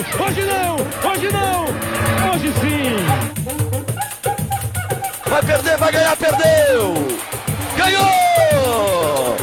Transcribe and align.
Hoje 0.00 0.44
não! 0.44 0.76
Hoje 1.10 1.28
não! 1.30 1.64
Hoje 2.32 2.52
sim! 2.60 2.96
Vai 5.28 5.42
perder, 5.42 5.76
vai 5.76 5.92
ganhar, 5.92 6.16
perdeu! 6.16 6.94
Ganhou! 7.76 9.36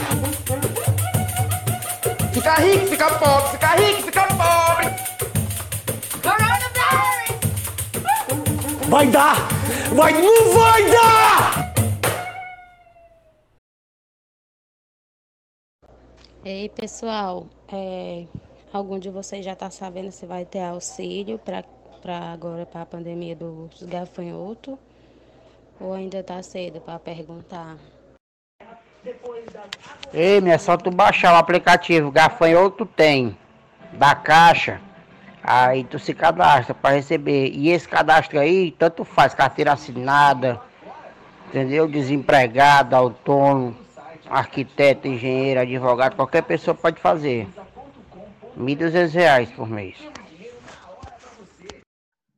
Fica 2.33 2.55
rico, 2.55 2.87
fica 2.87 3.11
pobre, 3.19 3.51
fica 3.51 3.75
rico, 3.75 4.01
fica 4.03 4.27
pobre. 4.27 4.87
Vai 8.89 9.07
dar! 9.07 9.35
Vai, 9.93 10.13
não 10.13 10.53
vai 10.53 10.89
dar! 10.89 11.73
Ei, 16.43 16.69
pessoal, 16.69 17.45
é, 17.71 18.25
algum 18.71 18.99
de 18.99 19.09
vocês 19.09 19.43
já 19.43 19.53
está 19.53 19.69
sabendo 19.69 20.11
se 20.11 20.25
vai 20.25 20.45
ter 20.45 20.61
auxílio 20.61 21.39
para 21.39 21.63
agora 22.31 22.65
para 22.65 22.81
a 22.81 22.85
pandemia 22.85 23.35
dos 23.35 23.83
gafanhotos? 23.83 24.75
Ou 25.79 25.93
ainda 25.93 26.19
está 26.19 26.41
cedo 26.41 26.81
para 26.81 26.97
perguntar? 26.97 27.77
Ei, 30.13 30.41
minha, 30.41 30.55
é 30.55 30.57
só 30.57 30.75
tu 30.75 30.89
baixar 30.89 31.33
o 31.33 31.37
aplicativo 31.37 32.11
Gafanhoto 32.11 32.85
tem 32.85 33.37
da 33.93 34.15
Caixa. 34.15 34.81
Aí 35.43 35.83
tu 35.83 35.97
se 35.97 36.13
cadastra 36.13 36.73
para 36.73 36.95
receber. 36.95 37.51
E 37.53 37.69
esse 37.69 37.87
cadastro 37.87 38.39
aí, 38.39 38.71
tanto 38.71 39.05
faz 39.05 39.33
carteira 39.33 39.73
assinada, 39.73 40.59
entendeu? 41.47 41.87
Desempregado, 41.87 42.95
autônomo, 42.95 43.77
arquiteto, 44.29 45.07
engenheiro, 45.07 45.61
advogado, 45.61 46.15
qualquer 46.15 46.43
pessoa 46.43 46.75
pode 46.75 46.99
fazer. 46.99 47.47
R$ 48.57 48.63
1.200 48.63 49.55
por 49.55 49.69
mês. 49.69 49.95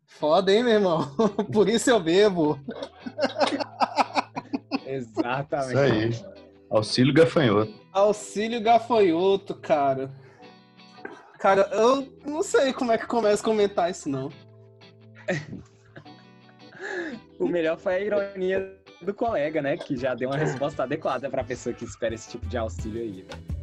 Foda, 0.06 0.52
hein, 0.52 0.64
meu 0.64 0.74
irmão? 0.74 1.10
Por 1.52 1.70
isso 1.70 1.90
eu 1.90 1.98
bebo. 1.98 2.60
Exatamente. 4.86 6.12
Isso 6.12 6.26
aí. 6.26 6.34
Auxílio 6.70 7.14
gafanhoto. 7.14 7.74
Auxílio 7.94 8.62
gafanhoto, 8.62 9.56
cara. 9.56 10.12
Cara, 11.40 11.62
eu 11.72 12.06
não 12.26 12.44
sei 12.44 12.74
como 12.74 12.92
é 12.92 12.98
que 12.98 13.08
começa 13.08 13.42
a 13.42 13.46
comentar 13.46 13.90
isso, 13.90 14.10
não. 14.10 14.30
o 17.40 17.48
melhor 17.48 17.78
foi 17.78 17.96
a 17.96 18.00
ironia 18.02 18.78
do 19.02 19.14
colega, 19.14 19.62
né? 19.62 19.78
Que 19.78 19.96
já 19.96 20.14
deu 20.14 20.30
uma 20.30 20.38
resposta 20.38 20.84
adequada 20.84 21.30
pra 21.30 21.46
pessoa 21.46 21.74
que 21.74 21.86
espera 21.86 22.14
esse 22.14 22.30
tipo 22.30 22.46
de 22.46 22.58
auxílio 22.58 23.02
aí, 23.02 23.22
velho. 23.22 23.59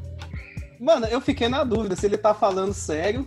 Mano, 0.80 1.06
eu 1.06 1.20
fiquei 1.20 1.48
na 1.48 1.64
dúvida 1.64 1.96
se 1.96 2.06
ele 2.06 2.18
tá 2.18 2.34
falando 2.34 2.72
sério 2.74 3.26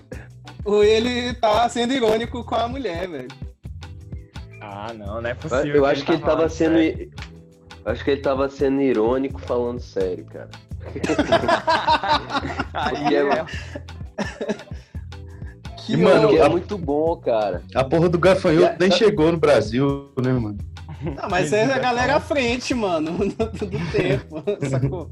ou 0.63 0.83
ele 0.83 1.33
tá 1.35 1.67
sendo 1.69 1.93
irônico 1.93 2.43
com 2.43 2.55
a 2.55 2.67
mulher, 2.67 3.07
velho. 3.07 3.27
Ah, 4.61 4.93
não, 4.93 5.21
não 5.21 5.29
é 5.29 5.33
possível. 5.33 5.75
Eu 5.75 5.85
acho 5.85 6.01
que 6.01 6.07
que 6.07 6.11
ele, 6.13 6.21
tá 6.21 6.27
tava 6.27 6.49
sendo. 6.49 6.75
sério. 6.75 7.11
Acho 7.85 8.03
que 8.03 8.11
ele 8.11 8.21
tava 8.21 8.49
sendo 8.49 8.81
irônico 8.81 9.39
falando 9.41 9.79
sério, 9.79 10.25
cara. 10.25 10.49
Aí 12.73 13.15
é... 13.15 13.45
Que 15.85 15.93
E, 15.93 15.97
mano, 15.97 16.29
a- 16.29 16.35
é 16.45 16.49
muito 16.49 16.77
bom, 16.77 17.15
cara. 17.17 17.63
A 17.73 17.83
porra 17.83 18.09
do 18.09 18.19
gafanhoto 18.19 18.73
a- 18.73 18.77
nem 18.79 18.91
chegou 18.91 19.31
no 19.31 19.39
Brasil, 19.39 20.11
né, 20.21 20.31
mano? 20.33 20.57
Não, 21.01 21.29
mas 21.29 21.51
é 21.53 21.63
a 21.63 21.79
galera 21.79 22.17
à 22.17 22.19
frente, 22.19 22.75
mano, 22.75 23.11
do 23.29 23.91
tempo, 23.91 24.43
sacou? 24.69 25.09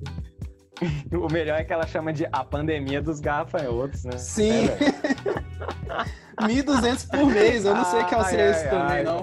O 1.11 1.31
melhor 1.31 1.59
é 1.59 1.63
que 1.63 1.73
ela 1.73 1.87
chama 1.87 2.13
de 2.13 2.27
a 2.31 2.43
pandemia 2.43 3.01
dos 3.01 3.19
gafanhotos, 3.19 4.03
né? 4.05 4.17
Sim. 4.17 4.65
É, 4.69 4.75
velho. 6.37 6.65
1.200 6.65 7.09
por 7.09 7.25
mês, 7.27 7.65
eu 7.65 7.73
não 7.75 7.85
sei 7.85 8.03
que 8.03 8.13
auxílio 8.13 8.45
é 8.45 8.51
esse 8.51 8.65
ai, 8.65 8.69
também, 8.69 8.97
ai. 8.97 9.03
não. 9.03 9.21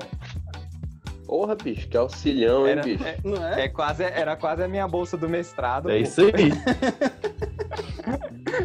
Porra, 1.26 1.54
bicho, 1.54 1.88
que 1.88 1.96
auxilião, 1.96 2.66
hein, 2.66 2.72
Era- 2.72 2.82
bicho? 2.82 3.04
é, 3.04 3.16
Não 3.24 3.46
é? 3.48 3.62
é 3.64 3.68
quase, 3.68 4.04
era 4.04 4.36
quase 4.36 4.62
a 4.62 4.68
minha 4.68 4.86
bolsa 4.86 5.16
do 5.16 5.28
mestrado. 5.28 5.90
É 5.90 5.96
pô. 5.96 6.02
isso 6.02 6.20
aí. 6.22 6.52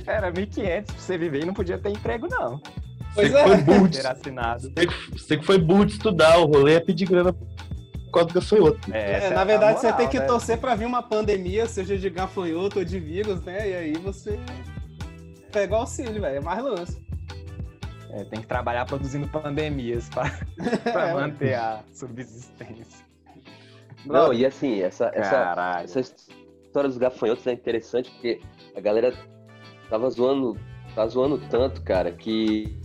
Era 0.06 0.32
1.500 0.32 0.86
pra 0.86 0.96
você 0.98 1.18
viver 1.18 1.44
e 1.44 1.46
não 1.46 1.54
podia 1.54 1.78
ter 1.78 1.90
emprego, 1.90 2.28
não. 2.30 2.62
Pois 3.16 3.32
Você 3.32 3.58
que 3.58 3.66
foi 3.66 3.74
é. 3.76 3.88
de, 3.88 4.02
Ter 4.02 4.08
assinado. 4.08 4.62
você 4.62 4.88
que- 4.88 5.12
você 5.18 5.38
que 5.38 5.46
foi 5.46 5.58
burro 5.58 5.86
de 5.86 5.94
estudar, 5.94 6.38
o 6.40 6.46
rolê 6.46 6.76
é 6.76 6.80
pedir 6.80 7.06
grana 7.08 7.34
causa 8.12 8.28
do 8.30 8.34
gafanhoto. 8.36 8.94
É, 8.94 8.98
É, 9.00 9.12
essa 9.18 9.34
na 9.34 9.44
verdade, 9.44 9.80
você 9.80 9.88
moral, 9.88 9.98
tem 10.00 10.10
que 10.10 10.20
né? 10.20 10.26
torcer 10.26 10.58
pra 10.58 10.76
vir 10.76 10.86
uma 10.86 11.02
pandemia, 11.04 11.66
seja 11.68 11.98
de 11.98 12.10
gafanhoto 12.10 12.80
ou 12.80 12.86
de 12.86 13.00
vírus, 13.00 13.42
né? 13.44 13.70
E 13.70 13.76
aí 13.76 13.94
você 13.98 14.40
pega 15.52 15.74
o 15.76 15.78
auxílio, 15.80 16.22
velho. 16.22 16.38
É 16.38 16.40
mais 16.42 16.64
lance. 16.64 17.02
É, 18.12 18.24
tem 18.24 18.42
que 18.42 18.48
trabalhar 18.48 18.86
produzindo 18.86 19.28
pandemias 19.28 20.10
pra, 20.10 20.32
pra 20.92 21.10
É. 21.10 21.14
manter 21.14 21.54
a 21.54 21.84
subsistência. 21.94 23.06
Não, 24.06 24.34
e 24.34 24.46
assim, 24.46 24.82
essa, 24.82 25.12
essa, 25.14 25.30
Caralho. 25.32 25.84
essa 25.86 26.00
história 26.00 26.90
dos 26.90 26.98
gafanhotos 26.98 27.46
é 27.46 27.52
interessante 27.54 28.10
porque 28.12 28.42
a 28.76 28.80
galera 28.80 29.14
tava 29.90 30.10
zoando, 30.10 30.58
tá 30.96 31.06
zoando 31.06 31.38
tanto, 31.50 31.82
cara, 31.84 32.12
que, 32.12 32.80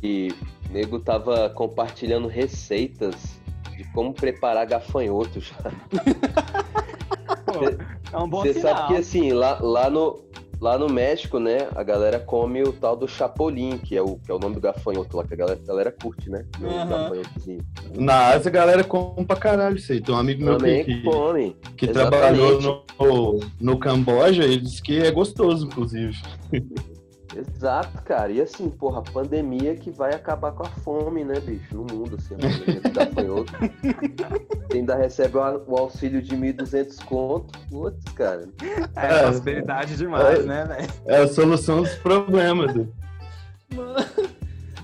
que 0.00 0.28
o 0.68 0.72
nego 0.72 0.98
tava 1.00 1.48
compartilhando 1.50 2.26
receitas 2.28 3.37
de 3.78 3.84
como 3.92 4.12
preparar 4.12 4.66
gafanhoto 4.66 5.40
já. 5.40 5.54
Pô, 7.46 7.64
é 8.12 8.20
um 8.20 8.28
bom 8.28 8.42
Você 8.42 8.54
sabe 8.54 8.88
que 8.88 8.96
assim, 8.96 9.32
lá, 9.32 9.56
lá, 9.60 9.88
no, 9.88 10.20
lá 10.60 10.76
no 10.76 10.88
México, 10.88 11.38
né, 11.38 11.68
a 11.76 11.84
galera 11.84 12.18
come 12.18 12.60
o 12.64 12.72
tal 12.72 12.96
do 12.96 13.06
chapolim, 13.06 13.78
que 13.78 13.96
é 13.96 14.02
o, 14.02 14.16
que 14.16 14.32
é 14.32 14.34
o 14.34 14.38
nome 14.40 14.56
do 14.56 14.60
gafanhoto 14.60 15.16
lá, 15.16 15.24
que 15.24 15.34
a 15.34 15.36
galera, 15.36 15.60
a 15.62 15.66
galera 15.66 15.92
curte, 15.92 16.28
né? 16.28 16.44
Gafanhotozinho. 16.58 17.60
Na 17.96 18.30
Ásia, 18.30 18.48
a 18.48 18.52
galera 18.52 18.82
come 18.82 19.24
pra 19.24 19.36
caralho 19.36 19.76
isso 19.76 19.92
aí. 19.92 20.00
Tem 20.00 20.12
um 20.12 20.18
amigo 20.18 20.44
meu 20.44 20.58
Também 20.58 20.84
que, 20.84 20.96
que, 20.96 21.02
come. 21.02 21.56
que 21.76 21.88
exatamente. 21.88 22.36
trabalhou 22.36 22.84
no, 22.98 23.40
no 23.60 23.78
Camboja, 23.78 24.42
ele 24.42 24.58
disse 24.58 24.82
que 24.82 24.98
é 24.98 25.10
gostoso, 25.12 25.66
inclusive. 25.66 26.16
Exato, 27.38 28.02
cara. 28.02 28.32
E 28.32 28.40
assim, 28.40 28.68
porra, 28.68 28.98
a 28.98 29.02
pandemia 29.02 29.74
que 29.76 29.90
vai 29.90 30.12
acabar 30.12 30.50
com 30.52 30.64
a 30.64 30.66
fome, 30.68 31.24
né, 31.24 31.38
bicho? 31.38 31.76
No 31.76 31.82
mundo, 31.84 32.16
assim, 32.16 32.34
a 32.34 32.38
pandemia 32.38 32.80
do 32.80 32.90
gafanhoto. 32.90 33.52
Ainda 34.74 34.96
recebe 34.96 35.36
o 35.38 35.76
auxílio 35.76 36.20
de 36.20 36.36
1.200 36.36 37.04
conto. 37.04 37.58
Putz, 37.70 38.04
cara. 38.12 38.48
É, 38.96 39.06
É. 39.06 39.22
prosperidade 39.22 39.96
demais, 39.96 40.40
É. 40.40 40.42
né, 40.42 40.64
velho? 40.64 40.88
É 41.06 41.16
a 41.18 41.28
solução 41.28 41.82
dos 41.82 41.94
problemas. 41.96 42.74
Du. 42.74 42.92
Mano, 43.74 44.04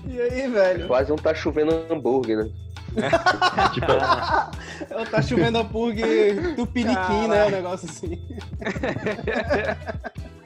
e 0.07 0.21
aí, 0.21 0.47
velho? 0.49 0.87
Quase 0.87 1.09
não 1.09 1.17
tá 1.17 1.33
chovendo 1.33 1.73
hambúrguer, 1.91 2.37
né? 2.45 2.49
Tipo, 3.73 3.91
Eu 4.93 5.05
tá 5.07 5.21
chovendo 5.21 5.57
hambúrguer 5.57 6.55
tupiniquim, 6.55 7.27
né? 7.27 7.47
Um 7.47 7.51
negócio 7.51 7.89
assim. 7.89 8.17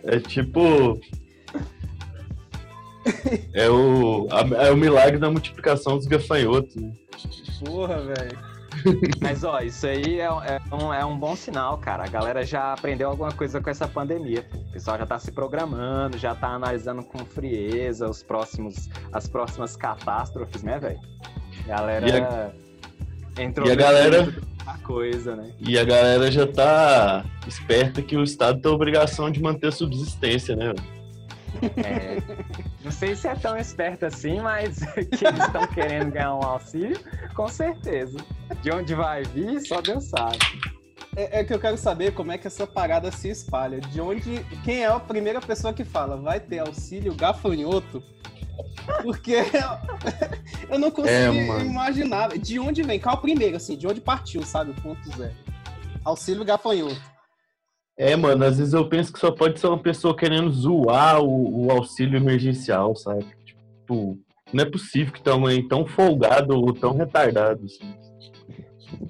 é 0.03 0.19
tipo. 0.19 0.99
É 3.53 3.69
o, 3.69 4.27
a- 4.31 4.65
é 4.67 4.71
o 4.71 4.77
milagre 4.77 5.17
da 5.17 5.29
multiplicação 5.31 5.97
dos 5.97 6.05
gafanhotos. 6.07 6.75
né? 6.75 6.91
Porra, 7.65 7.99
velho. 8.01 8.37
Mas, 9.21 9.43
ó, 9.43 9.59
isso 9.59 9.85
aí 9.87 10.19
é, 10.21 10.25
é 10.25 10.59
um, 10.75 10.93
é 10.93 11.03
um 11.03 11.17
bom 11.17 11.35
sinal, 11.35 11.77
cara. 11.79 12.03
A 12.03 12.07
galera 12.07 12.45
já 12.45 12.71
aprendeu 12.73 13.09
alguma 13.09 13.31
coisa 13.31 13.59
com 13.59 13.69
essa 13.69 13.87
pandemia. 13.87 14.43
pô. 14.49 14.57
O 14.57 14.71
pessoal 14.71 14.97
já 14.97 15.05
tá 15.05 15.19
se 15.19 15.31
programando, 15.31 16.17
já 16.17 16.33
tá 16.35 16.47
analisando 16.49 17.03
com 17.03 17.19
frieza 17.25 18.09
os 18.09 18.23
próximos, 18.23 18.87
as 19.11 19.27
próximas 19.27 19.75
catástrofes, 19.75 20.63
né, 20.63 20.79
velho? 20.79 20.99
Galera 21.67 22.07
E 22.07 22.11
a- 22.13 23.43
entrou 23.43 23.67
e 23.67 23.71
a 23.71 23.75
galera- 23.75 24.33
coisa, 24.83 25.35
né? 25.35 25.51
E 25.59 25.77
a 25.77 25.83
galera 25.83 26.31
já 26.31 26.45
tá 26.47 27.25
esperta 27.47 28.01
que 28.01 28.15
o 28.15 28.23
Estado 28.23 28.61
tem 28.61 28.71
a 28.71 28.75
obrigação 28.75 29.29
de 29.31 29.41
manter 29.41 29.67
a 29.67 29.71
subsistência, 29.71 30.55
né? 30.55 30.73
É, 31.83 32.17
não 32.83 32.91
sei 32.91 33.15
se 33.15 33.27
é 33.27 33.35
tão 33.35 33.57
esperto 33.57 34.05
assim, 34.05 34.39
mas 34.39 34.79
que 34.95 35.25
eles 35.25 35.43
estão 35.45 35.67
querendo 35.67 36.11
ganhar 36.11 36.35
um 36.35 36.43
auxílio, 36.43 36.99
com 37.33 37.47
certeza. 37.47 38.17
De 38.61 38.71
onde 38.71 38.93
vai 38.95 39.23
vir, 39.23 39.59
só 39.61 39.81
Deus 39.81 40.05
sabe. 40.05 40.37
É, 41.15 41.39
é 41.39 41.43
que 41.43 41.53
eu 41.53 41.59
quero 41.59 41.77
saber 41.77 42.13
como 42.13 42.31
é 42.31 42.37
que 42.37 42.47
essa 42.47 42.67
parada 42.67 43.11
se 43.11 43.29
espalha. 43.29 43.79
De 43.79 43.99
onde. 43.99 44.43
Quem 44.63 44.83
é 44.83 44.87
a 44.87 44.99
primeira 44.99 45.41
pessoa 45.41 45.73
que 45.73 45.83
fala? 45.83 46.17
Vai 46.17 46.39
ter 46.39 46.59
auxílio 46.59 47.13
gafanhoto? 47.15 48.03
Porque 49.01 49.35
eu 50.69 50.77
não 50.79 50.91
consigo 50.91 51.11
É, 51.11 51.65
imaginar. 51.65 52.37
De 52.37 52.59
onde 52.59 52.83
vem? 52.83 52.99
Qual 52.99 53.15
é 53.15 53.17
o 53.17 53.21
primeiro, 53.21 53.57
assim? 53.57 53.77
De 53.77 53.87
onde 53.87 54.01
partiu, 54.01 54.43
sabe? 54.43 54.71
O 54.71 54.81
ponto 54.81 55.17
zero. 55.17 55.33
Auxílio 56.03 56.45
gafanhoto. 56.45 57.01
É, 57.99 58.15
mano, 58.15 58.45
às 58.45 58.57
vezes 58.57 58.73
eu 58.73 58.87
penso 58.87 59.11
que 59.11 59.19
só 59.19 59.29
pode 59.29 59.59
ser 59.59 59.67
uma 59.67 59.77
pessoa 59.77 60.15
querendo 60.15 60.49
zoar 60.51 61.21
o, 61.21 61.65
o 61.65 61.69
auxílio 61.71 62.15
emergencial, 62.15 62.95
sabe? 62.95 63.25
Tipo, 63.43 64.17
não 64.53 64.63
é 64.63 64.65
possível 64.65 65.11
que 65.11 65.21
tamanho 65.21 65.67
tão 65.67 65.85
folgado 65.85 66.55
ou 66.55 66.73
tão 66.73 66.95
retardado. 66.95 67.65
Assim. 67.65 67.93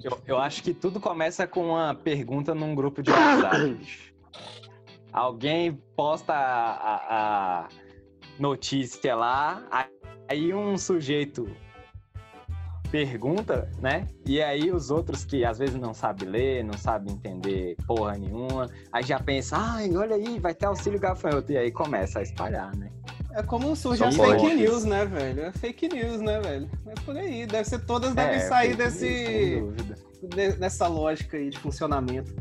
Eu, 0.02 0.18
eu 0.26 0.38
acho 0.38 0.60
que 0.64 0.74
tudo 0.74 0.98
começa 0.98 1.46
com 1.46 1.68
uma 1.68 1.94
pergunta 1.94 2.52
num 2.52 2.74
grupo 2.74 3.00
de 3.00 3.12
WhatsApp. 3.12 3.78
Alguém 5.12 5.72
posta 5.94 6.32
a, 6.32 6.72
a- 6.72 7.64
a 7.64 7.68
notícia 8.40 9.14
lá, 9.14 9.62
aí 10.28 10.52
um 10.52 10.76
sujeito 10.76 11.48
pergunta, 12.90 13.70
né? 13.80 14.06
E 14.26 14.42
aí 14.42 14.70
os 14.70 14.90
outros 14.90 15.24
que 15.24 15.44
às 15.44 15.58
vezes 15.58 15.76
não 15.76 15.94
sabem 15.94 16.28
ler, 16.28 16.64
não 16.64 16.76
sabem 16.76 17.14
entender 17.14 17.76
porra 17.86 18.16
nenhuma, 18.18 18.68
aí 18.92 19.02
já 19.04 19.18
pensa, 19.20 19.56
ai, 19.58 19.94
olha 19.96 20.16
aí, 20.16 20.38
vai 20.38 20.54
ter 20.54 20.66
auxílio 20.66 20.98
gafanhoto. 20.98 21.52
E 21.52 21.56
aí 21.58 21.70
começa 21.70 22.18
a 22.18 22.22
espalhar, 22.22 22.74
né? 22.76 22.90
É 23.32 23.42
como 23.44 23.76
surge 23.76 24.02
as 24.02 24.16
fake 24.16 24.28
fortes. 24.40 24.56
news, 24.58 24.84
né, 24.84 25.04
velho? 25.06 25.42
É 25.44 25.52
fake 25.52 25.88
news, 25.88 26.20
né, 26.20 26.40
velho? 26.40 26.68
É 26.88 26.94
por 27.04 27.16
aí. 27.16 27.46
Deve 27.46 27.68
ser, 27.68 27.78
todas 27.86 28.12
devem 28.12 28.36
É, 28.36 28.40
sair 28.40 28.68
news, 28.76 28.78
desse, 28.78 29.62
de- 30.22 30.52
dessa 30.58 30.88
lógica 30.88 31.36
aí 31.36 31.48
de 31.48 31.58
funcionamento. 31.58 32.34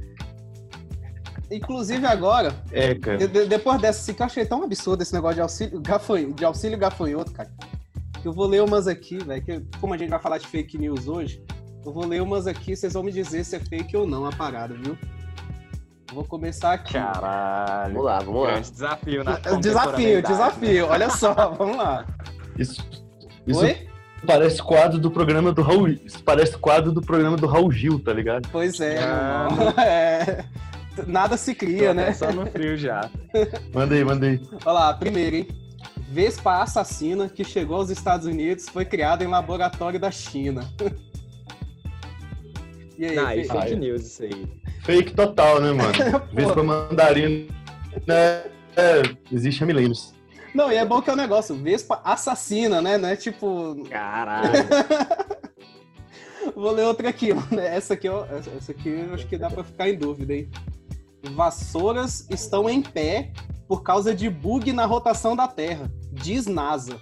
Inclusive 1.51 2.05
agora, 2.05 2.53
É, 2.71 2.93
cara. 2.95 3.17
de- 3.17 3.27
de- 3.27 3.45
depois 3.45 3.81
dessa, 3.81 3.99
assim, 4.01 4.13
que 4.13 4.21
eu 4.21 4.25
achei 4.25 4.45
tão 4.45 4.63
absurdo 4.63 5.01
esse 5.01 5.13
negócio 5.13 5.35
de 5.35 5.41
auxílio, 5.41 5.79
gafanho, 5.81 6.33
de 6.33 6.45
auxílio 6.45 6.77
gafanhoto, 6.77 7.31
cara. 7.31 7.49
Eu 8.23 8.33
vou 8.33 8.45
ler 8.47 8.61
umas 8.63 8.87
aqui, 8.87 9.17
velho. 9.17 9.41
que 9.41 9.61
Como 9.79 9.93
a 9.93 9.97
gente 9.97 10.09
vai 10.09 10.19
falar 10.19 10.37
de 10.37 10.47
fake 10.47 10.77
news 10.77 11.07
hoje, 11.07 11.41
eu 11.85 11.93
vou 11.93 12.05
ler 12.05 12.21
umas 12.21 12.47
aqui, 12.47 12.75
vocês 12.75 12.93
vão 12.93 13.03
me 13.03 13.11
dizer 13.11 13.43
se 13.43 13.55
é 13.55 13.59
fake 13.59 13.95
ou 13.95 14.05
não 14.05 14.25
a 14.25 14.31
parada, 14.31 14.73
viu? 14.75 14.97
Vou 16.13 16.23
começar 16.23 16.73
aqui. 16.73 16.93
Caralho. 16.93 17.93
Vamos 17.93 18.05
lá, 18.05 18.19
vamos 18.19 18.41
lá. 18.43 18.51
Grande 18.51 18.71
desafio 18.71 19.23
na 19.23 19.31
É, 19.45 19.57
Desafio, 19.57 20.21
desafio. 20.23 20.87
Olha 20.87 21.09
só, 21.09 21.33
vamos 21.53 21.77
lá. 21.77 22.05
Isso, 22.57 22.83
isso 23.45 23.59
Oi? 23.61 23.87
parece 24.25 24.61
quadro 24.61 24.99
do 24.99 25.11
programa 25.11 25.51
do 25.51 25.61
Raul. 25.61 25.87
Isso 25.87 26.21
parece 26.23 26.57
quadro 26.57 26.91
do 26.91 27.01
programa 27.01 27.37
do 27.37 27.45
Raul 27.47 27.71
Gil, 27.71 27.99
tá 27.99 28.11
ligado? 28.11 28.49
Pois 28.51 28.79
é, 28.79 28.99
Não. 28.99 29.51
irmão. 29.51 29.73
É. 29.79 30.43
Nada 31.07 31.37
se 31.37 31.55
cria, 31.55 31.93
né? 31.93 32.11
Só 32.11 32.29
no 32.31 32.45
frio 32.47 32.75
já. 32.75 33.09
Manda 33.73 33.95
aí. 33.95 34.41
Olha 34.65 34.73
lá, 34.73 34.93
primeiro, 34.93 35.37
hein? 35.37 35.47
Vespa 36.11 36.61
assassina 36.63 37.29
que 37.29 37.43
chegou 37.43 37.77
aos 37.77 37.89
Estados 37.89 38.25
Unidos 38.25 38.67
foi 38.67 38.83
criada 38.83 39.23
em 39.23 39.27
laboratório 39.27 39.99
da 39.99 40.11
China. 40.11 40.67
E 42.97 43.05
aí, 43.05 43.15
Não, 43.15 43.27
fe- 43.29 43.43
fake 43.45 43.71
é. 43.71 43.75
news 43.77 44.01
isso 44.05 44.23
aí. 44.23 44.45
Fake 44.83 45.13
total, 45.13 45.61
né, 45.61 45.71
mano? 45.71 45.93
Vespa 46.35 46.61
mandarina. 46.61 47.45
Né, 48.05 48.43
é, 48.75 49.01
existe 49.31 49.63
há 49.63 49.65
milênios. 49.65 50.13
Não, 50.53 50.69
e 50.69 50.75
é 50.75 50.85
bom 50.85 51.01
que 51.01 51.09
é 51.09 51.13
o 51.13 51.15
negócio, 51.15 51.55
Vespa 51.55 52.01
assassina, 52.03 52.81
né? 52.81 52.97
Não 52.97 53.07
é 53.07 53.15
tipo. 53.15 53.85
Caralho. 53.89 54.51
Vou 56.53 56.71
ler 56.71 56.83
outra 56.87 57.07
aqui, 57.07 57.29
ó. 57.31 57.55
Essa 57.57 57.93
aqui, 57.93 58.09
ó. 58.09 58.25
Essa 58.25 58.49
essa 58.49 58.71
aqui 58.73 58.89
eu 58.89 59.13
acho 59.13 59.25
que 59.27 59.37
dá 59.37 59.49
pra 59.49 59.63
ficar 59.63 59.87
em 59.87 59.97
dúvida, 59.97 60.33
hein? 60.33 60.49
Vassouras 61.31 62.27
estão 62.29 62.69
em 62.69 62.81
pé 62.81 63.31
por 63.65 63.81
causa 63.81 64.13
de 64.13 64.29
bug 64.29 64.73
na 64.73 64.85
rotação 64.85 65.37
da 65.37 65.47
Terra. 65.47 65.89
Diz 66.11 66.47
NASA. 66.47 66.95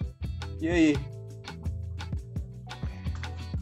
E 0.61 0.67
aí? 0.67 0.97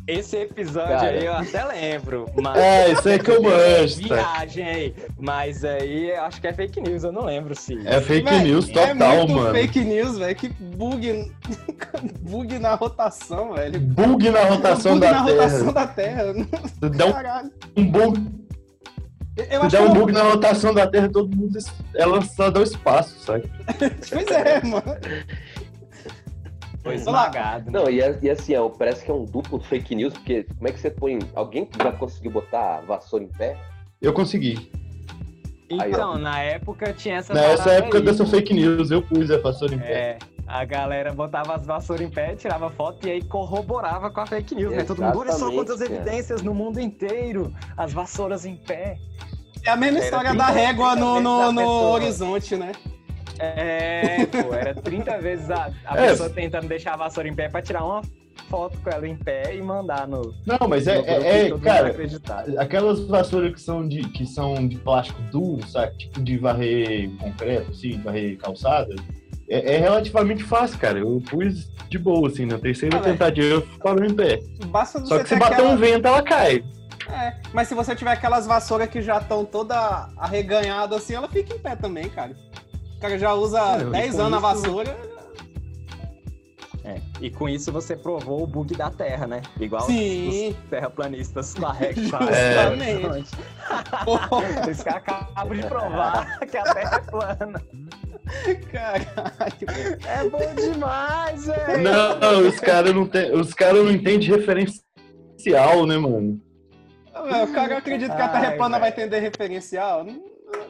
Esse 0.08 0.38
episódio 0.38 0.90
Cara. 0.90 1.10
aí 1.10 1.26
eu 1.26 1.34
até 1.34 1.66
lembro. 1.66 2.30
Mas... 2.40 2.58
É, 2.58 2.92
isso 2.92 3.10
aí 3.10 3.18
que 3.18 3.32
eu 3.32 3.42
manjo, 3.42 4.08
tá? 4.08 4.16
Viagem 4.16 4.64
aí. 4.68 4.96
Mas 5.18 5.66
aí 5.66 6.12
acho 6.12 6.40
que 6.40 6.48
é 6.48 6.54
fake 6.54 6.80
news, 6.80 7.04
eu 7.04 7.12
não 7.12 7.26
lembro 7.26 7.56
se. 7.56 7.76
É 7.88 8.00
fake 8.00 8.30
Véi, 8.30 8.44
news 8.44 8.70
é 8.70 8.94
total, 8.94 9.18
muito 9.18 9.34
mano. 9.34 9.52
fake 9.52 9.84
news, 9.84 10.20
velho. 10.20 10.36
Que 10.36 10.50
bug. 10.50 11.32
bug 12.22 12.60
na 12.60 12.76
rotação, 12.76 13.54
velho. 13.54 13.80
Bug 13.80 14.30
na 14.30 14.44
rotação 14.44 15.00
bug 15.00 15.08
da 15.08 15.12
na 15.12 15.26
Terra. 15.26 15.42
rotação 15.42 15.74
da 15.74 15.88
Terra. 15.88 16.24
Dá 16.96 17.06
um, 17.08 17.12
Caralho. 17.12 17.52
um 17.76 17.92
bug, 17.92 18.45
Eu 19.38 19.64
se 19.64 19.70
der 19.76 19.82
um 19.82 19.94
bug 19.94 20.12
na 20.14 20.24
rotação 20.24 20.74
da 20.74 20.88
Terra, 20.88 21.10
todo 21.10 21.36
mundo. 21.36 21.58
Ela 21.94 22.22
só 22.22 22.50
dá 22.50 22.62
o 22.62 22.64
espaço, 22.64 23.20
sabe? 23.20 23.44
Pois 24.10 24.28
é, 24.32 24.64
mano. 24.64 24.84
Foi 26.82 26.96
esmagado. 26.96 27.72
Não, 27.72 27.90
e, 27.90 28.00
é- 28.00 28.18
e 28.22 28.30
assim, 28.30 28.56
ó, 28.56 28.70
parece 28.70 29.04
que 29.04 29.12
é 29.12 29.14
um 29.14 29.26
duplo 29.26 29.60
fake 29.60 29.96
news, 29.96 30.14
porque 30.14 30.44
como 30.56 30.68
é 30.68 30.72
que 30.72 30.80
você 30.80 30.90
põe. 30.92 31.20
Alguém 31.34 31.68
já 31.82 31.92
conseguiu 31.92 32.32
botar 32.32 32.78
a 32.78 32.82
vassoura 32.82 33.26
em 33.26 33.30
pé? 33.30 33.58
Eu 34.02 34.14
consegui. 34.14 34.72
Então, 35.70 36.14
Aí, 36.14 36.22
na 36.22 36.40
época 36.42 36.94
tinha 36.94 37.18
essa. 37.18 37.34
Nessa 37.34 37.72
época 37.72 37.98
aí. 37.98 38.04
dessa 38.04 38.26
fake 38.26 38.54
news, 38.54 38.92
eu 38.92 39.02
pus 39.02 39.32
a 39.32 39.40
vassoura 39.40 39.74
em 39.74 39.80
pé. 39.80 40.20
A 40.48 40.64
galera 40.64 41.12
botava 41.14 41.56
as 41.56 41.66
vassouras 41.66 42.06
em 42.06 42.10
pé, 42.10 42.36
tirava 42.36 42.70
foto 42.70 43.08
e 43.08 43.12
aí 43.12 43.24
corroborava 43.24 44.12
com 44.12 44.22
a 44.22 44.26
fake 44.28 44.54
news, 44.56 44.76
né? 44.76 44.84
Todo 44.84 45.02
mundo, 45.02 45.18
olha 45.20 45.32
só 45.32 45.38
Exatamente, 45.50 45.56
quantas 45.56 45.80
cara. 45.80 45.94
evidências 45.96 46.42
no 46.44 46.54
mundo 46.54 46.80
inteiro, 46.80 47.52
as 47.76 47.92
vassouras 47.94 48.46
em 48.46 48.56
pé. 48.56 48.98
É 49.64 49.72
a 49.72 49.76
mesma 49.76 49.98
Era 49.98 50.06
história 50.06 50.30
30 50.30 50.46
da 50.46 50.52
régua 50.52 50.96
no, 50.96 51.20
no, 51.20 51.52
no 51.52 51.68
horizonte, 51.90 52.56
né? 52.56 52.72
É, 53.40 54.26
pô, 54.28 54.54
era 54.54 54.74
30 54.74 55.18
vezes 55.20 55.50
a, 55.50 55.72
a 55.86 55.98
É. 55.98 56.08
pessoa 56.10 56.30
tentando 56.30 56.68
deixar 56.68 56.94
a 56.94 56.98
vassoura 56.98 57.28
em 57.28 57.34
pé 57.34 57.50
pra 57.50 57.62
tirar 57.62 57.84
uma 57.84 58.02
foto 58.50 58.78
com 58.82 58.90
ela 58.90 59.08
em 59.08 59.16
pé 59.16 59.56
e 59.56 59.62
mandar 59.62 60.08
no. 60.08 60.34
Não, 60.46 60.68
mas 60.70 60.88
é, 60.88 61.00
é, 61.00 61.48
é, 61.48 61.58
cara, 61.60 61.88
acreditar. 61.90 62.46
aquelas 62.60 63.00
vassouras 63.08 63.52
que 63.54 63.60
são 63.62 63.88
de, 63.88 64.02
que 64.10 64.26
são 64.26 64.68
de 64.68 64.78
plástico 64.78 65.20
duro, 65.32 65.68
sabe? 65.68 65.98
Tipo 65.98 66.22
de 66.22 66.38
varrer 66.38 67.10
concreto, 67.18 67.72
assim, 67.72 68.00
varrer 68.02 68.38
calçada. 68.38 68.96
É, 69.50 69.76
é 69.76 69.78
relativamente 69.78 70.44
fácil, 70.44 70.80
cara. 70.80 71.00
Eu 71.00 71.22
pus 71.30 71.70
de 71.90 71.98
boa, 72.00 72.28
assim, 72.28 72.46
na 72.46 72.58
terceira 72.58 72.98
Ah, 72.98 73.02
velho. 73.02 73.14
tentativa 73.18 73.64
parou 73.84 74.04
em 74.04 74.14
pé. 74.16 74.40
Basta 74.68 75.04
Só 75.06 75.18
que 75.20 75.24
se 75.30 75.36
ter 75.36 75.40
bater 75.40 75.54
aquela... 75.56 75.70
um 75.70 75.78
vento, 75.78 76.08
ela 76.08 76.22
cai. 76.24 76.64
É, 77.08 77.36
mas 77.54 77.68
se 77.68 77.76
você 77.76 77.96
tiver 77.96 78.12
aquelas 78.12 78.48
vassouras 78.48 78.90
que 78.90 79.02
já 79.02 79.18
estão 79.20 79.46
toda 79.46 80.10
arreganhadas 80.18 81.04
assim, 81.04 81.14
ela 81.14 81.28
fica 81.28 81.54
em 81.56 81.60
pé 81.60 81.76
também, 81.76 82.10
cara. 82.10 82.36
O 82.98 83.00
cara 83.00 83.20
já 83.20 83.34
usa 83.34 83.60
É, 83.60 83.82
e 83.82 83.92
10 83.92 84.16
com 84.16 84.22
anos 84.22 84.44
a 84.44 84.54
isso- 84.54 84.62
vassoura. 84.62 84.98
É, 86.84 87.02
E 87.20 87.32
com 87.32 87.50
isso 87.50 87.72
você 87.72 87.96
provou 87.96 88.44
o 88.44 88.48
bug 88.48 88.76
da 88.76 88.92
Terra, 88.92 89.26
né? 89.26 89.42
Igual 89.60 89.82
Sim. 89.84 90.50
os 90.64 90.70
terraplanistas 90.70 91.54
com 91.56 91.66
a 91.66 91.74
régua. 91.78 92.20
Justamente. 92.20 93.36
Eles 94.66 94.84
que 94.84 94.90
acabam 94.90 95.56
de 95.56 95.66
provar 95.66 96.40
que 96.48 96.58
a 96.58 96.64
Terra 96.64 96.96
é 96.98 97.00
plana. 97.12 97.62
Caralho. 98.72 100.00
É 100.08 100.30
bom 100.30 100.56
demais, 100.56 101.46
velho. 101.46 101.84
Não, 101.84 102.48
os 102.48 102.60
caras 102.60 102.94
não, 102.94 103.06
tem- 103.08 103.34
os 103.34 103.54
cara 103.54 103.74
não 103.74 103.92
entendem 103.92 104.30
referencial, 104.30 105.86
né, 105.86 105.98
mano? 105.98 106.42
O 107.14 107.54
cara 107.54 107.78
acredita 107.78 108.16
que 108.16 108.22
a 108.22 108.28
Terra 108.28 108.52
plana 108.58 108.78
vai 108.80 108.90
entender 108.90 109.20
referencial? 109.20 110.06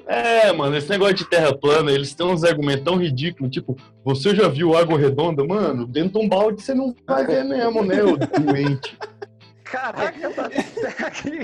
É, 0.07 0.51
mano, 0.53 0.77
esse 0.77 0.89
negócio 0.89 1.15
de 1.15 1.25
terra 1.29 1.53
plana, 1.55 1.91
eles 1.91 2.13
têm 2.15 2.25
uns 2.25 2.43
argumentos 2.43 2.83
tão 2.85 2.95
ridículos, 2.97 3.51
tipo, 3.51 3.75
você 4.03 4.33
já 4.33 4.47
viu 4.47 4.75
água 4.75 4.97
redonda? 4.97 5.43
Mano, 5.43 5.85
dentro 5.85 6.19
de 6.19 6.25
um 6.25 6.29
balde 6.29 6.61
você 6.61 6.73
não 6.73 6.95
vai 7.05 7.25
ver 7.25 7.43
mesmo, 7.43 7.83
né, 7.83 8.01
ô 8.03 8.15
doente. 8.15 8.97
Caraca, 9.63 10.29
tá 10.29 10.49
tá 10.49 11.07
aqui. 11.07 11.39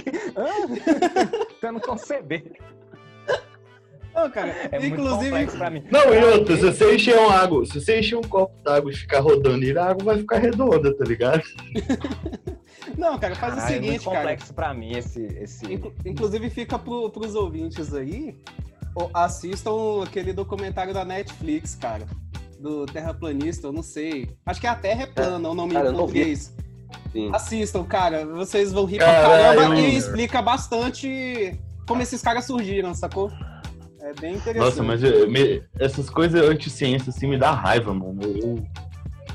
Tentando 1.60 1.82
conceber. 1.82 2.54
Não, 4.22 4.30
cara. 4.30 4.50
É 4.72 4.80
muito 4.80 4.94
inclusive, 4.94 5.30
complexo 5.30 5.58
pra 5.58 5.70
mim. 5.70 5.84
Não, 5.92 6.13
e 6.13 6.24
outra, 6.24 6.56
se 6.56 6.62
você 6.63 6.96
encher 6.96 7.18
uma 7.18 7.34
água, 7.36 7.66
se 7.66 7.80
você 7.82 8.00
encher 8.00 8.16
um 8.18 8.22
copo 8.22 8.54
d'água 8.63 8.92
e 8.92 8.96
ficar 8.96 9.20
rodando 9.20 9.63
ele, 9.66 9.78
a 9.80 9.86
água 9.86 10.04
vai 10.04 10.18
ficar 10.18 10.38
redonda, 10.38 10.96
tá 10.96 11.04
ligado? 11.06 11.42
não, 12.98 13.18
cara, 13.18 13.36
faz 13.36 13.54
o 13.54 13.56
Caralho, 13.58 13.75
é 13.75 13.80
muito 13.80 13.86
seguinte, 13.88 14.06
cara. 14.06 14.18
complexo 14.18 14.54
pra 14.54 14.74
mim 14.74 14.92
esse. 14.98 15.24
esse... 15.42 15.74
Inclu- 15.74 15.94
Inclusive 16.06 16.50
fica 16.50 16.78
pro, 16.78 17.10
pros 17.10 17.36
ouvintes 17.36 17.94
aí, 17.94 18.36
assistam 19.13 20.04
aquele 20.04 20.34
documentário 20.34 20.94
da 20.94 21.04
Netflix, 21.06 21.75
cara. 21.75 22.06
Do 22.60 22.86
terraplanista, 22.86 23.68
eu 23.68 23.74
não 23.74 23.82
sei. 23.82 24.30
Acho 24.46 24.62
que 24.62 24.68
é 24.68 24.70
a 24.70 24.75
Terra 24.75 25.04
é 25.04 25.08
plana, 25.08 25.50
o 25.50 25.56
nome 25.56 25.74
Cara, 25.74 25.88
eu 25.88 25.94
em 25.94 25.96
português. 25.96 26.56
Sim. 27.12 27.32
Assistam, 27.34 27.84
cara. 27.84 28.25
Vocês 28.25 28.72
vão 28.72 28.86
rir 28.86 28.98
pra 28.98 29.08
Caralho. 29.08 29.60
caramba 29.60 29.80
e 29.80 29.96
explica 29.96 30.42
bastante 30.44 31.60
como 31.88 32.01
esses 32.04 32.22
caras 32.22 32.46
surgiram, 32.46 32.94
sacou? 32.94 33.32
É 34.01 34.13
bem 34.20 34.36
interessante. 34.36 34.58
Nossa, 34.70 34.84
mas 34.84 35.03
eu- 35.03 35.29
me- 35.29 35.62
essas 35.79 36.10
coisas 36.10 36.41
anti-ciência 36.41 37.10
assim 37.10 37.27
me 37.27 37.38
dá 37.38 37.51
raiva, 37.51 37.93
mano. 37.93 38.20
Eu 38.24 38.63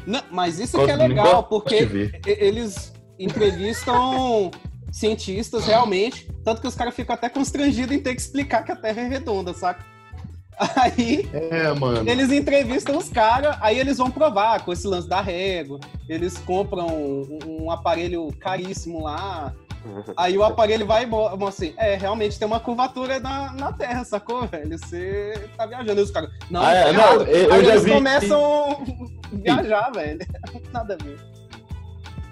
Não, 0.07 0.23
mas 0.31 0.59
isso 0.59 0.77
gosto, 0.77 0.87
que 0.87 0.93
é 0.93 0.97
legal, 0.97 1.45
porque 1.45 2.11
eles 2.27 2.93
entrevistam 3.19 4.51
cientistas 4.93 5.67
realmente, 5.67 6.31
tanto 6.45 6.61
que 6.61 6.67
os 6.69 6.75
caras 6.75 6.95
ficam 6.95 7.15
até 7.15 7.29
constrangidos 7.29 7.95
em 7.95 8.01
ter 8.01 8.15
que 8.15 8.21
explicar 8.21 8.63
que 8.65 8.73
a 8.73 8.77
Terra 8.77 9.03
é 9.03 9.09
redonda, 9.09 9.53
saca? 9.53 9.85
Aí 10.77 11.29
É, 11.35 11.71
mano. 11.75 12.09
eles 12.09 12.33
entrevistam 12.33 12.97
os 12.97 13.11
caras, 13.11 13.59
aí 13.61 13.79
eles 13.79 13.99
vão 13.99 14.11
provar 14.11 14.65
com 14.65 14.73
esse 14.73 14.87
lance 14.87 15.07
da 15.07 15.21
régua, 15.21 15.79
eles 16.09 16.39
compram 16.39 16.87
um, 16.87 17.39
um 17.65 17.71
aparelho 17.71 18.29
caríssimo 18.41 19.03
lá, 19.05 19.55
aí 20.17 20.37
o 20.39 20.43
aparelho 20.45 20.87
vai 20.87 21.05
e 21.05 21.07
mostra 21.07 21.49
assim, 21.49 21.75
é, 21.77 21.95
realmente 21.97 22.39
tem 22.39 22.47
uma 22.47 22.61
curvatura 22.61 23.19
na, 23.21 23.53
na 23.55 23.73
Terra, 23.73 24.05
sacou, 24.05 24.47
velho? 24.47 24.79
Você 24.79 25.49
tá 25.57 25.67
viajando. 25.67 26.01
Os 26.03 26.11
caras, 26.11 26.31
não, 26.51 26.63
Ah, 26.63 26.73
é, 26.73 26.85
tá 26.85 26.93
não, 26.93 27.13
eu- 27.23 27.27
eu 27.51 27.55
eles 27.57 27.85
vi- 27.85 27.93
começam 27.93 28.71
a 28.73 29.37
viajar, 29.37 29.91
velho. 29.93 30.21
Nada 30.73 30.95
a 31.01 31.05
ver. 31.05 31.19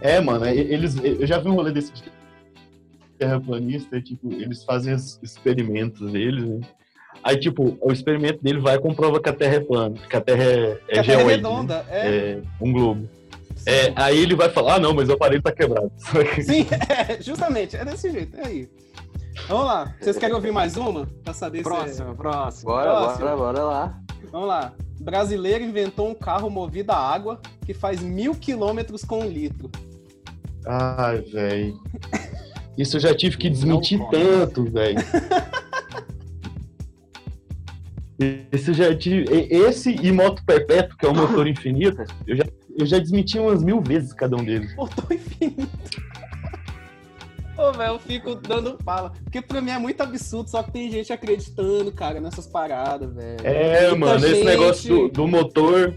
É, 0.00 0.20
mano, 0.20 0.46
e- 0.46 0.50
eles, 0.72 0.96
eu 1.02 1.26
já 1.26 1.38
vi 1.38 1.48
um 1.48 1.54
rolê 1.54 1.72
desse 1.72 1.92
de 1.92 2.02
terraplanista, 3.18 4.00
tipo, 4.00 4.32
eles 4.32 4.64
fazem 4.64 4.94
os 4.94 5.18
experimentos 5.22 6.10
deles, 6.12 6.44
né? 6.44 6.60
Aí, 7.22 7.38
tipo, 7.38 7.78
o 7.80 7.92
experimento 7.92 8.42
dele 8.42 8.60
vai 8.60 8.74
e 8.74 8.80
comprova 8.80 9.20
que 9.20 9.28
a 9.28 9.32
Terra 9.32 9.54
é 9.54 9.60
plana, 9.60 9.94
que 10.10 10.16
a 10.16 10.20
Terra 10.20 10.42
é, 10.42 10.78
é 10.88 10.92
Que 10.94 10.98
a 10.98 11.04
Terra 11.04 11.20
é 11.22 11.24
né? 11.24 11.32
redonda, 11.32 11.86
é. 11.88 12.08
é 12.08 12.42
um 12.60 12.72
globo. 12.72 13.08
É, 13.66 13.92
aí 13.96 14.18
ele 14.18 14.34
vai 14.34 14.50
falar, 14.50 14.74
ah 14.74 14.78
não, 14.78 14.92
mas 14.94 15.08
o 15.08 15.12
aparelho 15.12 15.42
tá 15.42 15.52
quebrado. 15.52 15.90
Sim, 16.44 16.66
é, 17.08 17.20
justamente, 17.22 17.76
é 17.76 17.84
desse 17.84 18.10
jeito, 18.10 18.36
é 18.38 18.46
aí. 18.46 18.68
Vamos 19.48 19.66
lá, 19.66 19.94
vocês 20.00 20.16
querem 20.16 20.34
ouvir 20.34 20.52
mais 20.52 20.76
uma? 20.76 21.06
Pra 21.24 21.32
saber 21.34 21.58
se... 21.58 21.64
Próximo, 21.64 22.14
próximo. 22.14 22.70
Bora, 22.70 22.90
Próximo. 22.90 23.24
bora, 23.24 23.36
bora 23.36 23.62
lá. 23.64 23.98
Vamos 24.30 24.48
lá. 24.48 24.72
Brasileiro 25.00 25.64
inventou 25.64 26.08
um 26.08 26.14
carro 26.14 26.48
movido 26.48 26.92
a 26.92 26.96
água 26.96 27.40
que 27.66 27.74
faz 27.74 28.00
mil 28.00 28.34
quilômetros 28.34 29.04
com 29.04 29.20
um 29.20 29.28
litro. 29.28 29.70
Ai, 30.66 31.20
velho. 31.20 31.78
Isso 32.78 32.96
eu 32.96 33.00
já 33.00 33.14
tive 33.14 33.36
que 33.36 33.50
desmentir 33.50 33.98
Não 33.98 34.10
tanto, 34.10 34.64
velho. 34.70 34.98
Esse 38.52 38.72
já 38.72 38.94
tive. 38.96 39.24
e- 39.34 39.52
Esse 39.56 39.90
e 39.94 40.12
moto 40.12 40.42
perpétuo, 40.46 40.96
que 40.96 41.04
é 41.04 41.08
o 41.08 41.14
motor 41.14 41.46
infinito, 41.48 42.02
eu 42.26 42.36
já, 42.36 42.44
eu 42.78 42.86
já 42.86 42.98
desmenti 42.98 43.38
umas 43.38 43.62
mil 43.62 43.80
vezes 43.80 44.12
cada 44.12 44.36
um 44.36 44.44
deles. 44.44 44.74
Motor 44.76 45.12
infinito. 45.12 45.68
Ô, 47.56 47.72
velho, 47.72 47.92
eu 47.92 47.98
fico 48.00 48.34
dando 48.34 48.76
fala. 48.84 49.12
Porque 49.22 49.40
pra 49.40 49.60
mim 49.60 49.70
é 49.70 49.78
muito 49.78 50.00
absurdo, 50.00 50.50
só 50.50 50.62
que 50.62 50.72
tem 50.72 50.90
gente 50.90 51.12
acreditando, 51.12 51.92
cara, 51.92 52.20
nessas 52.20 52.46
paradas, 52.48 53.14
velho. 53.14 53.36
É, 53.44 53.90
Muita 53.90 53.96
mano, 53.96 54.26
esse 54.26 54.34
gente- 54.34 54.44
negócio 54.44 54.96
do, 55.02 55.08
do 55.08 55.28
motor, 55.28 55.94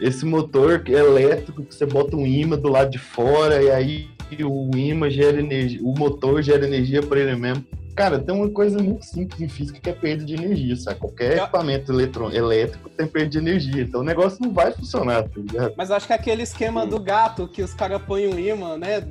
esse 0.00 0.24
motor 0.24 0.84
que 0.84 0.94
é 0.94 1.00
elétrico, 1.00 1.64
que 1.64 1.74
você 1.74 1.84
bota 1.84 2.16
um 2.16 2.24
imã 2.24 2.56
do 2.56 2.68
lado 2.68 2.90
de 2.90 2.98
fora 2.98 3.60
e 3.60 3.70
aí 3.70 4.08
o 4.44 4.70
imã 4.76 5.10
gera 5.10 5.38
energia, 5.40 5.80
o 5.82 5.94
motor 5.98 6.40
gera 6.42 6.64
energia 6.64 7.02
para 7.02 7.20
ele 7.20 7.34
mesmo. 7.36 7.64
Cara, 7.94 8.18
tem 8.18 8.34
uma 8.34 8.48
coisa 8.50 8.82
muito 8.82 9.04
simples 9.04 9.40
em 9.40 9.48
física 9.48 9.78
que 9.80 9.88
é 9.88 9.92
perda 9.92 10.24
de 10.24 10.34
energia, 10.34 10.74
sabe? 10.76 10.98
Qualquer 10.98 11.36
Eu- 11.38 11.42
equipamento 11.44 11.92
eletrô- 11.92 12.30
elétrico 12.30 12.88
tem 12.90 13.06
perda 13.06 13.28
de 13.28 13.38
energia, 13.38 13.82
então 13.82 14.00
o 14.00 14.04
negócio 14.04 14.38
não 14.42 14.52
vai 14.52 14.72
funcionar, 14.72 15.22
tá 15.22 15.28
ligado? 15.36 15.74
Mas 15.76 15.90
acho 15.90 16.06
que 16.06 16.12
é 16.12 16.16
aquele 16.16 16.42
esquema 16.42 16.84
do 16.86 16.98
gato, 16.98 17.46
que 17.46 17.62
os 17.62 17.72
caras 17.72 18.02
põem 18.02 18.26
um 18.26 18.38
imã, 18.38 18.76
né? 18.76 19.02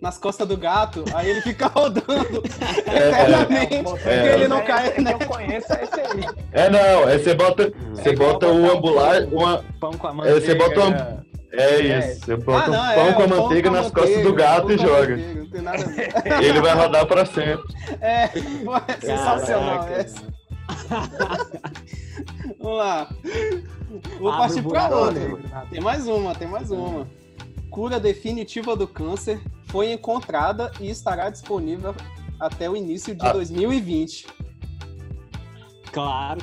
Nas 0.00 0.18
costas 0.18 0.46
do 0.46 0.56
gato, 0.56 1.04
aí 1.14 1.30
ele 1.30 1.40
fica 1.40 1.66
rodando 1.74 2.42
eternamente, 2.86 3.82
porque 3.82 4.08
é. 4.08 4.34
ele 4.34 4.48
não 4.48 4.60
cai, 4.64 4.98
né? 5.00 5.12
Eu 5.18 5.26
conheço 5.26 5.72
esse 5.72 6.00
aí. 6.00 6.24
É, 6.52 6.68
não, 6.70 7.08
é 7.08 7.18
você 7.18 7.34
bota, 7.34 7.72
você 7.94 8.10
É 8.10 8.14
bota 8.16 8.46
o 8.48 8.70
ambular, 8.72 9.22
pão- 9.26 9.38
uma, 9.38 9.64
Pão 9.80 9.92
com 9.92 10.06
a 10.06 10.10
É, 10.10 10.14
manteiga. 10.14 10.40
você 10.40 10.54
bota 10.54 10.80
uma- 10.80 10.90
né? 10.90 11.16
É 11.52 11.80
isso, 12.10 12.20
você 12.24 12.36
bota 12.36 12.66
Ah, 12.66 12.68
um 12.68 12.72
não, 12.72 12.94
pão 12.94 13.06
é, 13.08 13.12
com 13.12 13.22
a 13.22 13.26
manteiga 13.42 13.70
nas 13.70 13.90
costas 13.90 14.22
do 14.22 14.30
manteiga, 14.30 14.42
gato 14.42 14.72
e 14.72 14.78
joga. 14.78 15.16
manteiga, 15.16 15.34
Não 15.40 15.50
tem 15.50 15.62
nada 15.62 15.82
a 15.84 15.86
ver. 15.86 16.12
Ele 16.44 16.60
vai 16.60 16.74
rodar 16.74 17.06
pra 17.06 17.24
sempre. 17.26 17.74
É, 18.00 18.28
pô, 18.28 18.76
é 18.76 19.00
sensacional 19.00 19.88
essa. 19.88 20.22
Vamos 22.60 22.78
lá. 22.78 23.08
Vou 24.18 24.30
Abre 24.30 24.40
partir 24.54 24.62
pra 24.68 24.88
outra. 24.88 25.38
Tem 25.70 25.80
mais 25.80 26.06
uma, 26.08 26.34
tem 26.34 26.48
mais 26.48 26.70
uma. 26.70 27.06
Cura 27.70 28.00
definitiva 28.00 28.74
do 28.76 28.86
câncer 28.88 29.40
foi 29.66 29.92
encontrada 29.92 30.70
e 30.80 30.88
estará 30.90 31.28
disponível 31.30 31.94
até 32.40 32.68
o 32.68 32.76
início 32.76 33.14
de 33.14 33.26
Ah. 33.26 33.32
2020. 33.32 34.26
Claro. 35.92 36.40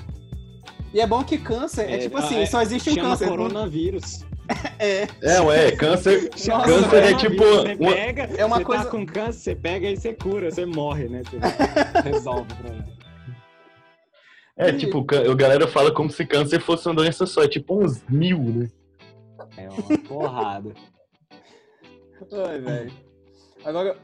E 0.93 0.99
é 1.01 1.07
bom 1.07 1.23
que 1.23 1.37
câncer 1.37 1.89
é, 1.89 1.95
É, 1.95 1.97
tipo 1.99 2.17
assim, 2.17 2.39
é, 2.41 2.45
só 2.45 2.61
existe 2.61 2.91
um 2.91 2.93
Chama 2.95 3.09
câncer. 3.09 3.27
coronavírus. 3.29 4.23
É, 4.79 5.07
É, 5.21 5.41
ué, 5.41 5.71
câncer, 5.77 6.29
Nossa, 6.29 6.51
câncer 6.65 7.03
é 7.03 7.13
Coronavírus, 7.13 7.21
tipo 7.21 7.43
Você 7.43 7.75
uma- 7.79 7.93
pega, 7.93 8.23
É 8.37 8.45
uma 8.45 8.57
você 8.57 8.63
coisa- 8.65 8.83
tá 8.85 8.89
com 8.89 9.05
câncer, 9.05 9.39
você 9.39 9.55
pega 9.55 9.89
e 9.89 9.97
você 9.97 10.13
cura, 10.13 10.51
você 10.51 10.65
morre, 10.65 11.07
né? 11.09 11.21
Você 11.23 11.37
resolve 12.09 12.51
o 12.53 12.55
problema. 12.55 12.93
É, 14.55 14.71
tipo, 14.71 15.03
cã- 15.03 15.29
a 15.31 15.35
galera 15.35 15.67
fala 15.67 15.91
como 15.91 16.09
se 16.11 16.25
câncer 16.25 16.59
fosse 16.61 16.87
uma 16.87 16.93
doença 16.95 17.25
só, 17.25 17.43
é 17.43 17.47
tipo 17.47 17.83
uns 17.83 18.03
mil, 18.07 18.37
né? 18.39 18.69
É 19.57 19.67
uma 19.69 19.97
porrada. 20.07 20.73
Ai, 22.31 22.59
velho. 22.59 22.93
Agora, 23.65 23.97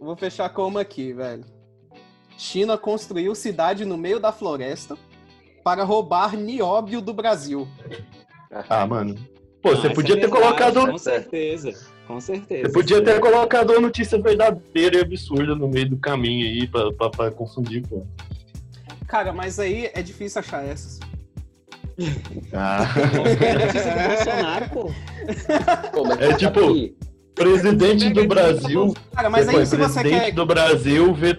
eu 0.00 0.06
vou 0.06 0.16
fechar 0.16 0.48
com 0.50 0.66
uma 0.68 0.80
aqui, 0.82 1.12
velho. 1.12 1.44
China 2.38 2.76
construiu 2.78 3.34
cidade 3.34 3.84
no 3.84 3.96
meio 3.96 4.20
da 4.20 4.30
floresta 4.30 4.96
para 5.64 5.82
roubar 5.84 6.36
nióbio 6.36 7.00
do 7.00 7.12
Brasil. 7.12 7.66
Ah, 8.68 8.86
mano. 8.86 9.16
Pô, 9.66 9.72
Não, 9.74 9.80
você 9.82 9.90
podia 9.90 10.14
é 10.14 10.16
ter 10.16 10.20
verdade, 10.30 10.42
colocado. 10.42 10.86
Com 10.92 10.98
certeza. 10.98 11.72
Com 12.06 12.20
certeza. 12.20 12.68
Você 12.68 12.72
podia 12.72 13.02
ter 13.02 13.18
colocado 13.18 13.70
uma 13.70 13.80
notícia 13.80 14.16
verdadeira 14.22 14.98
e 14.98 15.00
absurda 15.00 15.56
no 15.56 15.66
meio 15.66 15.88
do 15.90 15.96
caminho 15.96 16.46
aí 16.46 16.68
pra, 16.68 16.92
pra, 16.92 17.10
pra 17.10 17.30
confundir, 17.32 17.82
pô. 17.88 18.06
Cara, 19.08 19.32
mas 19.32 19.58
aí 19.58 19.90
é 19.92 20.02
difícil 20.02 20.38
achar 20.40 20.64
essas. 20.64 21.00
Ah. 22.52 22.86
É 26.20 26.32
tipo- 26.34 26.94
Presidente 27.34 28.08
do 28.10 28.26
Brasil. 28.26 28.94
Cara, 29.14 29.28
mas 29.28 29.46
aí 29.48 29.66
se 29.66 29.76
você 29.76 30.00
presidente 30.00 30.24
quer. 30.26 30.32
do 30.32 30.46
Brasil 30.46 31.12
ve- 31.12 31.38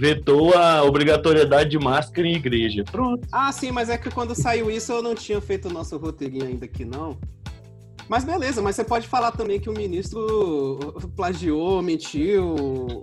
vetou 0.00 0.56
a 0.56 0.82
obrigatoriedade 0.82 1.68
de 1.68 1.78
máscara 1.78 2.26
em 2.26 2.34
igreja. 2.34 2.82
Pronto. 2.90 3.28
Ah, 3.30 3.52
sim, 3.52 3.70
mas 3.70 3.90
é 3.90 3.98
que 3.98 4.10
quando 4.10 4.34
saiu 4.34 4.70
isso 4.70 4.90
eu 4.92 5.02
não 5.02 5.14
tinha 5.14 5.42
feito 5.42 5.68
o 5.68 5.72
nosso 5.72 5.98
roteirinho 5.98 6.46
ainda 6.46 6.64
aqui, 6.64 6.86
não. 6.86 7.18
Mas 8.08 8.24
beleza, 8.24 8.62
mas 8.62 8.76
você 8.76 8.82
pode 8.82 9.06
falar 9.06 9.30
também 9.32 9.60
que 9.60 9.68
o 9.68 9.74
ministro 9.74 10.78
plagiou, 11.14 11.82
mentiu 11.82 12.56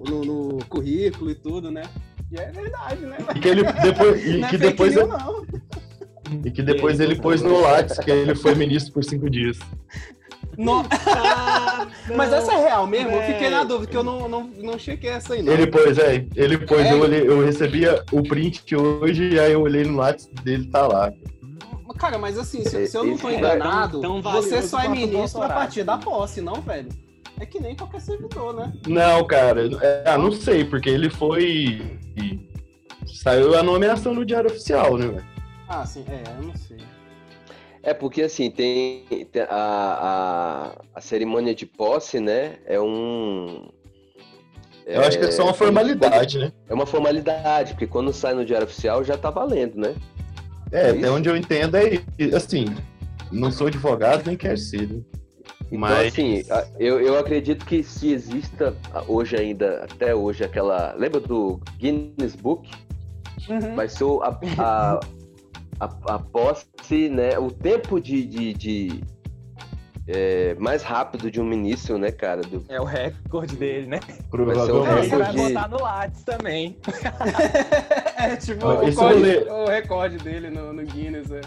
no, 0.10 0.25
no 0.25 0.66
currículo 0.66 1.30
e 1.30 1.36
tudo, 1.36 1.70
né? 1.70 1.84
E 2.32 2.39
é 2.39 2.51
verdade, 2.51 3.06
né? 3.06 3.18
E 3.36 3.39
que, 3.39 3.48
ele, 3.48 3.63
depois, 3.63 4.25
e 4.25 4.38
Não 4.39 4.48
é 4.48 4.50
que 4.50 4.58
depois, 4.58 4.96
news, 4.96 5.08
não. 5.08 5.46
e 6.44 6.51
que 6.51 6.63
depois 6.63 7.00
ele 7.00 7.16
pôs 7.16 7.44
no 7.44 7.62
Lattes 7.62 8.00
que 8.00 8.10
ele 8.10 8.34
foi 8.34 8.56
ministro 8.56 8.92
por 8.92 9.04
cinco 9.04 9.30
dias. 9.30 9.60
No- 10.58 10.84
Ah, 11.16 11.88
Mas 12.16 12.34
essa 12.34 12.54
é 12.54 12.58
real 12.64 12.88
mesmo? 12.88 13.12
Eu 13.12 13.22
fiquei 13.22 13.50
na 13.50 13.64
dúvida, 13.64 13.80
porque 13.86 13.98
eu 13.98 14.04
não, 14.04 14.28
não, 14.28 14.44
não 14.44 14.80
chequei 14.80 15.12
essa 15.12 15.36
aí, 15.36 15.42
não. 15.44 15.54
Ele 15.54 15.68
pôs, 15.68 15.98
é, 15.98 16.26
ele 16.36 16.58
pôs, 16.58 16.82
É? 16.82 16.94
eu, 16.94 17.02
olhei, 17.02 17.28
eu 17.28 17.46
recebia 17.46 18.04
o 18.12 18.24
print 18.24 18.76
hoje 18.76 19.34
e 19.34 19.40
aí 19.40 19.52
eu 19.54 19.62
olhei 19.62 19.84
no 19.84 19.98
Lattes 19.98 20.28
dele, 20.44 20.66
tá 20.68 20.88
lá. 20.88 21.14
Cara, 21.98 22.20
mas 22.20 22.38
assim, 22.38 22.64
se, 22.64 22.86
se 22.86 22.96
eu 22.96 23.04
não 23.04 23.18
tô 23.18 23.28
Esse 23.28 23.38
enganado, 23.40 24.02
tão 24.02 24.22
você 24.22 24.62
só 24.62 24.82
é 24.82 24.88
ministro 24.88 25.42
a 25.42 25.50
partir 25.50 25.84
da 25.84 25.98
posse, 25.98 26.42
não, 26.42 26.62
velho? 26.62 26.90
É 27.40 27.46
que 27.46 27.60
nem 27.60 27.76
qualquer 27.76 28.02
servidor, 28.02 28.54
né? 28.54 28.72
Não, 28.88 29.26
cara, 29.26 29.68
é, 29.82 30.04
ah, 30.06 30.18
não 30.18 30.32
sei, 30.32 30.64
porque 30.64 30.90
ele 30.90 31.10
foi. 31.10 32.00
Saiu 33.06 33.58
a 33.58 33.64
nomeação 33.64 34.14
no 34.14 34.24
Diário 34.26 34.50
Oficial, 34.50 34.96
né, 34.98 35.08
velho? 35.08 35.26
Ah, 35.68 35.86
sim, 35.86 36.06
é, 36.08 36.24
eu 36.40 36.44
não 36.44 36.56
sei. 36.56 36.78
É 37.88 37.94
porque 37.94 38.24
assim, 38.24 38.51
tem, 38.51 39.06
tem 39.32 39.44
a, 39.44 39.48
a, 39.50 40.72
a 40.94 41.00
cerimônia 41.00 41.56
de 41.56 41.65
posse, 41.65 42.20
né? 42.20 42.56
É 42.65 42.77
um. 42.77 43.70
Eu 44.86 45.00
acho 45.03 45.17
que 45.17 45.24
é 45.24 45.32
só 45.32 45.44
uma 45.46 45.53
formalidade, 45.53 46.38
né? 46.38 46.51
É 46.67 46.74
uma 46.74 46.86
formalidade, 46.86 47.72
porque 47.72 47.88
quando 47.88 48.12
sai 48.12 48.34
no 48.34 48.44
Diário 48.44 48.65
Oficial 48.67 49.06
já 49.06 49.15
tá 49.17 49.29
valendo, 49.29 49.77
né? 49.77 49.96
É, 50.70 50.88
É 50.88 50.89
até 50.89 51.00
isso? 51.00 51.13
onde 51.13 51.29
eu 51.29 51.38
entendo 51.38 51.77
é 51.77 52.01
assim, 52.36 52.65
não 53.32 53.50
sou 53.53 53.67
advogado 53.67 54.27
nem 54.27 54.36
quero 54.36 54.58
ser, 54.58 54.89
né? 54.89 55.00
Então, 55.67 55.79
Mas- 55.79 56.08
assim, 56.12 56.44
eu, 56.77 57.00
eu 57.00 57.17
acredito 57.17 57.65
que 57.65 57.82
se 57.84 58.12
exista 58.12 58.75
hoje 59.08 59.38
ainda, 59.38 59.86
até 59.89 60.13
hoje, 60.13 60.44
aquela. 60.44 60.94
Lembra 60.98 61.22
do 61.22 61.58
Guinness 61.77 62.36
Book? 62.36 62.70
Uhum. 63.50 63.75
Vai 63.75 63.88
ser 63.88 64.03
a, 64.03 64.39
a, 64.60 65.00
a, 65.80 65.86
a 66.16 66.20
posse, 66.20 67.10
né? 67.10 67.38
O 67.40 67.50
tempo 67.52 68.00
de. 68.00 68.26
de, 68.26 68.54
de, 68.54 69.02
é, 70.10 70.56
mais 70.56 70.84
rápido 70.84 71.30
de 71.30 71.42
um 71.42 71.44
ministro, 71.46 71.98
né, 71.98 72.12
cara? 72.12 72.42
Do, 72.42 72.64
É 72.70 72.80
o 72.80 72.86
recorde 72.86 73.56
dele, 73.58 73.88
né? 73.88 74.00
Vai 74.00 74.16
ser 74.16 74.22
o 74.22 74.30
Provavelmente. 74.30 75.10
Você 75.10 75.16
vai 75.18 75.32
recorde. 75.32 75.54
botar 75.54 75.68
no 75.68 75.82
Lattes 75.82 76.24
também. 76.24 76.78
É 78.20 78.36
tipo 78.36 78.66
Ah, 78.68 78.80
o, 78.80 78.88
esse 78.88 78.98
código- 78.98 79.20
rolê- 79.20 79.44
o 79.50 79.66
recorde 79.68 80.18
dele 80.18 80.50
no, 80.50 80.74
no 80.74 80.84
Guinness. 80.84 81.30
É. 81.32 81.42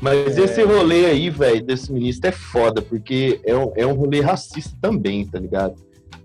Mas 0.00 0.36
esse 0.38 0.62
rolê 0.62 1.06
aí, 1.06 1.28
velho, 1.30 1.62
desse 1.62 1.92
ministro 1.92 2.28
é 2.28 2.32
foda, 2.32 2.80
porque 2.80 3.40
é 3.44 3.54
um, 3.54 3.72
é 3.76 3.86
um 3.86 3.92
rolê 3.92 4.20
racista 4.20 4.74
também, 4.80 5.26
tá 5.26 5.38
ligado? 5.38 5.74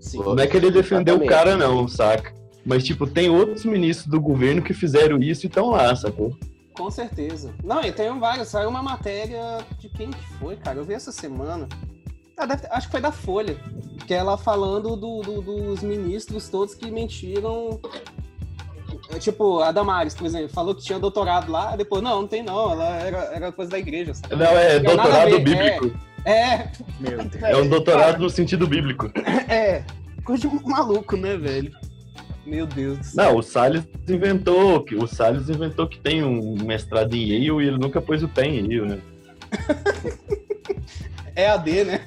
Sim. 0.00 0.18
Não 0.18 0.38
é 0.38 0.46
que 0.46 0.56
ele 0.56 0.70
defendeu 0.70 1.16
o 1.16 1.26
cara, 1.26 1.56
não, 1.56 1.86
saca? 1.86 2.32
Mas, 2.64 2.84
tipo, 2.84 3.06
tem 3.06 3.28
outros 3.28 3.64
ministros 3.64 4.06
do 4.08 4.20
governo 4.20 4.62
que 4.62 4.72
fizeram 4.72 5.18
isso 5.18 5.46
e 5.46 5.48
estão 5.48 5.70
lá, 5.70 5.94
sacou? 5.94 6.34
Com 6.76 6.90
certeza. 6.90 7.52
Não, 7.62 7.82
e 7.82 7.92
tem 7.92 8.18
vários. 8.18 8.48
Saiu 8.48 8.68
uma 8.68 8.82
matéria 8.82 9.58
de 9.78 9.88
quem 9.88 10.10
que 10.10 10.24
foi, 10.38 10.56
cara? 10.56 10.78
Eu 10.78 10.84
vi 10.84 10.94
essa 10.94 11.12
semana. 11.12 11.68
Ah, 12.36 12.46
deve 12.46 12.62
ter- 12.62 12.72
acho 12.72 12.86
que 12.86 12.92
foi 12.92 13.00
da 13.00 13.12
Folha. 13.12 13.56
Que 14.06 14.14
é 14.14 14.16
ela 14.18 14.36
falando 14.38 14.96
do- 14.96 15.20
do- 15.20 15.42
dos 15.42 15.82
ministros 15.82 16.48
todos 16.48 16.74
que 16.74 16.90
mentiram. 16.90 17.78
É, 19.10 19.18
tipo, 19.18 19.60
a 19.60 19.70
Damares, 19.70 20.14
por 20.14 20.26
exemplo, 20.26 20.48
falou 20.48 20.74
que 20.74 20.82
tinha 20.82 20.98
doutorado 20.98 21.50
lá, 21.52 21.76
depois, 21.76 22.02
não, 22.02 22.22
não 22.22 22.28
tem 22.28 22.42
não, 22.42 22.72
ela 22.72 22.88
era, 22.96 23.18
era 23.34 23.52
coisa 23.52 23.70
da 23.72 23.78
igreja. 23.78 24.14
sabe? 24.14 24.36
Não, 24.36 24.46
é 24.46 24.76
a 24.76 24.78
doutorado 24.78 25.38
bíblico. 25.40 25.90
É, 26.24 26.68
Meu 27.00 27.18
Deus. 27.24 27.42
É 27.42 27.56
um 27.56 27.68
doutorado 27.68 28.18
no 28.22 28.30
sentido 28.30 28.66
bíblico. 28.66 29.10
é. 29.48 29.84
Coisa 30.24 30.48
de 30.48 30.64
maluco, 30.64 31.16
né, 31.16 31.36
velho? 31.36 31.72
Meu 32.44 32.66
Deus 32.66 32.98
do 32.98 33.04
céu. 33.04 33.24
Não, 33.24 33.36
o 33.36 33.42
Salles 33.42 33.84
inventou, 34.08 34.82
que 34.82 34.94
o 34.96 35.06
Salles 35.06 35.48
inventou 35.48 35.86
que 35.86 35.98
tem 36.00 36.22
um 36.24 36.56
mestrado 36.64 37.14
em 37.14 37.22
Yale 37.28 37.64
e 37.64 37.68
ele 37.68 37.78
nunca 37.78 38.00
pôs 38.00 38.22
o 38.22 38.28
pé 38.28 38.46
em 38.46 38.56
Yale, 38.72 38.88
né? 38.88 38.98
EAD, 41.34 41.84
né? 41.84 41.98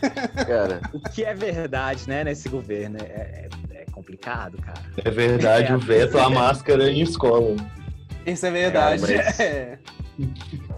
Cara, 0.46 0.82
O 0.94 1.00
que 1.00 1.24
é 1.24 1.34
verdade, 1.34 2.08
né, 2.08 2.24
nesse 2.24 2.48
governo? 2.50 2.98
É, 3.00 3.04
é- 3.04 3.50
é 3.82 3.86
complicado, 3.92 4.58
cara. 4.62 4.80
É 5.04 5.10
verdade, 5.10 5.74
o 5.74 5.80
veto 5.80 6.18
à 6.20 6.30
máscara 6.30 6.89
em 6.92 7.01
escola. 7.01 7.56
Isso 8.25 8.46
é 8.46 8.51
verdade. 8.51 9.01
Cara, 9.01 9.24
mas- 9.25 9.39
É. 9.39 9.80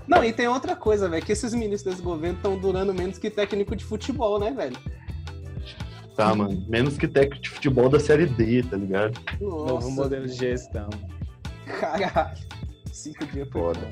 Não, 0.08 0.24
e 0.24 0.32
tem 0.34 0.48
outra 0.48 0.76
coisa, 0.76 1.08
velho, 1.10 1.24
que 1.26 1.32
esses 1.32 1.54
ministros 1.54 1.94
desse 1.96 2.04
governo 2.04 2.38
estão 2.38 2.58
durando 2.58 2.94
menos 2.94 3.18
que 3.18 3.30
técnico 3.30 3.76
de 3.76 3.84
futebol, 3.84 4.40
né, 4.40 4.52
velho? 4.52 4.78
Tá, 6.18 6.34
mano. 6.34 6.66
Menos 6.68 6.98
que 6.98 7.08
técnico 7.08 7.40
de 7.44 7.50
futebol 7.50 7.88
da 7.90 8.00
série 8.00 8.26
D, 8.26 8.64
tá 8.64 8.76
ligado? 8.76 9.20
Nossa, 9.40 9.66
Novo 9.66 9.92
modelo 9.92 10.26
de 10.26 10.34
gestão. 10.34 10.90
Caralho. 11.80 12.36
Cinco 12.92 13.24
dias 13.28 13.48
foi 13.50 13.62
Foda. 13.62 13.88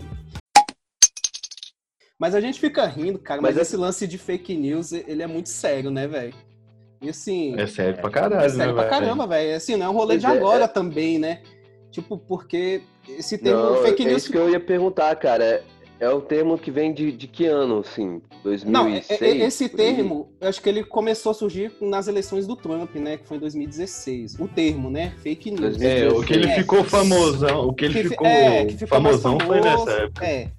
Mas 2.17 2.33
a 2.33 2.41
gente 2.41 2.59
fica 2.59 2.83
rindo, 2.87 3.19
cara, 3.19 3.41
mas, 3.41 3.55
Mas 3.55 3.67
esse 3.67 3.77
lance 3.77 4.07
de 4.07 4.17
fake 4.17 4.57
news, 4.57 4.91
ele 4.91 5.21
é 5.21 5.27
muito 5.27 5.49
sério, 5.49 5.91
né, 5.91 6.07
velho? 6.07 6.33
E 6.99 7.09
assim, 7.09 7.53
É 7.59 7.67
sério 7.67 8.01
pra 8.01 8.09
caralho, 8.09 8.43
é 8.43 8.49
sério 8.49 8.57
né, 8.57 8.73
pra 8.73 8.89
velho? 8.89 8.89
caramba, 8.89 9.27
velho. 9.27 9.55
Assim, 9.55 9.75
não 9.75 9.85
é 9.85 9.89
um 9.89 9.93
rolê 9.93 10.15
Pois 10.15 10.21
de 10.21 10.27
é, 10.27 10.29
agora 10.29 10.63
é. 10.63 10.67
também, 10.67 11.19
né? 11.19 11.43
Tipo, 11.91 12.17
porque 12.17 12.81
esse 13.07 13.37
termo 13.37 13.61
não, 13.61 13.83
fake 13.83 14.03
é 14.03 14.07
news 14.07 14.23
isso 14.23 14.31
que 14.31 14.37
eu 14.37 14.49
ia 14.49 14.59
perguntar, 14.59 15.15
cara. 15.17 15.63
É, 15.99 16.09
o 16.09 16.19
termo 16.19 16.57
que 16.57 16.69
vem 16.69 16.93
de, 16.93 17.11
de 17.11 17.25
que 17.25 17.45
ano, 17.45 17.79
assim? 17.79 18.21
2006? 18.43 18.65
Não, 18.65 18.87
é- 18.87 19.03
é- 19.09 19.45
esse 19.45 19.69
termo, 19.69 20.29
eu 20.41 20.49
acho 20.49 20.61
que 20.61 20.67
ele 20.67 20.83
começou 20.83 21.31
a 21.31 21.33
surgir 21.33 21.71
nas 21.79 22.07
eleições 22.07 22.45
do 22.45 22.55
Trump, 22.55 22.93
né? 22.95 23.17
Que 23.17 23.25
foi 23.25 23.37
em 23.37 23.39
2016. 23.39 24.37
O 24.39 24.47
termo, 24.47 24.89
né? 24.89 25.13
Fake 25.23 25.51
news. 25.51 25.81
É, 25.81 26.07
o 26.09 26.21
que 26.21 26.33
ele 26.33 26.47
É. 26.49 26.55
ficou 26.55 26.83
famosão, 26.83 27.67
o 27.69 27.73
que 27.73 27.85
ele 27.85 27.93
Que 27.93 28.03
fi- 28.03 28.09
ficou, 28.09 28.27
é, 28.27 28.65
que 28.65 28.73
ficou 28.73 28.87
famosão 28.89 29.37
foi 29.39 29.61
famoso, 29.61 29.85
nessa 29.85 30.01
época. 30.03 30.25
É. 30.25 30.51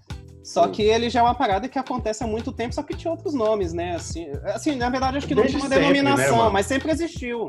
Só 0.43 0.69
que 0.69 0.81
ele 0.83 1.11
já 1.11 1.21
é 1.21 1.23
uma 1.25 1.35
parada 1.35 1.69
que 1.69 1.79
acontece 1.79 2.23
há 2.23 2.27
muito 2.27 2.53
tempo, 2.53 2.73
só 2.75 2.83
que 2.83 2.97
tinha 2.97 3.11
outros 3.11 3.35
nomes, 3.35 3.73
né? 3.73 3.97
Assim, 3.97 4.29
assim 4.45 4.77
na 4.77 4.89
verdade, 4.89 5.19
acho 5.19 5.27
que 5.27 5.35
não 5.35 5.43
Desde 5.43 5.59
tinha 5.59 5.69
uma 5.69 5.75
sempre, 5.77 5.93
denominação, 5.93 6.45
né, 6.45 6.51
mas 6.53 6.67
sempre 6.67 6.91
existiu 6.93 7.49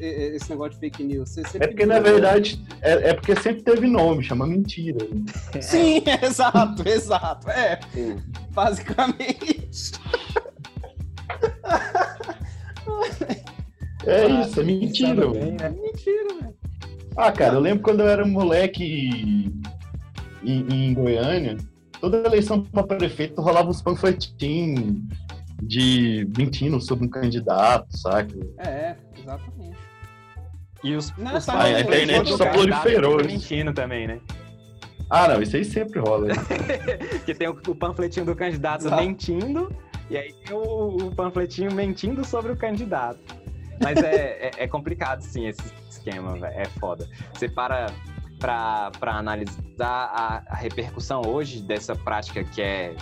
esse 0.00 0.50
negócio 0.50 0.72
de 0.74 0.78
fake 0.80 1.04
news. 1.04 1.30
Você 1.30 1.56
É 1.58 1.66
porque, 1.66 1.86
na 1.86 2.00
viu. 2.00 2.12
verdade, 2.12 2.62
é, 2.82 3.10
é 3.10 3.14
porque 3.14 3.34
sempre 3.36 3.62
teve 3.62 3.86
nome, 3.86 4.22
chama 4.22 4.46
mentira. 4.46 4.98
Sim, 5.60 6.02
exato, 6.22 6.86
exato. 6.88 7.50
É, 7.50 7.80
Sim. 7.92 8.16
basicamente. 8.50 9.92
É 14.06 14.26
isso, 14.26 14.60
é 14.60 14.64
mentira. 14.64 15.14
Pensando 15.14 15.28
mano. 15.28 15.32
bem, 15.32 15.52
né? 15.52 15.68
Mentira, 15.70 16.28
velho. 16.40 16.54
Ah, 17.16 17.32
cara, 17.32 17.54
eu 17.54 17.60
lembro 17.60 17.82
quando 17.82 18.00
eu 18.00 18.08
era 18.08 18.24
moleque 18.26 19.60
em, 20.42 20.66
em 20.72 20.94
Goiânia, 20.94 21.56
toda 22.00 22.18
eleição 22.26 22.62
pra 22.62 22.82
prefeito 22.82 23.42
rolava 23.42 23.68
uns 23.68 23.82
panfletinhos 23.82 25.02
de 25.62 26.26
mentindo 26.36 26.80
sobre 26.80 27.04
um 27.06 27.10
candidato, 27.10 27.94
saca? 27.98 28.34
É, 28.58 28.96
exatamente. 29.20 29.78
E 30.82 30.94
os, 30.96 31.14
Não, 31.16 31.36
os 31.36 31.44
só 31.44 31.52
a 31.58 31.80
internet 31.80 32.32
só 32.36 32.46
proliferou 32.50 33.18
ficam 33.18 33.26
isso. 33.34 33.50
mentindo 33.50 33.72
também, 33.72 34.06
né? 34.06 34.20
Ah, 35.10 35.28
não, 35.28 35.42
isso 35.42 35.56
aí 35.56 35.64
sempre 35.64 35.98
rola. 36.00 36.28
né? 36.28 36.34
Que 37.26 37.34
tem 37.34 37.48
o, 37.48 37.60
o 37.68 37.74
panfletinho 37.74 38.24
do 38.26 38.34
candidato 38.34 38.86
Exato. 38.86 39.02
mentindo, 39.02 39.74
e 40.08 40.16
aí 40.16 40.32
tem 40.44 40.56
o, 40.56 40.96
o 41.08 41.14
panfletinho 41.14 41.72
mentindo 41.72 42.24
sobre 42.24 42.52
o 42.52 42.56
candidato. 42.56 43.18
Mas 43.82 43.98
é, 44.02 44.48
é, 44.48 44.50
é 44.58 44.68
complicado, 44.68 45.20
sim, 45.22 45.46
esse 45.46 45.60
esquema, 45.88 46.32
velho. 46.32 46.46
É 46.46 46.64
foda. 46.78 47.08
Você 47.34 47.48
para 47.48 47.86
pra, 48.38 48.90
pra 48.98 49.14
analisar 49.16 49.54
a, 49.80 50.42
a 50.48 50.54
repercussão 50.56 51.22
hoje 51.26 51.62
dessa 51.62 51.94
prática 51.94 52.42
que 52.42 52.62
é 52.62 52.94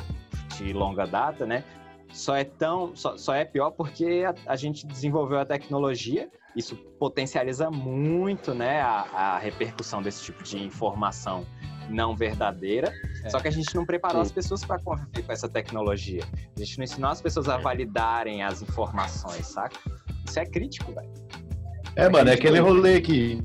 de 0.57 0.73
longa 0.73 1.07
data, 1.07 1.47
né? 1.47 1.63
Só 2.13 2.37
é 2.37 2.45
tão. 2.45 2.95
Só, 2.97 3.17
só 3.17 3.35
é 3.35 3.45
pior 3.45 3.71
porque 3.71 4.25
a, 4.27 4.53
a 4.53 4.57
gente 4.57 4.87
desenvolveu 4.87 5.39
a 5.39 5.45
tecnologia, 5.45 6.29
isso 6.57 6.77
potencializa 6.99 7.71
muito, 7.71 8.55
né, 8.55 8.81
a, 8.81 9.03
a 9.13 9.39
repercussão 9.39 10.03
desse 10.03 10.25
tipo 10.25 10.43
de 10.43 10.63
informação 10.63 11.47
não 11.89 12.15
verdadeira. 12.15 12.93
É. 13.25 13.31
Só 13.31 13.41
que 13.41 13.49
a 13.49 13.51
gente 13.51 13.75
não 13.75 13.85
preparou 13.85 14.23
Sim. 14.23 14.29
as 14.29 14.33
pessoas 14.33 14.65
para 14.65 14.79
conviver 14.79 15.23
com 15.23 15.33
essa 15.33 15.49
tecnologia. 15.49 16.23
A 16.57 16.61
gente 16.61 16.79
não 16.79 16.85
ensinou 16.85 17.11
as 17.11 17.21
pessoas 17.21 17.49
a 17.49 17.57
validarem 17.57 18.43
as 18.43 18.63
informações, 18.63 19.47
saca? 19.47 19.79
Isso 20.27 20.39
é 20.39 20.45
crítico, 20.45 20.93
velho. 20.93 21.11
É, 21.97 22.09
mano, 22.09 22.31
é 22.31 22.35
aquele 22.35 22.61
rolê 22.61 23.01
que. 23.01 23.41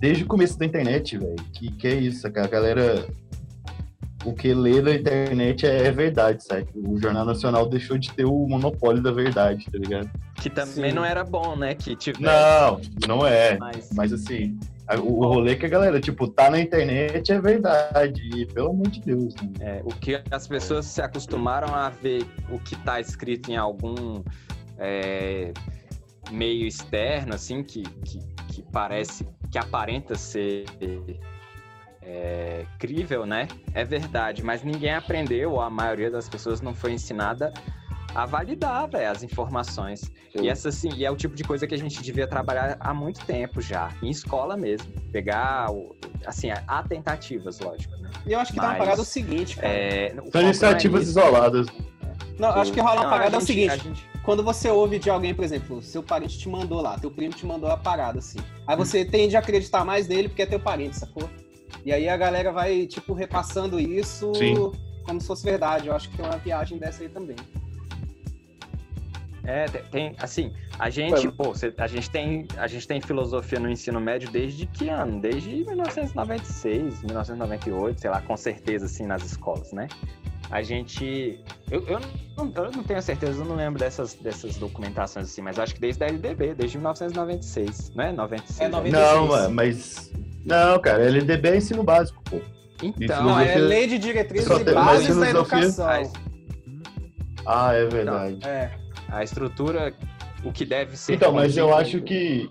Desde 0.00 0.24
o 0.24 0.26
começo 0.26 0.58
da 0.58 0.66
internet, 0.66 1.18
velho. 1.18 1.36
Que, 1.52 1.72
que 1.72 1.88
é 1.88 1.94
isso, 1.94 2.30
cara. 2.32 2.46
A 2.46 2.50
galera. 2.50 3.08
O 4.24 4.32
que 4.32 4.54
lê 4.54 4.80
da 4.80 4.94
internet 4.94 5.66
é, 5.66 5.86
é 5.86 5.90
verdade, 5.90 6.42
sabe? 6.44 6.66
O 6.74 6.98
Jornal 6.98 7.24
Nacional 7.26 7.68
deixou 7.68 7.98
de 7.98 8.10
ter 8.12 8.24
o 8.24 8.46
monopólio 8.48 9.02
da 9.02 9.10
verdade, 9.12 9.66
tá 9.70 9.78
ligado? 9.78 10.10
Que 10.36 10.48
também 10.48 10.90
Sim. 10.90 10.92
não 10.96 11.04
era 11.04 11.22
bom, 11.24 11.54
né? 11.56 11.74
Que 11.74 11.94
tivesse. 11.94 12.22
Não, 12.22 12.80
não 13.06 13.26
é. 13.26 13.58
Mas, 13.58 13.90
Mas 13.94 14.12
assim, 14.12 14.58
a- 14.88 14.96
o 14.96 15.20
o 15.20 15.26
rolê 15.26 15.56
que 15.56 15.66
a 15.66 15.68
galera, 15.68 16.00
tipo, 16.00 16.26
tá 16.28 16.50
na 16.50 16.58
internet 16.60 17.30
é 17.32 17.40
verdade. 17.40 18.20
E, 18.34 18.46
pelo 18.46 18.70
amor 18.70 18.88
de 18.88 19.00
Deus, 19.00 19.34
né? 19.36 19.50
é, 19.60 19.82
o 19.84 19.88
que 19.88 20.20
as 20.30 20.46
pessoas 20.48 20.86
se 20.86 21.02
acostumaram 21.02 21.74
a 21.74 21.90
ver 21.90 22.26
o 22.50 22.58
que 22.58 22.76
tá 22.76 22.98
escrito 23.00 23.50
em 23.50 23.56
algum 23.56 24.22
é, 24.78 25.52
meio 26.30 26.66
externo, 26.66 27.34
assim, 27.34 27.62
que, 27.62 27.82
que, 27.82 28.18
que 28.48 28.62
parece, 28.72 29.26
que 29.50 29.58
aparenta 29.58 30.14
ser 30.14 30.64
é, 32.06 32.64
crível, 32.78 33.24
né? 33.26 33.48
É 33.72 33.84
verdade, 33.84 34.42
mas 34.42 34.62
ninguém 34.62 34.92
aprendeu, 34.94 35.52
ou 35.52 35.60
a 35.60 35.70
maioria 35.70 36.10
das 36.10 36.28
pessoas 36.28 36.60
não 36.60 36.74
foi 36.74 36.92
ensinada 36.92 37.52
a 38.14 38.26
validar, 38.26 38.88
velho, 38.88 39.10
as 39.10 39.22
informações. 39.24 40.12
E 40.34 40.48
essa 40.48 40.68
assim, 40.68 40.88
e 40.96 41.04
é 41.04 41.10
o 41.10 41.16
tipo 41.16 41.34
de 41.34 41.42
coisa 41.42 41.66
que 41.66 41.74
a 41.74 41.78
gente 41.78 42.00
devia 42.02 42.26
trabalhar 42.28 42.76
há 42.78 42.94
muito 42.94 43.24
tempo 43.24 43.60
já, 43.60 43.90
em 44.02 44.08
escola 44.10 44.56
mesmo. 44.56 44.86
Pegar, 45.10 45.68
assim, 46.24 46.48
há 46.50 46.82
tentativas, 46.84 47.58
lógico, 47.58 47.96
né? 47.96 48.10
E 48.26 48.32
eu 48.32 48.38
acho 48.38 48.52
que 48.52 48.56
tá 48.58 48.66
uma 48.66 48.70
Mas, 48.70 48.78
parada 48.78 49.02
o 49.02 49.04
seguinte, 49.04 49.56
cara. 49.56 49.68
É, 49.68 50.14
São 50.30 50.40
é 50.40 50.44
iniciativas 50.44 51.00
nisso. 51.00 51.18
isoladas. 51.18 51.66
Não, 52.38 52.48
eu 52.48 52.54
acho 52.60 52.72
que 52.72 52.80
rola 52.80 53.00
uma 53.02 53.10
parada 53.10 53.36
é 53.36 53.38
o 53.38 53.40
seguinte. 53.40 53.78
gente- 53.78 54.08
Quando 54.24 54.42
você 54.42 54.68
ouve 54.70 54.98
de 54.98 55.10
alguém, 55.10 55.34
por 55.34 55.44
exemplo, 55.44 55.82
seu 55.82 56.02
parente 56.02 56.38
te 56.38 56.48
mandou 56.48 56.80
lá, 56.80 56.98
teu 56.98 57.10
primo 57.10 57.34
te 57.34 57.44
mandou 57.44 57.70
a 57.70 57.76
parada, 57.76 58.18
assim. 58.20 58.38
Aí 58.66 58.76
você 58.76 59.04
tende 59.04 59.36
a 59.36 59.40
acreditar 59.40 59.84
mais 59.84 60.08
nele 60.08 60.28
porque 60.28 60.42
é 60.42 60.46
teu 60.46 60.58
parente, 60.58 60.96
sacou? 60.96 61.28
E 61.84 61.92
aí 61.92 62.08
a 62.08 62.16
galera 62.16 62.50
vai, 62.50 62.86
tipo, 62.86 63.12
repassando 63.12 63.78
isso 63.78 64.32
Sim. 64.34 64.72
como 65.04 65.20
se 65.20 65.26
fosse 65.26 65.44
verdade. 65.44 65.88
Eu 65.88 65.94
acho 65.94 66.08
que 66.08 66.16
tem 66.16 66.24
uma 66.24 66.38
viagem 66.38 66.78
dessa 66.78 67.02
aí 67.02 67.08
também. 67.08 67.36
É, 69.46 69.66
tem, 69.66 70.14
assim, 70.18 70.54
a 70.78 70.88
gente, 70.88 71.30
pô, 71.32 71.54
cê- 71.54 71.74
a 71.76 71.86
gente 71.86 72.08
tem, 72.08 72.48
a 72.56 72.66
gente 72.66 72.88
tem 72.88 72.98
filosofia 73.02 73.60
no 73.60 73.68
ensino 73.70 74.00
médio 74.00 74.30
desde 74.30 74.64
que 74.64 74.88
ano? 74.88 75.20
Desde 75.20 75.50
1996, 75.66 77.02
1998, 77.02 78.00
sei 78.00 78.10
lá, 78.10 78.22
com 78.22 78.36
certeza, 78.38 78.86
assim, 78.86 79.04
nas 79.06 79.22
escolas, 79.22 79.70
né? 79.72 79.86
A 80.50 80.62
gente, 80.62 81.38
eu, 81.70 81.82
eu, 81.86 82.00
não, 82.36 82.52
eu 82.54 82.70
não 82.72 82.82
tenho 82.84 83.02
certeza, 83.02 83.42
eu 83.42 83.44
não 83.44 83.56
lembro 83.56 83.78
dessas, 83.78 84.14
dessas 84.14 84.56
documentações, 84.56 85.26
assim, 85.26 85.42
mas 85.42 85.58
acho 85.58 85.74
que 85.74 85.80
desde 85.80 86.02
a 86.04 86.06
LDB, 86.06 86.54
desde 86.54 86.78
1996, 86.78 87.92
não 87.94 88.04
é? 88.04 88.12
96. 88.12 88.60
É, 88.60 88.64
né? 88.64 88.68
96. 88.70 89.12
Não, 89.12 89.50
mas. 89.50 90.12
Não, 90.44 90.78
cara, 90.80 91.04
LDB 91.04 91.48
é 91.48 91.56
ensino 91.56 91.82
básico, 91.82 92.22
pô. 92.30 92.40
Então, 92.82 93.38
é 93.40 93.56
lei 93.56 93.86
de 93.86 93.98
diretrizes 93.98 94.48
e 94.50 94.64
bases 94.74 95.16
da 95.16 95.30
educação. 95.30 96.12
Ah, 97.46 97.72
é 97.72 97.86
verdade. 97.86 98.38
É. 98.46 98.70
a 99.08 99.22
estrutura, 99.22 99.94
o 100.44 100.50
que 100.52 100.64
deve 100.64 100.96
ser... 100.96 101.14
Então, 101.14 101.32
mas 101.32 101.56
eu 101.56 101.74
acho 101.74 102.00
que. 102.02 102.50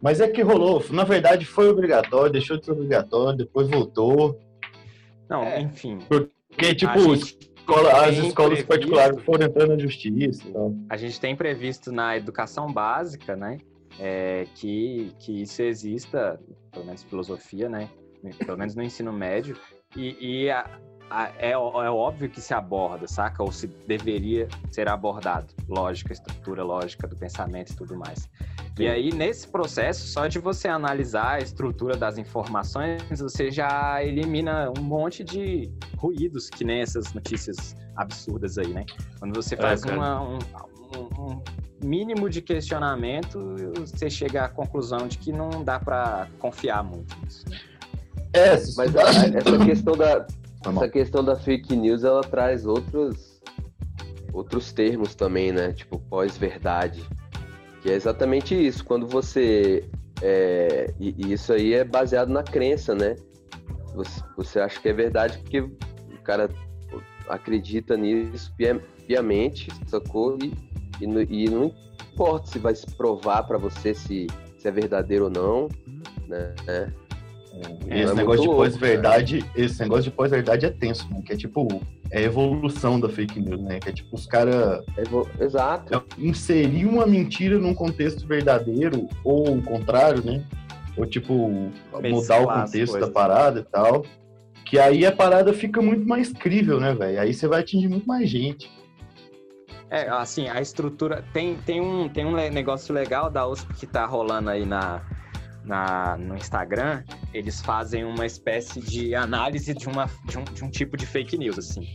Mas 0.00 0.20
é 0.20 0.28
que 0.28 0.42
rolou. 0.42 0.84
Na 0.90 1.04
verdade, 1.04 1.44
foi 1.46 1.68
obrigatório, 1.68 2.32
deixou 2.32 2.58
de 2.58 2.64
ser 2.64 2.72
obrigatório, 2.72 3.38
depois 3.38 3.68
voltou. 3.68 4.38
Não, 5.28 5.42
É. 5.44 5.60
enfim, 5.60 5.98
Porque, 6.08 6.74
tipo, 6.74 7.14
escola- 7.14 8.04
as 8.04 8.16
escolas 8.18 8.34
previsto- 8.62 8.66
particulares 8.68 9.22
foram 9.22 9.46
entrando 9.46 9.70
na 9.70 9.78
justiça 9.78 10.46
e 10.46 10.52
tal. 10.52 10.74
a 10.90 10.96
gente 10.96 11.20
tem 11.20 11.34
previsto 11.36 11.90
na 11.92 12.16
educação 12.16 12.70
básica, 12.72 13.34
né, 13.36 13.58
é, 13.98 14.46
que, 14.56 15.12
que 15.20 15.40
isso 15.42 15.62
exista, 15.62 16.38
pelo 16.72 16.84
menos 16.86 17.02
filosofia, 17.02 17.68
né, 17.68 17.88
pelo 18.44 18.58
menos 18.58 18.74
no 18.74 18.82
ensino 18.82 19.12
médio, 19.12 19.56
e, 19.96 20.44
e 20.44 20.50
a- 20.50 20.68
a- 21.10 21.28
é, 21.38 21.50
é 21.50 21.56
óbvio 21.58 22.30
que 22.30 22.40
se 22.40 22.54
aborda, 22.54 23.06
saca? 23.06 23.42
Ou 23.42 23.52
se 23.52 23.66
deveria 23.66 24.48
ser 24.70 24.88
abordado, 24.88 25.52
lógica, 25.68 26.12
estrutura 26.12 26.62
lógica 26.64 27.06
do 27.06 27.14
pensamento 27.14 27.72
e 27.72 27.76
tudo 27.76 27.96
mais. 27.96 28.28
E 28.78 28.88
aí, 28.88 29.12
nesse 29.12 29.46
processo, 29.46 30.06
só 30.06 30.26
de 30.26 30.38
você 30.38 30.66
analisar 30.68 31.32
a 31.34 31.38
estrutura 31.40 31.94
das 31.94 32.16
informações, 32.16 33.02
você 33.20 33.50
já 33.50 34.02
elimina 34.02 34.72
um 34.78 34.82
monte 34.82 35.22
de 35.22 35.70
ruídos, 35.98 36.48
que 36.48 36.64
nem 36.64 36.80
essas 36.80 37.12
notícias 37.12 37.76
absurdas 37.94 38.56
aí, 38.56 38.68
né? 38.72 38.86
Quando 39.18 39.34
você 39.34 39.54
faz 39.54 39.84
cara. 39.84 39.96
uma- 39.98 40.22
um, 40.22 40.38
um- 40.98 41.42
mínimo 41.84 42.30
de 42.30 42.40
questionamento, 42.40 43.38
você 43.80 44.08
chega 44.08 44.44
à 44.44 44.48
conclusão 44.48 45.08
de 45.08 45.18
que 45.18 45.32
não 45.32 45.64
dá 45.64 45.80
para 45.80 46.28
confiar 46.38 46.82
muito 46.84 47.14
nisso. 47.24 47.44
né? 47.50 47.58
É, 48.32 48.50
Mas 48.76 48.94
a- 48.96 49.26
essa 49.36 49.58
questão 49.64 49.96
da, 49.96 50.26
essa 50.64 50.88
questão 50.88 51.24
da 51.24 51.36
fake 51.36 51.74
news, 51.76 52.04
ela 52.04 52.20
traz 52.22 52.64
outros, 52.64 53.42
outros 54.32 54.72
termos 54.72 55.14
também, 55.14 55.50
né? 55.52 55.72
Tipo 55.72 55.98
pós-verdade. 55.98 57.02
Que 57.82 57.90
é 57.90 57.94
exatamente 57.94 58.54
isso. 58.54 58.84
Quando 58.84 59.06
você. 59.08 59.84
É, 60.22 60.94
e, 61.00 61.14
e 61.18 61.32
isso 61.32 61.52
aí 61.52 61.74
é 61.74 61.82
baseado 61.84 62.28
na 62.28 62.44
crença, 62.44 62.94
né? 62.94 63.16
Você, 63.94 64.22
você 64.36 64.60
acha 64.60 64.80
que 64.80 64.88
é 64.88 64.92
verdade 64.92 65.38
porque 65.38 65.60
o 65.60 65.72
cara 66.22 66.48
acredita 67.28 67.96
nisso 67.96 68.54
pia- 68.56 68.80
piamente, 69.06 69.68
sacou? 69.88 70.38
E, 70.42 70.54
e, 71.00 71.06
não- 71.06 71.22
e 71.22 71.48
não 71.48 71.72
importa 72.12 72.46
se 72.48 72.58
vai 72.58 72.74
se 72.74 72.86
provar 72.96 73.42
pra 73.44 73.58
você 73.58 73.94
se, 73.94 74.26
se 74.58 74.68
é 74.68 74.70
verdadeiro 74.70 75.24
ou 75.24 75.30
não, 75.30 75.68
né? 76.28 76.54
E 77.86 78.00
esse 78.00 78.12
É 78.12 78.14
negócio 78.14 78.16
muito 78.16 78.40
de 78.40 78.46
louco, 78.46 78.62
pós-verdade, 78.62 79.44
esse 79.54 79.80
negócio 79.82 80.04
de 80.04 80.10
pós-verdade 80.10 80.64
é 80.66 80.70
tenso, 80.70 81.06
né? 81.10 81.20
Que 81.24 81.34
é 81.34 81.36
tipo, 81.36 81.68
é 82.10 82.18
a 82.18 82.22
evolução 82.22 82.98
da 82.98 83.08
fake 83.10 83.38
news, 83.40 83.60
né? 83.62 83.78
Que 83.78 83.90
é 83.90 83.92
tipo 83.92 84.14
os 84.16 84.26
caras 84.26 84.82
Exato. 85.38 86.02
inserir 86.16 86.86
uma 86.86 87.06
mentira 87.06 87.58
num 87.58 87.74
contexto 87.74 88.26
verdadeiro, 88.26 89.06
ou 89.22 89.56
o 89.56 89.62
contrário, 89.62 90.24
né? 90.24 90.42
Ou 90.96 91.04
tipo, 91.06 91.32
mudar 91.34 91.70
o 91.92 92.00
Mesclar 92.02 92.64
contexto 92.64 92.98
da 92.98 93.08
parada 93.10 93.60
e 93.60 93.64
tal. 93.64 94.04
Que 94.64 94.78
aí 94.78 95.04
a 95.04 95.12
parada 95.12 95.52
fica 95.52 95.82
muito 95.82 96.06
mais 96.08 96.32
crível, 96.32 96.80
né, 96.80 96.94
velho? 96.94 97.20
Aí 97.20 97.34
você 97.34 97.46
vai 97.46 97.60
atingir 97.60 97.88
muito 97.88 98.06
mais 98.06 98.28
gente. 98.30 98.70
É, 99.92 100.08
assim, 100.08 100.48
a 100.48 100.58
estrutura. 100.58 101.22
Tem, 101.34 101.54
tem, 101.58 101.78
um, 101.78 102.08
tem 102.08 102.24
um 102.24 102.32
negócio 102.32 102.94
legal 102.94 103.30
da 103.30 103.46
USP 103.46 103.74
que 103.74 103.86
tá 103.86 104.06
rolando 104.06 104.48
aí 104.48 104.64
na, 104.64 105.02
na, 105.66 106.16
no 106.16 106.34
Instagram. 106.34 107.04
Eles 107.34 107.60
fazem 107.60 108.02
uma 108.02 108.24
espécie 108.24 108.80
de 108.80 109.14
análise 109.14 109.74
de, 109.74 109.86
uma, 109.86 110.08
de, 110.24 110.38
um, 110.38 110.44
de 110.44 110.64
um 110.64 110.70
tipo 110.70 110.96
de 110.96 111.04
fake 111.04 111.36
news, 111.36 111.58
assim. 111.58 111.86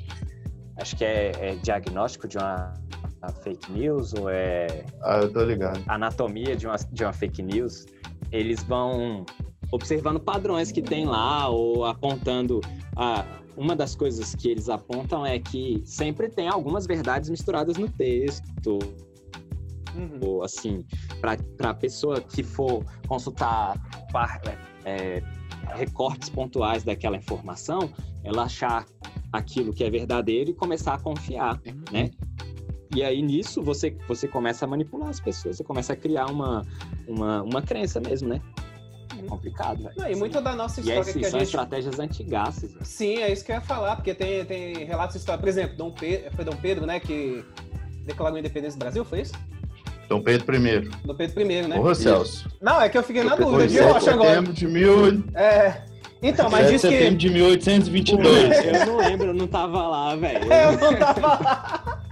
Acho 0.80 0.96
que 0.96 1.04
é, 1.04 1.32
é 1.40 1.56
diagnóstico 1.56 2.28
de 2.28 2.38
uma, 2.38 2.72
uma 3.20 3.30
fake 3.30 3.72
news 3.72 4.14
ou 4.14 4.30
é 4.30 4.86
Ah, 5.02 5.22
eu 5.24 5.34
tô 5.34 5.44
ligado. 5.44 5.82
anatomia 5.88 6.56
de 6.56 6.68
uma, 6.68 6.76
de 6.76 7.04
uma 7.04 7.14
fake 7.14 7.42
news. 7.42 7.88
Eles 8.32 8.62
vão 8.62 9.26
observando 9.72 10.20
padrões 10.20 10.72
que 10.72 10.82
tem 10.82 11.06
lá 11.06 11.50
ou 11.50 11.86
apontando. 11.86 12.62
A, 12.96 13.26
uma 13.56 13.76
das 13.76 13.96
coisas 13.96 14.36
que 14.36 14.50
eles 14.50 14.70
apontam 14.70 15.26
é 15.26 15.40
que 15.40 15.82
sempre 15.84 16.30
tem 16.30 16.48
algumas 16.48 16.86
verdades 16.86 17.30
misturadas 17.30 17.78
no 17.78 17.90
texto. 17.90 18.78
Ou 20.22 20.44
assim, 20.44 20.86
para 21.20 21.38
a 21.70 21.74
pessoa 21.74 22.22
que 22.22 22.44
for 22.44 22.84
consultar 23.08 23.76
par- 24.12 24.40
é, 24.86 25.24
recortes 25.76 26.30
pontuais 26.30 26.84
daquela 26.84 27.18
informação, 27.18 27.90
ela 28.24 28.44
achar 28.44 28.86
aquilo 29.34 29.74
que 29.74 29.84
é 29.84 29.90
verdadeiro 29.90 30.52
e 30.52 30.54
começar 30.54 30.94
a 30.94 31.00
confiar, 31.00 31.60
né? 31.92 32.12
E 32.96 33.04
aí 33.04 33.22
nisso 33.22 33.62
você, 33.62 33.96
você 34.08 34.28
começa 34.28 34.66
a 34.66 34.68
manipular 34.68 35.10
as 35.10 35.20
pessoas, 35.20 35.58
você 35.58 35.64
começa 35.64 35.94
a 35.94 35.96
criar 35.96 36.28
uma, 36.28 36.66
uma, 37.08 37.44
uma 37.44 37.62
crença 37.62 38.00
mesmo, 38.00 38.30
né? 38.30 38.42
É 39.28 39.30
complicado, 39.30 39.84
velho. 39.84 39.94
Não, 39.98 40.10
e 40.10 40.16
muita 40.16 40.42
da 40.42 40.56
nossa 40.56 40.80
E 40.80 40.84
história 40.84 41.02
assim, 41.02 41.20
que 41.20 41.26
a 41.26 41.30
são 41.30 41.40
gente. 41.40 41.48
estratégias 41.48 42.00
antigaças. 42.00 42.72
velho. 42.74 42.86
Sim, 42.86 43.18
é 43.18 43.32
isso 43.32 43.44
que 43.44 43.52
eu 43.52 43.56
ia 43.56 43.62
falar, 43.62 43.98
porque 43.98 44.14
tem, 44.14 44.46
tem 44.46 44.86
relatos 44.86 45.16
históricos. 45.18 45.42
Por 45.44 45.50
exemplo, 45.50 45.78
Dom 45.78 45.92
Pedro, 45.92 46.32
foi 46.36 46.46
Dom 46.46 46.56
Pedro, 46.56 46.86
né, 46.86 47.00
que 47.00 47.44
declarou 48.06 48.38
a 48.38 48.40
independência 48.40 48.78
do 48.78 48.84
Brasil, 48.84 49.04
foi 49.04 49.22
isso? 49.22 49.34
Dom 50.08 50.22
Pedro 50.22 50.56
I. 50.56 50.90
Dom 51.04 51.16
Pedro 51.16 51.42
I, 51.42 51.68
né? 51.68 51.76
Porra, 51.76 51.94
Celso. 51.94 52.50
Não, 52.62 52.82
é 52.82 52.88
que 52.88 52.98
eu 52.98 53.04
fiquei 53.04 53.24
na 53.24 53.36
dúvida, 53.36 53.92
rocha 53.92 54.12
agora. 54.14 54.30
setembro 54.30 54.54
de 54.54 54.68
mil... 54.68 55.24
É. 55.36 55.84
Então, 56.24 56.50
mas 56.50 56.62
7 56.62 56.66
de 56.68 56.72
diz 56.74 56.82
que. 56.82 56.90
setembro 56.90 57.18
de 57.18 57.30
1822. 57.30 58.66
Eu 58.66 58.86
não 58.88 58.98
lembro, 58.98 59.28
eu 59.28 59.34
não 59.36 59.46
tava 59.48 59.88
lá, 59.88 60.16
velho. 60.16 60.46
Eu 60.52 60.72
não 60.72 60.98
tava 60.98 61.28
lá. 61.28 62.04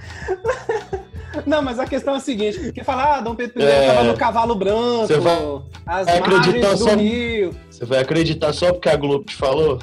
Não, 1.46 1.62
mas 1.62 1.80
a 1.80 1.86
questão 1.86 2.14
é 2.14 2.18
a 2.18 2.20
seguinte, 2.20 2.60
porque 2.60 2.84
falar, 2.84 3.18
ah, 3.18 3.22
Dom 3.22 3.36
Pedro 3.36 3.62
I 3.62 3.66
É. 3.66 3.88
tava 3.88 4.04
no 4.04 4.18
cavalo 4.18 4.56
branco, 4.56 5.08
Você 5.08 5.18
vai 5.20 5.38
as 5.86 6.08
acreditar 6.08 6.52
margens 6.68 6.80
do 6.80 6.90
só- 6.90 6.96
rio. 6.96 7.56
Você 7.70 7.86
vai 7.86 8.00
acreditar 8.00 8.54
só 8.54 8.72
porque 8.74 8.90
a 8.90 8.96
Globo 8.96 9.26
te 9.26 9.36
falou? 9.36 9.80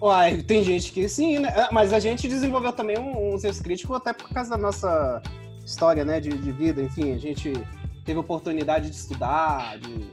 Uai, 0.00 0.38
tem 0.42 0.64
gente 0.64 0.90
que 0.92 1.08
sim, 1.08 1.38
né? 1.38 1.52
Ah, 1.56 1.68
Mas 1.70 1.92
a 1.92 2.00
gente 2.00 2.26
desenvolveu 2.28 2.72
também 2.72 2.98
um, 2.98 3.34
um 3.34 3.38
senso 3.38 3.62
crítico 3.62 3.94
até 3.94 4.12
por 4.12 4.28
causa 4.30 4.50
da 4.50 4.56
nossa 4.58 5.22
história, 5.64 6.04
né, 6.04 6.18
de, 6.20 6.30
de 6.30 6.50
vida, 6.52 6.82
enfim, 6.82 7.14
a 7.14 7.18
gente 7.18 7.52
teve 8.04 8.18
oportunidade 8.18 8.90
de 8.90 8.96
estudar, 8.96 9.78
de, 9.78 10.04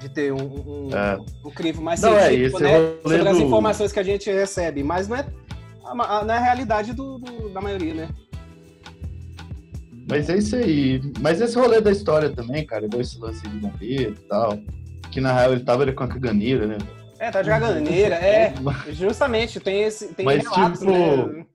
de 0.00 0.08
ter 0.08 0.32
um, 0.32 0.42
um, 0.42 0.90
É. 0.92 1.16
um 1.44 1.50
crivo 1.50 1.80
mais 1.80 2.00
Não, 2.00 2.12
é, 2.16 2.28
científico, 2.28 2.56
esse 2.56 2.64
né, 2.64 2.94
sobre 3.04 3.28
as 3.28 3.36
informações 3.38 3.92
que 3.92 4.00
a 4.00 4.02
gente 4.02 4.28
recebe, 4.32 4.82
mas 4.82 5.06
não 5.06 5.16
é, 5.16 5.24
não 5.94 6.34
é 6.34 6.38
a 6.38 6.40
realidade 6.40 6.92
do, 6.92 7.18
do- 7.18 7.50
da 7.50 7.60
maioria, 7.60 7.94
né? 7.94 8.08
Mas 10.08 10.30
é 10.30 10.38
isso 10.38 10.56
aí. 10.56 11.00
Mas 11.20 11.40
esse 11.40 11.56
rolê 11.58 11.80
da 11.80 11.90
história 11.90 12.30
também, 12.30 12.64
cara, 12.64 12.86
igual 12.86 13.02
esse 13.02 13.18
lance 13.18 13.46
de 13.46 13.58
Dom 13.58 13.70
Pedro 13.78 14.12
e 14.12 14.28
tal. 14.28 14.58
Que 15.12 15.20
na 15.20 15.32
real 15.32 15.52
ele 15.52 15.64
tava 15.64 15.82
ali 15.82 15.92
com 15.92 16.04
a 16.04 16.08
caganeira, 16.08 16.66
né? 16.66 16.78
É, 17.18 17.30
tá 17.30 17.42
de 17.42 17.48
caganeira, 17.48 18.14
é, 18.14 18.54
justamente, 18.92 19.58
tem 19.58 19.82
esse, 19.82 20.14
tem 20.14 20.24
Mas, 20.24 20.44
relatos, 20.44 20.78
tipo, 20.80 20.92
né? 20.92 21.46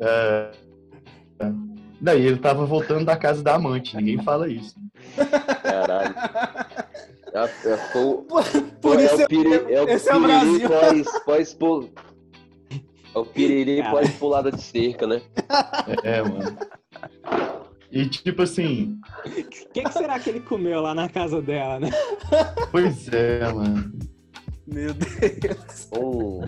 É... 0.00 0.50
é. 1.40 1.52
Daí 2.00 2.24
ele 2.24 2.38
tava 2.38 2.64
voltando 2.64 3.04
da 3.04 3.16
casa 3.16 3.42
da 3.42 3.54
amante, 3.54 3.94
ninguém 3.96 4.22
fala 4.22 4.48
isso. 4.48 4.74
Caralho. 5.62 6.14
É, 7.32 7.44
é, 7.44 7.76
Por 8.80 8.98
é 8.98 9.04
isso 9.04 9.22
o 9.22 9.28
piri, 9.28 9.72
é 9.72 9.82
o 9.82 9.88
esse 9.88 10.08
é 10.08 10.16
o 10.16 10.20
Brasil. 10.20 10.68
pós, 10.68 11.18
pós 11.24 11.54
pul- 11.54 11.90
É 13.14 13.18
o 13.18 13.26
piriri 13.26 13.82
pós 13.90 14.08
pulada 14.14 14.50
de 14.50 14.62
cerca, 14.62 15.06
né? 15.06 15.20
É, 16.02 16.22
mano. 16.22 16.56
E 17.92 18.08
tipo 18.08 18.42
assim, 18.42 18.98
O 19.26 19.30
que, 19.30 19.82
que 19.82 19.92
será 19.92 20.18
que 20.20 20.30
ele 20.30 20.40
comeu 20.40 20.80
lá 20.80 20.94
na 20.94 21.08
casa 21.08 21.42
dela, 21.42 21.80
né? 21.80 21.90
pois 22.70 23.08
é, 23.12 23.52
mano. 23.52 23.92
Meu 24.66 24.94
Deus. 24.94 25.88
Um, 25.92 26.40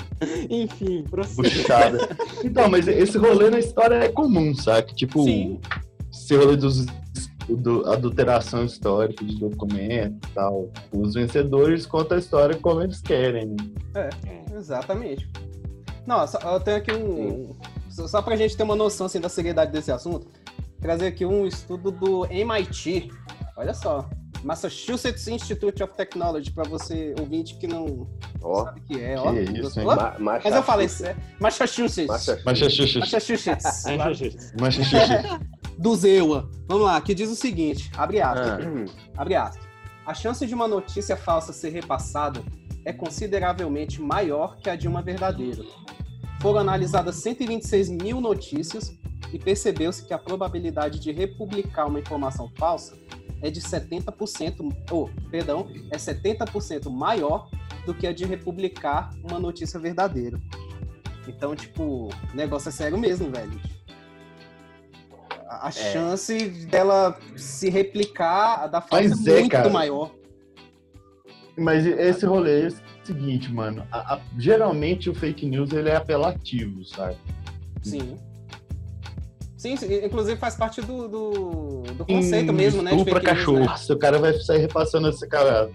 Enfim, 0.48 1.02
prossiga. 1.10 1.42
Puxada. 1.42 1.98
Então, 2.44 2.68
mas 2.68 2.86
esse 2.86 3.18
rolê 3.18 3.50
na 3.50 3.58
história 3.58 3.96
é 3.96 4.08
comum, 4.08 4.54
sabe? 4.54 4.94
Tipo, 4.94 5.24
Sim. 5.24 5.60
esse 6.12 6.36
rolê 6.36 6.56
dos 6.56 6.86
do, 7.48 7.90
adulteração 7.90 8.64
histórica 8.64 9.24
de 9.24 9.36
documento 9.38 10.28
e 10.28 10.34
tal. 10.34 10.70
Os 10.92 11.14
vencedores 11.14 11.86
contam 11.86 12.16
a 12.16 12.20
história 12.20 12.56
como 12.56 12.82
eles 12.82 13.00
querem. 13.00 13.48
né? 13.94 14.10
É, 14.26 14.54
exatamente. 14.56 15.28
Nossa, 16.06 16.38
eu 16.38 16.60
tenho 16.60 16.76
aqui 16.78 16.92
um. 16.92 17.54
Só 17.88 18.08
só 18.08 18.22
pra 18.22 18.36
gente 18.36 18.56
ter 18.56 18.62
uma 18.62 18.74
noção 18.74 19.06
assim, 19.06 19.20
da 19.20 19.28
seriedade 19.28 19.70
desse 19.70 19.92
assunto, 19.92 20.26
trazer 20.82 21.06
aqui 21.06 21.24
um 21.24 21.46
estudo 21.46 21.90
do 21.90 22.26
MIT. 22.26 23.10
Olha 23.56 23.72
só. 23.72 24.08
Massachusetts 24.44 25.28
Institute 25.28 25.84
of 25.84 25.94
Technology, 25.94 26.50
pra 26.50 26.64
você 26.64 27.14
ouvinte 27.20 27.56
que 27.58 27.68
não 27.68 28.08
ó. 28.42 28.64
sabe 28.64 28.80
o 28.80 28.82
que 28.82 29.00
é, 29.00 29.16
ó. 29.16 29.32
Que 29.32 29.38
isso, 29.60 29.78
hein? 29.78 29.86
Ó, 29.86 29.94
Ma- 29.94 30.16
Mas 30.18 30.44
eu 30.56 30.62
falei, 30.64 30.86
é 31.04 31.14
Massachusetts. 31.38 32.08
Massachusetts. 32.08 32.44
Massachusetts. 32.44 33.84
Massachusetts. 33.86 34.52
Massachusetts. 34.60 35.38
do 35.78 35.94
Zewa. 35.94 36.50
Vamos 36.66 36.84
lá, 36.84 37.00
que 37.00 37.14
diz 37.14 37.30
o 37.30 37.36
seguinte, 37.36 37.88
abre 37.96 38.20
aspas. 38.20 38.48
Ah, 38.66 39.20
Abre 39.22 39.36
aspas. 39.36 39.64
A 40.04 40.12
chance 40.12 40.44
de 40.44 40.52
uma 40.54 40.66
notícia 40.66 41.16
falsa 41.16 41.52
ser 41.52 41.70
repassada 41.70 42.42
é 42.84 42.92
consideravelmente 42.92 44.02
maior 44.02 44.56
que 44.56 44.68
a 44.68 44.74
de 44.74 44.88
uma 44.88 45.02
verdadeira. 45.02 45.62
Foram 46.40 46.58
analisadas 46.58 47.14
126 47.16 47.90
mil 47.90 48.20
notícias 48.20 48.92
e 49.32 49.38
percebeu-se 49.38 50.04
que 50.04 50.12
a 50.12 50.18
probabilidade 50.18 50.98
de 51.00 51.10
republicar 51.10 51.86
uma 51.88 51.98
informação 51.98 52.50
falsa 52.56 52.96
é 53.40 53.50
de 53.50 53.60
70%, 53.60 54.72
ou, 54.90 55.10
perdão, 55.30 55.68
é 55.90 55.96
70% 55.96 56.90
maior 56.90 57.48
do 57.86 57.92
que 57.94 58.06
a 58.06 58.12
de 58.12 58.24
republicar 58.24 59.10
uma 59.24 59.40
notícia 59.40 59.80
verdadeira. 59.80 60.40
Então, 61.26 61.54
tipo, 61.56 61.82
o 62.08 62.36
negócio 62.36 62.68
é 62.68 62.72
sério 62.72 62.98
mesmo, 62.98 63.30
velho. 63.30 63.58
A 65.48 65.68
a 65.68 65.70
chance 65.70 66.48
dela 66.66 67.18
se 67.36 67.68
replicar 67.68 68.66
da 68.68 68.80
falsa 68.80 69.08
Mas 69.10 69.26
é 69.26 69.30
é, 69.36 69.40
muito 69.40 69.50
cara. 69.52 69.70
maior. 69.70 70.10
Mas 71.56 71.84
esse 71.84 72.24
rolê 72.24 72.64
é 72.64 72.68
o 72.68 72.72
seguinte, 73.04 73.52
mano. 73.52 73.86
a- 73.92 74.14
a- 74.14 74.20
geralmente 74.38 75.10
o 75.10 75.14
fake 75.14 75.44
news 75.46 75.70
ele 75.72 75.88
é 75.90 75.96
apelativo, 75.96 76.84
sabe? 76.84 77.16
Sim. 77.82 78.16
Sim, 79.62 79.76
sim, 79.76 80.04
inclusive 80.04 80.36
faz 80.40 80.56
parte 80.56 80.80
do, 80.80 81.06
do, 81.06 81.82
do 81.96 82.04
conceito 82.04 82.50
Hum, 82.50 82.54
mesmo, 82.56 82.82
né? 82.82 82.90
Estupra 82.96 83.20
news, 83.20 83.24
cachorro. 83.32 83.60
né? 83.60 83.76
Se 83.76 83.92
o 83.92 83.96
cara 83.96 84.18
vai 84.18 84.32
sair 84.40 84.58
repassando 84.58 85.06
essa 85.08 85.24
cara. 85.28 85.70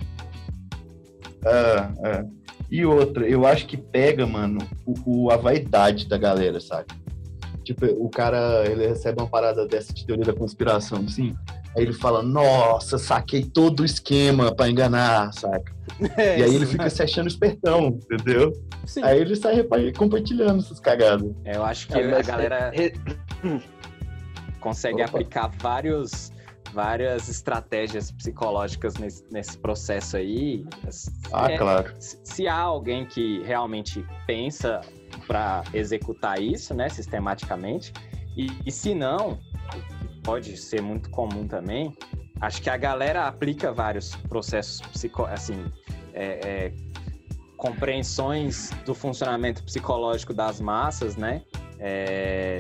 É, 1.45 2.09
é. 2.09 2.25
E 2.69 2.85
outra, 2.85 3.25
eu 3.25 3.45
acho 3.47 3.65
que 3.65 3.77
pega, 3.77 4.25
mano, 4.27 4.59
o, 4.85 5.27
o- 5.27 5.31
a 5.31 5.37
vaidade 5.37 6.05
da 6.05 6.17
galera, 6.17 6.59
sabe? 6.59 6.87
Tipo, 7.63 7.85
o 7.85 8.09
cara, 8.09 8.65
ele 8.69 8.85
recebe 8.87 9.21
uma 9.21 9.29
parada 9.29 9.65
dessa 9.65 9.93
de 9.93 10.05
teoria 10.05 10.25
da 10.25 10.33
conspiração, 10.33 11.05
assim. 11.07 11.33
Aí 11.77 11.83
ele 11.83 11.93
fala, 11.93 12.23
nossa, 12.23 12.97
saquei 12.97 13.43
todo 13.43 13.81
o 13.81 13.85
esquema 13.85 14.53
pra 14.53 14.67
enganar, 14.67 15.31
saca? 15.33 15.75
É, 16.17 16.39
e 16.39 16.43
aí 16.43 16.53
ele 16.55 16.65
fica 16.65 16.89
se 16.89 17.01
achando 17.01 17.27
espertão, 17.27 17.87
entendeu? 17.87 18.51
Sim. 18.85 19.03
Aí 19.03 19.19
ele 19.19 19.35
sai 19.35 19.63
compartilhando 19.95 20.59
essas 20.59 20.79
cagadas. 20.79 21.31
Eu 21.45 21.63
acho 21.63 21.87
que 21.87 21.93
É, 21.97 22.17
a 22.17 22.21
galera. 22.21 22.71
re- 22.71 22.93
consegue 24.59 25.01
Opa. 25.01 25.05
aplicar 25.05 25.51
vários, 25.59 26.31
várias 26.73 27.29
estratégias 27.29 28.11
psicológicas 28.11 28.95
nesse, 28.95 29.23
nesse 29.31 29.57
processo 29.57 30.17
aí. 30.17 30.65
Ah, 31.31 31.51
É, 31.51 31.57
claro. 31.57 31.91
se 31.99 32.19
se 32.23 32.47
há 32.47 32.59
alguém 32.59 33.05
que 33.05 33.41
realmente 33.43 34.05
pensa 34.25 34.81
para 35.25 35.63
executar 35.73 36.39
isso, 36.41 36.73
né, 36.75 36.89
sistematicamente, 36.89 37.91
e, 38.35 38.51
e 38.65 38.71
se 38.71 38.93
não, 38.93 39.39
pode 40.27 40.57
ser 40.57 40.81
muito 40.81 41.09
comum 41.09 41.47
também, 41.47 41.95
acho 42.41 42.61
que 42.61 42.69
a 42.69 42.75
galera 42.75 43.27
aplica 43.27 43.71
vários 43.71 44.13
processos 44.27 44.81
psico, 44.81 45.23
assim, 45.23 45.71
é, 46.13 46.25
é, 46.43 46.73
compreensões 47.55 48.71
do 48.85 48.93
funcionamento 48.93 49.63
psicológico 49.63 50.33
das 50.33 50.59
massas, 50.59 51.15
né? 51.15 51.43
É, 51.79 52.57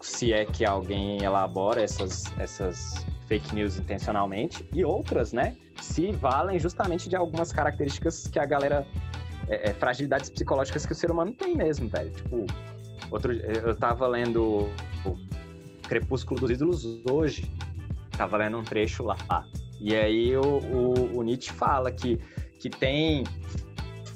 se 0.00 0.32
é 0.32 0.44
que 0.44 0.64
alguém 0.64 1.20
elabora 1.24 1.82
essas, 1.82 2.32
essas 2.38 3.04
fake 3.26 3.56
news 3.56 3.76
intencionalmente, 3.76 4.64
e 4.72 4.84
outras, 4.84 5.32
né? 5.32 5.56
Se 5.80 6.12
valem 6.12 6.60
justamente 6.60 7.08
de 7.08 7.16
algumas 7.16 7.52
características 7.52 8.28
que 8.28 8.38
a 8.38 8.46
galera. 8.46 8.86
É, 9.48 9.70
é, 9.70 9.74
fragilidades 9.74 10.30
psicológicas 10.30 10.86
que 10.86 10.92
o 10.92 10.94
ser 10.94 11.10
humano 11.10 11.32
tem 11.32 11.56
mesmo, 11.56 11.88
velho. 11.88 12.12
Tipo, 12.12 12.46
outro, 13.10 13.32
eu 13.32 13.74
tava 13.74 14.06
lendo 14.06 14.70
Crepúsculo 15.90 16.38
dos 16.38 16.50
Ídolos 16.52 17.02
hoje, 17.10 17.50
tava 18.16 18.36
lendo 18.36 18.56
um 18.58 18.62
trecho 18.62 19.02
lá. 19.02 19.16
E 19.80 19.96
aí 19.96 20.36
o, 20.36 20.58
o, 20.58 21.18
o 21.18 21.22
Nietzsche 21.24 21.52
fala 21.52 21.90
que, 21.90 22.16
que 22.60 22.70
tem. 22.70 23.24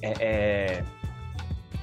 é, 0.00 0.12
é, 0.20 0.84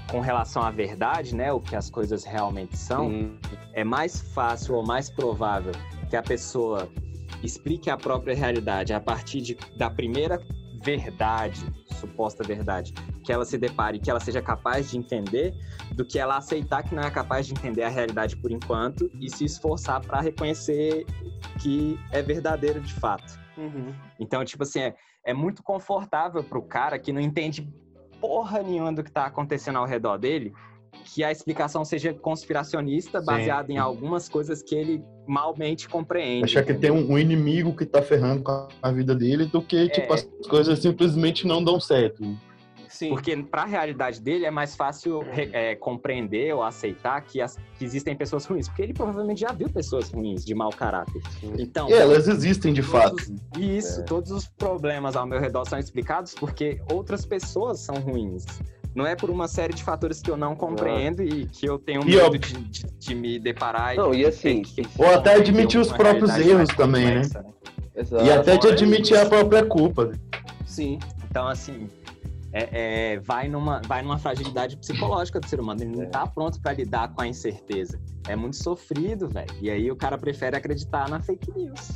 com 0.09 0.21
relação 0.21 0.61
à 0.61 0.71
verdade, 0.71 1.35
né? 1.35 1.51
O 1.51 1.59
que 1.59 1.75
as 1.75 1.89
coisas 1.89 2.23
realmente 2.23 2.77
são 2.77 3.37
é 3.73 3.83
mais 3.83 4.21
fácil 4.33 4.75
ou 4.75 4.85
mais 4.85 5.09
provável 5.09 5.73
que 6.09 6.15
a 6.15 6.23
pessoa 6.23 6.89
explique 7.43 7.89
a 7.89 7.97
própria 7.97 8.35
realidade 8.35 8.93
a 8.93 8.99
partir 8.99 9.41
de, 9.41 9.57
da 9.77 9.89
primeira 9.89 10.41
verdade, 10.83 11.61
suposta 11.99 12.43
verdade, 12.43 12.93
que 13.23 13.31
ela 13.31 13.45
se 13.45 13.57
depare, 13.57 13.99
que 13.99 14.09
ela 14.09 14.19
seja 14.19 14.41
capaz 14.41 14.89
de 14.89 14.97
entender, 14.97 15.53
do 15.93 16.05
que 16.05 16.17
ela 16.17 16.37
aceitar 16.37 16.83
que 16.83 16.95
não 16.95 17.03
é 17.03 17.11
capaz 17.11 17.45
de 17.45 17.53
entender 17.53 17.83
a 17.83 17.89
realidade 17.89 18.35
por 18.37 18.51
enquanto 18.51 19.09
e 19.19 19.29
se 19.29 19.45
esforçar 19.45 20.01
para 20.01 20.21
reconhecer 20.21 21.05
que 21.61 21.99
é 22.11 22.21
verdadeiro 22.21 22.81
de 22.81 22.93
fato. 22.93 23.39
Uhum. 23.57 23.93
Então, 24.19 24.43
tipo 24.43 24.63
assim, 24.63 24.79
é, 24.81 24.95
é 25.23 25.33
muito 25.33 25.61
confortável 25.61 26.43
pro 26.43 26.61
cara 26.61 26.97
que 26.97 27.13
não 27.13 27.21
entende 27.21 27.71
porra 28.19 28.61
nenhuma 28.61 28.93
do 28.93 29.03
que 29.03 29.11
tá 29.11 29.25
acontecendo 29.25 29.77
ao 29.77 29.85
redor 29.85 30.17
dele, 30.17 30.53
que 31.05 31.23
a 31.23 31.31
explicação 31.31 31.83
seja 31.83 32.13
conspiracionista, 32.13 33.19
Sim. 33.19 33.25
baseada 33.25 33.71
em 33.71 33.77
algumas 33.77 34.27
coisas 34.29 34.61
que 34.61 34.75
ele 34.75 35.03
malmente 35.27 35.87
compreende. 35.89 36.43
Achar 36.45 36.63
que 36.63 36.73
tem 36.73 36.89
entendeu? 36.89 37.09
um, 37.09 37.13
um 37.13 37.19
inimigo 37.19 37.75
que 37.75 37.85
tá 37.85 38.01
ferrando 38.01 38.43
com 38.43 38.67
a 38.81 38.91
vida 38.91 39.15
dele 39.15 39.45
do 39.45 39.61
que, 39.61 39.89
tipo, 39.89 40.11
É. 40.13 40.15
as 40.15 40.29
coisas 40.49 40.79
simplesmente 40.79 41.47
não 41.47 41.63
dão 41.63 41.79
certo. 41.79 42.23
Sim. 42.87 43.09
Porque 43.09 43.35
para 43.37 43.63
a 43.63 43.65
realidade 43.65 44.21
dele 44.21 44.45
é 44.45 44.51
mais 44.51 44.75
fácil 44.75 45.23
é, 45.33 45.75
compreender 45.75 46.53
ou 46.53 46.61
aceitar 46.61 47.21
que, 47.21 47.39
as- 47.41 47.57
que 47.79 47.85
existem 47.85 48.15
pessoas 48.15 48.45
ruins, 48.45 48.67
porque 48.67 48.81
ele 48.81 48.93
provavelmente 48.93 49.39
já 49.41 49.51
viu 49.53 49.69
pessoas 49.69 50.11
ruins, 50.11 50.43
de 50.45 50.53
mau 50.53 50.69
caráter. 50.71 51.21
Então, 51.57 51.89
E 51.89 51.93
elas 51.93 52.27
existem 52.27 52.73
de 52.73 52.81
fato. 52.83 53.15
isso, 53.57 54.01
É. 54.01 54.03
todos 54.03 54.29
os 54.31 54.45
problemas 54.47 55.15
ao 55.15 55.25
meu 55.25 55.39
redor 55.39 55.65
são 55.65 55.79
explicados 55.79 56.35
porque 56.35 56.81
outras 56.91 57.25
pessoas 57.25 57.79
são 57.79 57.95
ruins. 57.95 58.45
Não 58.93 59.05
é 59.05 59.15
por 59.15 59.29
uma 59.29 59.47
série 59.47 59.73
de 59.73 59.83
fatores 59.83 60.21
que 60.21 60.29
eu 60.29 60.35
não 60.35 60.55
compreendo 60.55 61.23
e 61.23 61.45
que 61.45 61.65
eu 61.65 61.79
tenho 61.79 62.01
E 62.01 62.05
medo 62.05 62.25
óbvio. 62.25 62.39
de, 62.39 62.53
de- 62.63 62.85
de 62.99 63.15
me 63.15 63.39
deparar 63.39 63.95
Não, 63.95 64.11
de 64.11 64.17
e 64.19 64.25
assim, 64.25 64.61
que 64.63 64.81
Ou 64.97 65.13
até 65.13 65.35
admitir 65.35 65.79
os 65.79 65.91
próprios 65.91 66.35
erros 66.37 66.69
também, 66.69 67.05
né? 67.05 67.21
Exato. 67.95 68.25
E 68.25 68.31
até 68.31 68.55
de 68.57 68.61
fora 68.63 68.73
admitir 68.73 69.17
a 69.17 69.25
própria 69.25 69.65
culpa. 69.65 70.11
Sim. 70.65 70.99
Então, 71.29 71.47
assim, 71.47 71.87
é, 72.53 73.13
é, 73.13 73.19
vai, 73.19 73.47
numa, 73.47 73.81
vai 73.87 74.01
numa 74.01 74.17
fragilidade 74.17 74.75
psicológica 74.77 75.39
do 75.39 75.47
ser 75.47 75.59
humano. 75.59 75.81
Ele 75.83 75.95
não 75.95 76.03
É. 76.03 76.07
tá 76.07 76.27
pronto 76.27 76.59
para 76.61 76.73
lidar 76.73 77.13
com 77.13 77.21
a 77.21 77.27
incerteza. 77.27 77.97
É 78.27 78.35
muito 78.35 78.57
sofrido, 78.57 79.27
velho. 79.29 79.53
E 79.61 79.69
aí 79.69 79.89
o 79.89 79.95
cara 79.95 80.17
prefere 80.17 80.55
acreditar 80.57 81.09
na 81.09 81.21
fake 81.21 81.49
news. 81.55 81.91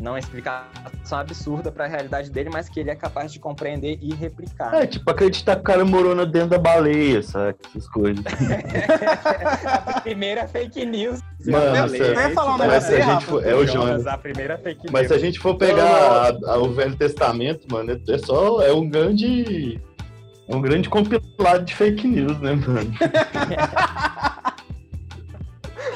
Não 0.00 0.16
é 0.16 0.20
explicação 0.20 1.18
absurda 1.18 1.70
para 1.70 1.84
a 1.84 1.88
realidade 1.88 2.30
dele, 2.30 2.48
mas 2.52 2.68
que 2.68 2.80
ele 2.80 2.90
é 2.90 2.94
capaz 2.94 3.32
de 3.32 3.38
compreender 3.38 3.98
e 4.00 4.14
replicar. 4.14 4.74
É, 4.74 4.86
tipo, 4.86 5.10
acreditar 5.10 5.56
que 5.56 5.60
o 5.60 5.64
cara 5.64 5.84
morou 5.84 6.14
na- 6.14 6.24
dentro 6.24 6.50
da 6.50 6.58
baleia, 6.58 7.22
sabe? 7.22 7.56
Essas 7.68 7.88
coisas. 7.88 8.24
a 9.86 10.00
primeira 10.00 10.48
fake 10.48 10.86
news. 10.86 11.20
Mano, 11.46 11.94
eu 11.96 12.14
ia 12.20 12.30
falar 12.30 12.54
um 12.54 12.58
mas 12.58 12.68
negócio 12.68 12.88
se 12.88 12.94
a 13.02 13.04
gente 13.12 13.24
for- 13.26 13.46
é 13.46 13.54
o 13.54 13.66
Jonas. 13.66 14.06
A 14.06 14.16
primeira 14.18 14.56
fake 14.58 14.82
news. 14.84 14.92
Mas 14.92 15.08
se 15.08 15.14
a 15.14 15.18
gente 15.18 15.38
for 15.38 15.56
pegar 15.56 15.84
a- 15.84 16.52
a- 16.52 16.58
o 16.58 16.72
Velho 16.72 16.96
Testamento, 16.96 17.66
mano, 17.70 18.00
é 18.08 18.18
só. 18.18 18.62
É 18.62 18.72
um 18.72 18.88
grande. 18.88 19.80
É 20.48 20.56
um 20.56 20.60
grande 20.60 20.88
compilado 20.88 21.64
de 21.64 21.74
fake 21.76 22.08
news, 22.08 22.36
né, 22.40 22.54
mano? 22.54 22.90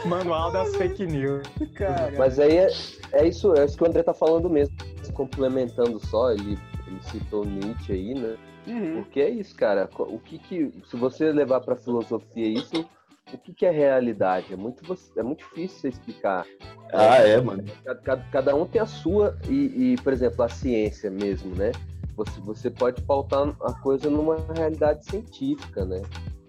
Manual 0.06 0.50
das 0.52 0.74
fake 0.76 1.06
news. 1.06 1.46
Cara. 1.74 2.12
Mas 2.18 2.38
aí 2.38 2.56
é, 2.58 2.68
é 3.12 3.26
isso, 3.26 3.54
é 3.54 3.64
isso 3.64 3.76
que 3.76 3.82
o 3.84 3.86
André 3.86 4.02
tá 4.02 4.14
falando 4.14 4.48
mesmo. 4.50 4.74
Complementando 5.14 5.98
só, 6.06 6.30
ele, 6.32 6.58
ele 6.86 7.00
citou 7.02 7.44
Nietzsche 7.44 7.92
aí, 7.92 8.14
né? 8.14 8.36
Uhum. 8.66 9.02
Porque 9.02 9.20
é 9.20 9.30
isso, 9.30 9.54
cara. 9.54 9.88
O 9.98 10.18
que 10.18 10.38
que, 10.38 10.72
se 10.86 10.96
você 10.96 11.30
levar 11.32 11.60
pra 11.60 11.76
filosofia 11.76 12.46
isso, 12.48 12.84
o 13.32 13.38
que 13.38 13.52
que 13.52 13.66
é 13.66 13.70
realidade? 13.70 14.52
É 14.52 14.56
muito, 14.56 14.82
é 15.16 15.22
muito 15.22 15.40
difícil 15.40 15.78
você 15.80 15.88
explicar. 15.88 16.46
Ah, 16.92 17.18
é, 17.18 17.40
mano. 17.40 17.64
Cada, 17.84 18.00
cada- 18.00 18.24
cada 18.30 18.54
um 18.56 18.66
tem 18.66 18.80
a 18.80 18.86
sua 18.86 19.38
e, 19.48 19.92
e, 19.92 19.96
por 20.02 20.12
exemplo, 20.12 20.42
a 20.44 20.48
ciência 20.48 21.10
mesmo, 21.10 21.54
né? 21.54 21.72
Você, 22.16 22.40
você 22.40 22.70
pode 22.70 23.02
pautar 23.02 23.48
a 23.62 23.72
coisa 23.80 24.08
numa 24.08 24.36
realidade 24.56 25.04
científica, 25.04 25.84
né? 25.84 26.00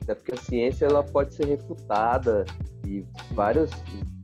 Até 0.06 0.14
porque 0.16 0.34
a 0.34 0.38
ciência 0.38 0.86
ela 0.86 1.04
pode 1.04 1.34
ser 1.34 1.48
refutada 1.48 2.46
e 2.86 3.04
vários, 3.32 3.72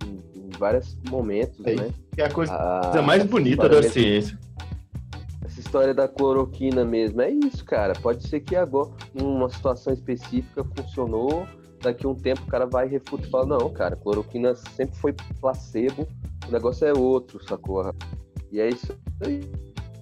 em, 0.06 0.39
em 0.39 0.50
vários 0.60 0.96
momentos, 1.10 1.65
É 1.65 1.74
né? 1.76 1.91
É 2.17 2.26
a 2.26 2.30
coisa 2.32 2.54
A- 2.54 3.02
mais 3.02 3.26
bonita 3.26 3.67
da 3.67 3.82
ciência. 3.82 4.38
essa 5.44 5.60
história 5.60 5.91
da 5.91 6.08
cloroquina 6.08 6.86
mesmo. 6.86 7.20
É 7.22 7.32
isso, 7.32 7.65
cara. 7.65 7.94
Pode 7.94 8.28
ser 8.28 8.41
que 8.41 8.56
agora, 8.56 8.91
numa 9.13 9.50
situação 9.50 9.91
específica, 9.91 10.63
funcionou. 10.76 11.48
Daqui 11.82 12.06
a 12.06 12.10
um 12.10 12.15
tempo 12.15 12.44
o 12.44 12.48
cara 12.48 12.67
vai 12.67 12.88
refutar 12.88 13.26
e 13.26 13.32
fala, 13.32 13.58
não, 13.58 13.70
cara, 13.74 13.96
cloroquina 13.96 14.54
sempre 14.56 14.96
foi 14.98 15.15
placebo, 15.39 16.08
o 16.48 16.52
negócio 16.52 16.86
é 16.88 16.94
outro, 16.94 17.44
sacou? 17.44 17.91
E 18.52 18.60
é 18.60 18.70
isso 18.70 18.96
aí. 19.26 19.41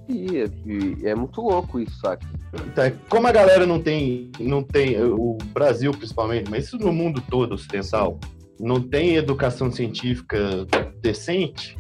E, 0.10 0.44
e 0.66 1.08
é 1.08 1.14
muito 1.14 1.40
louco 1.40 1.80
isso, 1.80 2.00
saca? 2.00 2.26
Tá, 2.74 2.92
como 3.08 3.28
a 3.28 3.32
galera 3.32 3.68
não 3.68 3.80
tem, 3.80 4.32
não 4.40 4.64
tem, 4.64 5.00
o 5.00 5.38
Brasil 5.54 5.92
principalmente, 5.92 6.50
mas 6.50 6.66
isso 6.66 6.78
no 6.80 6.92
mundo 6.92 7.24
todo 7.30 7.54
ocidental, 7.54 8.20
não 8.60 8.82
tem 8.82 9.16
educação 9.16 9.72
científica 9.72 10.66
decente, 11.00 11.78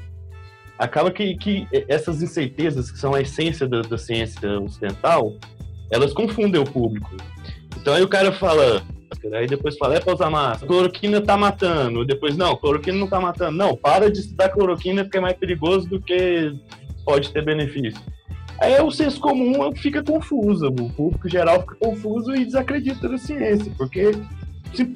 acaba 0.77 1.11
que, 1.11 1.35
que 1.37 1.67
essas 1.87 2.21
incertezas, 2.21 2.91
que 2.91 2.99
são 2.99 3.15
a 3.15 3.21
essência 3.21 3.67
da, 3.67 3.81
da 3.81 3.97
ciência 3.97 4.59
ocidental, 4.59 5.33
elas 5.89 6.13
confundem 6.13 6.61
o 6.61 6.65
público. 6.65 7.09
Então 7.81 7.95
aí 7.95 8.03
o 8.03 8.07
cara 8.07 8.31
fala, 8.31 8.83
aí 9.33 9.47
depois 9.47 9.75
fala, 9.75 9.95
é 9.95 9.99
pra 9.99 10.13
usar 10.13 10.29
máscara, 10.29 10.67
cloroquina 10.67 11.19
tá 11.19 11.35
matando, 11.35 12.05
depois, 12.05 12.37
não, 12.37 12.55
cloroquina 12.55 12.97
não 12.97 13.07
tá 13.07 13.19
matando. 13.19 13.57
Não, 13.57 13.75
para 13.75 14.11
de 14.11 14.19
estudar 14.19 14.49
cloroquina 14.49 15.03
porque 15.03 15.17
é 15.17 15.21
mais 15.21 15.35
perigoso 15.35 15.89
do 15.89 15.99
que 15.99 16.53
pode 17.03 17.31
ter 17.33 17.43
benefício. 17.43 17.99
Aí 18.61 18.79
o 18.81 18.91
senso 18.91 19.19
comum 19.19 19.71
fica 19.75 20.03
confuso, 20.03 20.67
o 20.67 20.89
público 20.91 21.29
geral 21.29 21.61
fica 21.61 21.75
confuso 21.75 22.35
e 22.35 22.45
desacredita 22.45 23.07
da 23.07 23.17
ciência, 23.17 23.71
porque 23.77 24.11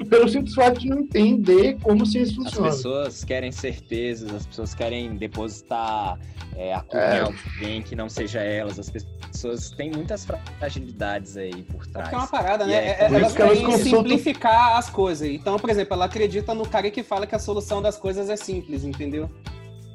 pelo 0.10 0.28
simples 0.30 0.54
fato 0.54 0.80
de 0.82 0.88
não 0.90 1.00
entender 1.00 1.78
como 1.82 2.04
a 2.04 2.06
ciência 2.06 2.34
As 2.38 2.44
funciona. 2.44 2.70
pessoas 2.70 3.24
querem 3.24 3.52
certezas, 3.52 4.32
as 4.34 4.46
pessoas 4.46 4.74
querem 4.76 5.16
depositar 5.16 6.20
é, 6.56 6.74
a 6.74 6.82
culpa 6.82 6.98
É. 7.00 7.18
em 7.18 7.22
alguém 7.22 7.82
que 7.82 7.96
não 7.96 8.08
seja 8.08 8.40
elas. 8.42 8.78
As 8.78 8.90
pessoas 8.92 9.72
têm 9.72 9.90
muitas 9.92 10.24
fragilidades 10.26 11.36
aí 11.38 11.64
por 11.64 11.88
trás. 11.88 12.10
Porque 12.10 12.16
é 12.16 12.20
uma 12.20 12.28
parada, 12.28 12.64
E 12.66 12.68
né? 12.68 12.74
é 12.76 12.90
É- 12.90 13.06
elas 13.06 13.34
querem 13.34 13.64
consultam- 13.66 14.02
simplificar 14.04 14.78
as 14.78 14.90
coisas. 14.92 15.28
Então, 15.28 15.58
por 15.58 15.70
exemplo, 15.72 15.96
ela 15.96 16.06
acredita 16.06 16.54
no 16.54 16.68
cara 16.68 16.92
que 16.92 17.02
fala 17.02 17.26
que 17.26 17.34
a 17.34 17.40
solução 17.40 17.82
das 17.82 17.98
coisas 17.98 18.30
é 18.30 18.36
simples, 18.36 18.84
entendeu? 18.84 19.28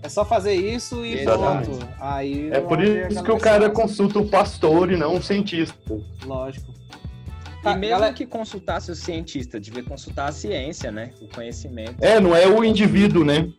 É 0.02 0.08
só 0.08 0.24
fazer 0.24 0.54
isso 0.54 1.04
e 1.04 1.20
Exatamente. 1.20 1.66
pronto. 1.70 1.88
Aí 2.00 2.50
É 2.50 2.61
por 2.61 2.78
a 2.78 2.84
isso 2.84 3.22
que 3.22 3.30
o 3.32 3.38
cara 3.38 3.68
consulta 3.70 4.18
o 4.20 4.28
pastor 4.28 4.92
e 4.92 4.96
não 4.96 5.16
um 5.16 5.22
cientista. 5.22 5.76
Lógico. 6.24 6.72
E 7.58 7.62
Tá, 7.62 7.74
mesmo 7.74 7.96
galera- 7.96 8.14
que 8.14 8.24
consultasse 8.24 8.90
o 8.92 8.94
cientista, 8.94 9.58
devia 9.58 9.82
consultar 9.82 10.28
a 10.28 10.32
ciência, 10.32 10.92
né? 10.92 11.12
O 11.20 11.26
conhecimento. 11.28 11.96
É, 12.00 12.20
não 12.20 12.34
é 12.34 12.46
o 12.46 12.62
indivíduo, 12.62 13.24
né? 13.24 13.52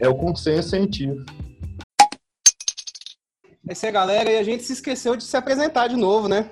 É 0.00 0.08
o 0.08 0.14
consenso 0.16 0.70
científico. 0.70 1.24
É 3.68 3.72
isso 3.72 3.86
aí, 3.86 3.92
galera. 3.92 4.30
E 4.30 4.38
a 4.38 4.42
gente 4.42 4.64
se 4.64 4.72
esqueceu 4.72 5.16
de 5.16 5.22
se 5.24 5.36
apresentar 5.36 5.86
de 5.88 5.96
novo, 5.96 6.28
né? 6.28 6.50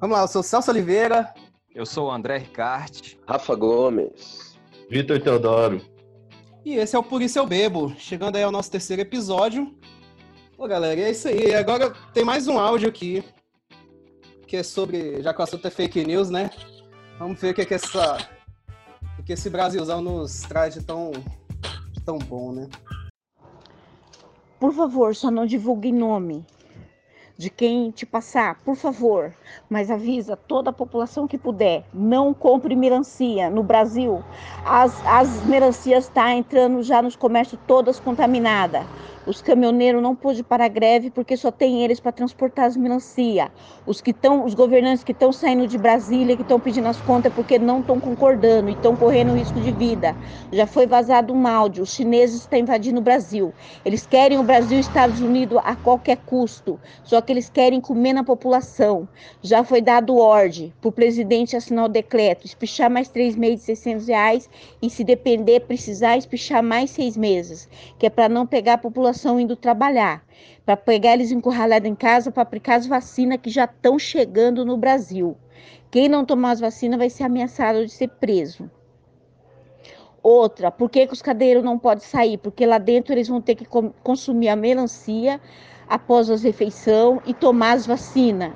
Vamos 0.00 0.16
lá, 0.16 0.22
eu 0.24 0.28
sou 0.28 0.42
Celso 0.42 0.70
Oliveira. 0.70 1.32
Eu 1.74 1.86
sou 1.86 2.08
o 2.08 2.10
André 2.10 2.38
Ricarte. 2.38 3.18
Rafa 3.26 3.54
Gomes. 3.54 4.56
Vitor 4.90 5.20
Teodoro. 5.20 5.80
E 6.66 6.74
esse 6.74 6.96
é 6.96 6.98
o 6.98 7.02
Por 7.04 7.22
Isso 7.22 7.38
Eu 7.38 7.46
Bebo, 7.46 7.94
chegando 7.96 8.34
aí 8.34 8.42
ao 8.42 8.50
nosso 8.50 8.72
terceiro 8.72 9.00
episódio. 9.00 9.72
Ô 10.58 10.66
galera, 10.66 11.00
é 11.00 11.12
isso 11.12 11.28
aí. 11.28 11.54
Agora 11.54 11.94
tem 12.12 12.24
mais 12.24 12.48
um 12.48 12.58
áudio 12.58 12.88
aqui, 12.88 13.22
que 14.48 14.56
é 14.56 14.64
sobre, 14.64 15.22
já 15.22 15.32
que 15.32 15.38
o 15.38 15.44
assunto 15.44 15.64
é 15.68 15.70
fake 15.70 16.04
news, 16.04 16.28
né? 16.28 16.50
Vamos 17.20 17.40
ver 17.40 17.52
o 17.52 17.54
que, 17.54 17.60
é 17.60 17.64
que 17.64 17.74
essa. 17.74 18.18
O 19.16 19.22
que 19.22 19.34
esse 19.34 19.48
Brasilzão 19.48 20.02
nos 20.02 20.40
traz 20.40 20.74
de 20.74 20.82
tão, 20.82 21.12
de 21.92 22.00
tão 22.00 22.18
bom, 22.18 22.50
né? 22.50 22.68
Por 24.58 24.72
favor, 24.72 25.14
só 25.14 25.30
não 25.30 25.46
divulgue 25.46 25.92
nome 25.92 26.44
de 27.36 27.50
quem 27.50 27.90
te 27.90 28.06
passar, 28.06 28.62
por 28.62 28.76
favor. 28.76 29.34
Mas 29.68 29.90
avisa 29.90 30.36
toda 30.36 30.70
a 30.70 30.72
população 30.72 31.26
que 31.28 31.38
puder, 31.38 31.86
não 31.92 32.32
compre 32.32 32.74
melancia 32.74 33.50
no 33.50 33.62
Brasil. 33.62 34.24
As, 34.64 35.02
as 35.04 35.42
melancias 35.42 36.04
estão 36.04 36.22
tá 36.24 36.32
entrando 36.34 36.82
já 36.82 37.02
nos 37.02 37.16
comércios 37.16 37.60
todas 37.66 38.00
contaminadas. 38.00 38.88
Os 39.26 39.42
caminhoneiros 39.42 40.00
não 40.00 40.14
pôde 40.14 40.44
para 40.44 40.66
a 40.66 40.68
greve 40.68 41.10
porque 41.10 41.36
só 41.36 41.50
tem 41.50 41.82
eles 41.82 41.98
para 41.98 42.12
transportar 42.12 42.66
as 42.66 42.76
melancia. 42.76 43.50
Os 43.84 44.00
que 44.00 44.12
estão, 44.12 44.44
os 44.44 44.54
governantes 44.54 45.02
que 45.02 45.10
estão 45.10 45.32
saindo 45.32 45.66
de 45.66 45.76
Brasília, 45.76 46.36
que 46.36 46.42
estão 46.42 46.60
pedindo 46.60 46.86
as 46.86 47.00
contas 47.00 47.32
porque 47.34 47.58
não 47.58 47.80
estão 47.80 47.98
concordando 47.98 48.68
e 48.68 48.74
estão 48.74 48.94
correndo 48.94 49.34
risco 49.34 49.60
de 49.60 49.72
vida. 49.72 50.16
Já 50.52 50.64
foi 50.64 50.86
vazado 50.86 51.34
um 51.34 51.44
áudio. 51.44 51.82
Os 51.82 51.92
chineses 51.92 52.42
estão 52.42 52.60
invadindo 52.60 53.00
o 53.00 53.02
Brasil. 53.02 53.52
Eles 53.84 54.06
querem 54.06 54.38
o 54.38 54.44
Brasil 54.44 54.76
e 54.78 54.80
Estados 54.80 55.20
Unidos 55.20 55.58
a 55.64 55.74
qualquer 55.74 56.18
custo. 56.18 56.78
Só 57.02 57.20
que 57.20 57.32
eles 57.32 57.50
querem 57.50 57.80
comer 57.80 58.12
na 58.12 58.22
população. 58.22 59.08
Já 59.42 59.64
foi 59.64 59.82
dado 59.82 60.16
ordem 60.16 60.72
para 60.80 60.88
o 60.88 60.92
presidente 60.92 61.56
assinar 61.56 61.86
o 61.86 61.88
decreto, 61.88 62.46
espichar 62.46 62.88
mais 62.88 63.08
três 63.08 63.34
meses 63.34 63.58
de 63.58 63.64
600 63.66 64.06
reais 64.06 64.48
e 64.80 64.88
se 64.88 65.02
depender, 65.02 65.60
precisar 65.62 66.16
espichar 66.16 66.62
mais 66.62 66.92
seis 66.92 67.16
meses, 67.16 67.68
que 67.98 68.06
é 68.06 68.10
para 68.10 68.28
não 68.28 68.46
pegar 68.46 68.74
a 68.74 68.78
população 68.78 69.15
população 69.16 69.40
indo 69.40 69.56
trabalhar, 69.56 70.22
para 70.64 70.76
pegar 70.76 71.14
eles 71.14 71.32
encurralados 71.32 71.88
em 71.88 71.94
casa 71.94 72.30
para 72.30 72.42
aplicar 72.42 72.76
as 72.76 72.86
vacinas 72.86 73.38
que 73.42 73.48
já 73.48 73.64
estão 73.64 73.98
chegando 73.98 74.64
no 74.64 74.76
Brasil. 74.76 75.36
Quem 75.90 76.08
não 76.08 76.24
tomar 76.24 76.50
as 76.50 76.60
vacinas 76.60 76.98
vai 76.98 77.08
ser 77.08 77.24
ameaçado 77.24 77.84
de 77.84 77.90
ser 77.90 78.08
preso. 78.08 78.70
Outra, 80.22 80.70
por 80.70 80.90
que, 80.90 81.06
que 81.06 81.12
os 81.12 81.22
cadeiros 81.22 81.64
não 81.64 81.78
podem 81.78 82.04
sair? 82.04 82.36
Porque 82.36 82.66
lá 82.66 82.78
dentro 82.78 83.14
eles 83.14 83.28
vão 83.28 83.40
ter 83.40 83.54
que 83.54 83.66
consumir 84.02 84.48
a 84.48 84.56
melancia 84.56 85.40
após 85.88 86.28
as 86.28 86.42
refeições 86.42 87.20
e 87.26 87.32
tomar 87.32 87.72
as 87.72 87.86
vacinas. 87.86 88.52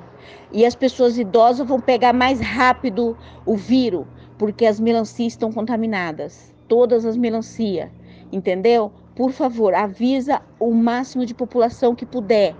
E 0.51 0.65
as 0.65 0.75
pessoas 0.75 1.17
idosas 1.17 1.65
vão 1.65 1.79
pegar 1.79 2.13
mais 2.13 2.39
rápido 2.41 3.17
o 3.45 3.55
vírus, 3.55 4.05
porque 4.37 4.65
as 4.65 4.79
melancias 4.79 5.33
estão 5.33 5.51
contaminadas. 5.51 6.53
Todas 6.67 7.05
as 7.05 7.15
melancias, 7.17 7.89
entendeu? 8.31 8.91
Por 9.15 9.31
favor, 9.31 9.73
avisa 9.73 10.41
o 10.59 10.73
máximo 10.73 11.25
de 11.25 11.33
população 11.33 11.95
que 11.95 12.05
puder, 12.05 12.55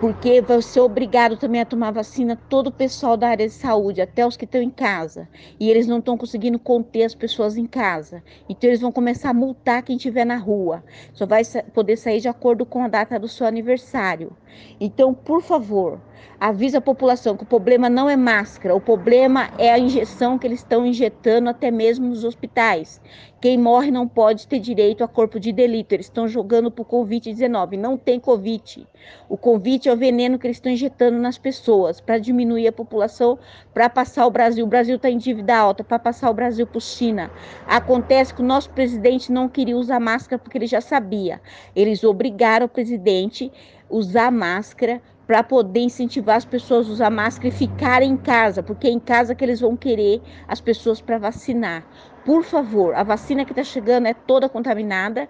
porque 0.00 0.40
vai 0.40 0.62
ser 0.62 0.80
obrigado 0.80 1.36
também 1.36 1.60
a 1.60 1.64
tomar 1.64 1.90
vacina 1.90 2.36
todo 2.48 2.68
o 2.68 2.72
pessoal 2.72 3.16
da 3.16 3.28
área 3.28 3.46
de 3.46 3.52
saúde, 3.52 4.00
até 4.00 4.26
os 4.26 4.36
que 4.36 4.44
estão 4.44 4.62
em 4.62 4.70
casa. 4.70 5.28
E 5.58 5.68
eles 5.68 5.86
não 5.86 5.98
estão 5.98 6.16
conseguindo 6.16 6.58
conter 6.58 7.04
as 7.04 7.14
pessoas 7.14 7.56
em 7.56 7.66
casa. 7.66 8.22
Então 8.48 8.70
eles 8.70 8.80
vão 8.80 8.92
começar 8.92 9.30
a 9.30 9.34
multar 9.34 9.82
quem 9.82 9.96
estiver 9.96 10.24
na 10.24 10.36
rua. 10.36 10.84
Só 11.12 11.26
vai 11.26 11.42
poder 11.74 11.96
sair 11.96 12.20
de 12.20 12.28
acordo 12.28 12.64
com 12.64 12.82
a 12.82 12.88
data 12.88 13.18
do 13.18 13.28
seu 13.28 13.46
aniversário. 13.46 14.32
Então, 14.80 15.12
por 15.12 15.42
favor, 15.42 16.00
avisa 16.38 16.78
a 16.78 16.80
população 16.80 17.36
que 17.36 17.42
o 17.42 17.46
problema 17.46 17.88
não 17.88 18.08
é 18.08 18.16
máscara, 18.16 18.74
o 18.74 18.80
problema 18.80 19.50
é 19.58 19.70
a 19.70 19.78
injeção 19.78 20.38
que 20.38 20.46
eles 20.46 20.60
estão 20.60 20.86
injetando 20.86 21.48
até 21.48 21.70
mesmo 21.70 22.06
nos 22.06 22.24
hospitais. 22.24 23.00
Quem 23.40 23.56
morre 23.56 23.92
não 23.92 24.08
pode 24.08 24.48
ter 24.48 24.58
direito 24.58 25.04
a 25.04 25.08
corpo 25.08 25.38
de 25.38 25.52
delito. 25.52 25.92
Eles 25.92 26.06
estão 26.06 26.26
jogando 26.26 26.72
para 26.72 26.82
o 26.82 26.84
Covid-19. 26.84 27.78
Não 27.78 27.96
tem 27.96 28.18
Covid. 28.18 28.84
O 29.28 29.36
Covid 29.36 29.87
é 29.88 29.92
o 29.92 29.96
veneno 29.96 30.38
que 30.38 30.46
eles 30.46 30.56
estão 30.56 30.70
injetando 30.70 31.18
nas 31.18 31.38
pessoas 31.38 32.00
para 32.00 32.18
diminuir 32.18 32.68
a 32.68 32.72
população, 32.72 33.38
para 33.72 33.88
passar 33.88 34.26
o 34.26 34.30
Brasil. 34.30 34.64
O 34.64 34.68
Brasil 34.68 34.96
está 34.96 35.10
em 35.10 35.18
dívida 35.18 35.56
alta, 35.56 35.82
para 35.82 35.98
passar 35.98 36.30
o 36.30 36.34
Brasil 36.34 36.66
para 36.66 36.80
China. 36.80 37.30
Acontece 37.66 38.34
que 38.34 38.42
o 38.42 38.44
nosso 38.44 38.70
presidente 38.70 39.32
não 39.32 39.48
queria 39.48 39.76
usar 39.76 40.00
máscara 40.00 40.38
porque 40.38 40.58
ele 40.58 40.66
já 40.66 40.80
sabia. 40.80 41.40
Eles 41.74 42.04
obrigaram 42.04 42.66
o 42.66 42.68
presidente 42.68 43.50
a 43.90 43.94
usar 43.94 44.30
máscara 44.30 45.00
para 45.26 45.42
poder 45.42 45.80
incentivar 45.80 46.36
as 46.36 46.46
pessoas 46.46 46.88
a 46.88 46.92
usar 46.92 47.10
máscara 47.10 47.48
e 47.48 47.50
ficarem 47.50 48.12
em 48.12 48.16
casa, 48.16 48.62
porque 48.62 48.86
é 48.86 48.90
em 48.90 48.98
casa 48.98 49.34
que 49.34 49.44
eles 49.44 49.60
vão 49.60 49.76
querer 49.76 50.22
as 50.48 50.58
pessoas 50.58 51.02
para 51.02 51.18
vacinar. 51.18 51.86
Por 52.24 52.42
favor, 52.42 52.94
a 52.94 53.02
vacina 53.02 53.44
que 53.44 53.52
está 53.52 53.62
chegando 53.62 54.06
é 54.06 54.14
toda 54.14 54.48
contaminada. 54.48 55.28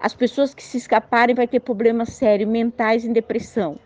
As 0.00 0.14
pessoas 0.14 0.54
que 0.54 0.62
se 0.62 0.78
escaparem 0.78 1.34
vai 1.34 1.48
ter 1.48 1.60
problemas 1.60 2.10
sérios 2.10 2.48
mentais 2.48 3.04
e 3.04 3.08
depressão. 3.12 3.78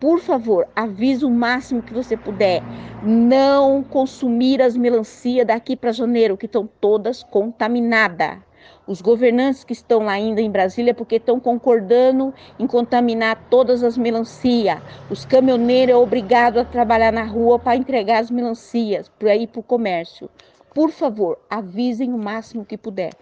Por 0.00 0.18
favor, 0.18 0.66
avise 0.74 1.26
o 1.26 1.30
máximo 1.30 1.82
que 1.82 1.92
você 1.92 2.16
puder. 2.16 2.62
Não 3.04 3.82
consumir 3.82 4.62
as 4.62 4.74
melancia 4.74 5.44
daqui 5.44 5.76
para 5.76 5.92
janeiro, 5.92 6.38
que 6.38 6.46
estão 6.46 6.66
todas 6.80 7.22
contaminadas. 7.22 8.38
Os 8.86 9.02
governantes 9.02 9.62
que 9.62 9.74
estão 9.74 10.04
lá 10.04 10.12
ainda 10.12 10.40
em 10.40 10.50
Brasília, 10.50 10.94
porque 10.94 11.16
estão 11.16 11.38
concordando 11.38 12.32
em 12.58 12.66
contaminar 12.66 13.46
todas 13.50 13.82
as 13.82 13.98
melancias. 13.98 14.80
Os 15.10 15.26
caminhoneiros 15.26 15.94
é 15.94 15.96
obrigado 15.96 16.58
a 16.58 16.64
trabalhar 16.64 17.12
na 17.12 17.24
rua 17.24 17.58
para 17.58 17.76
entregar 17.76 18.20
as 18.20 18.30
melancias 18.30 19.10
para 19.18 19.36
ir 19.36 19.48
para 19.48 19.60
o 19.60 19.62
comércio. 19.62 20.30
Por 20.74 20.90
favor, 20.90 21.38
avisem 21.50 22.10
o 22.14 22.18
máximo 22.18 22.64
que 22.64 22.78
puder. 22.78 23.12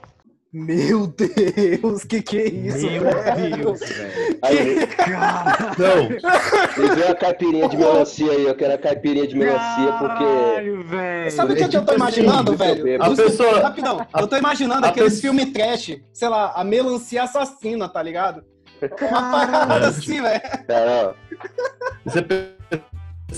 Meu 0.50 1.06
Deus, 1.06 2.04
que 2.04 2.22
que 2.22 2.38
é 2.38 2.48
isso, 2.48 2.86
Meu 2.90 3.02
velho? 3.02 3.56
Deus, 3.56 3.80
velho. 3.80 4.38
Aí, 4.42 4.76
Não, 5.78 6.08
me 6.08 7.02
a 7.02 7.14
caipirinha 7.14 7.68
de 7.68 7.76
melancia 7.76 8.32
aí, 8.32 8.44
eu 8.46 8.54
quero 8.54 8.72
a 8.74 8.78
caipirinha 8.78 9.26
de 9.26 9.36
melancia 9.36 9.92
porque. 9.98 10.24
Velho. 10.88 11.30
Sabe 11.32 11.52
o 11.52 11.56
que, 11.56 11.62
É 11.64 11.68
que 11.68 11.76
eu 11.76 11.84
tô 11.84 11.92
imaginando, 11.94 12.52
eu 12.52 12.56
velho? 12.56 13.02
A 13.02 13.10
pessoa- 13.14 13.60
Rapidão, 13.60 14.06
eu 14.18 14.26
tô 14.26 14.36
imaginando 14.38 14.86
a 14.86 14.88
aqueles 14.88 15.14
pessoa- 15.16 15.34
filmes 15.34 15.52
trash, 15.52 16.00
sei 16.14 16.28
lá, 16.30 16.52
a 16.56 16.64
melancia 16.64 17.24
assassina, 17.24 17.86
tá 17.86 18.02
ligado? 18.02 18.42
Uma 19.02 19.30
parada 19.30 19.88
assim, 19.88 20.22
velho. 20.22 20.40
Cara, 20.66 21.14
você 22.06 22.22
pe- 22.22 22.54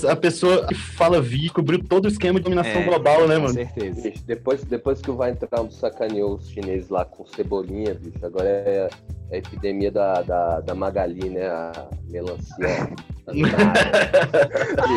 a 0.07 0.15
pessoa 0.15 0.65
que 0.67 0.73
fala 0.75 1.21
vi 1.21 1.49
cobriu 1.49 1.83
todo 1.83 2.05
o 2.05 2.07
esquema 2.07 2.39
de 2.39 2.43
dominação 2.45 2.81
É, 2.81 2.83
global, 2.85 3.27
né, 3.27 3.35
Com 3.35 3.41
mano? 3.41 3.53
certeza. 3.53 4.01
bicho, 4.01 4.23
depois, 4.25 4.63
depois 4.63 5.01
que 5.01 5.11
o 5.11 5.17
Weintraub 5.17 5.69
sacaneou 5.71 6.35
os 6.35 6.49
chineses 6.49 6.89
lá 6.89 7.03
com 7.05 7.25
cebolinha, 7.25 7.93
bicho, 7.93 8.25
agora 8.25 8.47
é 8.47 8.89
a 9.31 9.37
epidemia 9.37 9.91
da, 9.91 10.21
da, 10.21 10.59
da 10.61 10.73
Magali, 10.75 11.29
né? 11.29 11.47
A 11.47 11.87
melancia. 12.09 12.89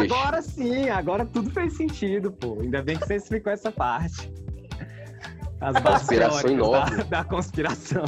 Agora 0.03 0.43
sim, 0.43 0.89
agora 0.89 1.25
tudo 1.25 1.51
fez 1.51 1.77
sentido, 1.77 2.33
pô. 2.33 2.59
Ainda 2.61 2.83
bem 2.83 2.97
que 2.97 3.07
você 3.07 3.17
explicou 3.17 3.53
essa 3.53 3.71
parte. 3.71 4.33
As 5.61 5.75
bases 5.81 6.09
Conspiração 6.09 6.71
da, 6.71 6.85
da 7.05 7.25
conspiração. 7.25 8.05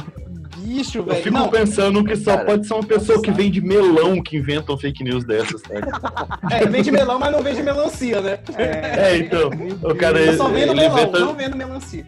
Bicho, 0.59 0.99
Eu 0.99 1.03
velho. 1.05 1.23
fico 1.23 1.37
Não, 1.37 1.49
pensando 1.49 2.03
que 2.03 2.15
só 2.15 2.31
Cara, 2.35 2.45
pode 2.45 2.67
ser 2.67 2.73
uma 2.73 2.83
pessoa 2.83 3.21
que 3.21 3.31
vende 3.31 3.61
melão 3.61 4.21
que 4.21 4.37
inventam 4.37 4.77
fake 4.77 5.03
news 5.03 5.23
dessas. 5.23 5.61
Né? 5.63 5.81
é, 6.51 6.65
vende 6.65 6.91
melão, 6.91 7.19
mas 7.19 7.31
não 7.31 7.41
vende 7.43 7.61
melancia, 7.63 8.21
né? 8.21 8.39
É, 8.57 9.17
então, 9.17 9.49
o 9.83 9.95
cara 9.95 10.19
Eu 10.19 10.27
ele, 10.29 10.37
só 10.37 10.47
vendo 10.49 10.71
ele 10.71 10.81
melão, 10.81 10.97
inventa- 10.97 11.19
não 11.19 11.33
vendo 11.35 11.55
melancia. 11.55 12.05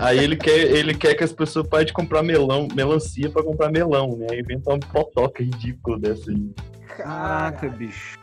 aí 0.00 0.18
ele 0.18 0.36
quer, 0.36 0.58
ele 0.58 0.94
quer 0.94 1.14
que 1.14 1.24
as 1.24 1.32
pessoas 1.32 1.66
parem 1.66 1.86
de 1.86 1.92
comprar 1.92 2.22
melão, 2.22 2.66
melancia 2.74 3.28
pra 3.30 3.42
comprar 3.42 3.70
melão, 3.70 4.16
né? 4.16 4.26
Aí 4.30 4.40
inventa 4.40 4.70
uma 4.70 4.78
potoca 4.78 5.42
ridícula 5.42 5.98
dessa 5.98 6.30
aí. 6.30 6.50
Caraca, 6.96 7.68
bicho. 7.68 8.18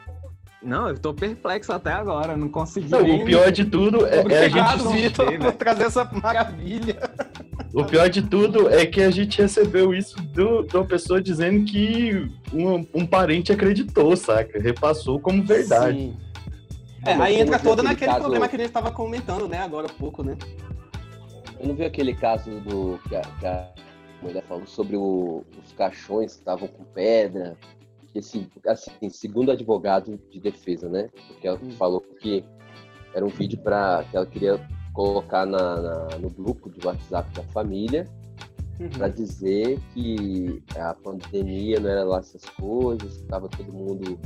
Não, 0.62 0.90
eu 0.90 0.98
tô 0.98 1.14
perplexo 1.14 1.72
até 1.72 1.92
agora, 1.94 2.36
não 2.36 2.50
consegui. 2.50 2.90
Não, 2.90 3.02
nem- 3.02 3.22
o 3.22 3.26
pior 3.26 3.50
de 3.52 3.64
tudo 3.64 4.06
é, 4.06 4.16
é 4.16 4.18
a 4.18 4.22
Obrigado, 4.22 4.92
gente. 4.92 5.16
Por 5.38 5.52
trazer 5.56 5.84
essa 5.84 6.04
maravilha. 6.22 6.98
O 7.74 7.84
pior 7.86 8.10
de 8.10 8.22
tudo 8.24 8.68
é 8.70 8.86
que 8.86 9.02
a 9.02 9.12
gente 9.12 9.40
recebeu 9.42 9.94
isso 9.94 10.20
do, 10.22 10.64
de 10.64 10.76
uma 10.76 10.86
pessoa 10.86 11.22
dizendo 11.22 11.64
que 11.66 12.28
um, 12.52 12.86
um 13.02 13.06
parente 13.06 13.52
acreditou, 13.52 14.16
saca? 14.18 14.60
Repassou 14.60 15.20
como 15.20 15.44
verdade. 15.44 15.98
Sim. 16.00 16.18
É, 17.06 17.14
aí 17.14 17.36
entra 17.40 17.56
aquele 17.58 17.70
toda 17.70 17.84
naquele 17.84 18.08
caso- 18.12 18.22
problema 18.22 18.48
que 18.48 18.56
a 18.56 18.60
gente 18.60 18.72
tava 18.72 18.92
comentando, 18.92 19.48
né, 19.48 19.60
agora 19.60 19.88
há 19.88 19.94
pouco, 19.94 20.24
né? 20.24 20.36
eu 21.60 21.68
não 21.68 21.76
vi 21.76 21.84
aquele 21.86 22.14
caso 22.14 22.50
do 22.62 23.00
que 23.08 23.16
a, 23.16 23.22
que 23.22 23.46
a 23.46 23.70
mulher 24.22 24.44
falou 24.48 24.66
sobre 24.66 24.96
o- 24.96 25.44
os 25.64 25.72
caixões 25.74 26.34
que 26.34 26.40
estavam 26.40 26.68
com 26.68 26.84
pedra. 26.86 27.56
Que 28.12 28.20
esse, 28.20 28.48
assim, 28.66 29.10
segundo 29.10 29.52
advogado 29.52 30.20
de 30.32 30.40
defesa, 30.40 30.90
né? 30.90 31.10
Porque 31.28 31.48
ela 31.48 31.60
falou 31.78 32.02
que 32.20 32.44
era 33.14 33.24
um 33.24 33.30
vídeo 33.30 33.60
para 33.60 34.04
que 34.10 34.18
ela 34.18 34.26
queria 34.26 34.60
colocar 34.94 35.46
na, 35.46 35.82
na- 35.82 36.18
no 36.20 36.30
grupo 36.30 36.70
de 36.70 36.86
WhatsApp 36.86 37.30
da 37.34 37.44
família 37.46 38.06
para 38.98 39.10
dizer 39.10 39.78
que 39.94 40.64
a 40.78 40.94
pandemia 40.94 41.80
não 41.82 41.90
era 41.90 42.04
lá 42.06 42.20
essas 42.20 42.44
coisas, 42.46 43.18
que 43.18 43.24
tava 43.26 43.50
todo 43.50 43.74
mundo 43.74 44.18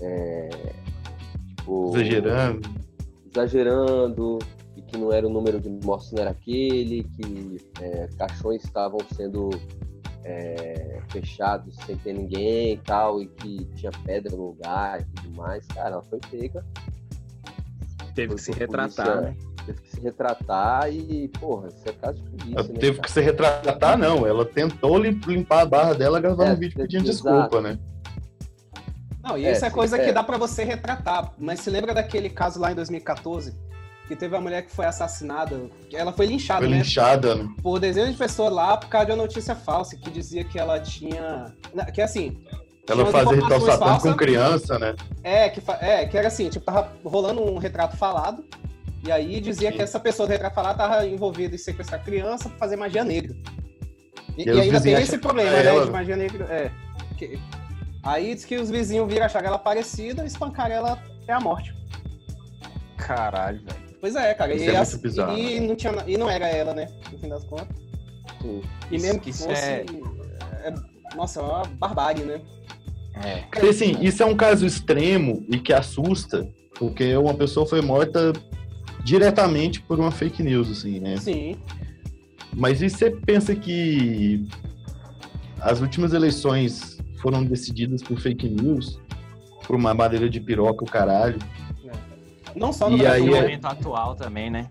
é, 0.00 0.48
tipo, 1.56 1.90
Exagerando. 1.96 2.68
exagerando 3.30 4.38
e 4.76 4.82
que 4.82 4.96
não 4.98 5.12
era 5.12 5.26
o 5.26 5.30
número 5.30 5.60
de 5.60 5.68
mortos, 5.70 6.10
não 6.12 6.20
era 6.22 6.30
aquele, 6.32 7.04
que 7.04 7.58
é, 7.80 8.08
caixões 8.18 8.64
estavam 8.64 8.98
sendo 9.14 9.50
é, 10.24 11.00
fechados 11.10 11.76
sem 11.86 11.96
ter 11.98 12.12
ninguém 12.14 12.72
e 12.74 12.78
tal, 12.78 13.22
e 13.22 13.26
que 13.28 13.64
tinha 13.76 13.92
pedra 14.04 14.36
no 14.36 14.46
lugar 14.48 15.00
e 15.00 15.04
tudo 15.04 15.36
mais. 15.36 15.64
Cara, 15.68 15.90
ela 15.90 16.02
foi 16.02 16.18
pega. 16.30 16.64
Teve 18.14 18.28
Foi 18.28 18.36
que 18.36 18.42
se 18.42 18.52
retratar, 18.52 19.18
polícia, 19.18 19.20
né? 19.20 19.36
Teve 19.66 19.80
que 19.80 19.88
se 19.90 20.00
retratar 20.00 20.92
e, 20.92 21.28
porra, 21.40 21.68
isso 21.68 21.88
é 21.88 21.92
caso 21.92 22.20
de 22.20 22.28
polícia, 22.30 22.54
Ela 22.58 22.68
né? 22.68 22.74
teve 22.80 22.96
cara? 22.96 23.02
que 23.02 23.10
se 23.12 23.20
retratar, 23.20 23.98
não. 23.98 24.26
Ela 24.26 24.44
tentou 24.44 24.98
lim- 24.98 25.20
limpar 25.26 25.60
a 25.60 25.66
barra 25.66 25.94
dela 25.94 26.20
gravando 26.20 26.50
É, 26.50 26.52
um 26.54 26.56
vídeo 26.56 26.76
pedindo 26.76 27.08
exato. 27.08 27.30
desculpa, 27.36 27.60
né? 27.60 27.78
Não, 29.22 29.38
e 29.38 29.46
É, 29.46 29.52
isso 29.52 29.64
é 29.64 29.68
sim, 29.68 29.74
coisa 29.74 29.96
é. 29.98 30.04
que 30.04 30.12
dá 30.12 30.22
pra 30.24 30.36
você 30.36 30.64
retratar. 30.64 31.32
Mas 31.38 31.60
se 31.60 31.70
lembra 31.70 31.94
daquele 31.94 32.28
caso 32.28 32.58
lá 32.60 32.72
em 32.72 32.74
2014? 32.74 33.54
Que 34.08 34.16
teve 34.16 34.34
a 34.36 34.40
mulher 34.40 34.62
que 34.62 34.72
foi 34.72 34.84
assassinada. 34.84 35.60
Ela 35.92 36.12
foi 36.12 36.26
linchada, 36.26 36.60
Foi 36.62 36.68
né? 36.68 36.78
linchada, 36.78 37.36
né? 37.36 37.48
Por 37.62 37.78
dezenas 37.78 38.10
de 38.10 38.16
pessoas 38.18 38.52
lá 38.52 38.76
por 38.76 38.88
causa 38.88 39.06
de 39.06 39.12
uma 39.12 39.18
notícia 39.22 39.54
falsa 39.54 39.96
que 39.96 40.10
dizia 40.10 40.42
que 40.42 40.58
ela 40.58 40.80
tinha. 40.80 41.54
Não, 41.72 41.84
Que 41.86 42.02
assim. 42.02 42.42
Ela 42.88 43.06
fazia 43.06 43.36
ritual 43.40 43.60
satânico 43.60 44.02
com 44.08 44.14
criança, 44.14 44.76
né? 44.76 44.96
É 45.22 45.48
que, 45.48 45.62
é, 45.80 46.04
que 46.04 46.18
era 46.18 46.26
assim, 46.26 46.48
tipo, 46.50 46.64
tava 46.66 46.90
rolando 47.04 47.40
um 47.40 47.56
retrato 47.56 47.96
falado. 47.96 48.44
E 49.04 49.10
aí 49.10 49.40
dizia 49.40 49.72
que 49.72 49.82
essa 49.82 49.98
pessoa 49.98 50.26
do 50.28 50.30
retrato 50.30 50.54
falado 50.54 50.76
tava 50.76 51.06
envolvida 51.06 51.54
em 51.54 51.58
sequestrar 51.58 52.02
criança 52.04 52.48
pra 52.48 52.58
fazer 52.58 52.76
magia 52.76 53.04
negra. 53.04 53.34
E, 54.36 54.42
E 54.42 54.46
e 54.46 54.60
ainda 54.60 54.80
tem 54.80 54.92
esse 54.94 55.18
problema, 55.18 55.50
é 55.50 55.62
né? 55.62 55.68
ela. 55.68 55.84
De 55.86 55.90
magia 55.90 56.16
negra. 56.16 56.44
É. 56.44 56.70
Que- 57.16 57.38
Aí 58.04 58.34
diz 58.34 58.44
que 58.44 58.56
os 58.56 58.68
vizinhos 58.70 59.08
viram 59.12 59.26
achar 59.26 59.44
ela 59.44 59.58
parecida 59.58 60.22
e 60.24 60.26
espancaram 60.26 60.74
ela 60.74 60.92
até 61.22 61.32
a 61.32 61.40
morte. 61.40 61.72
Caralho, 62.96 63.60
velho. 63.64 63.76
Pois 64.00 64.16
é, 64.16 64.34
cara. 64.34 64.54
Isso 64.54 64.64
e, 64.64 64.68
é 64.68 64.72
muito 64.72 64.82
as- 64.82 64.94
bizarro, 64.96 65.38
e 65.38 65.60
não 65.60 65.76
tinha, 65.76 65.92
e 66.06 66.16
não 66.16 66.28
era 66.28 66.48
ela, 66.48 66.74
né? 66.74 66.88
No 67.12 67.18
fim 67.18 67.28
das 67.28 67.44
contas. 67.44 67.68
E 68.90 68.98
mesmo 68.98 69.20
que 69.20 69.30
isso 69.30 69.44
fosse. 69.44 69.62
é- 69.62 69.84
é- 70.64 70.74
Nossa, 71.14 71.40
é 71.40 71.42
uma 71.42 71.64
barbárie, 71.64 72.24
né? 72.24 72.40
É. 73.24 73.44
E, 73.64 73.68
assim, 73.68 73.96
isso 74.00 74.22
é 74.22 74.26
um 74.26 74.34
caso 74.34 74.64
extremo 74.66 75.44
e 75.48 75.58
que 75.58 75.72
assusta, 75.72 76.48
porque 76.78 77.14
uma 77.16 77.34
pessoa 77.34 77.66
foi 77.66 77.80
morta 77.82 78.32
diretamente 79.04 79.80
por 79.80 79.98
uma 79.98 80.10
fake 80.10 80.42
news, 80.42 80.70
assim, 80.70 81.00
né? 81.00 81.16
Sim. 81.16 81.56
Mas 82.54 82.82
e 82.82 82.88
você 82.90 83.10
pensa 83.10 83.54
que 83.54 84.46
as 85.60 85.80
últimas 85.80 86.12
eleições 86.12 86.98
foram 87.20 87.44
decididas 87.44 88.02
por 88.02 88.18
fake 88.18 88.48
news, 88.48 89.00
por 89.66 89.76
uma 89.76 89.94
madeira 89.94 90.28
de 90.28 90.40
piroca, 90.40 90.84
o 90.84 90.88
caralho? 90.88 91.38
Não 92.54 92.72
só 92.72 92.90
no 92.90 92.96
E 92.96 93.00
Brasil, 93.00 93.24
aí 93.24 93.30
no 93.30 93.36
é- 93.36 93.40
momento 93.42 93.64
atual 93.64 94.14
também, 94.14 94.50
né? 94.50 94.68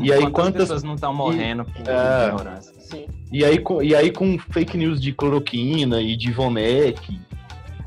E 0.00 0.12
aí 0.12 0.20
Quantas, 0.20 0.32
quantas 0.32 0.62
pessoas 0.62 0.82
não 0.82 0.94
estão 0.94 1.14
morrendo 1.14 1.64
por 1.64 1.88
É. 1.88 2.28
ignorância? 2.28 2.74
Sim. 2.78 3.06
E 3.32 3.44
aí, 3.44 3.58
com, 3.58 3.82
e 3.82 3.94
aí 3.94 4.10
com 4.12 4.38
fake 4.38 4.76
news 4.76 5.00
de 5.00 5.12
cloroquina 5.12 6.00
e 6.00 6.16
de 6.16 6.28
Ivomec, 6.28 7.18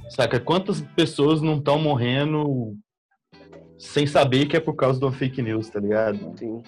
saca? 0.10 0.40
Quantas 0.40 0.82
pessoas 0.96 1.42
não 1.42 1.58
estão 1.58 1.78
morrendo 1.80 2.76
sem 3.86 4.06
saber 4.08 4.48
que 4.48 4.58
é 4.58 4.60
por 4.60 4.76
causa 4.76 5.00
de 5.00 5.06
uma 5.06 5.12
fake 5.12 5.42
news, 5.42 5.70
tá 5.70 5.80
ligado? 5.80 6.18
Sim. 6.38 6.62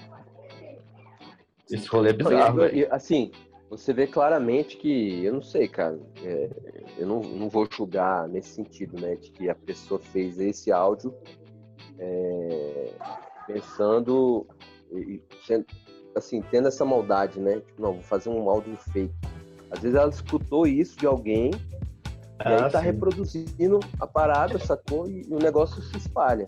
Esse 1.69 1.87
rolê 1.87 2.09
é 2.11 2.13
bizarro, 2.13 2.65
e- 2.67 2.79
e, 2.79 2.85
assim, 2.89 3.31
você 3.69 3.91
vê 3.93 4.07
claramente 4.07 4.77
que, 4.77 5.23
eu 5.25 5.33
não 5.33 5.41
sei, 5.41 5.67
cara, 5.67 5.99
é, 6.23 6.49
eu 6.97 7.05
não, 7.05 7.19
não 7.19 7.49
vou 7.49 7.67
julgar 7.69 8.27
nesse 8.29 8.49
sentido, 8.49 8.99
né, 9.01 9.15
de 9.15 9.31
que 9.31 9.49
a 9.49 9.55
pessoa 9.55 9.99
fez 9.99 10.39
esse 10.39 10.71
áudio 10.71 11.13
é, 11.99 12.93
pensando, 13.47 14.47
e, 14.91 15.21
sendo- 15.45 15.65
assim, 16.15 16.41
tendo 16.49 16.67
essa 16.69 16.85
maldade, 16.85 17.39
né, 17.39 17.59
tipo, 17.59 17.81
não, 17.81 17.93
vou 17.93 18.03
fazer 18.03 18.29
um 18.29 18.49
áudio 18.49 18.75
fake. 18.77 19.13
Às 19.69 19.79
vezes 19.81 19.97
ela 19.97 20.09
escutou 20.09 20.65
isso 20.65 20.97
de 20.97 21.05
alguém 21.05 21.51
e 21.53 22.47
aí 22.47 22.61
Ah, 22.61 22.69
tá 22.69 22.79
sim. 22.79 22.85
reproduzindo 22.85 23.79
a 23.99 24.07
parada, 24.07 24.57
sacou? 24.59 25.09
E, 25.09 25.23
e 25.27 25.33
o 25.33 25.39
negócio 25.39 25.81
se 25.81 25.97
espalha, 25.97 26.47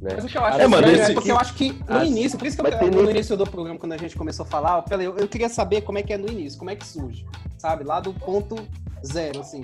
né? 0.00 0.10
Mas 0.14 0.24
o 0.24 0.28
que 0.28 0.38
eu 0.38 0.44
acho 0.44 0.60
É, 0.60 0.66
mano, 0.66 0.86
é 0.86 0.92
esse- 0.92 1.14
porque 1.14 1.30
eu 1.30 1.36
acho 1.38 1.54
que 1.54 1.72
no 1.88 1.96
As- 1.98 2.08
início, 2.08 2.38
por 2.38 2.46
isso 2.46 2.56
que 2.56 2.62
eu, 2.66 2.90
no 2.90 3.02
nem- 3.02 3.10
início 3.10 3.36
do 3.36 3.44
programa, 3.46 3.78
quando 3.78 3.92
a 3.92 3.96
gente 3.98 4.16
começou 4.16 4.44
a 4.44 4.48
falar, 4.48 4.78
eu, 4.78 4.88
falei, 4.88 5.06
eu, 5.06 5.16
eu 5.16 5.28
queria 5.28 5.48
saber 5.48 5.82
como 5.82 5.98
é 5.98 6.02
que 6.02 6.12
é 6.12 6.16
no 6.16 6.28
início, 6.28 6.58
como 6.58 6.70
é 6.70 6.76
que 6.76 6.86
surge, 6.86 7.26
sabe? 7.58 7.84
Lá 7.84 8.00
do 8.00 8.12
ponto 8.14 8.56
zero, 9.04 9.40
assim. 9.40 9.60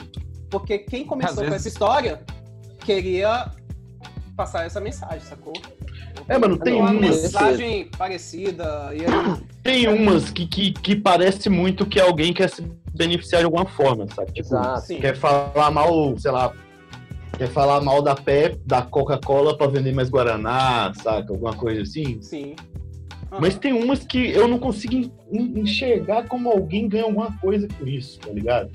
Porque 0.50 0.78
quem 0.78 1.04
começou 1.06 1.30
Às 1.32 1.36
com 1.38 1.44
vezes- 1.44 1.56
essa 1.60 1.68
história 1.68 2.22
queria 2.84 3.50
passar 4.36 4.66
essa 4.66 4.80
mensagem, 4.80 5.20
sacou? 5.20 5.52
É, 6.28 6.38
mano, 6.38 6.58
tem 6.58 6.74
uma 6.74 6.90
umas- 6.90 7.22
mensagem 7.22 7.88
parecida. 7.96 8.90
E 8.92 9.00
aí, 9.02 9.36
Tem 9.62 9.88
umas 9.88 10.30
que, 10.30 10.46
que, 10.46 10.72
que 10.72 10.96
parece 10.96 11.48
muito 11.48 11.84
que 11.86 12.00
alguém 12.00 12.32
quer 12.32 12.48
se 12.50 12.62
beneficiar 12.94 13.40
de 13.40 13.44
alguma 13.46 13.66
forma, 13.66 14.06
sabe? 14.14 14.32
Tipo, 14.32 14.48
Exato. 14.48 14.86
quer 14.96 15.16
falar 15.16 15.70
mal, 15.70 16.16
sei 16.18 16.30
lá, 16.30 16.52
quer 17.36 17.48
falar 17.48 17.80
mal 17.80 18.02
da 18.02 18.14
Pep, 18.14 18.58
da 18.66 18.82
Coca-Cola 18.82 19.56
pra 19.56 19.66
vender 19.66 19.94
mais 19.94 20.08
Guaraná, 20.10 20.92
saca? 20.94 21.32
Alguma 21.32 21.54
coisa 21.54 21.82
assim. 21.82 22.20
Sim. 22.22 22.54
Aham. 23.32 23.40
Mas 23.40 23.56
tem 23.58 23.72
umas 23.72 24.04
que 24.04 24.30
eu 24.30 24.46
não 24.48 24.58
consigo 24.58 24.94
en- 24.94 25.12
en- 25.32 25.60
enxergar 25.60 26.26
como 26.28 26.48
alguém 26.50 26.88
ganha 26.88 27.04
alguma 27.04 27.36
coisa 27.38 27.66
com 27.78 27.86
isso, 27.86 28.20
tá 28.20 28.30
ligado? 28.32 28.70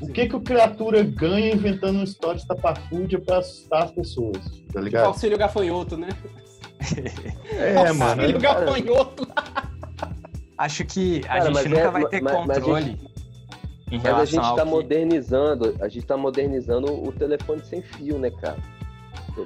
O 0.00 0.06
Sim. 0.06 0.12
que 0.12 0.26
que 0.28 0.36
o 0.36 0.40
criatura 0.40 1.02
ganha 1.02 1.52
inventando 1.54 1.96
uma 1.96 2.04
história 2.04 2.38
estapafúrdia 2.38 3.20
pra 3.20 3.38
assustar 3.38 3.82
as 3.84 3.90
pessoas, 3.92 4.38
tá 4.72 4.80
ligado? 4.80 5.06
Auxílio 5.06 5.36
gafanhoto, 5.36 5.96
né? 5.96 6.08
É, 7.52 7.92
mano. 7.92 8.22
Auxílio 8.22 8.40
gafanhoto. 8.40 9.28
Acho 10.56 10.84
que 10.84 11.20
a 11.24 11.28
Cara, 11.28 11.44
gente 11.44 11.54
mas 11.54 11.64
nunca 11.66 11.80
é- 11.80 11.90
vai 11.90 12.04
ter 12.06 12.22
mas- 12.22 12.32
mas 12.46 12.56
a 12.56 12.60
controle 12.60 12.90
em 12.92 12.96
Mas 13.90 14.06
a 14.06 14.24
gente 14.24 14.44
ao 14.44 14.56
tá 14.56 14.64
que... 14.64 14.68
modernizando, 14.70 15.76
a 15.80 15.88
gente 15.88 16.06
tá 16.06 16.16
modernizando 16.16 16.92
o 16.92 17.10
telefone 17.12 17.62
sem 17.64 17.82
fio, 17.82 18.18
né, 18.18 18.30
cara? 18.30 18.56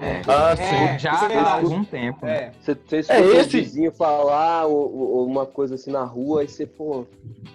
É, 0.00 0.22
Ah, 0.26 0.50
É, 0.52 0.56
sim. 0.96 0.98
já 0.98 1.12
há 1.12 1.54
algum 1.56 1.84
tempo. 1.84 2.24
né? 2.26 2.36
É. 2.36 2.52
Você, 2.60 2.74
você 2.74 2.98
escuta 3.00 3.18
É 3.18 3.22
um 3.22 3.32
esse- 3.40 3.60
vizinho 3.60 3.92
falar 3.92 4.66
ou, 4.66 4.94
ou- 4.96 5.26
uma 5.26 5.46
coisa 5.46 5.74
assim 5.76 5.90
na 5.90 6.04
rua, 6.04 6.40
aí 6.40 6.48
você, 6.48 6.66
pô, 6.66 7.06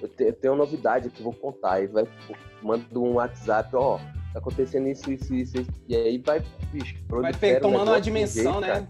eu, 0.01 0.07
te- 0.07 0.23
eu 0.25 0.33
tenho 0.33 0.53
uma 0.53 0.59
novidade 0.63 1.07
aqui, 1.07 1.21
vou 1.21 1.33
contar. 1.33 1.73
Aí 1.73 1.87
vai, 1.87 2.05
pô, 2.05 2.35
manda 2.63 2.83
um 2.97 3.13
WhatsApp, 3.15 3.75
ó, 3.75 3.97
tá 4.31 4.39
acontecendo 4.39 4.87
isso, 4.87 5.11
isso, 5.11 5.33
isso, 5.33 5.57
isso. 5.59 5.71
E 5.87 5.95
aí 5.95 6.17
vai, 6.19 6.41
bicho, 6.71 6.95
Vai 7.09 7.33
tomando 7.59 7.89
uma 7.89 7.97
um 7.97 8.01
dimensão, 8.01 8.43
jeito, 8.53 8.59
né? 8.61 8.67
cara. 8.67 8.87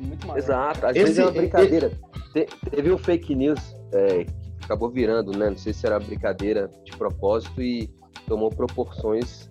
Muito 0.00 0.26
maior. 0.26 0.38
Exato, 0.38 0.86
às 0.86 0.96
Esse- 0.96 1.04
vezes 1.04 1.18
é 1.18 1.22
uma 1.24 1.32
brincadeira. 1.32 1.92
Te- 2.32 2.46
teve 2.70 2.92
um 2.92 2.98
fake 2.98 3.34
news 3.34 3.60
é, 3.92 4.24
que 4.24 4.32
acabou 4.68 4.90
virando, 4.90 5.32
né? 5.36 5.48
Não 5.48 5.56
sei 5.56 5.72
se 5.72 5.86
era 5.86 5.98
brincadeira 5.98 6.70
de 6.84 6.92
propósito 6.92 7.62
e 7.62 7.88
tomou 8.26 8.50
proporções 8.50 9.48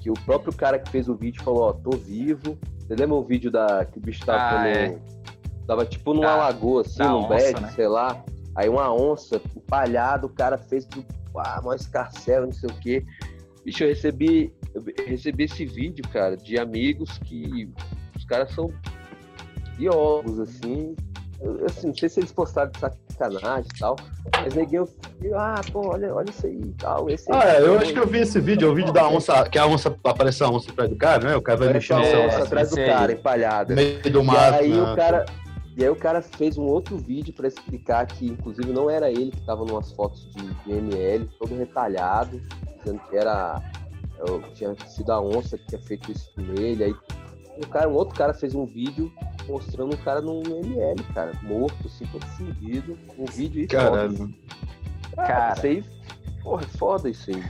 que 0.00 0.10
o 0.10 0.14
próprio 0.14 0.54
cara 0.54 0.78
que 0.78 0.90
fez 0.90 1.08
o 1.10 1.14
vídeo 1.14 1.42
falou, 1.42 1.64
ó, 1.64 1.72
tô 1.74 1.90
vivo. 1.90 2.56
Você 2.80 2.94
lembra 2.94 3.16
o 3.16 3.22
vídeo 3.22 3.50
da 3.50 3.84
que 3.84 3.98
o 3.98 4.00
bicho 4.00 4.24
tava 4.24 4.38
Ah, 4.42 4.60
no- 4.62 4.66
é. 4.66 4.98
Tava 5.66 5.84
tipo 5.84 6.14
numa 6.14 6.26
Da- 6.26 6.36
lagoa, 6.36 6.80
assim, 6.82 7.02
num 7.02 7.24
onça, 7.24 7.28
bed, 7.36 7.60
né? 7.60 7.68
sei 7.74 7.88
lá. 7.88 8.24
Aí 8.54 8.68
uma 8.68 8.90
onça, 8.94 9.40
empalhado, 9.54 10.26
o 10.28 10.30
cara 10.30 10.56
fez 10.56 10.86
do 10.86 11.04
ah, 11.36 11.60
maior 11.62 11.74
escarcel, 11.74 12.46
não 12.46 12.52
sei 12.52 12.70
o 12.70 12.74
quê. 12.80 13.04
Bicho, 13.64 13.82
eu 13.84 13.88
recebi, 13.88 14.54
eu 14.74 14.82
recebi 15.06 15.44
esse 15.44 15.66
vídeo, 15.66 16.02
cara, 16.10 16.34
de 16.36 16.56
amigos 16.58 17.18
que 17.18 17.68
os 18.16 18.24
caras 18.24 18.52
são 18.54 18.72
biólogos, 19.76 20.38
assim. 20.38 20.94
Eu, 21.40 21.66
assim, 21.66 21.88
não 21.88 21.94
sei 21.94 22.08
se 22.08 22.20
eles 22.20 22.32
postaram 22.32 22.70
de 22.70 22.78
sacanagem 22.80 23.68
e 23.74 23.78
tal, 23.78 23.96
mas 24.42 24.54
neguinho, 24.54 24.88
ah, 25.34 25.60
pô, 25.70 25.88
olha, 25.92 26.14
olha 26.14 26.30
isso 26.30 26.46
aí 26.46 26.60
e 26.60 26.72
tal. 26.78 27.10
Esse 27.10 27.30
Ah, 27.30 27.44
é, 27.44 27.60
eu 27.60 27.78
acho 27.78 27.92
que 27.92 27.98
eu 27.98 28.06
vi 28.06 28.20
esse 28.20 28.40
vídeo, 28.40 28.68
é 28.68 28.70
o 28.70 28.74
vídeo 28.74 28.92
da 28.92 29.06
onça, 29.08 29.46
que 29.48 29.58
a 29.58 29.66
onça 29.66 29.94
aparece 30.04 30.42
a 30.42 30.48
onça 30.48 30.70
atrás 30.70 30.88
do 30.90 30.96
cara, 30.96 31.28
né? 31.28 31.36
O 31.36 31.42
cara 31.42 31.58
vai 31.58 31.68
uma 31.68 31.74
no 31.74 31.78
onça 32.26 32.42
atrás 32.42 32.70
do 32.70 32.76
cara, 32.76 33.12
empalhada. 33.12 33.74
no 33.74 33.76
meio 33.76 34.02
do 34.10 34.20
E 34.20 34.24
mato. 34.24 34.54
aí 34.54 34.72
né? 34.72 34.92
o 34.92 34.96
cara. 34.96 35.26
E 35.76 35.84
aí 35.84 35.90
o 35.90 35.96
cara 35.96 36.22
fez 36.22 36.56
um 36.56 36.62
outro 36.62 36.96
vídeo 36.96 37.34
pra 37.34 37.46
explicar 37.48 38.06
que, 38.06 38.26
inclusive, 38.28 38.72
não 38.72 38.88
era 38.88 39.10
ele 39.10 39.30
que 39.30 39.42
tava 39.44 39.62
numas 39.62 39.92
fotos 39.92 40.26
de, 40.34 40.42
de 40.64 40.72
ML, 40.72 41.28
todo 41.38 41.54
retalhado, 41.54 42.40
dizendo 42.78 42.98
que 43.10 43.14
era. 43.16 43.60
eu- 44.26 44.40
tinha 44.54 44.74
sido 44.86 45.12
a 45.12 45.20
onça 45.20 45.58
que 45.58 45.66
tinha 45.66 45.82
feito 45.82 46.10
isso 46.10 46.32
nele. 46.38 46.82
Aí 46.84 46.94
um, 47.56 47.68
cara, 47.68 47.88
um 47.88 47.94
outro 47.94 48.14
cara 48.14 48.34
fez 48.34 48.54
um 48.54 48.64
vídeo 48.64 49.12
mostrando 49.48 49.94
um 49.94 49.98
cara 49.98 50.20
no 50.20 50.42
ML, 50.42 51.02
cara, 51.14 51.32
morto, 51.42 51.86
assim, 51.86 52.06
todo 52.06 52.24
fudido. 52.26 52.98
Um 53.18 53.24
vídeo 53.26 53.62
e. 53.62 53.66
Caralho. 53.66 54.32
Cara, 55.14 55.28
Cara. 55.28 55.52
isso 55.56 55.66
aí. 55.66 55.84
Porra, 56.42 56.62
é 56.62 56.78
foda 56.78 57.08
isso 57.08 57.30
aí. 57.30 57.42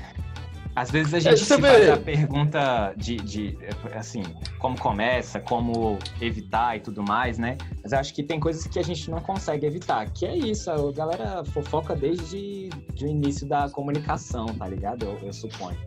Às 0.74 0.90
vezes 0.90 1.14
a 1.14 1.16
É, 1.16 1.20
gente 1.20 1.42
se 1.42 1.58
faz 1.58 1.88
a 1.88 1.96
pergunta 1.96 2.92
de, 2.98 3.16
de, 3.16 3.58
assim, 3.94 4.22
como 4.58 4.78
começa, 4.78 5.40
como 5.40 5.98
evitar 6.20 6.76
e 6.76 6.80
tudo 6.80 7.02
mais, 7.02 7.38
né? 7.38 7.56
Mas 7.82 7.92
eu 7.92 7.98
acho 7.98 8.12
que 8.12 8.22
tem 8.22 8.38
coisas 8.38 8.66
que 8.66 8.78
a 8.78 8.82
gente 8.82 9.10
não 9.10 9.20
consegue 9.20 9.64
evitar, 9.64 10.10
que 10.10 10.26
é 10.26 10.36
isso, 10.36 10.70
a 10.70 10.92
galera 10.92 11.42
fofoca 11.46 11.96
desde 11.96 12.68
de 12.92 13.04
o 13.06 13.08
início 13.08 13.46
da 13.46 13.70
comunicação, 13.70 14.44
tá 14.48 14.68
ligado? 14.68 15.06
Eu, 15.06 15.18
eu 15.22 15.32
suponho. 15.32 15.78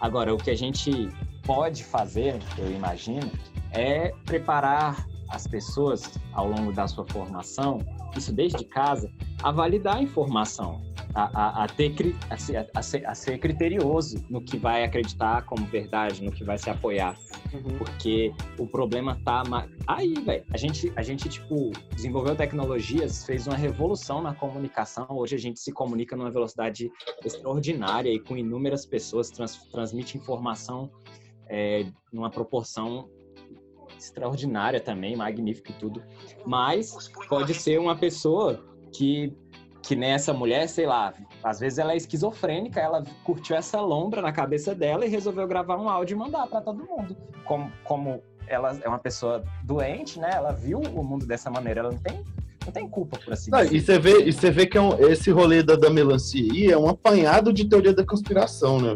Agora, 0.00 0.32
o 0.32 0.38
que 0.38 0.50
a 0.52 0.56
gente 0.56 1.08
pode 1.42 1.82
fazer, 1.82 2.38
eu 2.58 2.70
imagino, 2.70 3.28
é 3.72 4.12
preparar 4.24 5.06
as 5.28 5.46
pessoas, 5.46 6.18
ao 6.32 6.48
longo 6.48 6.72
da 6.72 6.88
sua 6.88 7.06
formação, 7.06 7.80
isso 8.16 8.32
desde 8.32 8.64
casa, 8.64 9.10
a 9.42 9.52
validar 9.52 9.96
a 9.96 10.02
informação, 10.02 10.80
a, 11.14 11.62
a, 11.62 11.64
a 11.64 11.68
ter, 11.68 12.16
a, 12.30 12.36
ser, 12.36 12.70
a, 12.74 12.82
ser, 12.82 13.06
a 13.06 13.14
ser 13.14 13.38
criterioso 13.38 14.24
no 14.30 14.40
que 14.40 14.56
vai 14.56 14.84
acreditar 14.84 15.44
como 15.44 15.66
verdade, 15.66 16.24
no 16.24 16.32
que 16.32 16.44
vai 16.44 16.56
se 16.56 16.70
apoiar. 16.70 17.16
Uhum. 17.52 17.78
Porque 17.78 18.32
o 18.58 18.66
problema 18.66 19.20
tá 19.24 19.42
aí, 19.86 20.14
velho. 20.14 20.44
A 20.50 20.56
gente, 20.56 20.92
a 20.96 21.02
gente, 21.02 21.28
tipo, 21.28 21.70
desenvolveu 21.94 22.34
tecnologias, 22.34 23.24
fez 23.24 23.46
uma 23.46 23.56
revolução 23.56 24.22
na 24.22 24.34
comunicação. 24.34 25.06
Hoje 25.10 25.34
a 25.34 25.38
gente 25.38 25.60
se 25.60 25.72
comunica 25.72 26.16
numa 26.16 26.30
velocidade 26.30 26.90
extraordinária 27.24 28.10
e 28.10 28.18
com 28.18 28.36
inúmeras 28.36 28.86
pessoas, 28.86 29.30
trans, 29.30 29.56
transmite 29.70 30.16
informação 30.16 30.90
é, 31.48 31.86
numa 32.12 32.30
proporção 32.30 33.08
extraordinária 33.98 34.80
também, 34.80 35.16
magnífica 35.16 35.72
e 35.72 35.74
tudo. 35.74 36.02
Mas 36.46 37.08
pode 37.28 37.54
ser 37.54 37.78
uma 37.78 37.96
pessoa 37.96 38.64
que 38.92 39.32
que 39.80 39.96
nessa 39.96 40.34
mulher, 40.34 40.68
sei 40.68 40.84
lá, 40.84 41.14
às 41.42 41.60
vezes 41.60 41.78
ela 41.78 41.92
é 41.94 41.96
esquizofrênica, 41.96 42.78
ela 42.78 43.02
curtiu 43.24 43.56
essa 43.56 43.80
lombra 43.80 44.20
na 44.20 44.30
cabeça 44.32 44.74
dela 44.74 45.06
e 45.06 45.08
resolveu 45.08 45.46
gravar 45.46 45.78
um 45.78 45.88
áudio 45.88 46.14
e 46.14 46.18
mandar 46.18 46.46
para 46.46 46.60
todo 46.60 46.84
mundo. 46.84 47.16
Como, 47.46 47.72
como 47.84 48.20
ela 48.46 48.76
é 48.82 48.88
uma 48.88 48.98
pessoa 48.98 49.42
doente, 49.64 50.18
né? 50.18 50.30
Ela 50.34 50.52
viu 50.52 50.78
o 50.80 51.02
mundo 51.02 51.24
dessa 51.24 51.48
maneira, 51.50 51.80
ela 51.80 51.90
não 51.92 51.98
tem, 51.98 52.22
não 52.66 52.72
tem 52.72 52.86
culpa 52.86 53.18
por 53.18 53.32
assim 53.32 53.50
Não, 53.50 53.60
dizer. 53.62 53.76
e 53.76 53.80
você 53.80 53.98
vê, 53.98 54.24
e 54.24 54.32
você 54.32 54.50
vê 54.50 54.66
que 54.66 54.76
é 54.76 54.80
um- 54.80 54.98
esse 55.08 55.30
rolê 55.30 55.62
da, 55.62 55.74
da 55.74 55.88
melancia 55.88 56.52
aí 56.52 56.66
é 56.70 56.76
um 56.76 56.88
apanhado 56.88 57.50
de 57.50 57.64
teoria 57.66 57.94
da 57.94 58.04
conspiração, 58.04 58.78
né? 58.82 58.94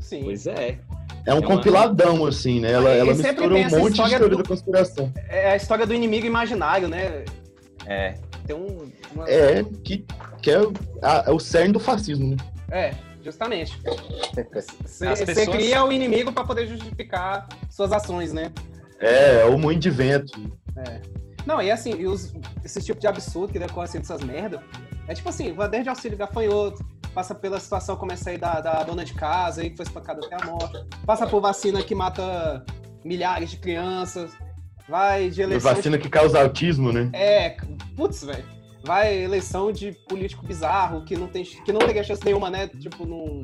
Sim. 0.00 0.24
Pois 0.24 0.46
é. 0.48 0.80
É 1.26 1.32
um 1.32 1.36
É 1.36 1.40
uma- 1.40 1.46
compiladão, 1.48 2.26
assim, 2.26 2.60
né? 2.60 2.72
Ela, 2.72 2.94
E 2.94 2.98
ela 2.98 3.14
sempre 3.14 3.30
mistura 3.46 3.54
tem 3.54 3.66
um 3.66 3.70
monte 3.70 3.82
de 3.84 3.90
história 3.92 4.18
teoria 4.18 4.36
do- 4.36 4.42
da 4.42 4.48
conspiração. 4.48 5.12
É 5.28 5.52
a 5.52 5.56
história 5.56 5.86
do 5.86 5.94
inimigo 5.94 6.26
imaginário, 6.26 6.88
né? 6.88 7.24
É. 7.86 8.14
Tem 8.46 8.56
um. 8.56 8.90
uma- 9.14 9.28
É, 9.30 9.62
que, 9.84 10.04
que 10.42 10.50
é, 10.50 10.60
o- 10.60 10.72
a- 11.00 11.24
é 11.26 11.30
o 11.30 11.38
cerne 11.38 11.72
do 11.72 11.78
fascismo, 11.80 12.30
né? 12.30 12.36
É, 12.70 12.94
justamente. 13.24 13.78
Você 14.84 15.06
As 15.06 15.18
você 15.20 15.26
pessoas- 15.26 15.48
cria 15.56 15.84
o 15.84 15.92
inimigo 15.92 16.32
para 16.32 16.44
poder 16.44 16.66
justificar 16.66 17.46
suas 17.70 17.92
ações, 17.92 18.32
né? 18.32 18.50
É, 18.98 19.42
é 19.42 19.44
o 19.44 19.58
moinho 19.58 19.80
de 19.80 19.90
vento. 19.90 20.32
É. 20.76 21.00
Não, 21.46 21.60
e 21.60 21.70
assim, 21.70 21.92
e 21.98 22.06
os, 22.06 22.32
esse 22.64 22.80
tipo 22.80 23.00
de 23.00 23.06
absurdo 23.06 23.52
que 23.52 23.58
decorre 23.58 23.84
assim 23.84 23.98
dessas 23.98 24.22
merdas, 24.22 24.60
é 25.08 25.14
tipo 25.14 25.28
assim, 25.28 25.52
vai 25.52 25.68
desde 25.68 25.88
auxílio 25.88 26.16
gafanhoto, 26.16 26.84
passa 27.14 27.34
pela 27.34 27.60
situação 27.60 27.96
como 27.96 28.12
essa 28.12 28.30
aí 28.30 28.38
da, 28.38 28.60
da 28.60 28.82
dona 28.82 29.04
de 29.04 29.14
casa 29.14 29.62
aí, 29.62 29.70
que 29.70 29.76
foi 29.76 29.84
espancada 29.84 30.24
até 30.24 30.42
a 30.42 30.46
morte, 30.46 30.84
passa 31.06 31.26
por 31.26 31.40
vacina 31.40 31.82
que 31.82 31.94
mata 31.94 32.64
milhares 33.04 33.50
de 33.50 33.58
crianças, 33.58 34.32
vai 34.88 35.30
de 35.30 35.42
eleição... 35.42 35.74
Vacina 35.74 35.98
que 35.98 36.08
causa 36.08 36.40
autismo, 36.40 36.92
né? 36.92 37.10
É, 37.12 37.56
putz, 37.96 38.24
velho. 38.24 38.44
Vai 38.84 39.16
eleição 39.22 39.70
de 39.70 39.92
político 40.08 40.44
bizarro 40.44 41.04
que 41.04 41.16
não, 41.16 41.28
tem, 41.28 41.44
que 41.44 41.72
não 41.72 41.80
teria 41.80 42.02
chance 42.02 42.24
nenhuma, 42.24 42.50
né? 42.50 42.66
Tipo, 42.66 43.06
num, 43.06 43.40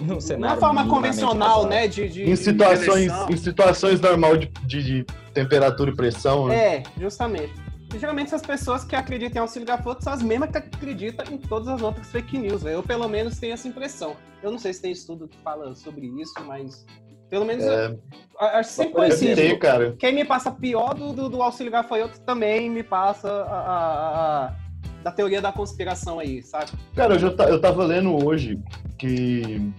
numa 0.00 0.20
cenário 0.20 0.60
forma 0.60 0.86
convencional, 0.86 1.66
né? 1.66 1.88
De, 1.88 2.08
de, 2.08 2.22
Em 2.22 2.26
de 2.26 2.36
situações, 2.36 3.06
eleição. 3.06 3.30
em 3.30 3.36
situações 3.36 4.00
normal 4.00 4.36
de, 4.36 4.48
de, 4.66 4.82
de 4.82 5.06
temperatura 5.32 5.90
e 5.90 5.96
pressão, 5.96 6.46
né? 6.48 6.56
É, 6.56 6.82
justamente. 6.98 7.54
E 7.94 7.98
geralmente 7.98 8.26
essas 8.26 8.42
pessoas 8.42 8.84
que 8.84 8.94
acreditam 8.94 9.38
em 9.38 9.42
auxílio 9.42 9.66
gafanhoto 9.66 10.04
são 10.04 10.12
as 10.12 10.22
mesmas 10.22 10.50
que 10.50 10.58
acreditam 10.58 11.24
em 11.32 11.38
todas 11.38 11.68
as 11.68 11.80
outras 11.82 12.06
fake 12.10 12.36
news, 12.36 12.62
velho. 12.62 12.74
Eu 12.76 12.82
pelo 12.82 13.08
menos 13.08 13.38
tenho 13.38 13.54
essa 13.54 13.66
impressão. 13.66 14.14
Eu 14.42 14.50
não 14.50 14.58
sei 14.58 14.72
se 14.74 14.82
tem 14.82 14.92
estudo 14.92 15.26
que 15.26 15.38
fala 15.38 15.74
sobre 15.74 16.06
isso, 16.06 16.34
mas 16.46 16.84
pelo 17.30 17.44
menos 17.46 17.64
É, 17.64 17.86
eu, 17.88 17.98
acho 18.40 18.70
sempre 18.70 18.94
deve 18.94 19.06
conhecido. 19.16 19.36
ter, 19.36 19.58
cara. 19.58 19.96
Quem 19.98 20.14
me 20.14 20.24
passa 20.24 20.50
pior 20.50 20.94
do, 20.94 21.12
do, 21.12 21.28
do 21.30 21.42
auxílio 21.42 21.72
gafanhoto 21.72 22.20
também 22.20 22.70
me 22.70 22.82
passa 22.82 23.28
a, 23.30 23.58
a- 23.58 24.46
a- 24.48 24.56
da 25.02 25.12
teoria 25.12 25.40
da 25.40 25.52
conspiração 25.52 26.18
aí, 26.18 26.42
sabe? 26.42 26.72
Cara, 26.94 27.14
eu, 27.14 27.18
já 27.18 27.30
ta- 27.30 27.48
eu 27.48 27.60
tava 27.60 27.84
lendo 27.84 28.22
hoje 28.26 28.58
que. 28.98 29.72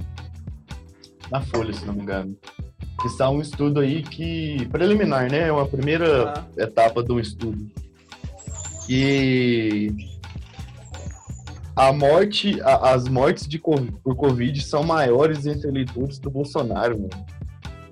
Na 1.30 1.42
Folha, 1.42 1.74
se 1.74 1.86
não 1.86 1.94
me 1.94 2.02
engano. 2.02 2.36
Que 3.02 3.08
está 3.08 3.30
um 3.30 3.40
estudo 3.40 3.80
aí 3.82 4.02
que. 4.02 4.68
preliminar, 4.72 5.30
né? 5.30 5.48
É 5.48 5.52
uma 5.52 5.68
primeira 5.68 6.34
Ah. 6.34 6.44
etapa 6.58 7.04
de 7.04 7.12
um 7.12 7.20
estudo. 7.20 7.70
Que. 8.90 9.94
A 11.76 11.94
morte, 11.94 12.60
a- 12.62 12.90
as 12.92 13.08
mortes 13.08 13.48
de, 13.48 13.60
por 13.60 14.16
Covid 14.16 14.60
são 14.64 14.82
maiores 14.82 15.46
entre 15.46 15.68
eleitores 15.68 16.18
do 16.18 16.28
Bolsonaro, 16.32 16.98
mano. 17.00 17.26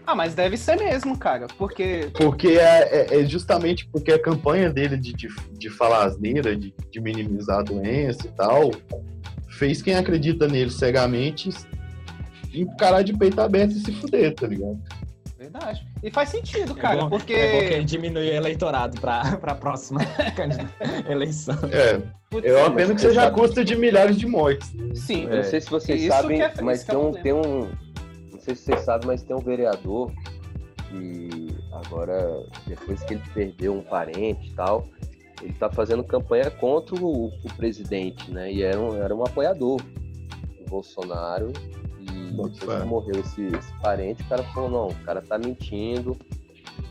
Ah, 0.08 0.16
mas 0.16 0.34
deve 0.34 0.58
ser 0.58 0.76
mesmo, 0.78 1.16
cara, 1.16 1.46
porque 1.56 2.10
Porque 2.16 2.48
é, 2.48 3.14
é- 3.14 3.22
é 3.22 3.26
justamente 3.26 3.88
porque 3.92 4.12
a 4.12 4.20
campanha 4.20 4.72
dele 4.72 4.98
de, 4.98 5.14
de, 5.14 5.28
de 5.60 5.70
falar 5.70 6.06
asneira, 6.06 6.56
de, 6.56 6.74
de 6.92 7.00
minimizar 7.00 7.60
a 7.60 7.64
doença 7.64 8.26
e 8.26 8.32
tal, 8.32 8.72
fez 9.50 9.84
quem 9.84 9.94
acredita 9.94 10.48
nele 10.48 10.72
cegamente 10.72 11.50
encarar 12.52 13.04
de 13.04 13.16
peito 13.16 13.40
aberto 13.40 13.74
e 13.74 13.80
se 13.80 13.92
fuder, 13.92 14.34
tá 14.34 14.48
ligado? 14.48 14.80
Verdade. 15.38 15.86
E 16.04 16.10
faz 16.12 16.30
sentido, 16.30 16.74
É 16.78 16.82
cara, 16.82 17.02
bom- 17.04 17.10
porque 17.10 17.34
É 17.34 17.52
bom 17.52 17.60
que 17.68 17.74
ele 17.74 17.84
diminui 17.86 18.30
o 18.30 18.34
eleitorado 18.34 19.00
para 19.00 19.22
a 19.44 19.56
próxima 19.56 20.00
eleição. 21.10 21.56
É, 21.72 22.02
Putz, 22.30 22.46
é 22.48 22.56
uma 22.64 22.76
pena 22.76 22.94
que 22.96 23.02
seja 23.02 23.28
a 23.28 23.32
custa 23.32 23.64
de 23.64 23.76
milhares 23.76 24.18
de 24.18 24.26
mortes. 24.26 24.74
né? 24.74 24.96
Sim, 24.96 25.24
Eu 25.26 25.38
não 25.38 25.44
sei 25.44 25.62
se 25.62 25.70
vocês 25.70 26.02
Isso 26.02 26.12
sabem, 26.12 26.42
é- 26.42 26.54
mas 26.62 26.84
é 26.84 26.92
tem 26.92 26.98
um, 27.00 27.12
tem 27.14 27.34
um. 27.34 27.70
Não 28.32 28.40
sei 28.40 28.56
se 28.56 28.64
vocês 28.64 28.82
sabem, 28.82 29.08
mas 29.08 29.24
tem 29.24 29.36
um 29.36 29.40
vereador 29.40 30.12
que 30.90 31.56
agora, 31.74 32.44
depois 32.66 33.04
que 33.04 33.14
ele 33.16 33.24
perdeu 33.34 33.74
um 33.76 33.82
parente 33.82 34.50
e 34.50 34.54
tal, 34.54 34.86
ele 35.42 35.54
tá 35.54 35.70
fazendo 35.70 36.04
campanha 36.04 36.50
contra 36.50 36.96
o, 36.96 37.28
o 37.28 37.54
presidente, 37.56 38.32
né? 38.32 38.52
E 38.52 38.64
era 38.64 38.80
um, 38.80 38.96
era 39.02 39.14
um 39.16 39.24
apoiador 39.24 39.82
do 39.82 40.66
Bolsonaro. 40.70 41.52
Fé. 42.60 42.80
que 42.80 42.86
morreu 42.86 43.20
esse, 43.20 43.44
esse 43.48 43.74
parente, 43.82 44.22
o 44.24 44.26
cara 44.26 44.44
falou, 44.44 44.70
não, 44.70 44.88
o 44.90 44.96
cara 45.06 45.22
tá 45.22 45.38
mentindo. 45.38 46.18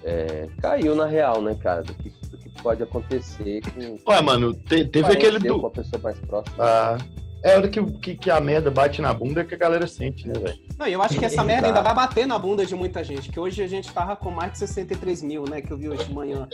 É, 0.04 0.48
caiu 0.60 0.94
na 0.94 1.06
real, 1.06 1.40
né, 1.42 1.54
cara? 1.54 1.82
Do 1.82 1.94
que, 1.94 2.10
do 2.30 2.38
que 2.38 2.48
pode 2.62 2.82
acontecer 2.82 3.60
com 3.72 4.10
Ué, 4.10 4.20
mano, 4.20 4.52
te- 4.54 4.84
teve 4.84 5.12
aquele 5.12 5.38
do. 5.38 5.60
com 5.60 5.66
a 5.66 5.70
pessoa 5.70 6.00
mais 6.02 6.18
próxima. 6.20 6.56
Ah, 6.58 6.98
é 7.42 7.54
a 7.54 7.58
hora 7.58 7.68
que, 7.68 7.82
que, 8.00 8.14
que 8.16 8.30
a 8.30 8.40
merda 8.40 8.70
bate 8.70 9.00
na 9.00 9.12
bunda 9.14 9.44
que 9.44 9.54
a 9.54 9.58
galera 9.58 9.86
sente, 9.86 10.26
né, 10.26 10.34
velho? 10.38 10.58
Não, 10.78 10.86
e 10.86 10.92
eu 10.92 11.02
acho 11.02 11.18
que 11.18 11.24
essa 11.24 11.44
merda 11.44 11.68
ainda 11.68 11.82
vai 11.82 11.94
bater 11.94 12.26
na 12.26 12.38
bunda 12.38 12.64
de 12.66 12.74
muita 12.74 13.02
gente, 13.04 13.30
que 13.30 13.38
hoje 13.38 13.62
a 13.62 13.66
gente 13.68 13.92
tava 13.92 14.16
com 14.16 14.30
mais 14.30 14.52
de 14.52 14.58
63 14.58 15.22
mil, 15.22 15.44
né, 15.44 15.60
que 15.60 15.70
eu 15.72 15.76
vi 15.76 15.88
hoje 15.88 16.04
de 16.04 16.12
manhã. 16.14 16.48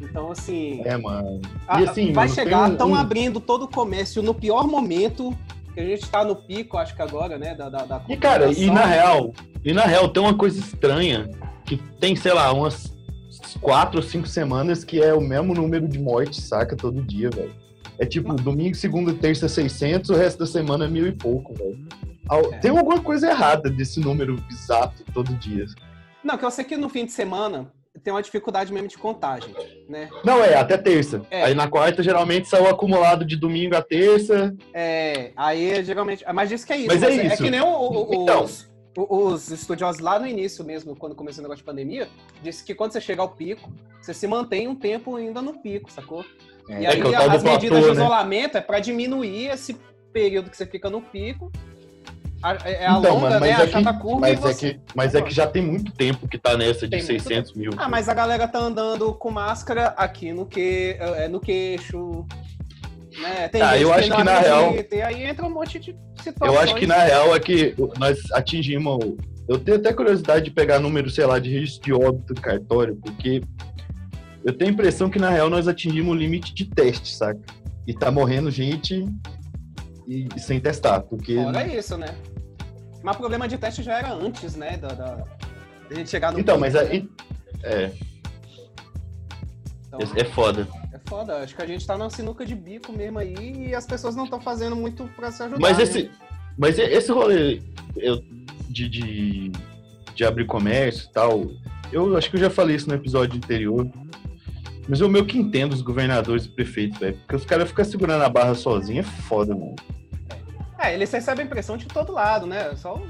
Então, 0.00 0.30
assim, 0.30 0.80
É, 0.84 0.96
mano. 0.96 1.40
a- 1.66 1.80
E 1.80 1.88
assim, 1.88 2.12
vai 2.12 2.26
mano, 2.26 2.34
chegar, 2.34 2.68
um- 2.68 2.72
estão 2.72 2.90
um- 2.90 2.94
abrindo 2.94 3.40
todo 3.40 3.64
o 3.64 3.68
comércio 3.68 4.22
no 4.22 4.32
pior 4.32 4.66
momento, 4.66 5.36
que 5.78 5.84
a 5.84 5.86
gente 5.86 6.10
tá 6.10 6.24
no 6.24 6.34
pico, 6.34 6.76
acho 6.76 6.94
que 6.94 7.02
agora, 7.02 7.38
né, 7.38 7.54
da, 7.54 7.68
da, 7.68 7.84
da 7.84 8.02
E 8.08 8.16
cara, 8.16 8.50
e 8.50 8.68
na 8.68 8.84
real, 8.84 9.32
e 9.64 9.72
na 9.72 9.84
real 9.84 10.08
tem 10.08 10.20
uma 10.20 10.36
coisa 10.36 10.58
estranha 10.58 11.30
que 11.64 11.76
tem, 12.00 12.16
sei 12.16 12.32
lá, 12.32 12.52
umas 12.52 12.96
quatro 13.60 13.98
ou 13.98 14.02
cinco 14.02 14.26
semanas 14.26 14.82
que 14.82 15.00
é 15.00 15.14
o 15.14 15.20
mesmo 15.20 15.54
número 15.54 15.86
de 15.86 15.98
mortes, 16.00 16.42
saca, 16.42 16.74
todo 16.74 17.00
dia, 17.02 17.30
velho. 17.30 17.54
É 17.96 18.04
tipo, 18.04 18.34
domingo, 18.34 18.74
segunda, 18.74 19.14
terça, 19.14 19.48
600, 19.48 20.10
o 20.10 20.14
resto 20.14 20.40
da 20.40 20.46
semana 20.46 20.86
é 20.86 20.88
mil 20.88 21.06
e 21.06 21.12
pouco, 21.12 21.54
velho. 21.54 21.86
É. 22.30 22.58
Tem 22.58 22.70
alguma 22.70 23.00
coisa 23.00 23.30
errada 23.30 23.70
desse 23.70 24.00
número 24.00 24.36
exato 24.50 25.04
todo 25.14 25.32
dia. 25.34 25.66
Não, 26.24 26.36
que 26.36 26.44
eu 26.44 26.50
sei 26.50 26.64
que 26.64 26.76
no 26.76 26.88
fim 26.88 27.06
de 27.06 27.12
semana 27.12 27.72
tem 27.98 28.12
uma 28.12 28.22
dificuldade 28.22 28.72
mesmo 28.72 28.88
de 28.88 28.98
contagem, 28.98 29.54
né? 29.88 30.08
Não, 30.24 30.42
é, 30.44 30.54
até 30.54 30.76
terça. 30.76 31.22
É. 31.30 31.44
Aí 31.44 31.54
na 31.54 31.68
quarta, 31.68 32.02
geralmente, 32.02 32.48
sai 32.48 32.60
o 32.60 32.68
acumulado 32.68 33.24
de 33.24 33.36
domingo 33.36 33.76
a 33.76 33.82
terça. 33.82 34.54
É, 34.72 35.32
aí 35.36 35.82
geralmente. 35.84 36.24
Mas 36.32 36.48
diz 36.48 36.64
que 36.64 36.72
é 36.72 36.76
isso. 36.78 36.86
Mas 36.88 37.02
é 37.02 37.10
isso. 37.26 37.42
que 37.42 37.50
nem 37.50 37.60
o- 37.60 37.66
o- 38.10 38.14
Então. 38.14 38.44
os, 38.44 38.68
os 38.96 39.50
estudiosos 39.50 40.00
lá 40.00 40.18
no 40.18 40.26
início 40.26 40.64
mesmo, 40.64 40.96
quando 40.96 41.14
começou 41.14 41.40
o 41.40 41.42
negócio 41.42 41.62
de 41.62 41.64
pandemia, 41.64 42.08
disse 42.42 42.64
que 42.64 42.74
quando 42.74 42.92
você 42.92 43.00
chega 43.00 43.22
ao 43.22 43.28
pico, 43.30 43.70
você 44.00 44.12
se 44.14 44.26
mantém 44.26 44.66
um 44.68 44.74
tempo 44.74 45.16
ainda 45.16 45.40
no 45.42 45.54
pico, 45.60 45.90
sacou? 45.90 46.24
É, 46.68 46.82
e 46.82 46.86
é 46.86 46.88
aí 46.90 47.00
é 47.00 47.16
as 47.16 47.42
medidas 47.42 47.42
platô, 47.42 47.80
de 47.80 47.86
né? 47.86 47.92
isolamento 47.92 48.58
é 48.58 48.60
pra 48.60 48.78
diminuir 48.80 49.50
esse 49.50 49.76
período 50.12 50.50
que 50.50 50.56
você 50.56 50.66
fica 50.66 50.90
no 50.90 51.00
pico. 51.00 51.50
A- 52.42 52.56
É 52.64 52.86
a 52.86 52.98
então, 52.98 53.14
longa, 53.14 53.30
mano, 53.30 53.40
né? 53.40 53.40
mas, 53.40 53.60
A 53.60 53.62
é 53.62 53.66
que, 53.66 53.72
chata 53.72 53.98
curva 53.98 54.20
mas, 54.20 54.30
e 54.30 54.32
é 54.32 54.36
você... 54.40 54.74
que, 54.74 54.80
mas 54.94 55.14
é 55.14 55.22
que 55.22 55.34
já 55.34 55.46
tem 55.46 55.62
muito 55.62 55.92
tempo 55.92 56.28
que 56.28 56.38
tá 56.38 56.56
nessa 56.56 56.86
de 56.86 56.96
Tem 56.96 57.04
muito 57.04 57.22
600 57.22 57.54
mil. 57.54 57.72
Ah, 57.76 57.88
mas 57.88 58.08
a 58.08 58.14
galera 58.14 58.46
tá 58.46 58.58
andando 58.58 59.12
com 59.14 59.30
máscara 59.30 59.88
aqui 59.96 60.32
no, 60.32 60.46
que, 60.46 60.96
é, 60.98 61.28
no 61.28 61.40
queixo. 61.40 62.24
Né? 63.20 63.48
Tem 63.48 63.60
Ah, 63.60 63.72
gente 63.72 63.82
eu 63.82 63.92
acho 63.92 64.08
não 64.10 64.16
que 64.18 64.24
na 64.24 64.38
acredita, 64.38 64.94
E 64.96 65.02
aí 65.02 65.22
entra 65.24 65.44
um 65.46 65.50
monte 65.50 65.78
de 65.80 65.96
situações. 66.22 66.56
Eu 66.56 66.60
acho 66.60 66.74
que 66.76 66.86
na 66.86 66.98
real 66.98 67.34
é 67.34 67.40
que 67.40 67.74
nós 67.98 68.18
atingimos. 68.32 68.98
Eu 69.48 69.58
tenho 69.58 69.78
até 69.78 69.92
curiosidade 69.92 70.44
de 70.44 70.50
pegar 70.50 70.78
número, 70.78 71.10
sei 71.10 71.26
lá, 71.26 71.38
de 71.38 71.50
registro 71.50 71.82
de 71.82 71.92
óbito 71.92 72.34
do 72.34 72.40
cartório, 72.40 72.94
porque 72.96 73.40
eu 74.44 74.52
tenho 74.52 74.70
a 74.70 74.74
impressão 74.74 75.10
que 75.10 75.18
na 75.18 75.30
real 75.30 75.50
nós 75.50 75.66
atingimos 75.66 76.12
o 76.14 76.16
limite 76.16 76.54
de 76.54 76.66
teste, 76.66 77.12
saca? 77.16 77.40
E 77.86 77.94
tá 77.94 78.10
morrendo 78.10 78.50
gente 78.50 79.04
e, 80.08 80.26
e 80.34 80.40
sem 80.40 80.58
testar, 80.58 81.00
porque. 81.02 81.34
Fora 81.34 81.66
isso, 81.66 81.98
né? 81.98 82.14
Mas 83.02 83.14
o 83.14 83.18
problema 83.18 83.46
de 83.46 83.58
teste 83.58 83.82
já 83.82 83.98
era 83.98 84.12
antes, 84.12 84.56
né? 84.56 84.78
Da, 84.78 84.88
da, 84.88 85.24
da 85.88 85.94
gente 85.94 86.08
chegar 86.08 86.32
no. 86.32 86.40
Então, 86.40 86.54
pico, 86.54 86.60
mas 86.60 86.74
né? 86.74 86.80
aí. 86.80 87.08
É. 87.62 87.90
Então, 89.86 90.00
É, 90.00 90.20
é 90.20 90.24
foda. 90.24 90.66
é 90.92 90.98
foda. 91.06 91.38
Acho 91.38 91.54
que 91.54 91.62
a 91.62 91.66
gente 91.66 91.86
tá 91.86 91.96
na 91.98 92.08
sinuca 92.08 92.44
de 92.46 92.54
bico 92.54 92.90
mesmo 92.92 93.18
aí 93.18 93.68
e 93.68 93.74
as 93.74 93.86
pessoas 93.86 94.16
não 94.16 94.24
estão 94.24 94.40
fazendo 94.40 94.74
muito 94.74 95.04
pra 95.14 95.30
se 95.30 95.42
ajudar. 95.42 95.60
Mas 95.60 95.76
né? 95.76 95.84
esse, 95.84 96.10
mas 96.56 96.78
esse 96.78 97.12
rolê 97.12 97.60
eu, 97.96 98.22
de, 98.68 98.88
de, 98.88 99.52
de 100.14 100.24
abrir 100.24 100.46
comércio 100.46 101.08
e 101.08 101.12
tal, 101.12 101.50
eu 101.92 102.16
acho 102.16 102.30
que 102.30 102.36
eu 102.36 102.40
já 102.40 102.50
falei 102.50 102.76
isso 102.76 102.88
no 102.88 102.94
episódio 102.94 103.36
anterior. 103.36 103.86
Mas 104.88 105.00
eu 105.00 105.08
meio 105.08 105.26
que 105.26 105.36
entendo 105.36 105.74
os 105.74 105.82
governadores 105.82 106.46
e 106.46 106.48
prefeitos, 106.48 106.98
velho. 106.98 107.16
Porque 107.18 107.36
os 107.36 107.44
caras 107.44 107.68
ficam 107.68 107.84
segurando 107.84 108.24
a 108.24 108.28
barra 108.28 108.54
sozinho 108.54 109.00
é 109.00 109.02
foda, 109.02 109.54
mano. 109.54 109.76
É, 110.78 110.94
eles 110.94 111.10
recebem 111.10 111.46
pressão 111.46 111.76
de 111.76 111.86
todo 111.86 112.12
lado, 112.12 112.46
né? 112.46 112.74
Só 112.76 113.00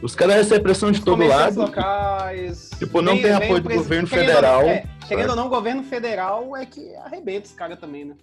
Os 0.00 0.14
caras 0.14 0.36
recebem 0.36 0.62
pressão 0.62 0.90
de 0.92 1.02
todo 1.04 1.26
lado. 1.26 1.60
locais. 1.60 2.70
Tipo, 2.78 3.02
não 3.02 3.20
tem 3.20 3.32
apoio 3.32 3.60
do 3.60 3.68
governo 3.68 4.08
querendo- 4.08 4.26
federal, 4.28 4.62
é, 4.62 4.84
querendo 5.08 5.30
ou 5.30 5.36
não, 5.36 5.46
o 5.46 5.50
governo 5.50 5.82
federal 5.82 6.56
é 6.56 6.64
que 6.66 6.94
arrebenta 6.96 7.46
os 7.46 7.52
caras 7.54 7.78
também, 7.78 8.04
né? 8.04 8.14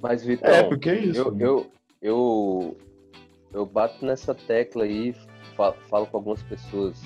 Mas, 0.00 0.24
Vitão, 0.24 0.50
É, 0.50 0.62
porque 0.64 0.90
é 0.90 0.98
isso. 0.98 1.20
eu, 1.20 1.36
eu, 1.38 1.70
eu, 2.00 2.76
eu 3.52 3.66
bato 3.66 4.04
nessa 4.04 4.34
tecla 4.34 4.84
aí, 4.84 5.14
fa- 5.56 5.74
falo 5.88 6.06
com 6.06 6.16
algumas 6.16 6.42
pessoas 6.42 6.96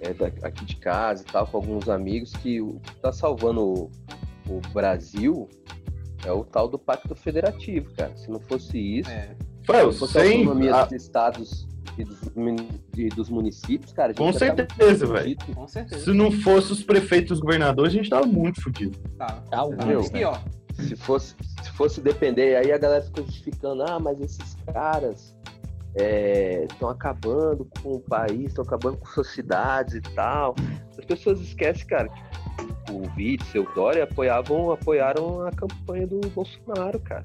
é, 0.00 0.10
aqui 0.46 0.64
de 0.64 0.76
casa 0.76 1.22
e 1.22 1.32
tal, 1.32 1.46
com 1.46 1.56
alguns 1.58 1.88
amigos, 1.88 2.32
que 2.34 2.60
o 2.60 2.80
que 2.82 2.94
tá 2.96 3.12
salvando 3.12 3.62
o, 3.62 3.90
o 4.48 4.60
Brasil 4.72 5.48
é 6.24 6.32
o 6.32 6.44
tal 6.44 6.68
do 6.68 6.78
Pacto 6.78 7.14
Federativo, 7.14 7.90
cara. 7.94 8.14
Se 8.16 8.30
não 8.30 8.40
fosse 8.40 8.76
isso, 8.78 9.10
É. 9.10 9.30
a 9.68 9.92
sem, 10.08 10.38
autonomia 10.40 10.74
a- 10.74 10.84
dos 10.84 10.92
estados 11.02 11.68
e 11.98 12.04
dos, 12.04 12.18
e 12.96 13.08
dos 13.08 13.28
municípios, 13.28 13.92
cara, 13.92 14.08
a 14.08 14.10
gente 14.12 14.18
com 14.18 14.32
tá 14.32 14.38
certeza, 14.38 15.06
velho. 15.06 15.36
Com 15.54 15.68
certeza. 15.68 16.04
Se 16.04 16.12
não 16.12 16.30
fosse 16.30 16.72
os 16.72 16.82
prefeitos 16.82 17.30
e 17.30 17.34
os 17.34 17.40
governadores, 17.40 17.92
a 17.92 17.96
gente 17.96 18.08
tava 18.10 18.26
muito 18.26 18.62
fudido. 18.62 18.96
Tá. 19.18 19.42
E 20.14 20.24
ó, 20.24 20.38
se 20.74 20.96
fosse, 20.96 21.34
se 21.62 21.70
fosse 21.72 22.00
depender, 22.00 22.56
aí 22.56 22.72
a 22.72 22.78
galera 22.78 23.02
fica 23.02 23.22
justificando, 23.22 23.82
ah, 23.82 23.98
mas 23.98 24.20
esses 24.20 24.56
caras 24.72 25.34
estão 26.70 26.88
acabando 26.88 27.68
com 27.82 27.94
o 27.96 28.00
país, 28.00 28.46
estão 28.48 28.64
acabando 28.64 28.96
com 28.98 29.06
suas 29.06 29.28
cidades 29.28 29.94
e 29.94 30.00
tal. 30.00 30.54
As 30.96 31.04
pessoas 31.04 31.40
esquecem, 31.40 31.86
cara, 31.86 32.08
que 32.08 32.92
o 32.92 33.02
Witzel, 33.16 33.64
o 33.64 33.74
Dória 33.74 34.04
apoiavam, 34.04 34.70
apoiaram 34.70 35.44
a 35.46 35.50
campanha 35.50 36.06
do 36.06 36.20
Bolsonaro, 36.28 37.00
cara. 37.00 37.24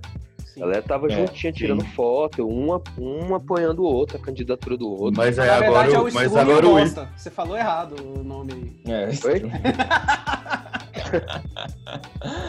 Sim. 0.56 0.62
A 0.62 0.66
galera 0.66 0.82
tava 0.82 1.12
É, 1.12 1.16
juntinha 1.28 1.54
tirando 1.54 1.86
foto, 1.86 2.48
um, 2.48 2.72
um 2.98 3.36
apoiando 3.36 3.84
o 3.84 3.86
outro, 3.86 4.18
a 4.18 4.20
candidatura 4.20 4.76
do 4.78 4.90
outro. 4.90 5.14
Mas 5.18 5.38
aí 5.38 5.48
Na 5.48 5.56
agora, 5.58 5.72
verdade, 5.72 5.96
é 5.96 6.00
o- 6.00 6.14
mas 6.14 6.36
agora 6.36 6.68
o 6.68 6.72
Bosta. 6.72 7.10
Você 7.16 7.30
falou 7.30 7.56
errado 7.58 7.96
o 8.04 8.24
nome 8.24 8.54
aí. 8.86 8.94
É, 8.94 9.10
Oi? 9.28 9.44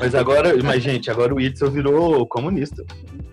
Mas 0.01 0.15
agora, 0.15 0.57
mas 0.63 0.83
gente, 0.83 1.11
agora 1.11 1.35
o 1.35 1.41
Itzel 1.41 1.71
virou 1.71 2.27
comunista. 2.27 2.85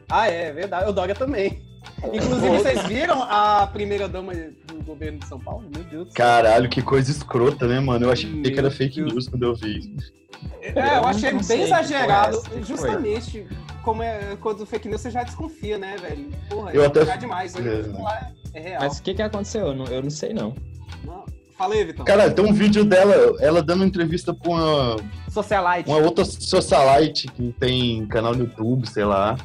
Ah, 0.10 0.28
é, 0.30 0.50
é 0.50 0.52
verdade. 0.52 0.90
O 0.90 0.94
Dória 0.94 1.16
também. 1.16 1.62
Inclusive, 2.04 2.58
vocês 2.58 2.84
viram 2.88 3.22
a 3.24 3.68
primeira 3.72 4.08
dama 4.08 4.34
do 4.34 4.84
governo 4.86 5.20
de 5.20 5.28
São 5.28 5.40
Paulo? 5.40 5.64
Meu 5.74 5.84
Deus 5.84 6.08
do 6.08 6.12
céu. 6.12 6.16
Caralho, 6.16 6.70
que 6.70 6.82
coisa 6.82 7.12
escrota, 7.12 7.68
né, 7.68 7.80
mano? 7.80 8.06
Eu 8.08 8.12
achei 8.12 8.30
que 8.42 8.52
era 8.54 8.64
Meu 8.64 8.72
fake 8.72 8.96
Deus. 8.98 9.14
news 9.14 9.30
quando 9.30 9.44
eu 9.44 9.56
vi. 9.56 9.96
É, 10.62 10.98
eu 10.98 11.06
achei 11.06 11.34
bem 11.34 11.62
exagerado. 11.64 12.42
justamente, 12.64 13.46
como 13.84 14.02
é 14.02 14.38
quando 14.40 14.66
fake 14.66 14.88
news 14.88 15.02
você 15.02 15.12
já 15.12 15.24
desconfia, 15.24 15.78
né, 15.78 15.96
velho? 15.98 16.30
Porra, 16.50 16.72
Eu 16.72 16.84
é 16.84 16.86
até- 16.88 17.02
exagerar 17.02 17.20
demais. 17.20 17.54
É. 18.54 18.72
é. 18.74 18.80
Mas 18.80 19.00
o 19.00 19.04
que 19.04 19.14
que 19.14 19.22
aconteceu? 19.22 19.68
Eu 19.68 19.76
não, 19.76 19.86
eu 19.86 20.02
não 20.04 20.10
sei, 20.10 20.34
não. 20.34 20.56
Não. 21.04 21.26
Fala 21.58 21.76
aí, 21.76 21.84
Vitão. 21.86 22.04
Cara, 22.06 22.32
tem 22.32 22.44
um 22.44 22.54
vídeo 22.54 22.84
dela, 22.84 23.36
ela 23.40 23.62
dando 23.62 23.84
entrevista 23.86 24.34
pra 24.34 24.50
uma, 24.52 24.96
Socialite. 25.30 25.88
uma 25.90 26.00
outra 26.00 26.26
socialite 26.26 27.28
que 27.28 27.54
tem 27.60 28.06
canal 28.08 28.34
no 28.34 28.46
YouTube, 28.46 28.88
sei 28.90 29.06
lá. 29.06 29.38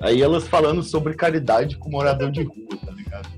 Aí 0.00 0.20
elas 0.20 0.46
falando 0.48 0.82
sobre 0.82 1.14
caridade 1.14 1.76
com 1.78 1.88
morador 1.88 2.30
de 2.30 2.42
rua, 2.42 2.76
tá 2.84 2.90
ligado? 2.92 3.28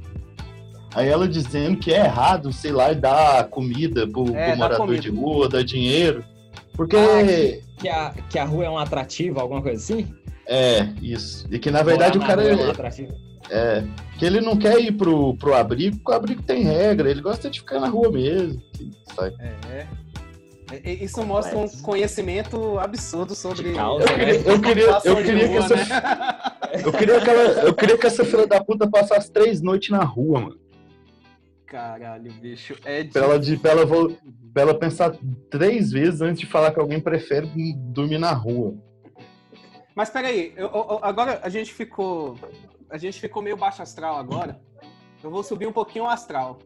Aí 0.95 1.09
ela 1.09 1.28
dizendo 1.28 1.76
que 1.76 1.93
é 1.93 2.05
errado, 2.05 2.53
sei 2.53 2.72
lá, 2.72 2.93
dar 2.93 3.45
comida 3.49 4.07
pro, 4.09 4.35
É, 4.35 4.51
pro 4.51 4.59
morador 4.59 4.87
comida. 4.87 5.03
de 5.03 5.11
rua, 5.11 5.49
dar 5.49 5.62
dinheiro. 5.62 6.24
Porque. 6.75 6.97
Ah, 6.97 7.70
Que 7.81 7.89
a, 7.89 8.11
que 8.31 8.39
a 8.39 8.45
rua 8.45 8.64
é 8.64 8.70
um 8.70 8.79
atrativo, 8.79 9.41
alguma 9.41 9.62
coisa 9.62 9.79
assim? 9.83 10.12
É, 10.47 10.89
isso. 11.01 11.47
E 11.51 11.59
que 11.59 11.70
na 11.70 11.83
verdade 11.83 12.18
o 12.18 12.20
na 12.20 12.27
cara. 12.27 12.43
rua 12.43 12.51
é 12.51 12.57
um 12.57 12.66
é- 12.66 12.70
atrativo. 12.70 13.12
É, 13.51 13.85
que 14.18 14.25
ele 14.25 14.41
não 14.41 14.57
quer 14.57 14.81
ir 14.81 14.93
pro, 14.93 15.37
pro 15.37 15.55
abrigo, 15.55 15.97
porque 15.99 16.11
o 16.12 16.14
abrigo 16.14 16.43
tem 16.43 16.62
regra, 16.62 17.11
ele 17.11 17.20
gosta 17.20 17.51
de 17.51 17.61
ficar 17.61 17.79
na 17.79 17.89
rua 17.89 18.11
mesmo. 18.11 18.61
sai. 19.14 19.33
É, 19.39 19.87
é. 20.83 20.93
Isso 20.95 21.22
mostra 21.25 21.59
um 21.59 21.68
conhecimento 21.83 22.79
absurdo 22.79 23.35
sobre. 23.35 23.68
De 23.70 23.75
causa, 23.75 24.05
Eu 24.05 24.09
queria, 24.16 24.35
eu 24.35 24.61
queria, 24.61 24.99
eu 25.05 25.14
de 25.16 25.22
queria 25.22 25.49
que 25.49 25.55
rua, 25.55 25.64
essa, 25.64 25.77
né? 25.77 26.83
eu 26.85 26.93
queria 26.93 27.20
que 27.20 27.31
ela, 27.31 27.43
eu 27.64 27.75
queria 27.75 27.99
que 27.99 28.07
essa 28.07 28.25
filha 28.25 28.47
da 28.47 28.64
puta 28.64 28.89
passasse 28.91 29.31
três 29.31 29.61
noites 29.61 29.91
na 29.91 30.03
rua, 30.03 30.41
mano. 30.41 30.59
Caralho, 31.66 32.33
bicho. 32.41 32.75
É 32.85 33.05
Pra 33.05 33.25
ela, 33.25 33.39
de, 33.39 33.57
pra, 33.59 33.72
ela, 33.72 33.85
pra 34.55 34.63
ela 34.63 34.79
pensar 34.79 35.15
três 35.51 35.91
vezes 35.91 36.21
antes 36.23 36.41
de 36.41 36.47
falar 36.47 36.73
que 36.73 36.81
alguém 36.81 37.01
prefere 37.01 37.49
dormir 37.75 38.19
na 38.19 38.33
rua. 38.33 38.75
Mas 39.95 40.09
peraí, 40.11 40.53
eu, 40.57 40.69
eu- 40.69 41.01
agora 41.03 41.41
a 41.43 41.49
gente 41.49 41.75
ficou. 41.75 42.39
A 42.89 42.97
gente 42.97 43.21
ficou 43.21 43.43
meio 43.43 43.57
baixo 43.57 43.83
astral 43.83 44.17
agora. 44.17 44.61
Eu 45.23 45.31
vou 45.31 45.43
subir 45.43 45.67
um 45.67 45.73
pouquinho 45.73 46.05
o 46.05 46.09
astral. 46.09 46.59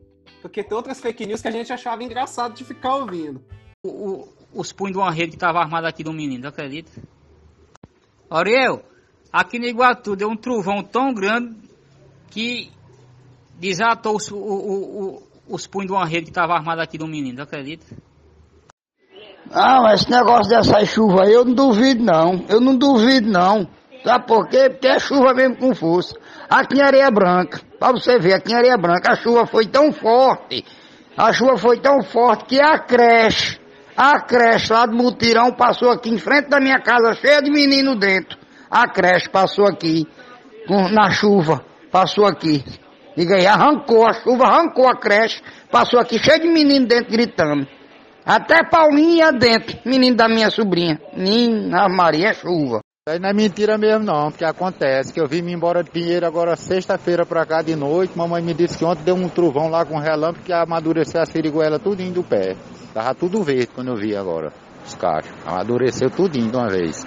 Porque 0.42 0.62
tem 0.62 0.76
outras 0.76 1.00
fake 1.00 1.24
news 1.26 1.40
que 1.40 1.48
a 1.48 1.50
gente 1.50 1.72
achava 1.72 2.04
engraçado 2.04 2.54
de 2.54 2.64
ficar 2.64 2.94
ouvindo. 2.96 3.42
o- 3.84 3.88
o- 4.10 4.28
os 4.52 4.72
punhos 4.72 4.92
de 4.92 4.98
uma 4.98 5.10
rede 5.10 5.30
que 5.30 5.36
estava 5.36 5.60
armado 5.60 5.86
aqui 5.86 6.02
do 6.02 6.12
menino, 6.12 6.42
tu 6.42 6.48
acredita? 6.48 6.90
Ariel, 8.28 8.82
aqui 9.32 9.58
no 9.58 9.66
Iguatu 9.66 10.16
deu 10.16 10.28
um 10.28 10.36
trovão 10.36 10.82
tão 10.82 11.14
grande 11.14 11.56
que 12.28 12.70
desatou 13.58 14.18
o- 14.32 14.34
o- 14.34 15.22
os 15.48 15.66
punhos 15.66 15.86
de 15.88 15.92
uma 15.92 16.04
rede 16.06 16.24
que 16.24 16.30
estava 16.30 16.54
armada 16.54 16.82
aqui 16.82 16.98
do 16.98 17.06
menino, 17.06 17.42
acredita? 17.42 17.86
Não, 19.50 19.88
esse 19.92 20.10
negócio 20.10 20.48
dessa 20.50 20.84
chuva 20.84 21.24
aí 21.24 21.32
eu 21.32 21.44
não 21.44 21.54
duvido 21.54 22.04
não. 22.04 22.44
Eu 22.48 22.60
não 22.60 22.76
duvido 22.76 23.30
não. 23.30 23.66
Sabe 24.04 24.26
por 24.26 24.48
quê? 24.48 24.68
Porque 24.70 24.86
é 24.88 24.98
chuva 24.98 25.32
mesmo 25.34 25.56
com 25.56 25.74
força. 25.74 26.14
Aqui 26.48 26.78
em 26.78 26.82
Areia 26.82 27.10
Branca, 27.10 27.60
pra 27.78 27.92
você 27.92 28.18
ver, 28.18 28.34
aqui 28.34 28.52
em 28.52 28.56
Areia 28.56 28.76
Branca 28.76 29.12
a 29.12 29.16
chuva 29.16 29.46
foi 29.46 29.66
tão 29.66 29.92
forte, 29.92 30.64
a 31.16 31.32
chuva 31.32 31.56
foi 31.58 31.78
tão 31.80 32.02
forte 32.02 32.44
que 32.44 32.60
a 32.60 32.78
creche, 32.78 33.58
a 33.96 34.20
creche 34.20 34.72
lá 34.72 34.86
do 34.86 34.94
Mutirão 34.96 35.52
passou 35.52 35.90
aqui 35.90 36.10
em 36.10 36.18
frente 36.18 36.48
da 36.48 36.60
minha 36.60 36.80
casa, 36.80 37.14
cheia 37.14 37.42
de 37.42 37.50
menino 37.50 37.96
dentro. 37.96 38.38
A 38.70 38.88
creche 38.88 39.28
passou 39.28 39.66
aqui, 39.66 40.06
com- 40.66 40.88
na 40.88 41.10
chuva, 41.10 41.64
passou 41.90 42.24
aqui. 42.24 42.64
Diga 43.18 43.34
aí, 43.34 43.48
arrancou, 43.48 44.06
a 44.06 44.12
chuva 44.12 44.44
arrancou 44.44 44.86
a 44.86 44.94
creche, 44.94 45.42
passou 45.72 45.98
aqui 45.98 46.20
cheio 46.20 46.40
de 46.40 46.46
menino 46.46 46.86
dentro 46.86 47.10
gritando. 47.10 47.66
Até 48.24 48.62
Paulinha 48.62 49.32
dentro, 49.32 49.76
menino 49.84 50.14
da 50.14 50.28
minha 50.28 50.48
sobrinha. 50.50 51.00
Menina 51.16 51.88
Maria 51.88 52.28
é 52.28 52.34
chuva. 52.34 52.78
Aí 53.08 53.18
não 53.18 53.28
é 53.28 53.32
mentira 53.32 53.76
mesmo 53.76 54.04
não, 54.04 54.30
porque 54.30 54.44
acontece 54.44 55.12
que 55.12 55.20
eu 55.20 55.26
vim 55.26 55.42
me 55.42 55.52
embora 55.52 55.82
de 55.82 55.90
Pinheiro 55.90 56.24
agora 56.24 56.54
sexta-feira 56.54 57.26
pra 57.26 57.44
cá 57.44 57.60
de 57.60 57.74
noite, 57.74 58.16
mamãe 58.16 58.40
me 58.40 58.54
disse 58.54 58.78
que 58.78 58.84
ontem 58.84 59.02
deu 59.02 59.16
um 59.16 59.28
trovão 59.28 59.68
lá 59.68 59.84
com 59.84 59.98
relâmpago 59.98 60.44
que 60.44 60.52
amadureceu 60.52 61.20
a 61.20 61.26
siriguela 61.26 61.80
tudinho 61.80 62.12
do 62.12 62.22
pé. 62.22 62.54
Tava 62.94 63.16
tudo 63.16 63.42
verde 63.42 63.66
quando 63.74 63.88
eu 63.88 63.96
vi 63.96 64.14
agora, 64.14 64.52
os 64.86 64.94
cachos. 64.94 65.32
Amadureceu 65.44 66.08
tudinho 66.08 66.52
de 66.52 66.56
uma 66.56 66.68
vez. 66.68 67.04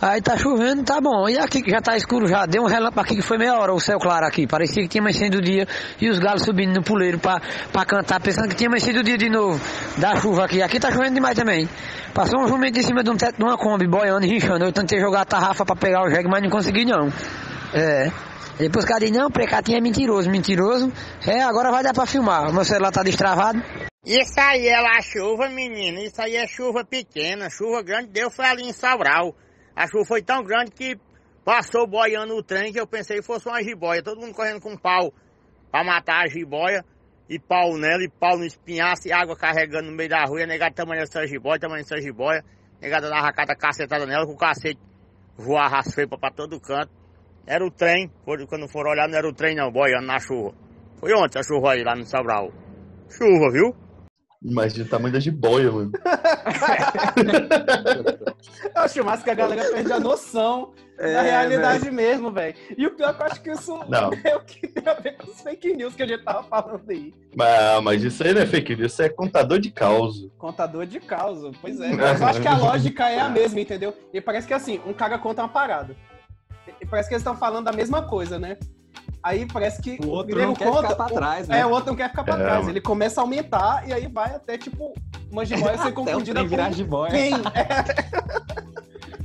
Aí 0.00 0.22
tá 0.22 0.36
chovendo, 0.36 0.84
tá 0.84 1.00
bom. 1.00 1.28
E 1.28 1.36
aqui 1.36 1.60
que 1.60 1.70
já 1.70 1.80
tá 1.80 1.96
escuro 1.96 2.28
já, 2.28 2.46
deu 2.46 2.62
um 2.62 2.66
relâmpago 2.66 3.00
aqui 3.00 3.16
que 3.16 3.22
foi 3.22 3.36
meia 3.36 3.58
hora 3.58 3.72
o 3.72 3.80
céu 3.80 3.98
claro 3.98 4.26
aqui. 4.26 4.46
Parecia 4.46 4.82
que 4.82 4.88
tinha 4.88 5.02
amanhecido 5.02 5.38
o 5.38 5.42
dia 5.42 5.66
e 6.00 6.08
os 6.08 6.20
galos 6.20 6.42
subindo 6.42 6.72
no 6.72 6.82
puleiro 6.82 7.18
pra, 7.18 7.40
pra 7.72 7.84
cantar, 7.84 8.20
pensando 8.20 8.48
que 8.48 8.54
tinha 8.54 8.68
amanhecido 8.68 9.00
o 9.00 9.02
dia 9.02 9.18
de 9.18 9.28
novo 9.28 9.60
da 9.96 10.14
chuva 10.16 10.44
aqui. 10.44 10.62
Aqui 10.62 10.78
tá 10.78 10.92
chovendo 10.92 11.14
demais 11.14 11.36
também. 11.36 11.68
Passou 12.14 12.40
um 12.40 12.46
jumento 12.46 12.78
em 12.78 12.82
cima 12.82 13.02
de 13.02 13.10
um 13.10 13.16
teto 13.16 13.38
de 13.38 13.42
uma 13.42 13.58
Kombi, 13.58 13.88
boiando 13.88 14.24
e 14.24 14.28
rinchando. 14.28 14.64
Eu 14.64 14.72
tentei 14.72 15.00
jogar 15.00 15.22
a 15.22 15.24
tarrafa 15.24 15.64
pra 15.64 15.74
pegar 15.74 16.04
o 16.04 16.10
jegue, 16.10 16.28
mas 16.28 16.42
não 16.42 16.50
consegui 16.50 16.84
não. 16.84 17.08
É. 17.74 18.10
Depois 18.56 18.84
o 18.84 18.88
cara 18.88 19.00
disse, 19.00 19.12
não, 19.12 19.30
precatinho 19.30 19.78
é 19.78 19.80
mentiroso, 19.80 20.30
mentiroso. 20.30 20.92
É, 21.26 21.42
agora 21.42 21.70
vai 21.70 21.82
dar 21.82 21.92
pra 21.92 22.06
filmar. 22.06 22.50
O 22.50 22.52
meu 22.52 22.64
celular 22.64 22.90
tá 22.92 23.02
destravado. 23.02 23.62
Isso 24.04 24.34
aí 24.38 24.66
é 24.68 24.80
lá 24.80 25.00
chuva, 25.00 25.48
menino. 25.48 25.98
Isso 25.98 26.20
aí 26.20 26.36
é 26.36 26.46
chuva 26.46 26.84
pequena. 26.84 27.48
Chuva 27.50 27.82
grande 27.82 28.08
deu 28.08 28.30
foi 28.30 28.46
ali 28.46 28.62
em 28.62 28.72
Sobral. 28.72 29.34
A 29.78 29.86
chuva 29.86 30.04
foi 30.04 30.20
tão 30.20 30.42
grande 30.42 30.72
que 30.72 30.98
passou 31.44 31.86
boiando 31.86 32.34
o 32.34 32.42
trem 32.42 32.72
que 32.72 32.80
eu 32.80 32.86
pensei 32.86 33.18
que 33.18 33.22
fosse 33.22 33.48
uma 33.48 33.62
jiboia. 33.62 34.02
Todo 34.02 34.20
mundo 34.20 34.34
correndo 34.34 34.60
com 34.60 34.76
pau 34.76 35.14
pra 35.70 35.84
matar 35.84 36.24
a 36.24 36.26
jiboia. 36.26 36.84
E 37.28 37.38
pau 37.38 37.78
nela, 37.78 38.02
e 38.02 38.08
pau 38.08 38.36
no 38.36 38.44
espinhaço, 38.44 39.06
e 39.06 39.12
água 39.12 39.36
carregando 39.36 39.88
no 39.88 39.96
meio 39.96 40.08
da 40.08 40.24
rua. 40.24 40.40
E 40.40 40.62
a 40.62 40.70
tamanho 40.72 41.02
dessa 41.02 41.24
jiboia, 41.28 41.60
tamanho 41.60 41.84
dessa 41.84 42.00
jiboia. 42.00 42.40
A 42.40 42.80
negada 42.80 43.08
dava 43.08 43.32
cada 43.32 43.54
cacetada 43.54 44.04
nela 44.04 44.26
com 44.26 44.32
o 44.32 44.36
cacete 44.36 44.80
voar 45.36 45.72
as 45.72 45.94
feipas 45.94 46.18
pra 46.18 46.32
todo 46.32 46.60
canto. 46.60 46.90
Era 47.46 47.64
o 47.64 47.70
trem, 47.70 48.10
quando 48.24 48.68
foram 48.68 48.90
olhar, 48.90 49.08
não 49.08 49.16
era 49.16 49.28
o 49.28 49.32
trem 49.32 49.54
não, 49.54 49.70
boiando 49.70 50.06
na 50.06 50.18
chuva. 50.18 50.54
Foi 50.98 51.12
ontem 51.12 51.38
a 51.38 51.42
chuva 51.44 51.74
aí 51.74 51.84
lá 51.84 51.94
no 51.94 52.04
Sobral. 52.04 52.50
Chuva, 53.08 53.52
viu? 53.52 53.76
Imagina 54.42 54.84
o 54.84 54.88
tamanho 54.88 55.12
da 55.12 55.20
jiboia, 55.20 55.70
mano. 55.70 55.90
Eu 58.74 58.82
acho 58.82 59.04
massa 59.04 59.24
que 59.24 59.30
a 59.30 59.34
galera 59.34 59.70
perde 59.70 59.92
a 59.92 59.98
noção 60.00 60.72
É, 60.96 61.12
da 61.12 61.22
realidade 61.22 61.90
mesmo, 61.90 62.30
velho. 62.30 62.54
E 62.76 62.86
o 62.86 62.94
pior 62.94 63.10
é 63.10 63.14
que 63.14 63.22
eu 63.22 63.26
acho 63.26 63.42
que 63.42 63.50
isso 63.50 63.80
Não. 63.88 64.10
é 64.24 64.36
o 64.36 64.40
que 64.40 64.66
tem 64.68 64.92
a 64.92 64.94
ver 64.94 65.16
com 65.16 65.30
os 65.30 65.40
fake 65.40 65.74
news 65.74 65.94
que 65.94 66.02
a 66.02 66.06
gente 66.06 66.22
tava 66.24 66.42
falando 66.44 66.88
aí. 66.88 67.12
Mas, 67.36 67.82
mas 67.82 68.02
isso 68.02 68.22
aí 68.22 68.32
não 68.32 68.42
é 68.42 68.46
fake 68.46 68.76
news, 68.76 68.92
isso 68.92 69.02
é 69.02 69.08
contador 69.08 69.58
de 69.58 69.70
causa. 69.70 70.30
Contador 70.38 70.86
de 70.86 71.00
causa. 71.00 71.50
Pois 71.60 71.80
é. 71.80 71.88
Mas 71.94 72.20
eu 72.20 72.26
acho 72.26 72.40
que 72.40 72.48
a 72.48 72.56
lógica 72.56 73.08
é 73.08 73.20
a 73.20 73.28
mesma, 73.28 73.60
entendeu? 73.60 73.92
E 74.12 74.20
parece 74.20 74.46
que 74.46 74.54
assim, 74.54 74.80
um 74.86 74.92
cara 74.92 75.18
conta 75.18 75.42
uma 75.42 75.48
parada. 75.48 75.96
E 76.80 76.86
parece 76.86 77.08
que 77.08 77.14
eles 77.14 77.22
estão 77.22 77.36
falando 77.36 77.64
da 77.64 77.72
mesma 77.72 78.02
coisa, 78.02 78.38
né? 78.38 78.56
Aí 79.22 79.46
parece 79.46 79.82
que 79.82 79.98
O 80.04 80.08
outro 80.10 80.38
não 80.38 80.54
quer 80.54 80.72
ficar 80.72 80.94
pra 80.94 81.06
trás, 81.06 81.48
né? 81.48 81.60
É, 81.60 81.66
o 81.66 81.70
outro 81.70 81.88
não 81.90 81.96
quer 81.96 82.08
ficar 82.10 82.24
pra 82.24 82.34
É, 82.34 82.38
trás. 82.38 82.68
Ele 82.68 82.80
começa 82.80 83.20
a 83.20 83.24
aumentar 83.24 83.88
e 83.88 83.92
aí 83.92 84.06
vai 84.06 84.34
até, 84.34 84.56
tipo, 84.56 84.94
uma 85.30 85.44
jiboia 85.44 85.76
ser 85.78 85.92
confundida 85.92 86.34
trem 86.40 86.48
virar 86.48 86.66
com 86.68 86.72
jiboia. 86.72 87.10
quem? 87.10 87.32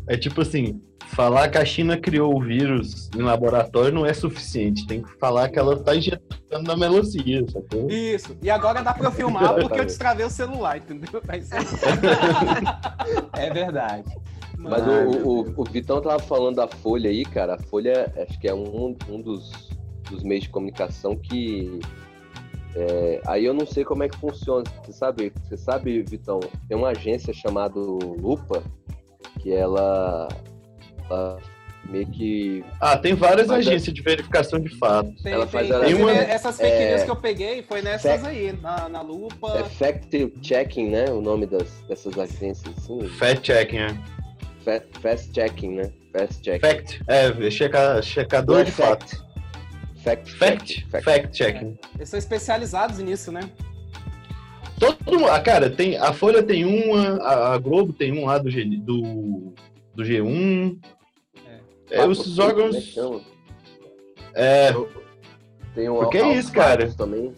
É 0.05 0.17
tipo 0.17 0.41
assim, 0.41 0.81
falar 1.07 1.47
que 1.47 1.57
a 1.57 1.63
China 1.63 1.95
criou 1.97 2.35
o 2.35 2.41
vírus 2.41 3.09
em 3.15 3.21
laboratório 3.21 3.93
não 3.93 4.05
é 4.05 4.13
suficiente. 4.13 4.85
Tem 4.85 5.01
que 5.01 5.09
falar 5.17 5.47
que 5.47 5.57
ela 5.57 5.81
tá 5.81 5.95
injetando 5.95 6.63
na 6.63 6.75
melancia, 6.75 7.41
sacou? 7.49 7.89
Isso. 7.89 8.35
E 8.41 8.49
agora 8.49 8.81
dá 8.83 8.93
pra 8.93 9.05
eu 9.07 9.11
filmar 9.13 9.53
porque 9.55 9.79
eu 9.79 9.85
destravei 9.85 10.25
o 10.25 10.29
celular, 10.29 10.77
entendeu? 10.77 11.21
É. 13.33 13.45
É 13.47 13.53
verdade. 13.53 14.13
Mas 14.69 14.83
o, 14.87 15.27
o, 15.27 15.53
o 15.57 15.63
Vitão 15.65 16.01
tava 16.01 16.19
falando 16.19 16.55
da 16.55 16.67
Folha 16.67 17.09
aí, 17.09 17.25
cara. 17.25 17.55
A 17.55 17.59
Folha 17.59 18.11
acho 18.17 18.39
que 18.39 18.47
é 18.47 18.53
um, 18.53 18.95
um 19.09 19.21
dos, 19.21 19.51
dos 20.09 20.23
meios 20.23 20.45
de 20.45 20.49
comunicação 20.49 21.15
que. 21.15 21.79
é, 22.75 23.21
aí 23.27 23.45
eu 23.45 23.53
não 23.53 23.65
sei 23.65 23.83
como 23.83 24.03
é 24.03 24.09
que 24.09 24.17
funciona. 24.17 24.63
Você 24.83 24.93
sabe, 24.93 25.31
você 25.43 25.57
sabe, 25.57 26.01
Vitão, 26.03 26.39
tem 26.67 26.77
uma 26.77 26.89
agência 26.89 27.33
chamada 27.33 27.77
Lupa, 27.79 28.63
que 29.41 29.51
ela, 29.53 30.27
ela 31.09 31.37
meio 31.89 32.07
que. 32.07 32.63
Ah, 32.79 32.97
tem 32.97 33.13
várias 33.13 33.47
Mas 33.47 33.67
é- 33.67 33.69
agências 33.71 33.93
de 33.93 34.01
verificação 34.01 34.59
de 34.59 34.69
fatos. 34.77 35.21
Tem, 35.21 35.33
Ela 35.33 35.45
tem, 35.45 35.51
faz 35.51 35.67
inclusive, 35.69 36.01
uma- 36.01 36.11
essas 36.13 36.57
fake 36.57 36.71
é, 36.73 36.89
news 36.91 37.03
que 37.03 37.11
eu 37.11 37.15
peguei 37.17 37.61
foi 37.63 37.81
nessas 37.81 38.21
fact- 38.21 38.25
aí, 38.27 38.53
na, 38.61 38.87
na 38.87 39.01
lupa. 39.01 39.49
É 39.57 39.63
fact 39.65 40.33
checking, 40.41 40.89
né? 40.89 41.11
O 41.11 41.19
nome 41.21 41.45
das, 41.45 41.81
dessas 41.87 42.17
agências, 42.17 42.73
assim. 42.77 43.01
Fact 43.09 43.45
checking, 43.47 43.79
né? 43.79 44.03
Fa- 44.63 44.81
Fast 45.01 45.33
checking, 45.33 45.75
né? 45.75 45.91
Fast 46.11 46.43
checking. 46.43 46.59
Fact, 46.69 47.01
é, 47.07 47.51
checa, 47.51 48.01
checador 48.01 48.55
Não 48.55 48.61
é 48.61 48.65
de 48.65 48.71
fact. 48.71 49.15
fatos. 49.15 49.23
Fact, 50.03 50.31
Fact, 50.37 50.85
fact 51.03 51.37
checking. 51.37 51.77
Eles 51.95 52.09
são 52.09 52.19
especializados 52.19 52.99
nisso, 52.99 53.31
né? 53.31 53.49
Todo 54.79 54.97
mundo, 55.05 55.27
ah, 55.29 55.39
cara, 55.39 55.69
tem, 55.69 55.97
a 55.97 56.11
Folha 56.11 56.43
tem 56.43 56.65
uma, 56.65 57.17
a, 57.23 57.53
a 57.53 57.57
Globo 57.57 57.93
tem 57.93 58.11
um 58.11 58.25
lá 58.25 58.37
do, 58.37 58.49
G, 58.51 58.65
do, 58.65 59.53
do 59.95 60.03
G1. 60.03 60.77
É, 61.89 62.05
os 62.05 62.37
né, 62.37 62.43
órgãos. 62.43 62.75
chama? 62.83 63.21
É, 64.33 64.73
Tem 65.75 65.87
um 65.89 65.97
Porque 65.99 66.17
é 66.17 66.33
isso, 66.35 66.51
cara. 66.51 66.91
Também. 66.93 67.31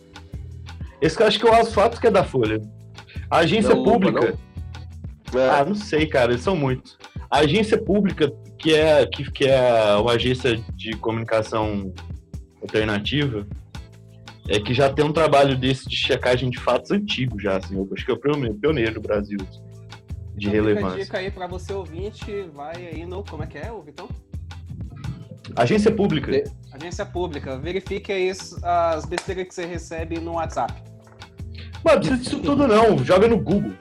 esse 1.01 1.15
que 1.15 1.21
eu 1.23 1.27
acho 1.27 1.39
que 1.39 1.45
é 1.47 1.51
o 1.51 1.53
Aos 1.53 1.73
Fatos 1.73 1.99
que 1.99 2.07
é 2.07 2.11
da 2.11 2.23
Folha. 2.23 2.59
A 3.29 3.39
agência 3.39 3.75
Não, 3.75 3.83
pública. 3.83 4.33
É. 5.35 5.49
Ah, 5.49 5.65
não 5.65 5.75
sei, 5.75 6.07
cara, 6.07 6.31
eles 6.31 6.41
são 6.43 6.55
muitos. 6.55 6.97
A 7.29 7.39
agência 7.39 7.77
pública, 7.81 8.31
que 8.57 8.73
é, 8.73 9.05
que, 9.05 9.29
que 9.31 9.45
é 9.45 9.95
uma 9.95 10.11
agência 10.13 10.57
de 10.75 10.93
comunicação 10.97 11.93
alternativa, 12.61 13.45
é 14.47 14.59
que 14.59 14.73
já 14.73 14.91
tem 14.91 15.03
um 15.05 15.11
trabalho 15.11 15.57
desse 15.57 15.87
de 15.89 15.95
checagem 15.95 16.49
de 16.49 16.59
fatos 16.59 16.91
antigo 16.91 17.39
já, 17.39 17.57
assim. 17.57 17.75
Eu 17.75 17.89
acho 17.93 18.05
que 18.05 18.11
é 18.11 18.13
o 18.13 18.17
pioneiro 18.19 18.55
pioneiro 18.55 18.93
do 18.95 19.01
Brasil 19.01 19.37
de 19.37 19.45
Então 19.45 20.37
fica 20.37 20.49
a 20.49 20.51
relevância. 20.51 21.03
dica 21.03 21.17
aí 21.17 21.31
pra 21.31 21.47
você 21.47 21.73
ouvinte, 21.73 22.25
vai 22.53 22.75
aí 22.87 23.05
no. 23.05 23.23
Como 23.23 23.43
é 23.43 23.47
que 23.47 23.57
é, 23.57 23.71
ô 23.71 23.81
Vitão? 23.81 24.07
Agência 25.55 25.91
pública. 25.91 26.43
Agência 26.71 27.05
pública. 27.05 27.57
Verifique 27.57 28.11
aí 28.11 28.29
as- 28.29 28.61
as 28.63 29.05
besteiras 29.05 29.47
que 29.47 29.53
você 29.53 29.65
recebe 29.65 30.19
no 30.19 30.33
WhatsApp. 30.33 30.73
Mano, 31.83 31.97
não 31.97 31.99
precisa 31.99 32.17
disso 32.17 32.39
tudo 32.41 32.67
não, 32.67 32.97
joga 33.03 33.27
no 33.27 33.37
Google. 33.39 33.71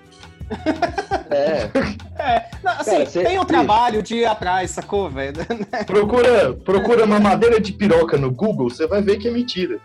É. 1.30 1.70
É, 2.18 2.50
não, 2.62 2.72
assim, 2.72 2.90
Cara, 2.92 3.06
você- 3.06 3.24
tem 3.24 3.38
um 3.38 3.44
trabalho 3.44 4.02
de 4.02 4.16
ir 4.16 4.24
atrás, 4.24 4.70
sacou, 4.70 5.10
velho? 5.10 5.34
Procura, 5.86 6.52
procura 6.52 7.06
mamadeira 7.06 7.60
de 7.60 7.72
piroca 7.72 8.16
no 8.16 8.30
Google, 8.30 8.70
você 8.70 8.86
vai 8.86 9.02
ver 9.02 9.18
que 9.18 9.28
é 9.28 9.30
mentira. 9.30 9.78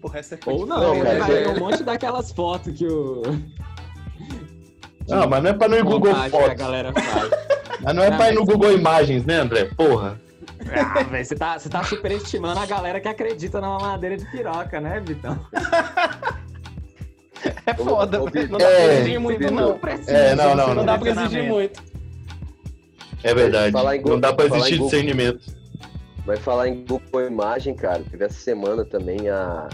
Porra, 0.00 0.18
essa 0.18 0.34
é 0.34 0.38
Ou 0.46 0.66
não, 0.66 0.78
Não, 0.80 0.94
né? 0.94 1.04
cara, 1.04 1.18
vai 1.18 1.30
é- 1.36 1.44
ver 1.44 1.48
um 1.48 1.58
monte 1.60 1.82
daquelas 1.82 2.30
fotos 2.32 2.76
que 2.76 2.86
o. 2.86 3.22
Não, 5.08 5.28
mas 5.28 5.42
não 5.42 5.50
é 5.50 5.52
pra 5.54 5.66
ir 5.66 5.82
no 5.82 5.84
Google 5.90 6.14
Fotos. 6.14 6.54
galera 6.54 6.92
faz. 6.92 7.30
Mas 7.82 7.94
não 7.94 8.02
é 8.04 8.10
Não, 8.10 8.16
pra 8.16 8.30
ir 8.30 8.34
no 8.34 8.44
Google 8.44 8.72
Imagens, 8.72 9.24
né, 9.24 9.36
André? 9.36 9.64
Porra. 9.76 10.20
Ah, 10.72 11.02
velho, 11.04 11.24
você 11.24 11.34
tá, 11.34 11.58
você 11.58 11.68
tá 11.68 11.82
superestimando 11.82 12.60
a 12.60 12.66
galera 12.66 13.00
que 13.00 13.08
acredita 13.08 13.60
na 13.60 13.78
madeira 13.78 14.16
de 14.16 14.24
piroca, 14.30 14.78
né, 14.80 15.00
Vitão? 15.00 15.38
É 17.66 17.74
foda, 17.74 18.22
Ô. 18.22 18.24
Não 18.26 18.58
dá 18.58 18.66
pra 18.66 18.70
É, 18.70 18.94
exigir 19.00 19.20
muito, 19.20 19.38
Vitor, 19.38 19.52
não. 19.54 19.78
É, 20.06 20.34
não, 20.34 20.54
não, 20.56 20.66
Não 20.68 20.74
não. 20.76 20.84
dá 20.84 20.98
pra 20.98 21.10
exigir 21.10 21.44
muito. 21.44 21.82
É 23.22 23.34
verdade. 23.34 23.72
Google- 23.72 24.12
Não 24.12 24.20
dá 24.20 24.32
pra 24.32 24.46
existir 24.46 24.78
discernimento. 24.78 25.54
Vai 26.24 26.36
falar 26.36 26.68
em 26.68 26.84
Google 26.84 27.26
Imagem, 27.26 27.74
cara. 27.74 28.02
Teve 28.10 28.24
essa 28.24 28.38
semana 28.38 28.84
também 28.84 29.28
a 29.28 29.68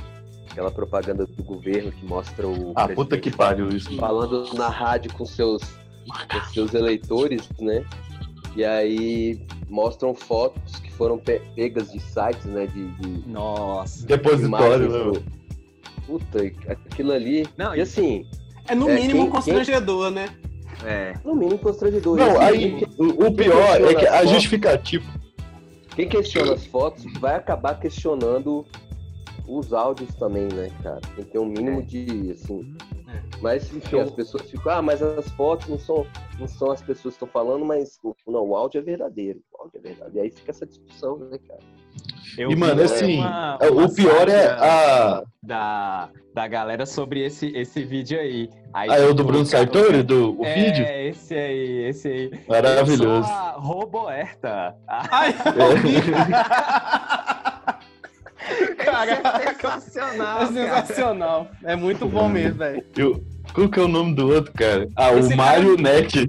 aquela 0.51 0.71
propaganda 0.71 1.27
do 1.27 1.43
governo 1.45 1.93
que 1.93 2.07
mostra 2.07 2.47
o 2.49 2.73
Ah, 2.75 2.89
puta 2.89 3.19
que 3.19 3.31
pariu 3.31 3.69
isso. 3.69 3.95
falando 3.99 4.55
na 4.55 4.69
rádio 4.69 5.13
com 5.13 5.27
seus, 5.27 5.63
com 5.63 6.41
seus 6.53 6.73
eleitores, 6.73 7.47
né? 7.61 7.85
E 8.57 8.65
aí 8.65 9.39
mostram 9.69 10.15
fotos 10.15 10.77
que 10.77 10.91
foram 10.93 11.19
pe- 11.19 11.43
pegas 11.55 11.93
de 11.93 12.01
sites, 12.01 12.47
né? 12.47 12.67
De, 12.69 12.89
de 12.93 13.29
Nossa. 13.29 14.07
Depositório, 14.07 14.87
imagens 14.87 15.17
né? 15.19 15.23
Puta, 16.07 16.39
aquilo 16.69 17.13
ali. 17.13 17.47
Não, 17.57 17.75
e 17.75 17.81
assim, 17.81 18.27
É 18.69 18.75
no 18.75 18.89
É, 18.91 18.95
mínimo 18.95 19.23
quem- 19.23 19.31
constrangedor, 19.31 20.11
né? 20.11 20.29
É. 20.85 21.15
no 21.25 21.35
mínimo 21.35 21.59
constrangedor. 21.59 22.17
Não, 22.17 22.31
assim, 22.33 22.41
aí 22.45 22.79
quem- 22.79 22.89
o, 22.99 23.27
o 23.27 23.35
pior 23.35 23.81
é 23.83 23.95
que 23.95 24.07
a 24.07 24.25
justificativa. 24.27 25.05
Quem 25.95 26.09
questiona 26.09 26.53
as 26.55 26.67
fotos 26.67 27.05
vai 27.21 27.35
acabar 27.37 27.79
questionando 27.81 28.67
os 29.49 29.73
áudios 29.73 30.15
também, 30.17 30.49
né, 30.53 30.71
cara? 30.83 31.01
Tem 31.15 31.25
que 31.25 31.31
ter 31.31 31.39
um 31.39 31.47
mínimo 31.47 31.83
de, 31.83 32.33
assim... 32.33 32.75
Mas, 33.41 33.73
enfim, 33.73 34.01
as 34.01 34.11
pessoas 34.11 34.51
ficam, 34.51 34.73
ah, 34.73 34.83
mas 34.83 35.01
as 35.03 35.29
fotos 35.31 35.69
não 35.69 35.79
são, 35.79 36.07
não 36.39 36.47
são 36.49 36.71
as 36.73 36.83
pessoas 36.83 37.15
que 37.17 37.25
estão 37.25 37.29
falando, 37.29 37.65
mas 37.65 37.99
o- 38.03 38.15
não, 38.27 38.47
o 38.49 38.57
áudio 38.57 38.79
é 38.81 38.83
verdadeiro. 38.83 39.41
O 39.53 39.63
áudio 39.63 39.79
é 39.79 39.81
verdadeiro. 39.81 40.19
E 40.19 40.21
aí 40.21 40.31
fica 40.31 40.51
essa 40.51 40.67
discussão, 40.67 41.17
né, 41.19 41.39
cara? 41.47 41.61
Eu 42.39 42.51
E, 42.51 42.57
mano, 42.57 42.83
assim, 42.83 43.19
uma- 43.19 43.59
é, 43.61 43.71
uma 43.71 43.85
o 43.87 43.95
pior 43.95 44.29
é 44.29 44.47
a. 44.49 45.23
Da, 45.43 46.09
da 46.35 46.47
galera 46.49 46.85
sobre 46.85 47.25
esse, 47.25 47.47
esse 47.57 47.83
vídeo 47.85 48.19
aí. 48.21 48.51
aí 48.75 48.91
Ah, 48.91 48.97
é 48.99 49.05
o 49.05 49.09
do 49.15 49.23
tipo, 49.23 49.25
Bruno 49.29 49.45
o 49.45 49.49
cara- 49.49 49.63
Sartori, 49.65 50.03
do 50.03 50.39
o 50.41 50.45
é, 50.45 50.55
vídeo? 50.55 50.85
esse 50.87 51.35
aí, 51.35 51.85
esse 51.89 52.09
aí. 52.09 52.31
Maravilhoso. 52.49 53.05
Eu 53.05 53.25
sou 53.25 53.33
a 53.33 53.51
Roboerta. 53.53 54.75
Ai, 54.87 55.35
Caraca, 58.77 59.43
é 59.43 59.55
sensacional. 59.81 60.43
é 60.43 60.47
sensacional. 60.47 61.49
É 61.65 61.77
muito 61.77 62.07
bom 62.07 62.29
mesmo, 62.29 62.59
velho. 62.59 62.85
Qual 63.55 63.69
que 63.69 63.79
é 63.79 63.83
o 63.83 63.89
nome 63.89 64.15
do 64.15 64.29
outro, 64.29 64.53
cara? 64.53 64.89
Ah, 64.97 65.13
Esse 65.15 65.33
o 65.33 65.37
cara- 65.37 65.43
Marionete. 65.63 66.29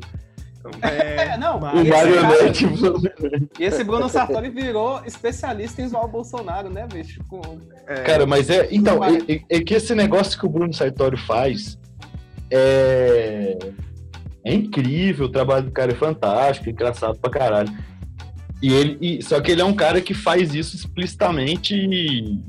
É, 0.82 1.38
não, 1.38 1.59
O 1.59 1.78
e 1.78 1.82
esse 1.82 1.89
Marionete. 1.89 2.65
cara- 2.68 3.41
E 3.59 3.63
esse 3.63 3.84
Bruno 3.84 4.09
Sartori 4.09 4.49
virou 4.49 5.01
especialista 5.05 5.82
em 5.82 5.88
zoar 5.88 6.05
o 6.05 6.07
Bolsonaro, 6.07 6.70
né, 6.70 6.88
bicho? 6.91 7.22
Com... 7.30 7.41
Cara, 8.05 8.26
mas 8.26 8.49
é. 8.49 8.68
Então, 8.72 9.03
é, 9.03 9.18
é- 9.28 9.41
é 9.49 9.59
que 9.61 9.74
esse 9.74 9.93
negócio 9.95 10.39
que 10.39 10.45
o 10.45 10.49
Bruno 10.49 10.74
Sartori 10.74 11.18
faz 11.18 11.78
é. 12.51 13.57
É 14.45 14.53
incrível, 14.53 15.26
o 15.26 15.30
trabalho 15.32 15.65
do 15.65 15.72
cara 15.72 15.91
é 15.91 15.95
fantástico, 15.95 16.70
engraçado 16.70 17.18
pra 17.20 17.30
caralho. 17.30 17.70
E 18.63 18.72
ele, 18.74 18.97
e- 19.01 19.22
só 19.22 19.41
que 19.41 19.51
ele 19.51 19.61
é 19.61 19.65
um 19.65 19.74
cara 19.74 19.99
que 19.99 20.13
faz 20.13 20.55
isso 20.55 20.76
explicitamente 20.76 22.39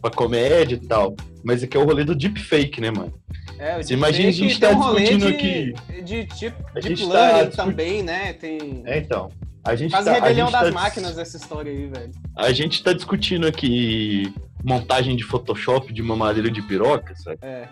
pra 0.00 0.10
comédia 0.10 0.76
e 0.76 0.86
tal. 0.86 1.14
Mas 1.44 1.62
aqui 1.62 1.76
é 1.76 1.80
o 1.80 1.84
rolê 1.84 2.02
do 2.04 2.14
deepfake, 2.14 2.80
né, 2.80 2.90
mano? 2.90 3.12
É, 3.58 3.80
imagina 3.92 4.28
a 4.28 4.32
gente 4.32 4.60
tá 4.60 4.70
um 4.70 4.74
rolê 4.74 5.00
discutindo 5.16 5.26
de, 5.26 5.34
aqui. 5.34 6.02
De 6.02 6.26
tipo, 6.26 6.56
A 6.74 6.80
deep 6.80 6.96
gente 6.96 7.08
tá 7.10 7.46
também, 7.46 8.02
né? 8.02 8.32
Tem 8.32 8.82
É, 8.84 8.98
então. 8.98 9.30
A 9.64 9.74
gente 9.74 9.90
quase 9.90 10.06
tá, 10.06 10.12
a 10.12 10.14
rebelião 10.14 10.46
gente 10.46 10.52
das 10.54 10.64
tá- 10.64 10.70
máquinas 10.70 11.18
essa 11.18 11.36
história 11.36 11.70
aí, 11.70 11.86
velho. 11.88 12.10
A 12.36 12.52
gente 12.52 12.82
tá 12.82 12.92
discutindo 12.92 13.46
aqui 13.46 14.32
montagem 14.64 15.14
de 15.16 15.24
Photoshop 15.24 15.92
de 15.92 16.00
uma 16.00 16.16
madeira 16.16 16.50
de 16.50 16.62
piroca, 16.62 17.14
sabe? 17.16 17.38
É. 17.42 17.68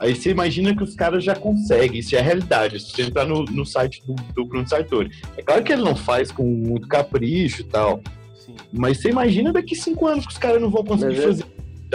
Aí 0.00 0.14
você 0.14 0.30
imagina 0.30 0.74
que 0.74 0.82
os 0.82 0.94
caras 0.94 1.22
já 1.22 1.34
conseguem, 1.36 2.00
isso 2.00 2.16
é 2.16 2.18
a 2.18 2.22
realidade. 2.22 2.80
Se 2.80 2.90
você 2.90 3.02
entrar 3.02 3.24
no, 3.26 3.44
no 3.44 3.64
site 3.64 4.02
do, 4.06 4.14
do 4.34 4.44
Bruno 4.44 4.68
Sartori. 4.68 5.10
É 5.36 5.42
claro 5.42 5.62
que 5.62 5.72
ele 5.72 5.82
não 5.82 5.94
faz 5.94 6.32
com 6.32 6.42
muito 6.42 6.88
capricho 6.88 7.60
e 7.62 7.64
tal. 7.64 8.00
Sim. 8.34 8.56
Mas 8.72 8.98
você 9.00 9.10
imagina 9.10 9.52
daqui 9.52 9.74
cinco 9.76 10.06
anos 10.06 10.26
que 10.26 10.32
os 10.32 10.38
caras 10.38 10.60
não 10.60 10.68
vão 10.70 10.84
conseguir 10.84 11.14
Mas 11.14 11.22
é- 11.24 11.26
fazer 11.28 11.44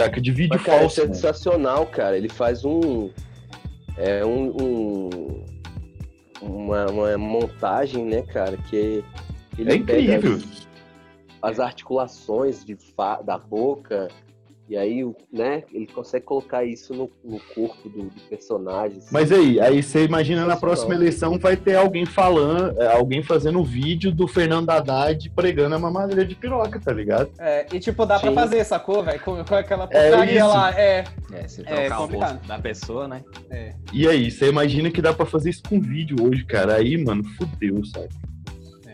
Taca 0.04 0.20
de 0.20 0.32
vídeo 0.32 0.54
Mas, 0.56 0.62
cara, 0.62 0.80
falso. 0.80 1.00
é 1.02 1.06
sensacional, 1.06 1.86
cara. 1.86 2.16
Ele 2.16 2.28
faz 2.28 2.64
um. 2.64 3.10
É 3.96 4.24
um. 4.24 4.56
um- 4.62 5.44
uma, 6.42 6.86
uma 6.86 7.18
montagem, 7.18 8.04
né, 8.06 8.22
cara? 8.22 8.56
Que 8.56 9.04
ele 9.58 9.72
É 9.72 9.74
incrível. 9.76 10.38
pega 10.38 10.44
As, 11.42 11.52
as 11.52 11.60
articulações 11.60 12.64
de 12.64 12.76
fa- 12.96 13.20
da 13.20 13.36
boca. 13.36 14.08
E 14.70 14.76
aí, 14.76 15.04
o- 15.04 15.16
né, 15.32 15.64
ele 15.74 15.88
consegue 15.88 16.24
colocar 16.24 16.64
isso 16.64 16.94
no, 16.94 17.10
no 17.24 17.40
corpo 17.52 17.88
do, 17.88 18.04
do 18.04 18.20
personagem. 18.28 18.98
assim. 18.98 19.08
Mas 19.10 19.32
aí, 19.32 19.58
aí 19.60 19.82
você 19.82 20.04
imagina 20.04 20.46
na 20.46 20.56
próxima 20.56 20.94
eleição 20.94 21.40
vai 21.40 21.56
ter 21.56 21.74
alguém 21.74 22.06
falando, 22.06 22.80
é, 22.80 22.86
alguém 22.86 23.20
fazendo 23.20 23.58
um 23.58 23.64
vídeo 23.64 24.12
do 24.12 24.28
Fernando 24.28 24.70
Haddad 24.70 25.28
pregando 25.30 25.74
a 25.74 25.78
mamadeira 25.80 26.24
de 26.24 26.36
piroca, 26.36 26.78
tá 26.78 26.92
ligado? 26.92 27.30
É, 27.40 27.66
e 27.72 27.80
tipo, 27.80 28.06
dá 28.06 28.20
pra 28.20 28.28
Sim. 28.28 28.34
fazer, 28.36 28.62
sacou, 28.64 29.02
velho? 29.02 29.18
Com, 29.20 29.44
com 29.44 29.54
aquela 29.56 29.88
É 29.90 30.08
porcaria 30.08 30.38
isso. 30.38 30.48
lá. 30.48 30.70
É, 30.80 31.04
É, 31.32 31.48
se 31.48 31.62
É, 31.62 31.64
trocar 31.88 32.00
o 32.02 32.06
rosto 32.06 32.46
da 32.46 32.58
pessoa, 32.60 33.08
né? 33.08 33.24
é. 33.50 33.74
E 33.92 34.06
aí, 34.06 34.30
você 34.30 34.48
imagina 34.50 34.88
que 34.88 35.02
dá 35.02 35.12
pra 35.12 35.26
fazer 35.26 35.50
isso 35.50 35.62
com 35.68 35.80
vídeo 35.80 36.16
hoje, 36.24 36.44
cara. 36.44 36.76
Aí, 36.76 36.96
mano, 36.96 37.24
fudeu, 37.36 37.84
sabe? 37.86 38.08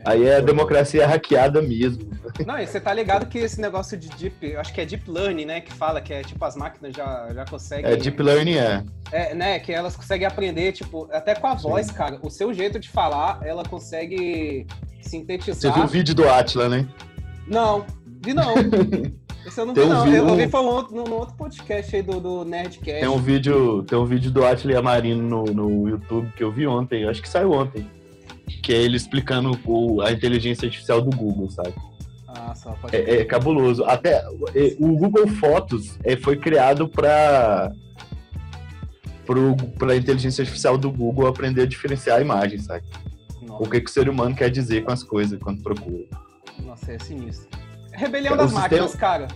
Aí 0.06 0.24
é 0.26 0.36
a 0.36 0.40
democracia 0.40 1.06
hackeada 1.06 1.60
mesmo. 1.60 2.08
Não, 2.46 2.58
e 2.58 2.66
você 2.66 2.80
tá 2.80 2.92
ligado 2.94 3.26
que 3.26 3.38
esse 3.38 3.60
negócio 3.60 3.96
de 3.98 4.08
deep, 4.10 4.34
eu 4.52 4.60
acho 4.60 4.72
que 4.72 4.80
é 4.80 4.86
deep 4.86 5.10
learning, 5.10 5.44
né? 5.46 5.60
Que 5.60 5.72
fala 5.72 6.00
que 6.00 6.12
é 6.12 6.22
tipo 6.22 6.44
as 6.44 6.54
máquinas 6.56 6.94
já, 6.94 7.28
já 7.34 7.44
conseguem. 7.44 7.90
É, 7.90 7.96
Deep 7.96 8.22
Learning 8.22 8.56
é. 8.56 8.84
É, 9.12 9.34
né? 9.34 9.58
Que 9.58 9.72
elas 9.72 9.96
conseguem 9.96 10.26
aprender, 10.26 10.72
tipo, 10.72 11.08
até 11.12 11.34
com 11.34 11.46
a 11.46 11.54
voz, 11.54 11.90
cara. 11.90 12.18
O 12.22 12.30
seu 12.30 12.52
jeito 12.52 12.78
de 12.78 12.88
falar, 12.88 13.40
ela 13.42 13.62
consegue 13.64 14.66
Você 15.00 15.08
sintetizar. 15.10 15.74
viu 15.74 15.84
o 15.84 15.86
vídeo 15.88 16.14
do 16.14 16.28
Atila, 16.28 16.68
né? 16.68 16.86
Não, 17.46 17.84
vi 18.24 18.32
não. 18.34 18.54
Esse 19.46 19.60
eu 19.60 19.66
não 19.66 19.74
Tem 19.74 19.84
vi, 19.84 19.90
um 19.90 19.94
não. 19.94 20.12
Eu 20.12 20.26
um- 20.26 20.36
vi 20.36 20.48
foi 20.48 20.60
um 20.60 20.66
outro, 20.66 20.96
no, 20.96 21.04
no 21.04 21.14
outro 21.16 21.36
podcast 21.36 21.94
aí 21.94 22.02
do, 22.02 22.18
do 22.20 22.44
Nerdcast. 22.44 23.00
Tem 23.00 23.08
um 23.08 23.18
vídeo, 23.18 23.84
tem 23.84 23.96
um 23.96 24.04
vídeo 24.04 24.30
do 24.30 24.44
Atila 24.44 24.72
Yamarino 24.72 25.22
no, 25.22 25.44
no 25.54 25.88
YouTube 25.88 26.32
que 26.36 26.42
eu 26.42 26.50
vi 26.50 26.66
ontem, 26.66 27.02
eu 27.04 27.10
acho 27.10 27.22
que 27.22 27.28
saiu 27.28 27.52
ontem. 27.52 27.86
Que 28.66 28.72
é 28.74 28.78
ele 28.82 28.96
explicando 28.96 29.56
o- 29.64 30.00
a 30.02 30.10
inteligência 30.10 30.66
artificial 30.66 31.00
do 31.00 31.16
Google, 31.16 31.48
sabe? 31.48 31.72
Ah, 32.26 32.52
só 32.52 32.72
pode 32.72 32.96
É, 32.96 33.20
é 33.20 33.24
cabuloso. 33.24 33.84
Até 33.84 34.14
é, 34.14 34.76
o 34.80 34.88
Google 34.96 35.28
Fotos 35.28 35.96
é, 36.02 36.16
foi 36.16 36.36
criado 36.36 36.88
para 36.88 37.70
para 39.78 39.92
a 39.92 39.96
inteligência 39.96 40.42
artificial 40.42 40.76
do 40.76 40.90
Google 40.90 41.28
aprender 41.28 41.62
a 41.62 41.66
diferenciar 41.66 42.18
a 42.18 42.20
imagem, 42.20 42.58
sabe? 42.58 42.84
Nossa. 43.42 43.62
O 43.62 43.68
que, 43.70 43.80
que 43.80 43.88
o 43.90 43.92
ser 43.92 44.08
humano 44.08 44.34
quer 44.34 44.50
dizer 44.50 44.84
com 44.84 44.90
as 44.92 45.02
coisas 45.04 45.38
quando 45.40 45.62
procura. 45.62 46.04
Nossa, 46.64 46.92
é 46.92 46.98
sinistro. 46.98 47.48
Rebelião 47.92 48.34
É, 48.34 48.36
das 48.36 48.52
máquinas, 48.52 48.90
sistema- 48.90 49.00
cara. 49.10 49.28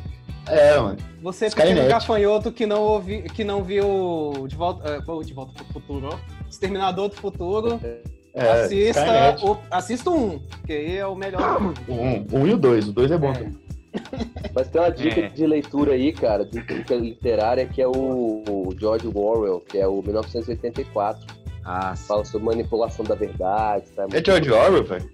É, 0.49 0.78
mano. 0.78 0.97
Você, 1.22 1.47
Skynet. 1.47 1.72
pequeno 1.74 1.89
gafanhoto 1.89 2.51
que 2.53 2.66
não, 2.66 2.83
ouvi, 2.83 3.22
que 3.22 3.45
não 3.45 3.62
viu 3.62 4.47
De 4.49 4.57
Volta, 4.57 4.89
é, 4.91 5.01
pô, 5.01 5.22
de 5.22 5.33
volta 5.35 5.53
pro 5.55 5.72
Futuro, 5.72 6.09
ó. 6.12 6.18
Exterminador 6.49 7.09
do 7.09 7.14
Futuro. 7.16 7.81
É, 7.83 7.99
assista, 8.35 9.01
Skynet. 9.01 9.45
o, 9.45 9.59
assista 9.70 10.11
um, 10.11 10.41
que 10.66 10.72
aí 10.72 10.97
é 10.99 11.07
o 11.07 11.14
melhor. 11.14 11.61
Um, 11.89 12.26
um 12.41 12.47
e 12.47 12.53
o 12.53 12.57
dois. 12.57 12.89
O 12.89 12.93
dois 12.93 13.11
é 13.11 13.18
bom 13.18 13.33
também. 13.33 13.57
Mas 14.55 14.68
tem 14.68 14.81
uma 14.81 14.91
dica 14.91 15.20
É. 15.20 15.28
de 15.28 15.47
leitura 15.47 15.93
aí, 15.95 16.12
cara, 16.12 16.45
de 16.45 16.61
dica 16.62 16.95
literária, 16.95 17.66
que 17.66 17.83
é 17.83 17.89
o, 17.89 18.43
o 18.47 18.68
George 18.78 19.09
Orwell, 19.12 19.61
que 19.61 19.78
é 19.78 19.87
o 19.87 20.01
1984. 20.01 21.26
Ah, 21.64 21.95
sim. 21.97 22.05
Fala 22.07 22.24
sobre 22.24 22.47
manipulação 22.47 23.05
da 23.05 23.14
verdade. 23.16 23.87
Tá? 23.97 24.07
É 24.12 24.24
George 24.24 24.51
Orwell, 24.51 24.85
velho? 24.85 25.11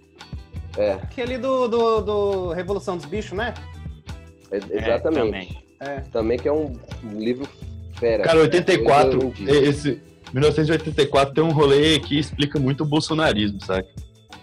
É, 0.77 0.93
Aquele 0.93 1.39
do, 1.39 1.67
do, 1.69 2.01
do 2.03 2.53
Revolução 2.53 2.97
dos 2.99 3.07
Bichos, 3.07 3.33
né? 3.33 3.55
é- 4.51 4.77
exatamente. 4.77 5.65
É. 5.81 6.01
também 6.13 6.39
que 6.39 6.47
é 6.49 6.53
um, 6.53 6.73
livro 7.15 7.49
fera. 7.95 8.25
Cara, 8.25 8.41
84, 8.41 9.13
Eu- 9.13 9.21
eu 9.21 9.29
indico. 9.29 9.51
esse 9.51 10.03
1984 10.33 11.35
tem 11.35 11.45
um 11.45 11.53
rolê 11.53 11.99
que 12.01 12.19
explica 12.19 12.59
muito 12.59 12.83
o 12.83 12.87
bolsonarismo, 12.87 13.63
sabe? 13.65 13.87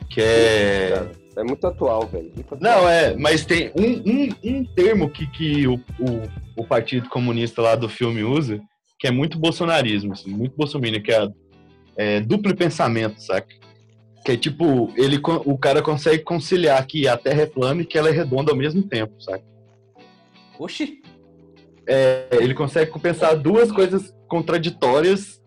Que 0.10 0.22
é. 0.22 1.12
É 1.36 1.44
muito 1.44 1.66
atual, 1.66 2.06
velho. 2.08 2.32
muito 2.36 2.54
atual. 2.54 2.60
Não, 2.62 2.88
é, 2.88 3.16
mas 3.16 3.46
tem 3.46 3.72
um, 3.76 4.12
um, 4.12 4.30
um 4.44 4.66
termo 4.66 5.10
que, 5.10 5.26
que 5.28 5.68
o, 5.68 5.76
o, 6.00 6.62
o 6.62 6.68
Partido 6.68 7.10
Comunista 7.10 7.62
lá 7.62 7.76
do 7.76 7.90
filme 7.90 8.24
usa, 8.24 8.62
que 9.00 9.08
é 9.08 9.12
muito 9.12 9.40
bolsonarismo, 9.40 10.14
assim, 10.14 10.30
muito 10.30 10.56
bolsominion, 10.56 11.02
que 11.02 11.12
é, 11.12 11.28
é 11.98 12.20
duplo 12.22 12.56
pensamento, 12.56 13.20
saca? 13.22 13.54
Que 14.24 14.34
é 14.34 14.38
tipo, 14.38 14.94
ele, 14.96 15.20
o 15.46 15.58
cara 15.58 15.82
consegue 15.82 16.24
conciliar 16.24 16.86
que 16.86 17.08
a 17.08 17.18
Terra 17.18 17.42
é 17.42 17.46
plana 17.46 17.82
e 17.82 17.86
que 17.86 17.98
ela 17.98 18.10
é 18.10 18.12
redonda 18.14 18.52
ao 18.52 18.58
mesmo 18.58 18.84
tempo, 18.84 19.22
saca? 19.22 19.44
Oxi. 20.58 21.02
É, 21.86 22.28
ele 22.40 22.54
consegue 22.54 22.98
pensar 23.00 23.34
duas 23.34 23.70
coisas 23.72 24.16
contraditórias, 24.30 25.43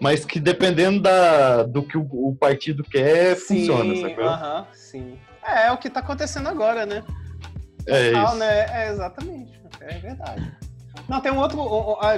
mas 0.00 0.24
que 0.24 0.38
dependendo 0.40 1.00
da, 1.00 1.62
do 1.62 1.82
que 1.82 1.96
o, 1.96 2.02
o 2.02 2.34
partido 2.38 2.82
quer, 2.84 3.36
funciona, 3.36 3.94
Sim, 3.94 4.00
sacou? 4.02 4.24
aham, 4.24 4.66
sim. 4.72 5.18
É, 5.46 5.66
é 5.68 5.72
o 5.72 5.78
que 5.78 5.88
tá 5.88 6.00
acontecendo 6.00 6.48
agora, 6.48 6.84
né? 6.84 7.02
É 7.86 8.10
Total, 8.10 8.26
isso. 8.28 8.36
né? 8.36 8.66
É, 8.70 8.90
exatamente. 8.90 9.60
É 9.80 9.98
verdade. 9.98 10.52
Não, 11.08 11.20
tem 11.20 11.30
um 11.30 11.38
outro. 11.38 11.58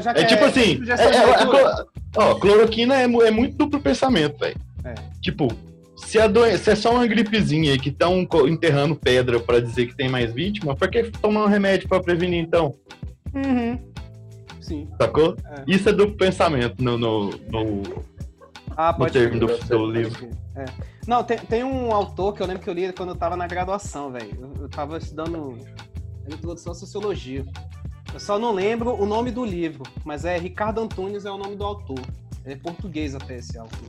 Já 0.01 0.15
que 0.15 0.21
É 0.21 0.25
tipo 0.25 0.45
assim, 0.47 0.79
sugestão 0.79 1.07
é- 1.11 1.17
é- 1.17 1.81
é 1.83 1.85
ó, 2.17 2.35
cloroquina 2.37 2.95
é, 2.97 3.03
é 3.05 3.31
muito 3.31 3.55
duplo 3.57 3.81
pensamento, 3.81 4.39
velho. 4.39 4.57
É. 4.85 4.95
Tipo, 5.21 5.49
se, 5.97 6.19
a 6.19 6.27
doen- 6.27 6.57
se 6.57 6.71
é 6.71 6.75
só 6.75 6.93
uma 6.95 7.07
gripezinha 7.07 7.77
que 7.79 7.91
estão 7.91 8.27
enterrando 8.49 8.97
pedra 8.97 9.39
pra 9.41 9.61
dizer 9.61 9.87
que 9.89 9.95
tem 9.97 10.09
mais 10.09 10.33
vítima, 10.33 10.75
por 10.75 10.89
que 10.89 11.03
tomar 11.21 11.45
um 11.45 11.49
remédio 11.49 11.87
pra 11.89 12.01
prevenir 12.01 12.41
então? 12.43 12.75
Uhum. 13.35 13.79
Sim. 14.69 14.89
Sacou? 15.01 15.35
É. 15.47 15.65
Isso 15.67 15.89
é 15.89 15.93
duplo 15.93 16.17
pensamento 16.17 16.85
no, 16.85 16.99
no, 16.99 17.31
no, 17.31 18.05
Ah, 18.77 18.95
no 18.99 19.11
termo 19.11 19.41
do, 19.41 19.59
do 19.59 19.91
livro. 19.91 20.31
É. 20.55 20.67
Não, 21.07 21.25
tem, 21.25 21.39
tem 21.39 21.65
um 21.65 21.91
autor 21.91 22.35
que 22.35 22.43
eu 22.43 22.47
lembro 22.47 22.63
que 22.63 22.69
eu 22.69 22.75
li 22.75 22.93
quando 22.93 23.11
eu 23.11 23.17
tava 23.17 23.35
na 23.35 23.47
graduação, 23.47 24.13
velho. 24.13 24.37
Eu, 24.39 24.63
eu 24.65 24.69
tava 24.69 24.99
estudando 24.99 25.59
introdução 26.29 26.73
à 26.73 26.75
sociologia. 26.75 27.45
Eu 28.13 28.21
só 28.21 28.39
não 28.39 28.53
lembro 28.53 28.95
o 28.95 29.07
nome 29.07 29.31
do 29.31 29.45
livro, 29.45 29.85
mas 30.05 30.25
é 30.25 30.37
Ricardo 30.37 30.81
Antunes 30.81 31.25
é 31.25 31.31
o 31.31 31.39
nome 31.39 31.57
do 31.57 31.65
autor. 31.65 32.01
Ele 32.45 32.55
é 32.55 32.57
português 32.57 33.15
até 33.15 33.39
esse 33.39 33.59
autor. 33.59 33.89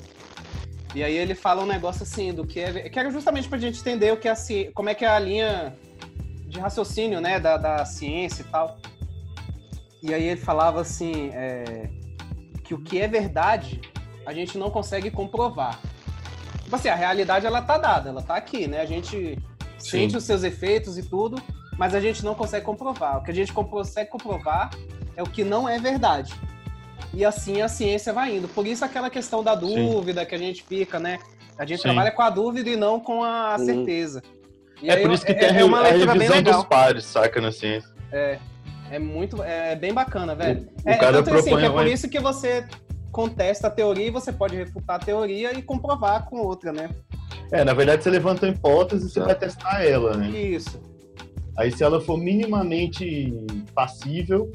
E 0.95 1.03
aí 1.03 1.15
ele 1.15 1.35
fala 1.35 1.61
um 1.61 1.67
negócio 1.67 2.03
assim 2.03 2.33
do 2.33 2.45
que 2.45 2.59
é, 2.59 2.89
que 2.89 2.97
era 2.97 3.11
justamente 3.11 3.47
pra 3.47 3.57
gente 3.57 3.79
entender 3.79 4.11
o 4.11 4.17
que 4.17 4.27
é 4.27 4.31
a, 4.31 4.35
como 4.73 4.89
é 4.89 4.95
que 4.95 5.05
é 5.05 5.09
a 5.09 5.19
linha 5.19 5.75
de 6.47 6.59
raciocínio, 6.59 7.21
né, 7.21 7.39
da, 7.39 7.57
da 7.57 7.85
ciência 7.85 8.41
e 8.41 8.45
tal. 8.45 8.77
E 10.01 10.13
aí 10.13 10.23
ele 10.29 10.39
falava 10.39 10.81
assim, 10.81 11.29
é, 11.33 11.89
que 12.63 12.73
o 12.73 12.79
que 12.79 12.99
é 13.01 13.07
verdade 13.07 13.81
a 14.25 14.33
gente 14.33 14.57
não 14.57 14.69
consegue 14.69 15.09
comprovar. 15.11 15.79
Tipo 16.63 16.75
assim, 16.75 16.87
a 16.89 16.95
realidade 16.95 17.45
ela 17.45 17.61
tá 17.61 17.77
dada, 17.77 18.09
ela 18.09 18.21
tá 18.21 18.35
aqui, 18.35 18.67
né? 18.67 18.79
A 18.81 18.85
gente 18.85 19.37
sente 19.77 20.15
os 20.15 20.23
seus 20.23 20.43
efeitos 20.43 20.97
e 20.97 21.03
tudo, 21.03 21.41
mas 21.77 21.95
a 21.95 21.99
gente 21.99 22.23
não 22.23 22.35
consegue 22.35 22.65
comprovar. 22.65 23.17
O 23.17 23.23
que 23.23 23.31
a 23.31 23.33
gente 23.33 23.51
consegue 23.51 24.09
comprovar 24.09 24.69
é 25.15 25.23
o 25.23 25.25
que 25.25 25.43
não 25.43 25.67
é 25.67 25.79
verdade. 25.79 26.33
E 27.13 27.25
assim 27.25 27.61
a 27.61 27.67
ciência 27.67 28.13
vai 28.13 28.37
indo. 28.37 28.47
Por 28.47 28.67
isso 28.67 28.85
aquela 28.85 29.09
questão 29.09 29.43
da 29.43 29.55
dúvida 29.55 30.25
que 30.25 30.35
a 30.35 30.37
gente 30.37 30.63
fica, 30.63 30.99
né? 30.99 31.17
A 31.57 31.65
gente 31.65 31.77
Sim. 31.79 31.83
trabalha 31.89 32.11
com 32.11 32.21
a 32.21 32.29
dúvida 32.29 32.69
e 32.69 32.75
não 32.75 32.99
com 32.99 33.23
a 33.23 33.57
Sim. 33.57 33.65
certeza. 33.65 34.21
E 34.81 34.89
É 34.89 34.93
aí 34.93 35.01
por 35.01 35.11
isso 35.11 35.25
que 35.25 35.33
tem 35.33 35.47
a, 35.47 35.49
é 35.49 35.51
re- 35.51 35.63
uma 35.63 35.79
a 35.81 35.91
revisão 35.91 36.35
legal. 36.37 36.53
dos 36.59 36.63
pares, 36.65 37.03
saca, 37.05 37.41
na 37.41 37.51
ciência. 37.51 37.89
É, 38.11 38.37
é 38.91 38.99
muito, 38.99 39.41
é 39.43 39.75
bem 39.75 39.93
bacana, 39.93 40.35
velho. 40.35 40.67
O 40.85 40.89
é, 40.89 40.97
cara 40.97 41.23
tanto 41.23 41.37
assim, 41.37 41.55
que 41.55 41.65
é 41.65 41.69
por 41.69 41.87
isso 41.87 42.09
que 42.09 42.19
você 42.19 42.65
contesta 43.11 43.67
a 43.67 43.71
teoria 43.71 44.07
e 44.07 44.11
você 44.11 44.31
pode 44.31 44.55
refutar 44.55 44.97
a 44.97 44.99
teoria 44.99 45.57
e 45.57 45.61
comprovar 45.61 46.25
com 46.25 46.37
outra, 46.37 46.71
né? 46.71 46.89
É, 47.51 47.63
na 47.63 47.73
verdade 47.73 48.03
você 48.03 48.09
levanta 48.09 48.45
uma 48.45 48.53
hipótese 48.53 49.07
e 49.07 49.09
você 49.09 49.19
vai 49.19 49.35
testar 49.35 49.83
ela, 49.83 50.15
né? 50.15 50.29
Isso. 50.29 50.79
Aí 51.57 51.71
se 51.71 51.83
ela 51.83 51.99
for 51.99 52.17
minimamente 52.17 53.33
passível, 53.73 54.51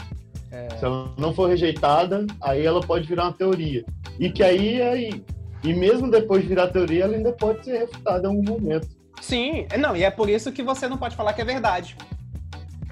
É. 0.51 0.69
se 0.77 0.85
ela 0.85 1.13
não 1.19 1.35
for 1.35 1.49
rejeitada, 1.49 2.27
aí 2.41 2.65
ela 2.65 2.81
pode 2.81 3.07
virar 3.07 3.25
uma 3.25 3.33
teoria. 3.33 3.85
E 4.19 4.31
que 4.31 4.43
aí, 4.43 4.81
aí 4.81 5.25
e 5.63 5.73
mesmo 5.73 6.11
depois 6.11 6.43
de 6.43 6.49
virar 6.49 6.69
teoria, 6.69 7.05
ela 7.05 7.17
ainda 7.17 7.33
pode 7.33 7.65
ser 7.65 7.79
refutada 7.79 8.29
em 8.29 8.31
algum 8.31 8.45
momento. 8.45 8.89
Sim, 9.21 9.67
é, 9.71 9.79
não, 9.79 9.97
e 9.97 10.05
é 10.05 10.11
por 10.11 10.29
isso 10.29 10.53
que 10.53 10.63
você 10.63 10.87
não 10.87 10.99
pode 10.99 11.17
falar 11.17 11.33
que 11.33 11.41
é 11.41 11.45
verdade. 11.45 11.97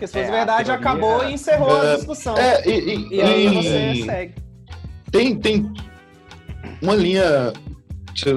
Porque 0.03 0.07
se 0.09 0.13
fosse 0.15 0.29
É, 0.29 0.31
verdade, 0.37 0.65
teoria- 0.65 0.81
acabou 0.81 1.25
e 1.29 1.33
encerrou 1.35 1.81
a 1.81 1.85
É, 1.87 1.97
discussão. 1.97 2.37
é, 2.37 2.69
e- 2.69 2.73
e- 2.73 3.15
e 3.15 3.23
aí 3.23 3.47
e- 3.47 3.55
você 3.55 4.05
segue. 4.05 4.35
Tem, 5.13 5.37
tem 5.39 5.73
uma 6.81 6.97
linha 6.97 7.53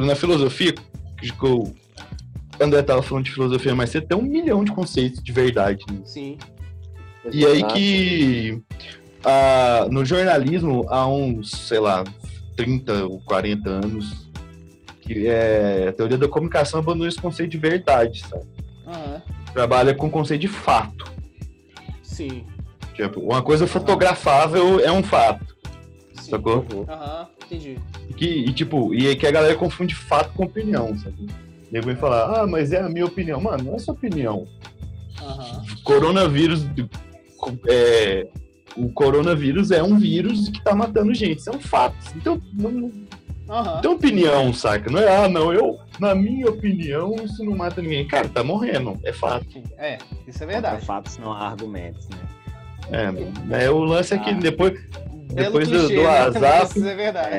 na 0.05 0.15
filosofia, 0.15 0.73
que 0.73 1.43
eu, 1.43 1.63
o 1.63 1.73
André 2.63 2.83
tava 2.83 3.01
falando 3.01 3.25
de 3.25 3.31
filosofia 3.31 3.73
mais 3.73 3.89
cedo, 3.89 4.05
tem 4.07 4.15
um 4.17 4.21
milhão 4.21 4.63
de 4.63 4.71
conceitos 4.71 5.23
de 5.23 5.31
verdade. 5.31 5.83
né? 5.91 6.01
Sim. 6.05 6.37
E 7.31 7.43
aí 7.43 7.63
que 7.63 8.61
ah, 9.23 9.87
no 9.89 10.05
jornalismo 10.05 10.85
há 10.89 11.07
uns, 11.07 11.49
sei 11.49 11.79
lá, 11.79 12.03
30 12.55 13.05
ou 13.07 13.19
40 13.21 13.71
anos, 13.71 14.29
que 15.01 15.27
é 15.27 15.87
a 15.89 15.93
teoria 15.93 16.17
da 16.19 16.27
comunicação 16.27 16.79
abandona 16.79 17.09
esse 17.09 17.19
conceito 17.19 17.49
de 17.49 17.57
verdade, 17.57 18.21
sabe? 18.27 18.45
Aham. 18.85 19.21
Trabalha 19.51 19.95
com 19.95 20.05
o 20.05 20.11
conceito 20.11 20.41
de 20.41 20.47
fato. 20.47 21.14
Sim. 22.15 22.43
Tipo, 22.93 23.19
uma 23.19 23.41
coisa 23.41 23.67
fotografável 23.67 24.79
é 24.79 24.91
um 24.91 25.03
fato. 25.03 25.53
Sacou? 26.13 26.65
Aham, 26.87 27.27
entendi. 27.45 27.77
E, 28.09 28.13
que, 28.13 28.25
e, 28.25 28.53
tipo, 28.53 28.93
e 28.93 29.07
aí 29.07 29.15
que 29.15 29.27
a 29.27 29.31
galera 29.31 29.55
confunde 29.55 29.93
fato 29.93 30.33
com 30.33 30.45
opinião, 30.45 30.97
sabe? 30.97 31.27
Nego 31.69 31.87
vai 31.87 31.95
falar, 31.95 32.39
ah, 32.39 32.47
mas 32.47 32.71
é 32.71 32.79
a 32.79 32.87
minha 32.87 33.05
opinião. 33.05 33.41
Mano, 33.41 33.65
não 33.65 33.75
é 33.75 33.79
sua 33.79 33.93
opinião. 33.93 34.47
Aham. 35.21 35.63
Coronavírus. 35.83 36.65
É, 37.67 38.27
o 38.77 38.89
coronavírus 38.93 39.71
é 39.71 39.83
um 39.83 39.97
vírus 39.97 40.47
que 40.47 40.63
tá 40.63 40.73
matando 40.73 41.13
gente. 41.13 41.39
Isso 41.39 41.49
é 41.49 41.55
um 41.55 41.59
fato. 41.59 41.95
Então, 42.15 42.41
não, 42.53 42.91
Aham. 43.49 43.81
tem 43.81 43.91
opinião, 43.91 44.53
saca? 44.53 44.89
Não 44.89 44.99
é, 44.99 45.23
ah, 45.25 45.29
não, 45.29 45.53
eu, 45.53 45.79
na 45.99 46.15
minha 46.15 46.47
opinião, 46.49 47.15
isso 47.23 47.43
não 47.43 47.55
mata 47.55 47.81
ninguém. 47.81 48.07
Cara, 48.07 48.27
tá 48.27 48.43
morrendo. 48.43 48.99
É 49.03 49.13
fato. 49.13 49.45
É, 49.77 49.97
isso 50.27 50.43
é 50.43 50.47
Contra 50.47 50.47
verdade. 50.47 50.85
fatos 50.85 51.17
não 51.17 51.31
há 51.31 51.49
argumentos, 51.49 52.07
né? 52.09 52.17
É, 53.51 53.65
é 53.65 53.69
o 53.69 53.79
lance 53.79 54.13
é 54.13 54.17
que 54.17 54.33
depois, 54.35 54.73
Belo 54.73 55.33
depois 55.33 55.67
do, 55.67 55.79
clichê, 55.79 55.95
do 55.95 56.01
né? 56.01 56.07
WhatsApp. 56.07 56.79
Isso 56.79 56.87
é 56.87 56.95
verdade. 56.95 57.35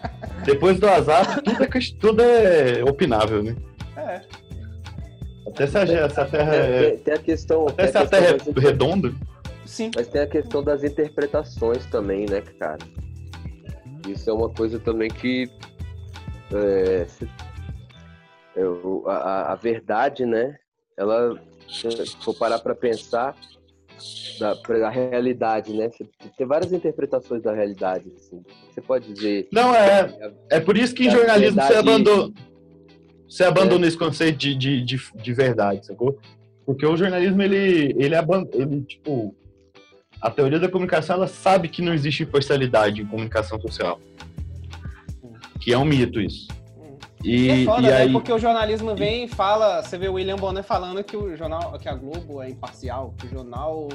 Depois 0.44 0.80
do 0.80 0.86
WhatsApp, 0.86 1.42
tudo 1.42 1.62
é, 1.62 1.68
tudo 2.00 2.22
é 2.22 2.82
opinável, 2.84 3.42
né? 3.42 3.54
É. 3.96 4.22
Até 5.46 5.66
se 5.66 5.76
a, 5.76 6.08
se 6.08 6.20
a 6.20 6.24
Terra 6.24 6.54
É, 6.54 6.86
é. 6.86 6.90
tem, 6.96 7.14
a 7.14 7.18
questão. 7.18 7.68
Até 7.68 7.88
se 7.88 7.98
a 7.98 8.06
Terra 8.06 8.26
é 8.56 8.60
redonda. 8.60 9.12
Sim. 9.66 9.90
Mas 9.94 10.08
tem 10.08 10.22
a 10.22 10.26
questão 10.26 10.62
das 10.62 10.82
interpretações 10.82 11.84
também, 11.86 12.24
né, 12.26 12.42
cara? 12.58 12.78
Isso 14.08 14.28
é 14.28 14.32
uma 14.32 14.48
coisa 14.50 14.78
também 14.78 15.08
que. 15.10 15.48
é, 16.52 17.06
é, 18.56 18.62
a, 19.06 19.52
a- 19.52 19.54
verdade, 19.56 20.24
né? 20.26 20.56
Ela, 20.98 21.40
se 21.68 21.88
for 22.22 22.34
parar 22.34 22.58
pra 22.58 22.74
pensar, 22.74 23.34
da, 24.38 24.56
pra 24.56 24.88
a 24.88 24.90
realidade, 24.90 25.72
né? 25.72 25.88
Você 25.90 26.04
tem 26.36 26.46
várias 26.46 26.72
interpretações 26.72 27.42
da 27.42 27.54
realidade. 27.54 28.10
Assim. 28.16 28.42
Você 28.70 28.80
pode 28.80 29.12
dizer. 29.12 29.48
Não, 29.52 29.74
é. 29.74 30.32
É 30.50 30.60
por 30.60 30.76
isso 30.76 30.94
que 30.94 31.06
em 31.06 31.10
jornalismo 31.10 31.60
você 31.60 31.72
verdade- 31.74 31.88
abandona. 31.88 32.34
Você 33.28 33.44
abandona 33.44 33.86
esse 33.86 33.96
conceito 33.96 34.36
de, 34.38 34.54
de, 34.56 34.84
de, 34.84 35.00
de 35.14 35.32
verdade, 35.32 35.86
sacou? 35.86 36.18
Porque 36.66 36.84
o 36.84 36.96
jornalismo, 36.96 37.40
ele, 37.42 37.94
ele, 37.96 38.14
ele, 38.52 38.82
tipo. 38.82 39.34
A 40.20 40.30
teoria 40.30 40.58
da 40.60 40.68
comunicação, 40.68 41.16
ela 41.16 41.26
sabe 41.26 41.68
que 41.68 41.80
não 41.80 41.94
existe 41.94 42.24
imparcialidade 42.24 43.00
em 43.00 43.06
comunicação 43.06 43.58
social. 43.60 43.98
Que 45.60 45.72
é 45.72 45.78
um 45.78 45.84
mito 45.84 46.20
isso. 46.20 46.48
E, 47.24 47.50
é 47.50 47.64
foda, 47.64 47.82
e 47.82 47.90
né? 47.90 47.96
aí. 47.96 48.12
Porque 48.12 48.32
o 48.32 48.38
jornalismo 48.38 48.94
vem 48.94 49.24
e 49.24 49.28
fala. 49.28 49.82
Você 49.82 49.98
vê 49.98 50.08
o 50.08 50.14
William 50.14 50.36
Bonner 50.36 50.64
falando 50.64 51.02
que 51.04 51.16
o 51.16 51.36
jornal, 51.36 51.78
que 51.78 51.88
a 51.88 51.94
Globo 51.94 52.42
é 52.42 52.48
imparcial, 52.50 53.14
que 53.18 53.26
o 53.26 53.30
jornal 53.30 53.88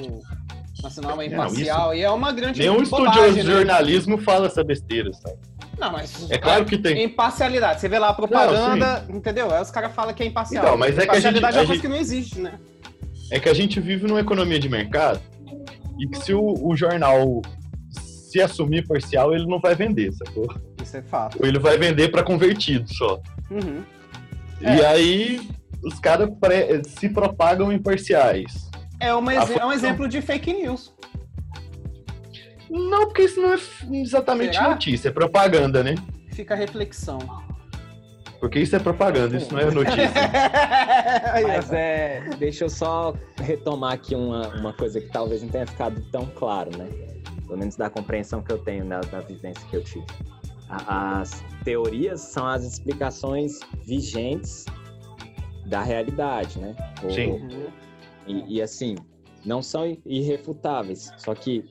nacional 0.82 1.20
é 1.20 1.28
Não, 1.28 1.34
imparcial. 1.34 1.94
e 1.94 2.02
é 2.02 2.10
uma 2.10 2.32
grande 2.32 2.60
Nenhum 2.60 2.82
estudioso 2.82 3.34
de 3.34 3.42
né? 3.42 3.52
jornalismo 3.52 4.18
fala 4.18 4.46
essa 4.46 4.62
besteira, 4.62 5.12
sabe? 5.12 5.36
Não, 5.78 5.90
mas. 5.90 6.30
É 6.30 6.38
claro 6.38 6.64
que 6.64 6.78
tem. 6.78 7.02
Imparcialidade. 7.04 7.80
Você 7.80 7.88
vê 7.88 7.98
lá 7.98 8.10
a 8.10 8.14
propaganda, 8.14 9.04
entendeu? 9.08 9.52
Aí 9.52 9.60
os 9.60 9.70
caras 9.70 9.92
falam 9.92 10.14
que 10.14 10.22
é 10.22 10.26
imparcial. 10.26 10.64
Então, 10.64 10.76
mas 10.76 10.96
é 10.96 11.06
que 11.06 11.10
a 11.10 11.20
gente- 11.20 11.38
Imparcialidade 11.38 11.56
é 11.56 11.60
a 11.60 11.62
uma 11.62 11.66
coisa 11.66 11.82
que 11.82 11.88
não 11.88 11.96
existe, 11.96 12.40
né? 12.40 12.58
É 13.30 13.40
que 13.40 13.48
a 13.48 13.54
gente 13.54 13.80
vive 13.80 14.06
numa 14.06 14.20
economia 14.20 14.58
de 14.58 14.68
mercado 14.68 15.20
e 15.98 16.06
que 16.08 16.18
se 16.18 16.34
o, 16.34 16.54
o 16.66 16.76
jornal 16.76 17.42
se 17.90 18.40
assumir 18.40 18.86
parcial, 18.86 19.34
ele 19.34 19.46
não 19.46 19.58
vai 19.60 19.74
vender, 19.74 20.12
sacou? 20.12 20.46
Isso 20.82 20.96
é 20.96 21.02
fato. 21.02 21.38
Ou 21.40 21.46
ele 21.46 21.58
vai 21.58 21.78
vender 21.78 22.10
para 22.10 22.22
convertido 22.22 22.92
só. 22.94 23.20
Uhum. 23.50 23.82
E 24.60 24.66
É. 24.66 24.86
aí 24.86 25.48
os 25.82 25.98
caras 26.00 26.28
se 26.98 27.08
propagam 27.08 27.72
imparciais. 27.72 28.68
É, 29.00 29.12
uma 29.14 29.30
A 29.32 29.34
exe- 29.42 29.58
é 29.58 29.64
um 29.64 29.72
exemplo 29.72 30.08
de 30.08 30.20
fake 30.22 30.52
news. 30.52 30.92
Não, 32.68 33.06
porque 33.06 33.22
isso 33.22 33.40
não 33.40 33.52
é 33.52 33.58
exatamente 33.92 34.56
Será? 34.56 34.70
notícia, 34.70 35.08
é 35.08 35.12
propaganda, 35.12 35.82
né? 35.84 35.94
Fica 36.32 36.54
a 36.54 36.56
reflexão. 36.56 37.18
Porque 38.46 38.60
isso 38.60 38.76
é 38.76 38.78
propaganda, 38.78 39.36
isso 39.36 39.52
não 39.52 39.60
é 39.60 39.70
notícia. 39.72 40.12
Mas 41.48 41.72
é. 41.72 42.22
Deixa 42.38 42.64
eu 42.64 42.68
só 42.70 43.12
retomar 43.40 43.94
aqui 43.94 44.14
uma, 44.14 44.48
uma 44.54 44.72
coisa 44.72 45.00
que 45.00 45.08
talvez 45.08 45.42
não 45.42 45.48
tenha 45.48 45.66
ficado 45.66 46.00
tão 46.12 46.26
claro, 46.26 46.70
né? 46.78 46.88
Pelo 47.44 47.58
menos 47.58 47.74
da 47.74 47.90
compreensão 47.90 48.40
que 48.42 48.52
eu 48.52 48.58
tenho 48.58 48.84
da, 48.84 49.00
da 49.00 49.18
vivência 49.20 49.60
que 49.68 49.76
eu 49.76 49.82
tive. 49.82 50.04
A- 50.68 51.18
As 51.20 51.42
teorias 51.64 52.20
são 52.20 52.46
as 52.46 52.62
explicações 52.62 53.58
vigentes 53.84 54.64
da 55.66 55.82
realidade, 55.82 56.60
né? 56.60 56.76
Ou- 57.02 57.10
Sim. 57.10 57.48
E, 58.28 58.58
e, 58.58 58.62
assim, 58.62 58.94
não 59.44 59.60
são 59.60 59.96
irrefutáveis, 60.06 61.12
só 61.18 61.34
que 61.34 61.64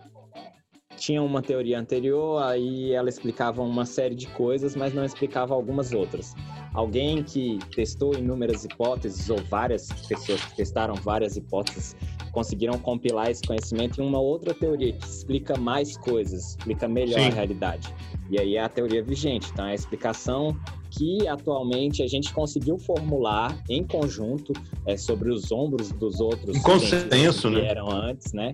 tinha 0.98 1.22
uma 1.22 1.42
teoria 1.42 1.78
anterior, 1.80 2.42
aí 2.44 2.92
ela 2.94 3.10
explicava 3.10 3.62
uma 3.62 3.86
série 3.86 4.16
de 4.16 4.28
coisas, 4.28 4.76
mas 4.76 4.94
não 4.94 5.04
explicava 5.06 5.54
algumas 5.54 5.92
outras. 5.94 6.34
Alguém 6.76 7.24
que 7.24 7.58
testou 7.74 8.14
inúmeras 8.14 8.66
hipóteses, 8.66 9.30
ou 9.30 9.42
várias 9.50 9.88
pessoas 10.08 10.44
que 10.44 10.58
testaram 10.58 10.94
várias 10.96 11.38
hipóteses, 11.38 11.96
conseguiram 12.34 12.78
compilar 12.78 13.32
esse 13.32 13.42
conhecimento 13.42 14.02
em 14.02 14.06
uma 14.06 14.20
outra 14.20 14.54
teoria 14.54 14.92
que 14.92 15.08
explica 15.08 15.58
mais 15.58 15.96
coisas, 15.96 16.50
explica 16.50 16.86
melhor 16.86 17.18
Sim. 17.22 17.28
a 17.28 17.34
realidade. 17.34 17.96
E 18.30 18.38
aí 18.38 18.58
é 18.58 18.62
a 18.62 18.68
teoria 18.68 19.02
vigente. 19.02 19.50
Então, 19.54 19.66
é 19.66 19.72
a 19.72 19.76
explicação 19.76 20.58
que 20.92 21.26
atualmente 21.30 22.04
a 22.04 22.08
gente 22.08 22.34
conseguiu 22.34 22.78
formular 22.78 23.58
em 23.70 23.84
conjunto 23.84 24.52
é, 24.86 24.98
sobre 24.98 25.32
os 25.32 25.52
ombros 25.54 25.94
dos 25.94 26.20
outros 26.20 26.58
Um 26.58 26.62
consenso, 26.62 27.48
que 27.48 27.56
né? 27.56 27.62
vieram 27.62 27.90
antes, 27.90 28.34
né? 28.34 28.54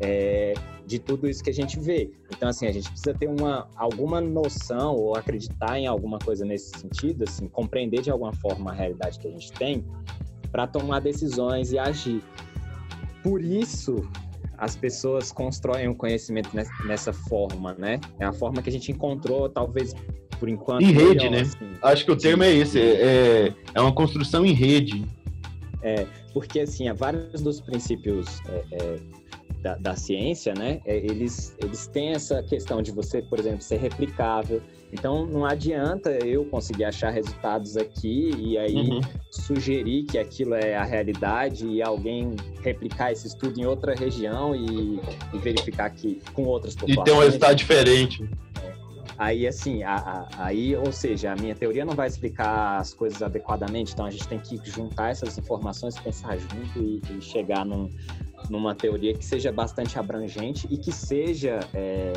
É, 0.00 0.54
de 0.86 0.98
tudo 0.98 1.28
isso 1.28 1.42
que 1.42 1.50
a 1.50 1.54
gente 1.54 1.78
vê. 1.78 2.10
Então, 2.30 2.48
assim, 2.48 2.66
a 2.66 2.72
gente 2.72 2.90
precisa 2.90 3.14
ter 3.14 3.28
uma, 3.28 3.68
alguma 3.76 4.20
noção 4.20 4.94
ou 4.96 5.16
acreditar 5.16 5.78
em 5.78 5.86
alguma 5.86 6.18
coisa 6.18 6.44
nesse 6.44 6.78
sentido, 6.78 7.24
assim, 7.24 7.46
compreender 7.48 8.02
de 8.02 8.10
alguma 8.10 8.32
forma 8.34 8.70
a 8.70 8.74
realidade 8.74 9.18
que 9.18 9.28
a 9.28 9.30
gente 9.30 9.52
tem 9.52 9.84
para 10.50 10.66
tomar 10.66 11.00
decisões 11.00 11.72
e 11.72 11.78
agir. 11.78 12.22
Por 13.22 13.40
isso, 13.42 14.06
as 14.58 14.76
pessoas 14.76 15.32
constroem 15.32 15.88
o 15.88 15.94
conhecimento 15.94 16.54
nes- 16.54 16.68
nessa 16.86 17.12
forma, 17.12 17.74
né? 17.74 18.00
É 18.18 18.24
a 18.24 18.32
forma 18.32 18.60
que 18.62 18.68
a 18.68 18.72
gente 18.72 18.92
encontrou, 18.92 19.48
talvez, 19.48 19.94
por 20.38 20.48
enquanto. 20.48 20.82
Em 20.82 20.92
rede, 20.92 21.24
melhor, 21.24 21.30
né? 21.30 21.40
assim. 21.40 21.70
Acho 21.82 22.04
que 22.04 22.10
o 22.10 22.16
termo 22.16 22.42
é 22.42 22.52
esse, 22.52 22.78
é, 22.80 23.46
é- 23.46 23.54
é 23.74 23.80
uma 23.80 23.92
construção 23.94 24.44
em 24.44 24.52
rede. 24.52 25.04
É, 25.82 26.06
porque 26.32 26.60
assim, 26.60 26.88
há 26.88 26.94
vários 26.94 27.42
dos 27.42 27.60
princípios 27.60 28.40
é, 28.48 28.64
é, 28.72 28.96
da, 29.64 29.76
da 29.76 29.96
ciência, 29.96 30.52
né? 30.52 30.82
é, 30.84 30.94
eles, 30.98 31.56
eles 31.58 31.86
têm 31.86 32.10
essa 32.10 32.42
questão 32.42 32.82
de 32.82 32.92
você, 32.92 33.22
por 33.22 33.38
exemplo, 33.40 33.62
ser 33.62 33.78
replicável. 33.78 34.60
Então, 34.92 35.26
não 35.26 35.46
adianta 35.46 36.10
eu 36.24 36.44
conseguir 36.44 36.84
achar 36.84 37.08
resultados 37.10 37.78
aqui 37.78 38.30
e 38.38 38.58
aí 38.58 38.76
Uhum. 38.90 39.00
sugerir 39.30 40.04
que 40.04 40.18
aquilo 40.18 40.52
é 40.54 40.76
a 40.76 40.84
realidade 40.84 41.66
e 41.66 41.82
alguém 41.82 42.36
replicar 42.62 43.10
esse 43.12 43.26
estudo 43.26 43.58
em 43.58 43.64
outra 43.64 43.94
região 43.94 44.54
e, 44.54 45.00
e 45.32 45.38
verificar 45.38 45.88
que 45.90 46.20
com 46.34 46.44
outras 46.44 46.74
E 46.74 46.78
populações. 46.80 47.04
ter 47.06 47.12
um 47.12 47.20
resultado 47.24 47.54
diferente. 47.56 48.28
Aí, 49.16 49.46
assim, 49.46 49.82
a- 49.82 49.94
a- 49.94 50.28
aí, 50.44 50.76
ou 50.76 50.90
seja, 50.92 51.32
a 51.32 51.36
minha 51.36 51.54
teoria 51.54 51.84
não 51.84 51.94
vai 51.94 52.08
explicar 52.08 52.78
as 52.78 52.92
coisas 52.92 53.22
adequadamente, 53.22 53.92
então 53.92 54.04
a 54.04 54.10
gente 54.10 54.26
tem 54.28 54.38
que 54.40 54.60
juntar 54.68 55.10
essas 55.10 55.38
informações, 55.38 55.96
pensar 55.98 56.36
junto 56.36 56.78
e, 56.82 57.00
e 57.16 57.20
chegar 57.22 57.64
num- 57.64 57.88
numa 58.48 58.74
teoria 58.74 59.14
que 59.14 59.24
seja 59.24 59.50
bastante 59.50 59.98
abrangente 59.98 60.66
e 60.70 60.76
que 60.76 60.92
seja 60.92 61.60
é, 61.72 62.12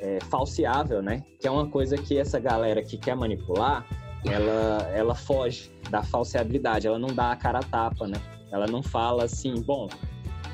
é, 0.00 0.18
falseável, 0.30 1.02
né? 1.02 1.22
Que 1.40 1.46
é 1.46 1.50
uma 1.50 1.68
coisa 1.68 1.96
que 1.96 2.16
essa 2.18 2.38
galera 2.38 2.82
que 2.82 2.98
quer 2.98 3.16
manipular, 3.16 3.86
ela, 4.24 4.90
ela 4.94 5.14
foge 5.14 5.70
da 5.90 6.02
falseabilidade, 6.02 6.86
ela 6.86 6.98
não 6.98 7.08
dá 7.08 7.32
a 7.32 7.36
cara 7.36 7.58
a 7.58 7.62
tapa, 7.62 8.06
né? 8.06 8.16
Ela 8.50 8.66
não 8.66 8.82
fala 8.82 9.24
assim, 9.24 9.60
bom, 9.62 9.88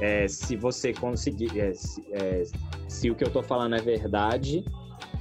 é, 0.00 0.26
se 0.26 0.56
você 0.56 0.92
conseguir, 0.92 1.58
é, 1.58 1.74
se, 1.74 2.02
é, 2.12 2.42
se 2.88 3.10
o 3.10 3.14
que 3.14 3.22
eu 3.22 3.30
tô 3.30 3.42
falando 3.42 3.76
é 3.76 3.80
verdade, 3.80 4.64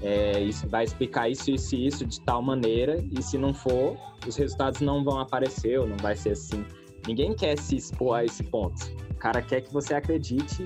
é, 0.01 0.39
isso 0.39 0.67
vai 0.67 0.85
explicar 0.85 1.29
isso, 1.29 1.51
isso 1.51 1.75
e 1.75 1.85
isso 1.85 2.05
de 2.05 2.21
tal 2.21 2.41
maneira, 2.41 3.03
e 3.11 3.21
se 3.21 3.37
não 3.37 3.53
for, 3.53 3.97
os 4.25 4.35
resultados 4.35 4.79
não 4.81 5.03
vão 5.03 5.19
aparecer, 5.19 5.79
ou 5.79 5.87
não 5.87 5.97
vai 5.97 6.15
ser 6.15 6.31
assim. 6.31 6.65
Ninguém 7.07 7.35
quer 7.35 7.57
se 7.57 7.75
expor 7.75 8.19
a 8.19 8.25
esse 8.25 8.43
ponto. 8.43 8.79
O 9.11 9.15
cara 9.15 9.41
quer 9.41 9.61
que 9.61 9.71
você 9.73 9.93
acredite 9.93 10.63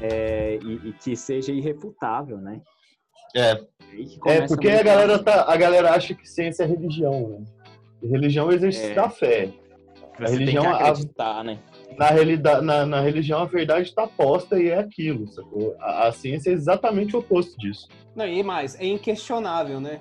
é, 0.00 0.58
e, 0.62 0.88
e 0.88 0.92
que 0.92 1.16
seja 1.16 1.52
irrefutável, 1.52 2.38
né? 2.38 2.60
É. 3.34 3.52
É, 4.26 4.46
porque 4.46 4.68
a 4.68 4.72
muito 4.74 4.84
galera, 4.84 5.18
tá, 5.18 5.44
a 5.48 5.56
galera 5.56 5.92
acha 5.92 6.14
que 6.14 6.28
ciência 6.28 6.64
é 6.64 6.66
religião, 6.66 7.28
né? 7.28 7.44
E 8.02 8.08
religião 8.08 8.46
é 8.46 8.48
o 8.48 8.54
exercício 8.54 8.90
É. 8.92 8.94
da 8.94 9.08
fé. 9.08 9.50
Você 10.18 10.22
a 10.22 10.26
tem 10.28 10.38
religião, 10.38 10.64
a- 10.70 10.78
acreditar, 10.78 11.44
né? 11.44 11.58
na, 11.98 12.06
realidade, 12.08 12.64
na, 12.64 12.86
na 12.86 13.00
religião, 13.00 13.40
a 13.40 13.44
verdade 13.44 13.88
está 13.88 14.06
posta 14.06 14.58
e 14.58 14.68
é 14.68 14.78
aquilo, 14.78 15.26
sacou? 15.28 15.74
A, 15.78 16.08
a 16.08 16.12
ciência 16.12 16.50
é 16.50 16.52
exatamente 16.52 17.14
o 17.16 17.20
oposto 17.20 17.56
disso. 17.58 17.88
Não, 18.14 18.26
e 18.26 18.42
mais, 18.42 18.78
é 18.80 18.86
inquestionável, 18.86 19.80
né? 19.80 20.00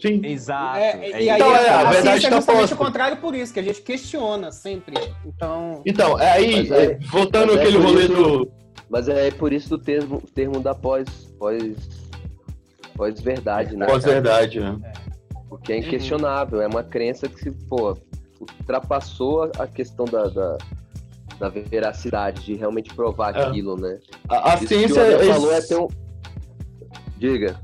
Sim. 0.00 0.20
Exato. 0.24 0.78
É, 0.78 1.08
e 1.08 1.12
É 1.12 1.16
aí 1.16 1.28
Então, 1.40 1.50
a, 1.50 1.58
é, 1.60 1.68
a 1.68 1.80
a 1.80 1.84
verdade 1.90 2.02
ciência 2.20 2.28
é 2.28 2.30
justamente 2.30 2.60
posta. 2.60 2.74
o 2.74 2.78
contrário 2.78 3.16
por 3.18 3.34
isso, 3.34 3.52
que 3.52 3.60
a 3.60 3.62
gente 3.62 3.82
questiona 3.82 4.50
sempre. 4.52 4.94
Então. 5.26 5.82
Então, 5.84 6.18
é 6.18 6.30
aí, 6.32 6.70
é- 6.72 6.84
é, 6.84 6.98
voltando 7.10 7.52
é 7.52 7.56
àquele 7.60 7.76
por 7.78 7.86
rolê 7.86 8.04
isso- 8.04 8.14
do. 8.14 8.52
Mas 8.88 9.08
é 9.08 9.30
por 9.30 9.52
isso 9.52 9.68
do 9.68 9.78
termo, 9.78 10.20
termo 10.34 10.58
da 10.60 10.74
pós, 10.74 11.06
pós, 11.38 11.62
pós-verdade, 12.96 13.76
né? 13.76 13.86
Pós-verdade, 13.86 14.60
né? 14.60 14.78
Porque 15.48 15.72
é 15.72 15.78
inquestionável, 15.78 16.60
é 16.60 16.66
uma 16.66 16.82
crença 16.82 17.28
que 17.28 17.38
se, 17.40 17.50
pô, 17.68 17.96
ultrapassou 18.40 19.50
a- 19.58 19.66
questão 19.66 20.04
da, 20.06 20.24
da, 20.28 20.58
da 21.38 21.48
veracidade, 21.48 22.44
de 22.44 22.54
realmente 22.54 22.92
provar 22.94 23.36
É. 23.36 23.42
aquilo, 23.42 23.76
né? 23.76 23.98
A, 24.28 24.52
a 24.52 24.54
Isso 24.56 24.68
ciência. 24.68 24.88
que 24.88 24.92
o 25.10 25.14
André 25.14 25.28
é- 25.28 25.32
falou 25.34 25.52
é 25.52 25.60
ter 25.60 25.76
um... 25.76 25.88
Diga. 27.18 27.60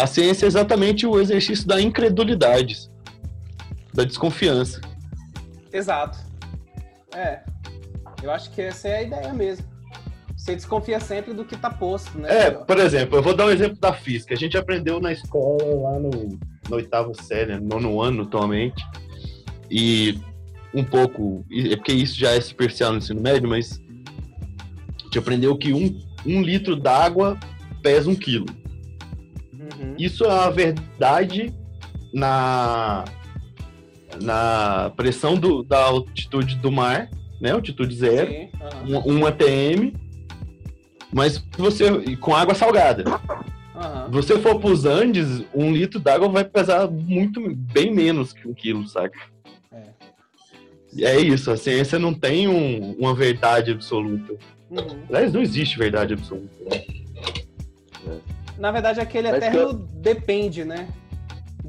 A 0.00 0.06
ciência 0.06 0.46
é 0.46 0.48
exatamente 0.48 1.06
o 1.06 1.20
exercício 1.20 1.66
da 1.66 1.78
incredulidade, 1.78 2.90
da 3.92 4.02
desconfiança. 4.02 4.80
Exato. 5.70 6.18
É. 7.14 7.40
Eu 8.22 8.30
acho 8.30 8.50
que 8.50 8.62
essa 8.62 8.88
é 8.88 8.96
a 8.96 9.02
ideia 9.02 9.32
mesmo. 9.34 9.66
Você 10.34 10.54
desconfia 10.54 10.98
sempre 11.00 11.34
do 11.34 11.44
que 11.44 11.54
tá 11.54 11.68
posto, 11.68 12.18
né? 12.18 12.46
É, 12.46 12.50
por 12.50 12.78
exemplo, 12.78 13.18
eu 13.18 13.22
vou 13.22 13.36
dar 13.36 13.44
um 13.44 13.50
exemplo 13.50 13.76
da 13.78 13.92
física. 13.92 14.32
A 14.32 14.38
gente 14.38 14.56
aprendeu 14.56 15.00
na 15.00 15.12
escola, 15.12 15.62
lá 15.62 15.98
no, 15.98 16.10
no 16.10 16.76
oitavo 16.76 17.12
série, 17.22 17.60
nono 17.60 18.00
ano 18.00 18.22
atualmente, 18.22 18.82
e 19.70 20.18
um 20.72 20.82
pouco, 20.82 21.44
é 21.52 21.76
porque 21.76 21.92
isso 21.92 22.18
já 22.18 22.30
é 22.30 22.40
superficial 22.40 22.92
no 22.92 22.98
ensino 22.98 23.20
médio, 23.20 23.50
mas 23.50 23.78
a 24.98 25.04
gente 25.04 25.18
aprendeu 25.18 25.58
que 25.58 25.74
um, 25.74 26.00
um 26.24 26.40
litro 26.40 26.74
d'água 26.74 27.38
pesa 27.82 28.08
um 28.08 28.14
quilo. 28.14 28.46
Uhum. 29.80 29.94
Isso 29.98 30.24
é 30.24 30.28
uma 30.28 30.50
verdade 30.50 31.52
na, 32.12 33.04
na 34.20 34.92
pressão 34.96 35.34
do- 35.36 35.62
da 35.62 35.78
altitude 35.84 36.56
do 36.56 36.70
mar, 36.70 37.08
né? 37.40 37.52
Altitude 37.52 37.94
zero, 37.94 38.30
Sim, 38.30 38.50
um, 38.86 39.14
um 39.20 39.26
ATM, 39.26 39.92
mas 41.12 41.38
você 41.56 42.16
com 42.16 42.34
água 42.34 42.54
salgada. 42.54 43.04
Se 44.06 44.10
você 44.12 44.38
for 44.38 44.60
para 44.60 44.70
os 44.70 44.84
Andes, 44.84 45.42
um 45.54 45.72
litro 45.72 45.98
d'água 45.98 46.28
vai 46.28 46.44
pesar 46.44 46.86
muito, 46.90 47.40
bem 47.54 47.90
menos 47.94 48.32
que 48.34 48.46
um 48.46 48.52
quilo, 48.52 48.86
saca? 48.86 49.18
É. 49.72 51.04
É 51.14 51.18
isso, 51.20 51.50
a 51.50 51.56
ciência 51.56 51.98
não 51.98 52.12
tem 52.12 52.46
um- 52.46 52.92
uma 52.98 53.14
verdade 53.14 53.70
absoluta. 53.70 54.34
Uhum. 54.70 55.02
Aliás, 55.08 55.32
não 55.32 55.40
existe 55.40 55.78
verdade 55.78 56.12
absoluta. 56.12 56.52
né? 56.68 58.18
Na 58.60 58.70
verdade, 58.70 59.00
aquele 59.00 59.28
Mas 59.30 59.38
eterno 59.38 59.58
eu- 59.58 59.72
depende, 59.74 60.64
né? 60.64 60.86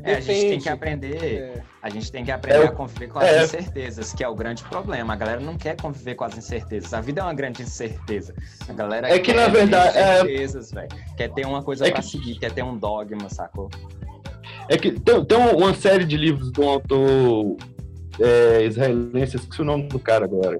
É, 0.03 0.15
a 0.15 0.19
gente 0.19 0.25
tem 0.27 0.41
Depende. 0.43 0.63
que 0.63 0.69
aprender. 0.69 1.23
É. 1.23 1.61
A 1.81 1.89
gente 1.89 2.11
tem 2.11 2.25
que 2.25 2.31
aprender 2.31 2.63
É, 2.63 2.65
a 2.67 2.71
conviver 2.71 3.07
com 3.07 3.19
as 3.19 3.25
é. 3.25 3.43
incertezas, 3.43 4.13
que 4.13 4.23
é 4.23 4.27
o 4.27 4.35
grande 4.35 4.63
problema. 4.63 5.13
A 5.13 5.15
galera 5.15 5.39
não 5.39 5.57
quer 5.57 5.79
conviver 5.79 6.15
com 6.15 6.23
as 6.23 6.37
incertezas. 6.37 6.93
A 6.93 7.01
vida 7.01 7.21
é 7.21 7.23
uma 7.23 7.33
grande 7.33 7.61
incerteza. 7.61 8.33
A 8.67 8.73
galera 8.73 9.07
É 9.09 9.19
que, 9.19 9.31
quer 9.31 9.35
na 9.35 9.45
ter 9.45 9.51
verdade, 9.51 9.97
é- 9.97 10.17
certezas, 10.17 10.71
velho. 10.71 10.89
Quer 11.15 11.31
ter 11.31 11.45
uma 11.45 11.61
coisa 11.63 11.87
É 11.87 11.91
pra 11.91 12.01
que- 12.01 12.07
seguir, 12.07 12.35
quer 12.39 12.51
ter 12.51 12.63
um 12.63 12.75
dogma, 12.77 13.29
sacou? 13.29 13.69
É 14.67 14.77
que 14.77 14.91
tem, 14.91 15.23
tem 15.25 15.37
uma 15.37 15.73
série 15.73 16.03
de 16.05 16.17
livros 16.17 16.51
de 16.51 16.59
um 16.61 16.69
autor 16.69 17.57
é, 18.19 18.63
israelense, 18.65 19.37
esqueci 19.37 19.61
o 19.61 19.65
nome 19.65 19.87
do 19.87 19.97
cara 19.99 20.25
agora. 20.25 20.59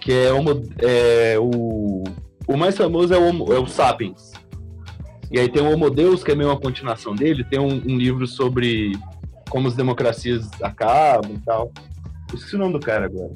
Que 0.00 0.12
é, 0.12 0.32
homo, 0.32 0.62
é 0.78 1.36
o. 1.38 2.04
O 2.46 2.56
mais 2.56 2.76
famoso 2.76 3.12
é 3.12 3.18
o, 3.18 3.52
é 3.52 3.58
o 3.58 3.66
Sapiens. 3.66 4.32
E 5.30 5.38
aí 5.38 5.48
tem 5.48 5.62
o 5.62 5.70
Homo 5.72 5.90
Deus, 5.90 6.24
que 6.24 6.30
é 6.30 6.34
meio 6.34 6.50
uma 6.50 6.58
continuação 6.60 7.14
dele. 7.14 7.44
Tem 7.44 7.58
um, 7.58 7.66
um 7.86 7.96
livro 7.98 8.26
sobre 8.26 8.92
como 9.50 9.68
as 9.68 9.74
democracias 9.74 10.48
acabam 10.62 11.32
e 11.34 11.38
tal. 11.44 11.70
Esqueci 12.32 12.56
o 12.56 12.58
nome 12.58 12.72
do 12.74 12.80
cara 12.80 13.06
agora. 13.06 13.32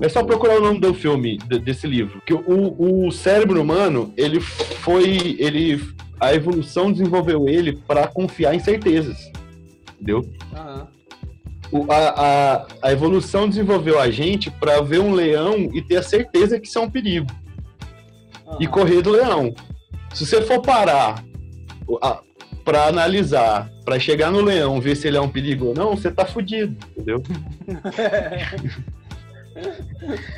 É 0.00 0.08
só 0.08 0.24
procurar 0.24 0.58
o 0.58 0.62
nome 0.62 0.80
do 0.80 0.92
filme, 0.94 1.38
de- 1.38 1.58
desse 1.58 1.86
livro. 1.86 2.20
Que 2.26 2.34
o, 2.34 3.06
o 3.06 3.10
cérebro 3.12 3.60
humano, 3.60 4.12
ele 4.16 4.40
foi. 4.40 5.36
ele 5.38 5.80
A 6.18 6.34
evolução 6.34 6.90
desenvolveu 6.90 7.48
ele 7.48 7.76
para 7.86 8.06
confiar 8.06 8.54
em 8.54 8.58
certezas. 8.58 9.30
Entendeu? 9.94 10.22
O- 11.70 11.90
a, 11.90 11.96
a, 11.96 12.66
a 12.82 12.92
evolução 12.92 13.48
desenvolveu 13.48 14.00
a 14.00 14.10
gente 14.10 14.50
para 14.50 14.80
ver 14.80 15.00
um 15.00 15.12
leão 15.12 15.68
e 15.72 15.80
ter 15.82 15.96
a 15.96 16.02
certeza 16.02 16.58
que 16.58 16.66
isso 16.66 16.78
é 16.78 16.82
um 16.82 16.90
perigo. 16.90 17.26
E 18.60 18.66
correr 18.66 19.00
do 19.02 19.10
leão. 19.10 19.54
Se 20.14 20.24
você 20.24 20.42
for 20.42 20.62
parar 20.62 21.24
para 22.64 22.86
analisar, 22.86 23.70
para 23.84 23.98
chegar 23.98 24.30
no 24.30 24.40
leão, 24.40 24.80
ver 24.80 24.96
se 24.96 25.08
ele 25.08 25.16
é 25.16 25.20
um 25.20 25.28
perigo 25.28 25.66
ou 25.66 25.74
não, 25.74 25.96
você 25.96 26.10
tá 26.10 26.24
fudido, 26.24 26.76
entendeu? 26.92 27.22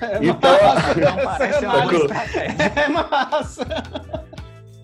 É 0.02 0.18
Então, 0.20 0.54
estratégia. 1.48 2.72
É 2.76 2.88
massa. 2.88 3.66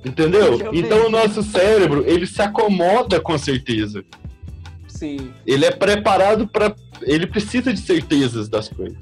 Entendeu? 0.04 0.70
Então 0.72 1.06
o 1.06 1.10
nosso 1.10 1.42
cérebro, 1.42 2.02
ele 2.06 2.26
se 2.26 2.40
acomoda 2.40 3.20
com 3.20 3.34
a 3.34 3.38
certeza. 3.38 4.02
Sim. 4.88 5.32
Ele 5.46 5.66
é 5.66 5.70
preparado 5.70 6.48
para 6.48 6.74
ele 7.02 7.26
precisa 7.26 7.72
de 7.72 7.80
certezas 7.80 8.48
das 8.48 8.68
coisas. 8.68 8.98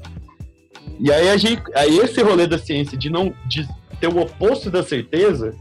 E 0.99 1.12
aí 1.12 1.28
a 1.28 1.36
gente, 1.36 1.62
aí 1.74 1.99
esse 1.99 2.20
rolê 2.22 2.47
da 2.47 2.59
ciência 2.59 2.97
de 2.99 3.09
não 3.09 3.32
de 3.47 3.68
ter 4.01 4.09
o 4.09 4.18
oposto 4.18 4.70
da 4.70 4.82
certeza 4.82 5.55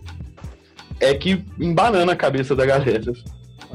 é 1.00 1.14
que 1.14 1.46
embanana 1.60 2.14
a 2.14 2.16
cabeça 2.16 2.56
da 2.56 2.66
galera. 2.66 3.14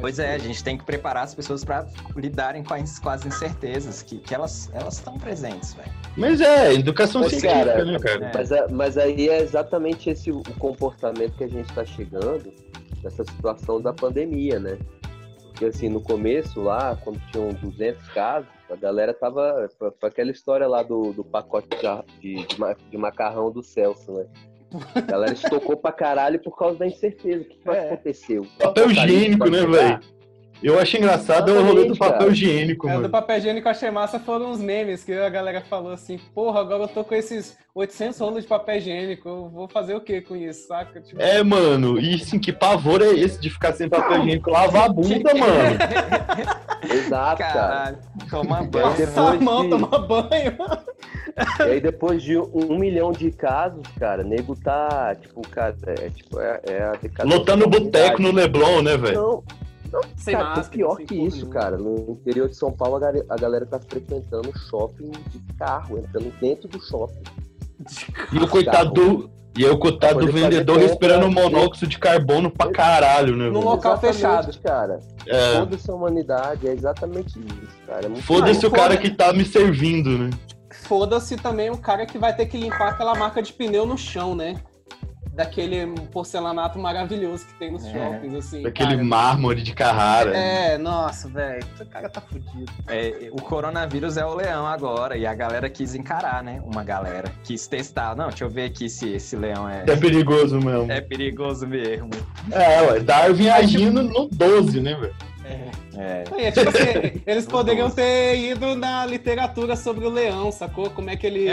Pois 0.01 0.19
é, 0.19 0.35
a 0.35 0.39
gente 0.39 0.63
tem 0.63 0.77
que 0.77 0.85
preparar 0.85 1.25
as 1.25 1.35
pessoas 1.35 1.65
pra 1.65 1.87
lidarem 2.17 2.65
com 2.65 2.75
as, 2.75 2.99
com 2.99 3.09
as 3.09 3.25
incertezas, 3.25 4.03
que, 4.03 4.19
que 4.19 4.35
elas 4.35 4.71
elas 4.75 4.95
estão 4.95 5.19
presentes, 5.19 5.75
velho. 5.75 5.93
Mas 6.17 6.41
é, 6.41 6.75
educação 6.75 7.23
Mas, 7.23 7.31
científica, 7.31 7.65
cara, 7.65 7.85
né, 7.85 7.99
cara? 7.99 8.33
Mas, 8.35 8.51
é- 8.51 8.69
mas 8.69 8.99
aí 8.99 9.29
é 9.29 9.41
exatamente 9.41 10.11
esse 10.11 10.31
o 10.31 10.43
comportamento 10.59 11.37
que 11.37 11.45
a 11.45 11.49
gente 11.49 11.69
está 11.69 11.85
chegando 11.85 12.53
nessa 13.03 13.25
situação 13.25 13.81
da 13.81 13.93
pandemia, 13.93 14.59
né? 14.59 14.79
Porque 15.43 15.67
assim, 15.67 15.89
no 15.89 16.01
começo 16.01 16.61
lá, 16.61 16.99
quando 17.05 17.21
tinham 17.31 17.51
200 17.51 18.09
casos, 18.09 18.49
a 18.69 18.75
galera 18.75 19.15
tava 19.15 19.71
foi 19.79 19.93
foi 19.93 20.09
aquela 20.09 20.33
história 20.33 20.67
lá 20.67 20.83
do, 20.83 21.13
do 21.13 21.25
pacote 21.25 21.69
de, 22.21 22.35
de, 22.45 22.47
de 22.91 22.97
macarrão 22.99 23.53
do 23.53 23.63
Celso, 23.63 24.13
né? 24.13 24.27
A 24.95 25.01
galera 25.01 25.33
estocou 25.33 25.77
pra 25.77 25.93
caralho 25.93 26.41
por 26.43 26.57
causa 26.57 26.79
da 26.79 26.87
incerteza. 26.87 27.43
O 27.43 27.45
que, 27.45 27.57
que 27.59 27.65
vai 27.67 27.79
É. 27.79 27.93
acontecer? 27.93 28.39
O 28.41 28.45
Papel 28.59 28.85
apocalipse 28.85 29.17
higiênico, 29.17 29.51
né, 29.51 29.67
velho? 29.67 30.01
Eu 30.63 30.79
acho 30.79 30.97
engraçado 30.97 31.51
é 31.51 31.55
o 31.55 31.63
rolê 31.65 31.85
do 31.85 31.97
papel 31.97 32.19
cara. 32.19 32.31
higiênico, 32.31 32.89
É, 32.89 32.93
o 32.93 32.95
do 32.95 33.01
mano. 33.03 33.11
papel 33.11 33.37
higiênico 33.39 33.67
eu 33.69 33.71
achei 33.71 33.91
massa 33.91 34.19
foram 34.19 34.51
uns 34.51 34.61
memes 34.61 35.05
que 35.05 35.13
a 35.13 35.29
galera 35.29 35.61
falou 35.69 35.93
assim, 35.93 36.19
porra, 36.35 36.61
agora 36.61 36.85
eu 36.85 36.89
tô 36.89 37.05
com 37.05 37.15
esses 37.15 37.57
800 37.75 38.19
rolos 38.19 38.43
de 38.45 38.49
papel 38.49 38.77
higiênico, 38.77 39.29
eu 39.29 39.49
vou 39.51 39.69
fazer 39.69 39.95
o 39.95 40.01
que 40.01 40.23
com 40.23 40.35
isso, 40.35 40.67
saca? 40.69 41.01
Tipo, 41.03 41.21
É, 41.21 41.43
mano, 41.43 42.01
e 42.01 42.15
assim, 42.15 42.39
que 42.39 42.51
pavor 42.53 43.03
é 43.03 43.09
esse 43.11 43.39
de 43.41 43.51
ficar 43.51 43.73
sem 43.75 43.89
papel 43.91 44.21
higiênico? 44.23 44.51
Lavar 44.51 44.85
a 44.85 44.89
bunda, 44.89 45.35
mano. 45.37 45.79
Exato, 46.91 47.39
cara. 47.39 47.53
Caralho, 47.53 47.99
toma 48.31 48.63
E 48.63 48.67
banho. 48.67 48.87
passar 48.97 49.35
a 49.35 49.41
mão, 49.41 49.63
de- 49.65 49.71
tomar 49.71 49.99
banho. 49.99 50.57
E 51.59 51.63
aí 51.65 51.81
depois 51.81 52.23
de 52.23 52.39
um, 52.39 52.79
milhão 52.79 53.11
de 53.11 53.29
casos, 53.33 53.83
cara, 53.99 54.23
nego 54.23 54.55
tá, 54.55 55.17
tipo, 55.21 55.43
cara, 55.49 55.75
é, 55.85 56.09
tipo, 56.09 56.39
é, 56.39 56.61
é 56.65 56.83
a 56.85 56.93
decadência 56.93 57.25
Lotando 57.39 57.67
da 57.69 57.77
boteco 57.81 58.23
no. 58.23 58.31
Leblon, 58.31 58.83
né, 58.83 58.97
velho? 58.97 59.15
Não, 59.21 59.45
Sem 60.17 60.35
cara, 60.35 60.49
máscara, 60.51 60.69
pior 60.71 60.97
que 60.97 61.15
isso, 61.15 61.47
cara. 61.49 61.77
No 61.77 62.13
interior 62.13 62.49
de 62.49 62.57
São 62.57 62.73
Paulo, 62.73 62.97
a 63.29 63.37
galera, 63.37 63.67
tá 63.67 63.79
frequentando 63.81 64.53
shopping 64.69 65.11
de 65.11 65.55
carro, 65.59 65.99
entrando 65.99 66.33
dentro 66.41 66.69
do 66.69 66.81
shopping. 66.81 67.23
E 68.33 68.39
o 68.39 68.49
coitado 68.49 68.93
do. 68.93 69.31
E 69.57 69.65
aí 69.65 69.71
o 69.71 69.79
coitado 69.79 70.19
do 70.19 70.33
vendedor 70.33 70.79
respirando 70.79 71.31
monóxido 71.31 71.87
de 71.87 71.97
carbono 71.97 72.51
pra 72.51 72.73
caralho, 72.73 73.37
né, 73.37 73.49
No 73.49 73.61
local 73.61 73.93
Exatamente, 74.03 74.17
fechado. 74.17 74.59
cara. 74.61 75.01
É. 75.29 75.59
Foda-se 75.59 75.91
a 75.91 75.95
humanidade, 75.95 76.67
é 76.67 76.73
exatamente 76.73 77.39
isso, 77.39 77.77
cara. 77.87 78.07
É 78.07 78.17
Foda-se 78.23 78.67
o 78.67 78.71
cara 78.71 78.97
que 78.97 79.11
tá 79.11 79.33
me 79.33 79.45
servindo, 79.45 80.19
né? 80.19 80.31
Foda-se 80.83 81.37
também 81.37 81.71
o 81.71 81.79
cara 81.79 82.05
que 82.05 82.19
vai 82.19 82.35
ter 82.35 82.47
que 82.47 82.57
limpar 82.57 82.89
aquela 82.89 83.15
marca 83.15 83.41
de 83.41 83.53
pneu 83.53 83.87
no 83.87 83.97
chão, 83.97 84.35
né? 84.35 84.61
Daquele 85.35 85.87
porcelanato 86.13 86.79
maravilhoso 86.79 87.45
que 87.47 87.55
tem 87.55 87.73
nos 87.73 87.85
É. 87.85 87.93
shoppings, 87.93 88.35
assim. 88.35 88.63
Daquele 88.63 88.91
cara. 88.91 89.05
mármore 89.05 89.63
de 89.63 89.75
Carrara. 89.75 90.31
É, 90.37 90.79
nossa, 90.79 91.29
velho. 91.29 91.67
O 91.81 91.87
cara 91.87 92.09
tá 92.09 92.21
fudido. 92.21 92.71
É, 92.87 93.29
o 93.33 93.43
coronavírus 93.43 94.17
é 94.17 94.25
o 94.25 94.33
leão 94.35 94.65
agora, 94.65 95.17
e 95.17 95.27
a 95.27 95.35
galera 95.35 95.69
quis 95.69 95.95
encarar, 95.97 96.43
né? 96.45 96.63
Uma 96.65 96.85
galera 96.85 97.33
quis 97.43 97.67
testar. 97.67 98.15
Não, 98.15 98.29
deixa 98.29 98.45
eu 98.45 98.49
ver 98.51 98.67
aqui 98.67 98.89
se 98.89 99.09
esse 99.15 99.35
leão 99.35 99.69
é, 99.69 99.83
É 99.89 99.97
perigoso 99.97 100.61
mesmo. 100.61 100.93
é 100.93 101.01
perigoso 101.01 101.67
mesmo. 101.67 102.11
É, 102.53 102.83
ué, 102.83 103.01
Darwin 103.01 103.49
agindo 103.49 104.03
no 104.05 104.29
12, 104.31 104.81
né, 104.81 104.95
velho? 104.95 105.15
É. 105.97 106.25
É, 106.47 106.51
tipo 106.51 106.69
assim, 106.69 107.21
eles 107.27 107.47
poderiam 107.47 107.91
ter 107.91 108.37
ido 108.37 108.75
na 108.75 109.05
literatura 109.07 109.77
sobre 109.77 110.05
o 110.07 110.11
leão, 110.11 110.51
sacou? 110.51 110.91
Como 110.91 111.11
é 111.11 111.17
que 111.17 111.27
ele, 111.27 111.47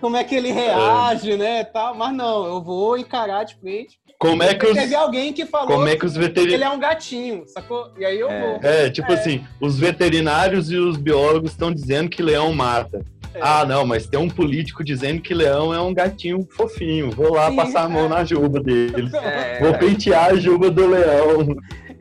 como 0.00 0.16
é 0.16 0.24
que 0.24 0.34
ele 0.34 0.52
reage, 0.52 1.36
né, 1.36 1.64
tal. 1.64 1.94
Mas 1.94 2.14
não, 2.14 2.46
eu 2.46 2.62
vou 2.62 2.96
encarar 2.96 3.44
de 3.44 3.56
frente. 3.56 3.98
Como 4.18 4.42
é 4.42 4.54
que 4.54 4.66
os- 4.66 4.74
Teve 4.76 4.94
alguém 4.94 5.32
que 5.32 5.46
falou 5.46 5.68
como 5.68 5.86
é 5.88 5.94
que 5.96 6.04
os 6.06 6.16
veterin- 6.16 6.54
ele 6.54 6.64
é 6.64 6.70
um 6.70 6.78
gatinho, 6.78 7.44
sacou? 7.46 7.90
E 7.98 8.04
aí 8.04 8.18
eu 8.18 8.28
vou. 8.28 8.58
É, 8.62 8.90
tipo 8.90 9.12
assim, 9.12 9.44
os 9.60 9.78
veterinários 9.78 10.70
e 10.72 10.76
os 10.76 10.96
biólogos 10.96 11.52
estão 11.52 11.72
dizendo 11.72 12.08
que 12.08 12.22
leão 12.22 12.52
mata. 12.52 13.04
É. 13.34 13.38
Ah, 13.42 13.64
não, 13.64 13.86
mas 13.86 14.06
tem 14.06 14.18
um 14.18 14.28
político 14.28 14.82
dizendo 14.82 15.20
que 15.20 15.34
leão 15.34 15.72
é 15.72 15.80
um 15.80 15.92
gatinho 15.94 16.48
fofinho. 16.50 17.10
Vou 17.12 17.34
lá 17.34 17.50
Sim, 17.50 17.56
passar 17.56 17.82
a 17.84 17.88
mão 17.88 18.06
é. 18.06 18.08
na 18.08 18.24
juba 18.24 18.58
deles. 18.60 19.12
É. 19.14 19.60
Vou 19.60 19.74
pentear 19.74 20.30
a 20.30 20.34
juba 20.34 20.70
do 20.70 20.86
leão. 20.86 21.54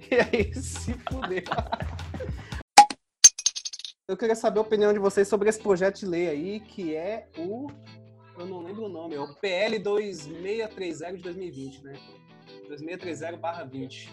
E 0.12 0.16
aí 0.38 0.54
se 0.56 0.94
fuder. 1.10 1.44
Eu 4.10 4.16
queria 4.16 4.36
saber 4.36 4.60
a 4.60 4.62
opinião 4.62 4.94
de 4.94 5.00
vocês 5.00 5.28
sobre 5.28 5.50
esse 5.50 5.60
projeto 5.60 6.00
de 6.00 6.06
lei 6.06 6.30
aí, 6.30 6.60
que 6.62 6.96
é 6.96 7.28
o. 7.38 7.68
Eu 8.40 8.46
não 8.46 8.60
lembro 8.62 8.86
o 8.86 8.90
nome, 8.90 9.16
é 9.16 9.20
o 9.20 9.34
PL 9.36 9.80
2630 9.80 11.12
de 11.18 11.24
2020, 11.24 11.84
né? 11.84 11.94
2630-20. 12.70 14.10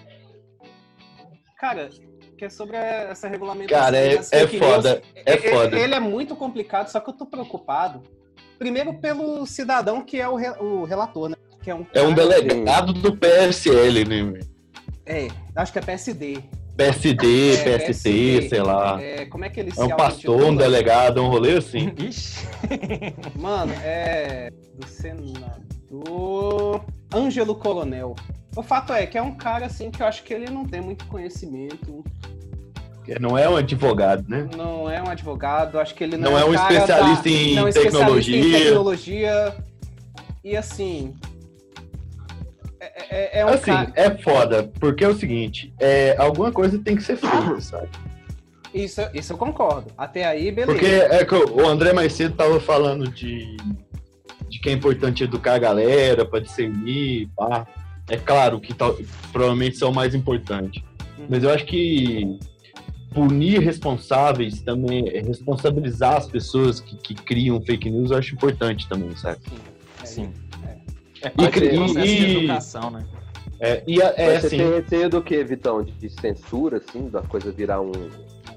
Cara, 1.60 1.88
que 2.36 2.44
é 2.44 2.48
sobre 2.50 2.76
essa 2.76 3.28
regulamentação. 3.28 3.84
Cara, 3.84 3.96
é- 3.96 4.14
é 4.14 4.46
news. 4.46 4.58
foda, 4.58 5.02
é 5.14 5.36
foda. 5.36 5.78
Ele 5.78 5.94
é 5.94 6.00
muito 6.00 6.34
complicado, 6.34 6.88
só 6.88 6.98
que 7.00 7.10
eu 7.10 7.14
tô 7.14 7.26
preocupado. 7.26 8.02
Primeiro 8.58 8.94
pelo 9.00 9.46
cidadão 9.46 10.02
que 10.04 10.20
é 10.20 10.28
o, 10.28 10.34
re- 10.36 10.58
o 10.60 10.84
relator, 10.84 11.28
né? 11.28 11.36
Que 11.62 11.70
é 11.70 11.74
um, 11.74 11.86
É 11.94 12.02
um 12.02 12.14
cara- 12.14 12.28
delegado 12.40 12.92
do 12.92 13.16
PSL, 13.16 14.04
né? 14.04 14.40
É, 15.06 15.28
acho 15.56 15.72
que 15.72 15.78
é 15.78 15.82
PSD. 15.82 16.38
PSD, 16.76 17.54
É, 17.54 17.56
PST, 17.56 17.86
PSD. 17.86 18.48
sei 18.48 18.62
lá. 18.62 19.00
É, 19.00 19.26
como 19.26 19.44
é 19.44 19.48
que 19.48 19.60
ele 19.60 19.72
É 19.76 19.84
um 19.84 19.88
pastor, 19.88 20.42
um 20.42 20.56
delegado, 20.56 21.22
um 21.22 21.28
rolê 21.28 21.58
assim. 21.58 21.92
Mano, 23.36 23.72
é. 23.82 24.50
Do 24.74 24.86
senador. 24.88 26.84
Ângelo 27.12 27.54
Coronel. 27.54 28.16
O 28.56 28.62
fato 28.62 28.92
é 28.92 29.06
que 29.06 29.16
é 29.16 29.22
um 29.22 29.34
cara 29.34 29.66
assim 29.66 29.90
que 29.90 30.02
eu 30.02 30.06
acho 30.06 30.22
que 30.24 30.34
ele 30.34 30.50
não 30.50 30.64
tem 30.64 30.80
muito 30.80 31.06
conhecimento, 31.06 32.04
Não 33.20 33.36
é 33.36 33.48
um 33.48 33.56
advogado, 33.56 34.24
né? 34.28 34.48
não 34.56 34.90
é 34.90 35.02
um 35.02 35.08
advogado, 35.08 35.78
acho 35.78 35.94
que 35.94 36.02
ele 36.02 36.16
não, 36.16 36.30
Não 36.30 36.38
é 36.38 36.44
um 36.44 36.54
cara 36.54 36.74
especialista 36.74 37.28
em 37.28 37.54
não 37.54 37.66
é 37.66 37.70
especialista 37.70 38.30
em 38.30 38.50
tecnologia. 38.52 39.56
E 40.42 40.56
assim. 40.56 41.14
É, 43.10 43.38
é- 43.38 43.40
é 43.40 43.46
um 43.46 43.48
assim, 43.48 43.72
cara. 43.72 43.92
é 43.94 44.10
foda, 44.18 44.70
porque 44.78 45.04
é 45.04 45.08
o 45.08 45.14
seguinte, 45.14 45.72
é, 45.80 46.14
alguma 46.18 46.52
coisa 46.52 46.78
tem 46.78 46.94
que 46.96 47.02
ser 47.02 47.16
feita, 47.16 47.60
sabe? 47.60 47.88
Isso, 48.72 49.00
isso 49.14 49.32
eu 49.32 49.36
concordo. 49.38 49.90
Até 49.96 50.24
aí, 50.24 50.50
beleza. 50.50 50.72
Porque 50.72 50.86
é 50.86 51.24
que 51.24 51.34
o 51.34 51.66
André 51.66 51.92
mais 51.92 52.12
cedo 52.12 52.34
tava 52.34 52.58
falando 52.60 53.08
de, 53.08 53.56
de 54.48 54.58
que 54.60 54.68
é 54.68 54.72
importante 54.72 55.22
educar 55.22 55.54
a 55.54 55.58
galera 55.58 56.24
para 56.24 56.40
discernir, 56.40 57.28
pá. 57.36 57.66
É 58.10 58.16
claro 58.16 58.60
que 58.60 58.74
tal, 58.74 58.98
provavelmente 59.32 59.76
são 59.76 59.90
o 59.90 59.94
mais 59.94 60.14
importante. 60.14 60.84
Mas 61.28 61.42
eu 61.42 61.50
acho 61.50 61.64
que 61.64 62.38
punir 63.14 63.60
responsáveis 63.60 64.60
também, 64.60 65.08
é 65.08 65.20
responsabilizar 65.20 66.16
as 66.16 66.26
pessoas 66.26 66.80
que, 66.80 66.96
que 66.96 67.14
criam 67.14 67.62
fake 67.62 67.88
news, 67.88 68.10
eu 68.10 68.18
acho 68.18 68.34
importante 68.34 68.88
também, 68.88 69.14
sabe? 69.16 69.38
Sim. 70.04 70.32
É 71.24 71.28
E, 71.28 71.76
processo 71.76 72.06
de 72.06 72.06
e- 72.06 72.38
educação, 72.44 72.90
né? 72.90 73.04
É, 73.60 73.82
e 73.86 74.02
a- 74.02 74.12
é 74.16 74.32
Mas 74.32 74.40
você 74.42 74.46
assim, 74.48 74.56
tem 74.58 74.72
receio 74.74 75.08
do 75.08 75.22
que, 75.22 75.42
Vitão? 75.44 75.82
De, 75.82 75.92
de 75.92 76.08
censura, 76.10 76.78
assim, 76.86 77.08
da 77.08 77.22
coisa 77.22 77.50
virar 77.52 77.80
um. 77.80 77.92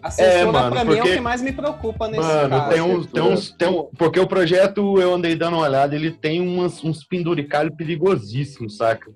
A 0.01 0.09
censura, 0.09 0.35
É, 0.39 0.45
mano, 0.45 0.71
pra 0.71 0.83
mim, 0.85 0.91
é 0.91 0.95
o 0.95 0.97
porque- 0.97 1.15
que 1.15 1.21
mais 1.21 1.41
me 1.41 1.51
preocupa 1.51 2.07
nesse 2.07 2.21
Mano, 2.21 2.49
caso. 2.49 2.69
tem 2.71 2.81
uns, 2.81 3.07
tem 3.07 3.23
uns, 3.23 3.51
tem 3.51 3.67
um, 3.69 3.83
porque 3.97 4.19
o 4.19 4.27
projeto, 4.27 4.99
eu 4.99 5.13
andei 5.13 5.35
dando 5.35 5.55
uma 5.55 5.63
olhada, 5.67 5.95
ele 5.95 6.11
tem 6.11 6.41
umas, 6.41 6.83
uns 6.83 7.03
penduricalhos 7.03 7.75
perigosíssimos, 7.75 8.77
saca? 8.77 9.09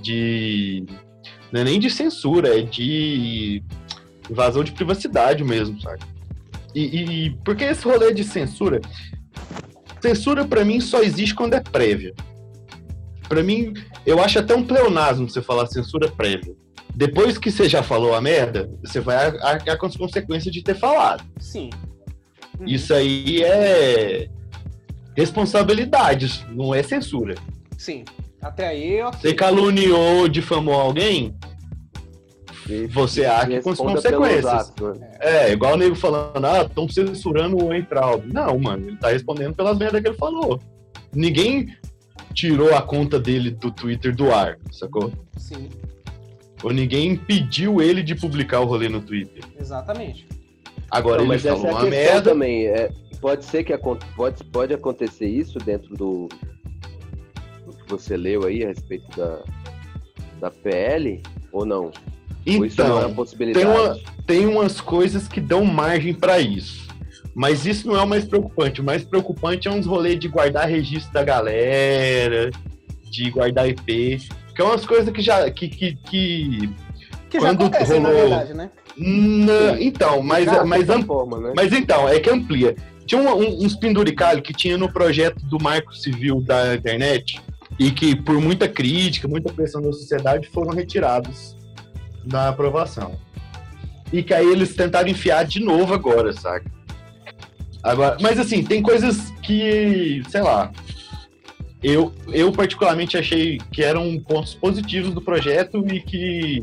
De. 0.00 0.84
Não 1.52 1.60
é 1.60 1.64
nem 1.64 1.78
de 1.80 1.90
censura, 1.90 2.58
é 2.58 2.62
de 2.62 3.62
invasão 4.30 4.64
de 4.64 4.72
privacidade 4.72 5.44
mesmo, 5.44 5.80
saca? 5.80 6.06
E, 6.74 6.80
e 7.26 7.30
porque 7.44 7.64
esse 7.64 7.84
rolê 7.84 8.12
de 8.14 8.24
censura. 8.24 8.80
Censura 10.00 10.44
pra 10.46 10.64
mim 10.64 10.80
só 10.80 11.02
existe 11.02 11.34
quando 11.34 11.54
é 11.54 11.60
prévia. 11.60 12.14
Pra 13.30 13.44
mim, 13.44 13.72
eu 14.04 14.20
acho 14.20 14.40
até 14.40 14.56
um 14.56 14.64
pleonasmo 14.64 15.30
você 15.30 15.40
falar 15.40 15.64
censura 15.66 16.10
prévia. 16.10 16.52
Depois 16.92 17.38
que 17.38 17.48
você 17.48 17.68
já 17.68 17.80
falou 17.80 18.12
a 18.12 18.20
merda, 18.20 18.68
você 18.82 18.98
vai 18.98 19.28
arcar 19.40 19.78
com 19.78 19.86
as 19.86 19.96
consequências 19.96 20.52
de 20.52 20.64
ter 20.64 20.74
falado. 20.74 21.22
Sim. 21.38 21.70
Isso 22.66 22.92
aí 22.92 23.40
é 23.44 24.28
responsabilidade, 25.16 26.44
não 26.50 26.74
é 26.74 26.82
censura. 26.82 27.36
Sim. 27.78 28.04
Até 28.42 28.66
aí, 28.66 29.00
ok. 29.00 29.20
Você 29.20 29.32
caluniou, 29.32 30.26
difamou 30.26 30.74
alguém, 30.74 31.32
você 32.90 33.24
arca 33.26 33.62
com 33.62 33.70
as 33.70 33.78
consequências. 33.78 34.74
né? 34.98 35.10
É, 35.20 35.52
igual 35.52 35.74
o 35.74 35.76
nego 35.76 35.94
falando, 35.94 36.44
ah, 36.44 36.62
estão 36.62 36.88
censurando 36.88 37.64
o 37.64 37.72
Entraub. 37.72 38.24
Não, 38.26 38.58
mano, 38.58 38.88
ele 38.88 38.96
tá 38.96 39.10
respondendo 39.10 39.54
pelas 39.54 39.78
merdas 39.78 40.02
que 40.02 40.08
ele 40.08 40.16
falou. 40.16 40.60
Ninguém 41.14 41.68
tirou 42.34 42.74
a 42.74 42.82
conta 42.82 43.18
dele 43.18 43.50
do 43.50 43.70
Twitter 43.70 44.14
do 44.14 44.32
ar, 44.32 44.58
sacou? 44.70 45.12
Sim, 45.36 45.68
Ou 46.62 46.72
ninguém 46.72 47.12
impediu 47.12 47.80
ele 47.80 48.02
de 48.02 48.14
publicar 48.14 48.60
o 48.60 48.64
rolê 48.66 48.88
no 48.88 49.00
Twitter. 49.00 49.42
exatamente. 49.58 50.26
Agora 50.90 51.16
Não, 51.18 51.24
ele 51.24 51.28
mas 51.34 51.44
essa 51.46 51.56
falou 51.56 51.66
é 51.66 51.70
a 51.70 51.74
uma 51.74 51.90
questão 51.90 52.12
merda. 52.14 52.30
também. 52.30 52.66
É, 52.66 52.90
pode 53.20 53.44
ser 53.44 53.64
que 53.64 53.76
pode, 53.78 54.44
pode 54.44 54.74
acontecer 54.74 55.26
isso 55.28 55.58
dentro 55.58 55.94
do, 55.96 56.28
do 57.66 57.72
que 57.72 57.88
você 57.88 58.16
leu 58.16 58.44
aí 58.44 58.64
a 58.64 58.68
respeito 58.68 59.06
da, 59.16 59.42
da 60.40 60.50
PL 60.50 61.22
ou 61.52 61.64
não? 61.64 61.92
ou 62.46 62.64
isso 62.66 62.78
não 62.82 62.86
é 62.86 62.90
uma 62.92 63.00
Então, 63.02 63.14
possibilidade? 63.14 63.64
tem, 63.64 63.74
uma- 63.74 63.98
tem 64.26 64.46
umas 64.46 64.80
coisas 64.80 65.28
que 65.28 65.40
dão 65.40 65.64
margem 65.64 66.12
pra 66.12 66.40
isso. 66.40 66.88
Mas 67.34 67.64
isso 67.64 67.86
não 67.86 67.96
é 67.96 68.02
o 68.02 68.06
mais 68.08 68.24
preocupante. 68.24 68.80
O 68.80 68.84
mais 68.84 69.04
preocupante 69.04 69.68
é 69.68 69.70
uns 69.70 69.86
rolês 69.86 70.18
de 70.18 70.28
guardar 70.28 70.68
registro 70.68 71.12
da 71.12 71.22
galera, 71.22 72.50
de 73.10 73.30
guardar 73.30 73.68
IP, 73.68 74.18
que 74.54 74.60
é 74.60 74.64
umas 74.64 74.84
coisas 74.84 75.12
que 75.12 75.22
já. 75.22 75.48
que, 75.50 75.68
que, 75.68 75.94
que 75.96 76.70
Que 77.30 77.38
já 77.40 77.46
quando 77.46 77.62
acontece, 77.66 77.98
na 78.00 78.08
rolou- 78.08 78.28
verdade, 78.28 78.54
né? 78.54 78.70
Não, 78.96 79.78
então, 79.80 80.20
mas, 80.20 80.44
Já, 80.44 80.64
mas, 80.64 80.90
am- 80.90 81.04
forma, 81.04 81.38
né? 81.38 81.52
mas 81.56 81.72
então, 81.72 82.08
é 82.08 82.18
que 82.18 82.28
amplia. 82.28 82.74
Tinha 83.06 83.20
um- 83.22 83.38
um- 83.40 83.64
uns 83.64 83.74
penduricalhos 83.76 84.42
que 84.42 84.52
tinha 84.52 84.76
no 84.76 84.92
projeto 84.92 85.38
do 85.46 85.58
Marco 85.62 85.94
Civil 85.94 86.40
da 86.42 86.74
internet 86.74 87.40
e 87.78 87.90
que, 87.90 88.14
por 88.14 88.40
muita 88.40 88.68
crítica, 88.68 89.26
muita 89.28 89.52
pressão 89.52 89.80
da 89.80 89.92
sociedade, 89.92 90.48
foram 90.48 90.74
retirados 90.74 91.56
da 92.26 92.48
aprovação. 92.48 93.14
E 94.12 94.22
que 94.22 94.34
aí 94.34 94.46
eles 94.46 94.74
tentaram 94.74 95.08
enfiar 95.08 95.44
de 95.44 95.60
novo 95.60 95.94
agora, 95.94 96.32
saca? 96.32 96.70
Agora, 97.82 98.16
mas 98.20 98.38
assim, 98.38 98.62
tem 98.62 98.82
coisas 98.82 99.30
que, 99.42 100.22
sei 100.28 100.42
lá, 100.42 100.70
eu, 101.82 102.12
eu 102.28 102.52
particularmente 102.52 103.16
achei 103.16 103.58
que 103.72 103.82
eram 103.82 104.18
pontos 104.20 104.54
positivos 104.54 105.14
do 105.14 105.22
projeto 105.22 105.84
e 105.86 106.00
que 106.00 106.62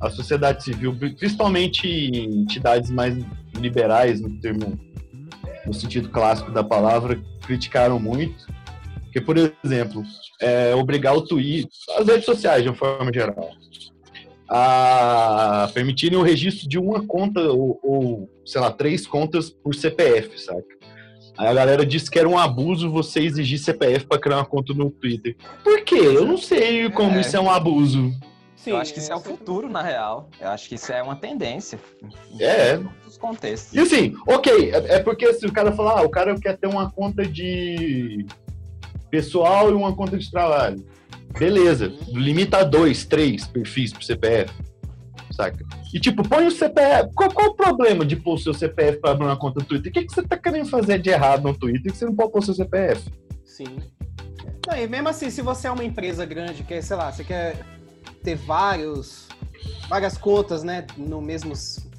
a 0.00 0.10
sociedade 0.10 0.64
civil, 0.64 0.94
principalmente 1.18 1.86
entidades 1.88 2.90
mais 2.90 3.16
liberais 3.54 4.20
no 4.20 4.30
termo 4.40 4.78
no 5.66 5.72
sentido 5.72 6.10
clássico 6.10 6.50
da 6.50 6.62
palavra, 6.62 7.18
criticaram 7.46 7.98
muito. 7.98 8.46
Porque, 9.04 9.20
por 9.20 9.36
exemplo, 9.38 10.02
é, 10.40 10.74
obrigar 10.74 11.16
o 11.16 11.22
Twitter, 11.22 11.70
as 11.96 12.06
redes 12.06 12.24
sociais 12.24 12.62
de 12.62 12.68
uma 12.68 12.76
forma 12.76 13.10
geral, 13.12 13.50
a 14.48 15.70
permitirem 15.72 16.18
o 16.18 16.22
registro 16.22 16.68
de 16.68 16.78
uma 16.78 17.04
conta 17.06 17.40
ou, 17.40 17.78
ou, 17.82 18.30
sei 18.44 18.60
lá, 18.60 18.70
três 18.70 19.06
contas 19.06 19.50
por 19.50 19.74
CPF, 19.74 20.38
saca? 20.40 20.62
Aí 21.36 21.48
a 21.48 21.54
galera 21.54 21.84
disse 21.84 22.10
que 22.10 22.18
era 22.18 22.28
um 22.28 22.38
abuso 22.38 22.90
você 22.90 23.20
exigir 23.20 23.58
CPF 23.58 24.06
para 24.06 24.20
criar 24.20 24.36
uma 24.36 24.44
conta 24.44 24.72
no 24.72 24.90
Twitter. 24.90 25.36
Por 25.64 25.82
quê? 25.82 25.96
Eu 25.96 26.24
não 26.24 26.36
sei 26.38 26.88
como 26.90 27.16
É. 27.16 27.20
isso 27.20 27.36
é 27.36 27.40
um 27.40 27.50
abuso. 27.50 28.12
eu 28.66 28.76
acho 28.76 28.94
que 28.94 28.98
isso 29.00 29.12
é 29.12 29.16
o 29.16 29.20
futuro, 29.20 29.68
na 29.68 29.82
real. 29.82 30.30
Eu 30.40 30.48
acho 30.48 30.68
que 30.68 30.76
isso 30.76 30.92
é 30.92 31.02
uma 31.02 31.16
tendência. 31.16 31.78
É. 32.38 32.78
os 33.06 33.18
contextos. 33.18 33.74
E 33.74 33.80
assim, 33.80 34.14
ok, 34.28 34.70
é, 34.72 34.94
é 34.94 34.98
porque 35.00 35.32
se 35.34 35.44
o 35.46 35.52
cara 35.52 35.72
falar, 35.72 35.98
ah, 36.00 36.02
o 36.02 36.08
cara 36.08 36.38
quer 36.38 36.56
ter 36.56 36.68
uma 36.68 36.90
conta 36.90 37.24
de 37.26 38.24
pessoal 39.10 39.70
e 39.70 39.74
uma 39.74 39.94
conta 39.94 40.16
de 40.16 40.30
trabalho. 40.30 40.84
Beleza, 41.38 41.92
limita 42.08 42.58
a 42.58 42.64
dois, 42.64 43.04
três 43.04 43.46
perfis 43.46 43.92
pro 43.92 44.04
CPF, 44.04 44.52
saca? 45.32 45.64
E 45.92 45.98
tipo, 45.98 46.26
põe 46.28 46.46
o 46.46 46.50
CPF. 46.50 47.10
Qual, 47.14 47.30
qual 47.30 47.48
o 47.48 47.54
problema 47.54 48.04
de 48.04 48.16
pôr 48.16 48.34
o 48.34 48.38
seu 48.38 48.54
CPF 48.54 49.00
pra 49.00 49.10
abrir 49.10 49.26
uma 49.26 49.36
conta 49.36 49.60
do 49.60 49.66
Twitter? 49.66 49.90
O 49.90 49.94
que, 49.94 50.04
que 50.04 50.12
você 50.12 50.22
tá 50.22 50.36
querendo 50.36 50.68
fazer 50.68 50.98
de 50.98 51.10
errado 51.10 51.42
no 51.42 51.56
Twitter 51.56 51.92
que 51.92 51.98
você 51.98 52.04
não 52.04 52.14
pode 52.14 52.32
pôr 52.32 52.38
o 52.38 52.42
seu 52.42 52.54
CPF? 52.54 53.10
Sim. 53.44 53.78
Não, 54.66 54.76
e 54.76 54.86
mesmo 54.88 55.08
assim, 55.08 55.30
se 55.30 55.42
você 55.42 55.66
é 55.66 55.70
uma 55.70 55.84
empresa 55.84 56.24
grande, 56.24 56.62
que 56.62 56.80
sei 56.80 56.96
lá, 56.96 57.12
você 57.12 57.24
quer 57.24 57.56
ter 58.22 58.36
vários 58.36 59.28
várias 59.88 60.16
contas, 60.16 60.62
né? 60.62 60.86
No 60.96 61.20
mesmo. 61.20 61.52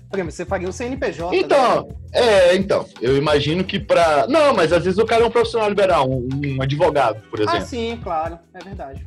Por 0.09 0.17
exemplo, 0.17 0.31
você 0.31 0.45
faria 0.45 0.69
um 0.69 0.71
CNPJ. 0.71 1.35
Então, 1.35 1.87
né? 1.87 1.95
é, 2.13 2.55
então, 2.55 2.85
eu 3.01 3.17
imagino 3.17 3.63
que 3.63 3.79
pra. 3.79 4.27
Não, 4.27 4.53
mas 4.53 4.71
às 4.71 4.83
vezes 4.83 4.99
o 4.99 5.05
cara 5.05 5.23
é 5.23 5.27
um 5.27 5.31
profissional 5.31 5.69
liberal, 5.69 6.09
um, 6.09 6.27
um 6.57 6.61
advogado, 6.61 7.21
por 7.29 7.39
exemplo. 7.39 7.57
Ah, 7.57 7.61
sim, 7.61 7.99
claro, 8.03 8.39
é 8.53 8.63
verdade. 8.63 9.05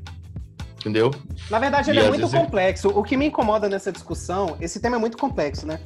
Entendeu? 0.78 1.10
Na 1.50 1.58
verdade, 1.58 1.88
E 1.88 1.92
ele 1.92 1.98
é 1.98 2.02
às 2.02 2.08
muito 2.08 2.20
vezes- 2.26 2.38
complexo. 2.38 2.88
O 2.90 3.02
que 3.02 3.16
me 3.16 3.26
incomoda 3.26 3.68
nessa 3.68 3.90
discussão, 3.90 4.56
esse 4.60 4.80
tema 4.80 4.96
é 4.96 4.98
muito 4.98 5.16
complexo, 5.18 5.66
né? 5.66 5.80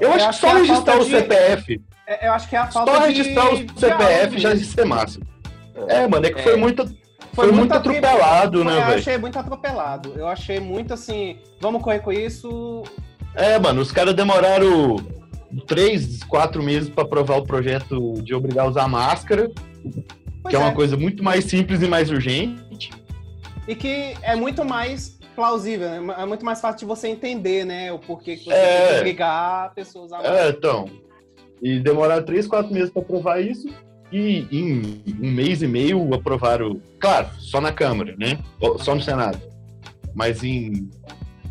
Eu 0.00 0.12
acho 0.12 0.28
que 0.30 0.34
só 0.36 0.48
é 0.48 0.60
registrar 0.60 0.96
o 1.00 1.04
de- 1.04 1.10
CPF. 1.10 1.80
é- 2.06 2.26
Eu 2.28 2.32
acho 2.32 2.48
que 2.48 2.56
é 2.56 2.58
a 2.58 2.66
falta 2.66 2.92
Só 2.92 2.98
de. 2.98 3.06
registrar 3.08 3.44
o 3.52 3.56
diálogo 3.56 3.80
CPF 3.80 4.38
já 4.38 4.48
mesmo. 4.50 4.64
ia 4.64 4.70
ser 4.72 4.84
massa. 4.84 5.20
É, 5.88 6.06
mano, 6.08 6.26
é 6.26 6.30
que 6.30 6.40
É. 6.40 6.42
foi 6.42 6.56
muito. 6.56 6.84
Foi, 7.32 7.50
muito 7.50 7.72
atri- 7.74 7.96
atropelado, 7.98 8.62
Foi- 8.62 8.72
né, 8.72 8.78
Eu 8.80 8.86
velho? 8.86 8.98
achei 8.98 9.18
muito 9.18 9.38
atropelado. 9.38 10.12
Eu 10.16 10.28
achei 10.28 10.60
muito 10.60 10.94
assim, 10.94 11.36
vamos 11.60 11.82
correr 11.82 11.98
com 11.98 12.12
isso. 12.12 12.84
É, 13.34 13.58
mano, 13.58 13.80
os 13.80 13.90
caras 13.90 14.14
demoraram 14.14 14.96
três, 15.66 16.22
quatro 16.24 16.62
meses 16.62 16.88
pra 16.88 17.02
aprovar 17.02 17.38
o 17.38 17.42
projeto 17.44 18.14
de 18.22 18.32
obrigar 18.34 18.66
a 18.66 18.68
usar 18.68 18.86
máscara, 18.88 19.50
que 20.48 20.54
é 20.54 20.58
uma 20.58 20.68
é. 20.68 20.74
coisa 20.74 20.96
muito 20.96 21.24
mais 21.24 21.44
simples 21.46 21.82
e 21.82 21.88
mais 21.88 22.08
urgente. 22.10 22.63
E 23.66 23.74
que 23.74 24.14
é 24.22 24.34
muito 24.36 24.64
mais 24.64 25.18
plausível, 25.34 25.88
né? 25.88 26.14
é 26.18 26.26
muito 26.26 26.44
mais 26.44 26.60
fácil 26.60 26.80
de 26.80 26.84
você 26.84 27.08
entender, 27.08 27.64
né? 27.64 27.92
O 27.92 27.98
porquê 27.98 28.36
que 28.36 28.44
você 28.44 28.52
É. 28.52 28.78
tem 28.78 28.88
que 28.94 28.98
obrigar 29.00 29.66
a 29.66 29.68
pessoa 29.70 30.06
a 30.18 30.22
É, 30.26 30.48
então. 30.50 30.88
E 31.62 31.80
demoraram 31.80 32.24
três, 32.24 32.46
quatro 32.46 32.72
meses 32.72 32.90
pra 32.90 33.02
aprovar 33.02 33.40
isso. 33.40 33.68
E 34.12 34.46
em 34.52 35.02
um 35.20 35.32
mês 35.32 35.62
e 35.62 35.66
meio 35.66 36.14
aprovaram. 36.14 36.80
Claro, 37.00 37.28
só 37.38 37.60
na 37.60 37.72
Câmara, 37.72 38.14
né? 38.18 38.38
Só 38.80 38.94
no 38.94 39.00
Senado. 39.00 39.40
Mas 40.14 40.44
em 40.44 40.88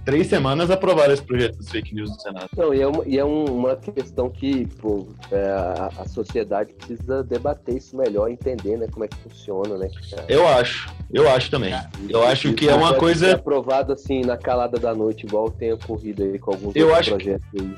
três 0.06 0.28
semanas 0.28 0.70
aprovaram 0.70 1.14
esse 1.14 1.22
projeto 1.24 1.58
dos 1.58 1.70
fake 1.70 1.94
news 1.96 2.10
no 2.10 2.20
Senado. 2.20 2.48
Não, 2.58 2.74
e 2.74 2.82
é 2.82 2.88
uma, 2.88 3.04
e 3.06 3.18
é 3.18 3.24
um- 3.26 3.46
uma 3.46 3.76
questão 3.76 4.30
que 4.30 4.66
pô, 4.82 5.08
é, 5.32 5.46
a, 5.50 5.90
a 6.00 6.08
sociedade 6.08 6.74
precisa 6.74 7.24
debater 7.24 7.78
isso 7.78 7.96
melhor, 7.96 8.30
entender 8.30 8.78
né, 8.78 8.88
como 8.92 9.06
é 9.06 9.08
que 9.08 9.18
funciona, 9.18 9.78
né? 9.78 9.90
cara? 10.12 10.26
Eu 10.28 10.48
acho, 10.48 10.90
eu 11.12 11.30
acho 11.30 11.50
também. 11.50 11.74
Eu 12.10 12.24
acho 12.24 12.54
que 12.54 12.68
é 12.70 12.76
uma 12.76 12.94
coisa. 12.96 13.34
aprovado 13.36 13.94
assim 13.94 14.22
na 14.22 14.38
calada 14.38 14.78
da 14.80 14.94
noite, 14.94 15.26
igual 15.26 15.50
tem 15.50 15.72
ocorrido 15.74 16.24
aí 16.24 16.38
com 16.40 16.52
alguns 16.52 16.76
Eu 16.76 16.94
acho 16.94 17.12
que- 17.18 17.24
projetos 17.24 17.48
aí. 17.62 17.74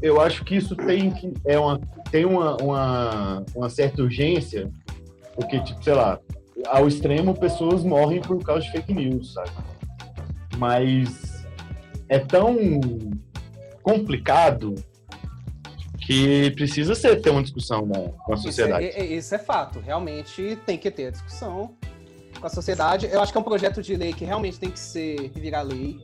eu 0.00 0.20
acho 0.20 0.44
que 0.44 0.56
isso 0.56 0.74
tem 0.76 1.10
que 1.10 1.32
é 1.44 1.58
uma 1.58 1.80
tem 2.10 2.24
uma, 2.24 2.56
uma, 2.62 3.44
uma 3.54 3.68
certa 3.68 4.00
urgência 4.02 4.70
porque 5.34 5.60
tipo 5.60 5.82
sei 5.84 5.92
lá 5.94 6.18
ao 6.66 6.88
extremo 6.88 7.34
pessoas 7.38 7.84
morrem 7.84 8.20
por 8.20 8.42
causa 8.42 8.62
de 8.64 8.70
fake 8.72 8.94
news 8.94 9.34
sabe 9.34 9.50
mas 10.56 11.37
é 12.08 12.18
tão 12.18 12.56
complicado 13.82 14.74
que 16.00 16.50
precisa 16.52 16.94
ser 16.94 17.20
ter 17.20 17.30
uma 17.30 17.42
discussão 17.42 17.84
na, 17.86 17.98
com 18.24 18.32
a 18.32 18.36
Isso 18.36 18.48
é, 18.48 18.50
sociedade 18.52 18.84
é- 18.86 19.04
isso 19.04 19.34
é 19.34 19.38
fato. 19.38 19.78
Realmente 19.80 20.58
tem 20.64 20.78
que 20.78 20.90
ter 20.90 21.08
a 21.08 21.10
discussão 21.10 21.74
com 22.40 22.46
a 22.46 22.50
sociedade. 22.50 23.06
Eu 23.10 23.20
acho 23.20 23.30
que 23.32 23.36
é 23.38 23.40
um 23.40 23.44
projeto 23.44 23.82
de 23.82 23.94
lei 23.96 24.12
que 24.12 24.24
realmente 24.24 24.58
tem 24.58 24.70
que 24.70 24.78
ser 24.80 25.30
virar 25.34 25.62
lei. 25.62 26.00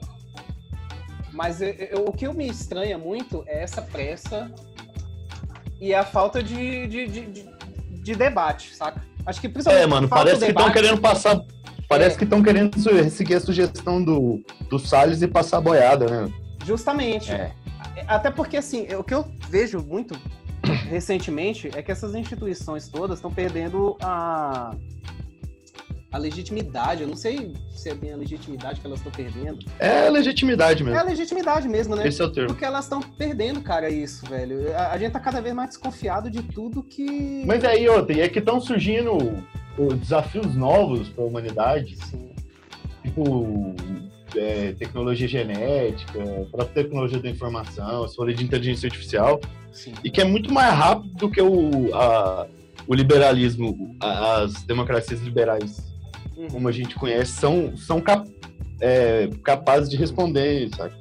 Mas 1.32 1.60
eu- 1.62 1.68
eu- 1.68 2.04
o 2.06 2.12
que 2.12 2.28
me 2.28 2.46
estranha 2.48 2.98
muito 2.98 3.44
é 3.46 3.62
essa 3.62 3.80
pressa 3.82 4.50
e 5.80 5.94
a 5.94 6.04
falta 6.04 6.42
de, 6.42 6.86
de, 6.86 7.06
de, 7.08 7.26
de- 7.26 7.54
de 8.02 8.14
debate, 8.14 8.74
saca? 8.74 9.02
Acho 9.26 9.40
que 9.40 9.48
principalmente 9.48 9.84
é 9.84 9.86
mano 9.86 10.08
parece 10.08 10.40
que 10.44 10.50
estão 10.50 10.70
querendo 10.70 11.00
passar 11.00 11.40
parece 11.88 12.16
É. 12.16 12.18
que 12.18 12.24
estão 12.24 12.42
querendo 12.42 12.78
seguir 13.10 13.34
a 13.34 13.40
sugestão 13.40 14.02
do 14.02 14.42
do 14.68 14.78
Salles 14.78 15.22
e 15.22 15.28
passar 15.28 15.58
a 15.58 15.60
boiada 15.60 16.06
né 16.26 16.32
Justamente. 16.64 17.30
Até 18.08 18.30
porque, 18.30 18.56
assim, 18.56 18.86
o 18.94 19.04
que 19.04 19.12
eu 19.14 19.24
vejo 19.50 19.78
muito 19.80 20.18
recentemente 20.88 21.70
é 21.74 21.82
que 21.82 21.92
essas 21.92 22.14
instituições 22.14 22.88
todas 22.88 23.18
estão 23.18 23.30
perdendo 23.30 23.96
a, 24.02 24.74
a 26.10 26.18
legitimidade. 26.18 27.02
Eu 27.02 27.08
não 27.08 27.16
sei 27.16 27.52
se 27.70 27.90
é 27.90 27.94
bem 27.94 28.12
a 28.12 28.16
legitimidade 28.16 28.80
que 28.80 28.86
elas 28.86 28.98
estão 29.00 29.12
perdendo. 29.12 29.58
é 29.78 30.08
legitimidade 30.08 30.82
mesmo 30.82 30.96
É 30.98 31.02
a 31.02 31.04
legitimidade 31.04 31.68
mesmo, 31.68 31.94
né? 31.94 32.08
Esse 32.08 32.22
é 32.22 32.24
o 32.24 32.32
termo. 32.32 32.48
Porque 32.48 32.64
elas 32.64 32.86
estão 32.86 33.00
perdendo, 33.02 33.60
cara, 33.60 33.90
isso, 33.90 34.24
velho. 34.26 34.74
A, 34.74 34.92
a 34.92 34.98
gente 34.98 35.12
tá 35.12 35.20
cada 35.20 35.40
vez 35.42 35.54
mais 35.54 35.68
desconfiado 35.68 36.30
de 36.30 36.42
tudo 36.42 36.82
que. 36.82 37.44
Mas 37.46 37.62
aí, 37.64 37.86
outra, 37.88 38.16
e 38.16 38.20
é 38.22 38.28
que 38.28 38.38
estão 38.38 38.58
surgindo 38.60 39.18
desafios 40.00 40.54
novos 40.54 41.08
para 41.08 41.24
a 41.24 41.26
humanidade, 41.26 41.96
tipo 43.02 43.74
é, 44.36 44.72
tecnologia 44.72 45.28
genética, 45.28 46.18
própria 46.50 46.82
tecnologia 46.84 47.18
da 47.20 47.28
informação, 47.30 48.06
se 48.08 48.16
for 48.16 48.32
de 48.32 48.44
inteligência 48.44 48.86
artificial, 48.86 49.40
e 50.02 50.10
que 50.10 50.20
é 50.20 50.24
muito 50.24 50.52
mais 50.52 50.72
rápido 50.74 51.14
do 51.14 51.30
que 51.30 51.40
o, 51.42 51.94
a- 51.94 52.46
o 52.86 52.94
liberalismo, 52.94 53.96
a- 54.00 54.42
as 54.42 54.62
democracias 54.64 55.20
liberais, 55.20 55.92
Uhum. 56.36 56.48
como 56.48 56.68
a 56.68 56.72
gente 56.72 56.94
conhece, 56.96 57.32
são, 57.32 57.76
são 57.76 58.00
cap- 58.00 58.28
é, 58.80 59.28
capazes 59.44 59.88
de 59.88 59.96
responder, 59.96 60.68
sabe? 60.76 60.92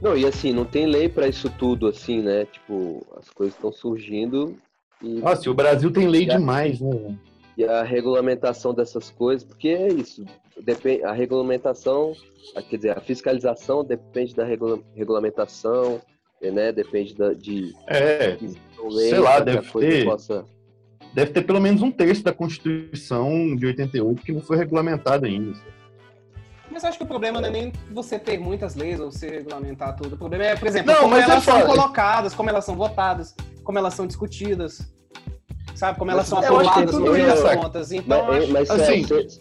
Não, 0.00 0.16
e 0.16 0.24
assim, 0.24 0.52
não 0.52 0.64
tem 0.64 0.86
lei 0.86 1.08
pra 1.08 1.26
isso 1.26 1.50
tudo, 1.58 1.88
assim, 1.88 2.22
né? 2.22 2.44
Tipo, 2.46 3.04
as 3.18 3.28
coisas 3.30 3.56
estão 3.56 3.72
surgindo 3.72 4.56
e. 5.02 5.14
Nossa, 5.14 5.48
e 5.48 5.50
o 5.50 5.54
Brasil 5.54 5.90
tem 5.90 6.06
lei 6.06 6.30
a- 6.30 6.36
demais, 6.38 6.80
né? 6.80 7.16
E 7.58 7.64
a 7.64 7.82
regulamentação 7.82 8.72
dessas 8.72 9.10
coisas, 9.10 9.42
porque 9.44 9.68
é 9.70 9.88
isso. 9.88 10.24
Depende, 10.62 11.02
a 11.02 11.12
regulamentação, 11.12 12.12
a- 12.54 12.62
quer 12.62 12.76
dizer, 12.76 12.96
a 12.96 13.00
fiscalização 13.00 13.82
depende 13.84 14.32
da 14.32 14.44
regula- 14.44 14.78
regulamentação, 14.94 16.00
né? 16.40 16.70
Depende 16.70 17.16
da, 17.16 17.32
de. 17.34 17.74
É, 17.88 18.36
de 18.36 18.56
lei 18.80 19.10
sei 19.10 19.18
lá, 19.18 19.40
deve 19.40 19.68
ter. 19.72 20.04
Possa... 20.04 20.44
Deve 21.12 21.32
ter 21.32 21.42
pelo 21.42 21.60
menos 21.60 21.82
um 21.82 21.90
terço 21.90 22.22
da 22.22 22.32
Constituição 22.32 23.56
de 23.56 23.66
88 23.66 24.22
que 24.22 24.30
não 24.32 24.40
foi 24.40 24.56
regulamentado 24.56 25.26
ainda. 25.26 25.58
Mas 26.70 26.84
acho 26.84 26.96
que 26.98 27.02
o 27.04 27.08
problema 27.08 27.40
não 27.40 27.48
é 27.48 27.50
nem 27.50 27.72
você 27.90 28.20
ter 28.20 28.38
muitas 28.38 28.76
leis 28.76 29.00
ou 29.00 29.10
você 29.10 29.28
regulamentar 29.30 29.96
tudo. 29.96 30.14
O 30.14 30.18
problema 30.18 30.44
é, 30.44 30.54
por 30.54 30.68
exemplo, 30.68 30.92
Não, 30.92 31.00
como 31.00 31.10
mas 31.16 31.26
é 31.26 31.32
elas 31.32 31.42
são 31.44 31.54
foda. 31.60 31.66
colocadas, 31.66 32.34
como 32.34 32.50
elas 32.50 32.64
são 32.64 32.76
votadas, 32.76 33.34
como 33.64 33.78
elas 33.78 33.94
são 33.94 34.06
discutidas. 34.06 34.92
Sabe? 35.78 35.96
Como 35.98 36.10
elas 36.10 36.28
Mas 36.28 36.44
são 36.44 36.56
aprovadas 36.56 36.90
tudo 36.90 37.06
no 37.06 37.14
fim 37.14 37.24
das 37.24 37.54
contas. 37.56 37.92
Então, 37.92 38.26
mas, 38.26 38.42
acho- 38.42 38.52
mas, 38.52 38.70
assim- 38.70 39.04
se, 39.04 39.40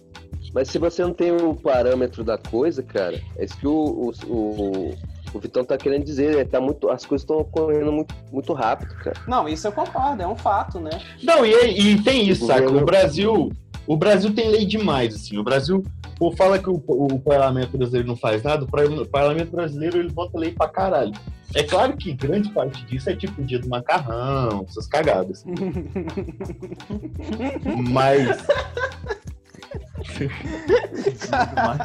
mas 0.53 0.67
se 0.69 0.77
você 0.77 1.01
não 1.03 1.11
tem 1.13 1.31
o 1.31 1.55
parâmetro 1.55 2.23
da 2.23 2.37
coisa, 2.37 2.83
cara, 2.83 3.19
é 3.37 3.43
isso 3.45 3.57
que 3.57 3.65
o, 3.67 3.71
o, 3.73 4.11
o, 4.31 4.95
o 5.33 5.39
Vitão 5.39 5.63
tá 5.65 5.75
querendo 5.77 6.03
dizer. 6.05 6.35
né? 6.35 6.45
Tá 6.45 6.61
muito, 6.61 6.89
as 6.91 7.03
coisas 7.07 7.23
estão 7.23 7.37
ocorrendo 7.39 7.91
muito, 7.91 8.13
muito 8.31 8.53
rápido, 8.53 8.93
cara. 9.03 9.17
Não, 9.27 9.49
isso 9.49 9.67
eu 9.67 9.71
concordo, 9.71 10.21
é 10.21 10.27
um 10.27 10.35
fato, 10.35 10.79
né? 10.79 10.91
Não, 11.23 11.43
e, 11.43 11.53
e 11.93 12.01
tem 12.03 12.29
isso, 12.29 12.43
O 12.43 12.47
saca? 12.47 12.69
O 12.69 12.85
Brasil, 12.85 13.51
o 13.87 13.97
Brasil 13.97 14.31
tem 14.31 14.47
lei 14.49 14.63
demais, 14.63 15.15
assim. 15.15 15.39
O 15.39 15.43
Brasil, 15.43 15.83
pô, 16.17 16.31
fala 16.31 16.57
que 16.59 16.69
o, 16.69 16.81
o 16.87 17.19
parlamento 17.19 17.77
brasileiro 17.77 18.07
não 18.07 18.15
faz 18.15 18.41
nada, 18.43 18.63
o 18.63 18.67
par- 18.67 18.85
o 18.85 19.05
parlamento 19.07 19.51
brasileiro 19.51 19.97
ele 19.99 20.09
bota 20.09 20.37
lei 20.37 20.51
pra 20.51 20.67
caralho. 20.67 21.13
É 21.55 21.63
claro 21.63 21.95
que 21.95 22.11
grande 22.13 22.49
parte 22.51 22.83
disso 22.85 23.09
é 23.09 23.15
tipo 23.15 23.41
o 23.41 23.45
dia 23.45 23.59
do 23.59 23.69
macarrão, 23.69 24.65
essas 24.67 24.85
cagadas. 24.87 25.45
Mas. 27.89 28.37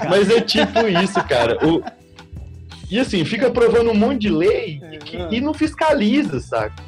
Mas 0.08 0.30
é 0.30 0.40
tipo 0.40 0.86
isso, 0.88 1.22
cara. 1.24 1.58
O... 1.66 1.82
E 2.90 2.98
assim, 2.98 3.24
fica 3.24 3.46
aprovando 3.48 3.90
um 3.90 3.94
monte 3.94 4.20
de 4.22 4.30
lei 4.30 4.80
e, 4.92 4.98
que- 4.98 5.16
e 5.36 5.40
não 5.40 5.54
fiscaliza, 5.54 6.40
saca? 6.40 6.82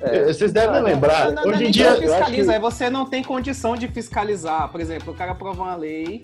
É. 0.00 0.24
Vocês 0.32 0.52
devem 0.52 0.80
lembrar, 0.82 1.26
Não, 1.26 1.34
não, 1.34 1.42
não, 1.46 1.50
hoje 1.52 1.64
em 1.66 1.70
dia. 1.70 1.96
fiscaliza, 1.96 2.52
é 2.54 2.60
você 2.60 2.88
não 2.90 3.04
tem 3.06 3.24
condição 3.24 3.74
de 3.76 3.88
fiscalizar. 3.88 4.68
Por 4.70 4.80
exemplo, 4.80 5.12
o 5.12 5.16
cara 5.16 5.32
aprova 5.32 5.62
uma 5.62 5.74
lei 5.74 6.22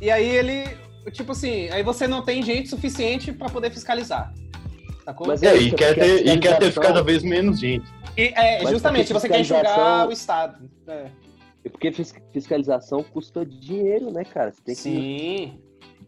e 0.00 0.10
aí 0.10 0.28
ele, 0.28 0.64
tipo 1.12 1.32
assim, 1.32 1.68
aí 1.70 1.82
você 1.82 2.06
não 2.08 2.22
tem 2.22 2.42
gente 2.42 2.68
suficiente 2.68 3.32
pra 3.32 3.48
poder 3.48 3.70
fiscalizar. 3.70 4.32
Sacou? 5.04 5.26
Mas 5.26 5.42
É, 5.42 5.48
é 5.48 5.56
e 5.58 5.66
isso, 5.68 5.76
quer, 5.76 5.94
ter, 5.94 6.20
e 6.20 6.22
quer 6.24 6.58
ter 6.58 6.66
fiscalização- 6.66 6.82
cada 6.82 7.02
vez 7.02 7.22
menos 7.22 7.58
gente. 7.58 7.88
E, 8.16 8.32
é, 8.34 8.62
Mas 8.62 8.70
justamente, 8.72 9.12
você 9.12 9.28
quer 9.28 9.40
enxugar 9.40 10.06
o 10.08 10.12
Estado. 10.12 10.68
É. 10.86 11.06
Porque 11.70 11.92
fis- 11.92 12.14
fiscalização 12.32 13.02
custa 13.02 13.44
dinheiro, 13.44 14.10
né, 14.10 14.24
cara? 14.24 14.50
Você 14.52 14.60
tem 14.64 14.74
que. 14.74 14.80
Sim. 14.80 15.60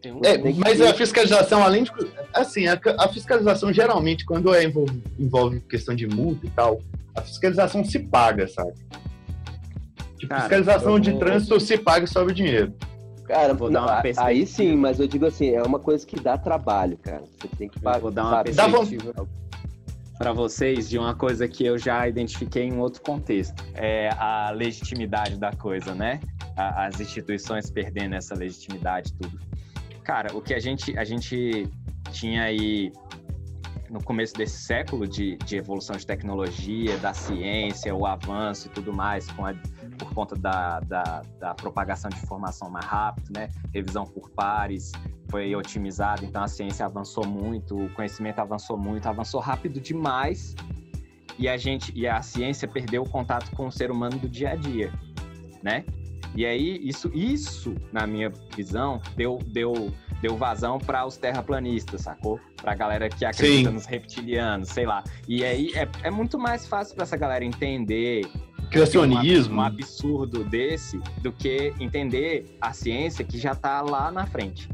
Um- 0.05 0.19
É, 0.25 0.37
mas 0.57 0.81
a 0.81 0.93
fiscalização, 0.93 1.63
além 1.63 1.83
de. 1.83 1.91
Assim, 2.33 2.67
a, 2.67 2.77
a 2.99 3.07
fiscalização 3.07 3.71
geralmente, 3.71 4.25
quando 4.25 4.53
é 4.53 4.63
envolve, 4.63 5.01
envolve 5.17 5.61
questão 5.61 5.95
de 5.95 6.05
multa 6.07 6.45
e 6.45 6.49
tal, 6.49 6.81
a 7.15 7.21
fiscalização 7.21 7.85
se 7.85 7.99
paga, 7.99 8.47
sabe? 8.47 8.73
Tipo, 10.17 10.27
Cara, 10.29 10.41
fiscalização 10.41 10.99
de 10.99 11.17
trânsito 11.17 11.59
se 11.59 11.77
paga 11.77 12.03
e 12.05 12.07
sobe 12.07 12.33
dinheiro. 12.33 12.73
Cara, 13.25 13.53
Vou 13.53 13.69
não, 13.71 13.85
dar 13.85 13.93
uma 13.93 14.01
perspectiva. 14.01 14.27
aí 14.27 14.45
sim, 14.45 14.75
mas 14.75 14.99
eu 14.99 15.07
digo 15.07 15.25
assim, 15.25 15.49
é 15.51 15.63
uma 15.63 15.79
coisa 15.79 16.05
que 16.05 16.19
dá 16.19 16.37
trabalho, 16.37 16.97
cara. 16.97 17.23
Você 17.39 17.47
tem 17.57 17.69
que 17.69 17.79
pagar. 17.79 17.99
vou 17.99 18.11
dar 18.11 18.23
uma 18.23 18.31
sabe? 18.31 18.51
Perspectiva 18.53 19.27
para 20.17 20.31
vocês 20.31 20.87
de 20.89 20.97
uma 20.97 21.15
coisa 21.15 21.47
que 21.47 21.65
eu 21.65 21.77
já 21.77 22.07
identifiquei 22.07 22.63
em 22.63 22.77
outro 22.77 23.01
contexto. 23.01 23.61
É 23.73 24.09
a 24.17 24.51
legitimidade 24.51 25.37
da 25.37 25.51
coisa, 25.51 25.93
né? 25.95 26.19
A- 26.55 26.85
As 26.85 26.99
instituições 26.99 27.69
perdendo 27.69 28.13
essa 28.15 28.35
legitimidade, 28.35 29.11
tudo. 29.13 29.37
Cara, 30.03 30.35
o 30.35 30.41
que 30.41 30.53
a 30.53 30.59
gente, 30.59 30.97
a 30.97 31.03
gente 31.03 31.67
tinha 32.11 32.43
aí 32.43 32.91
no 33.89 34.01
começo 34.03 34.33
desse 34.35 34.57
século 34.63 35.07
de, 35.07 35.35
de 35.37 35.55
evolução 35.57 35.95
de 35.95 36.05
tecnologia, 36.05 36.97
da 36.97 37.13
ciência, 37.13 37.93
o 37.93 38.05
avanço 38.05 38.67
e 38.67 38.69
tudo 38.71 38.93
mais, 38.93 39.29
com 39.31 39.45
a, 39.45 39.53
por 40.03 40.13
conta 40.13 40.35
da, 40.35 40.79
da, 40.81 41.21
da, 41.39 41.55
propagação 41.55 42.09
de 42.09 42.17
informação 42.17 42.69
mais 42.69 42.85
rápido, 42.85 43.31
né? 43.33 43.49
Revisão 43.73 44.05
por 44.05 44.29
pares 44.29 44.91
foi 45.29 45.55
otimizada, 45.55 46.23
então 46.23 46.43
a 46.43 46.47
ciência 46.47 46.85
avançou 46.85 47.25
muito, 47.25 47.75
o 47.75 47.89
conhecimento 47.93 48.39
avançou 48.39 48.77
muito, 48.77 49.07
avançou 49.07 49.39
rápido 49.39 49.79
demais 49.79 50.55
e 51.39 51.47
a 51.47 51.57
gente 51.57 51.91
e 51.95 52.07
a 52.07 52.21
ciência 52.21 52.67
perdeu 52.67 53.03
o 53.03 53.09
contato 53.09 53.49
com 53.55 53.67
o 53.67 53.71
ser 53.71 53.89
humano 53.89 54.17
do 54.17 54.29
dia 54.29 54.51
a 54.51 54.55
dia, 54.55 54.91
né? 55.61 55.83
E 56.35 56.45
aí 56.45 56.79
isso 56.87 57.09
isso 57.13 57.75
na 57.91 58.05
minha 58.05 58.31
visão 58.55 59.01
deu 59.15 59.39
deu 59.47 59.91
deu 60.21 60.37
vazão 60.37 60.79
para 60.79 61.05
os 61.05 61.17
terraplanistas, 61.17 62.01
sacou? 62.01 62.39
Para 62.57 62.71
a 62.71 62.75
galera 62.75 63.09
que 63.09 63.25
acredita 63.25 63.69
Sim. 63.69 63.75
nos 63.75 63.85
reptilianos, 63.85 64.69
sei 64.69 64.85
lá. 64.85 65.03
E 65.27 65.43
aí 65.43 65.71
é, 65.73 65.87
é 66.03 66.11
muito 66.11 66.39
mais 66.39 66.67
fácil 66.67 66.95
para 66.95 67.03
essa 67.03 67.17
galera 67.17 67.43
entender 67.43 68.25
criacionismo, 68.73 69.55
um, 69.55 69.57
um, 69.57 69.61
absurdo 69.61 70.43
desse 70.43 70.99
do 71.21 71.31
que 71.31 71.73
entender 71.79 72.45
a 72.59 72.73
ciência 72.73 73.23
que 73.23 73.37
já 73.37 73.51
está 73.51 73.81
lá 73.81 74.11
na 74.11 74.25
frente. 74.25 74.67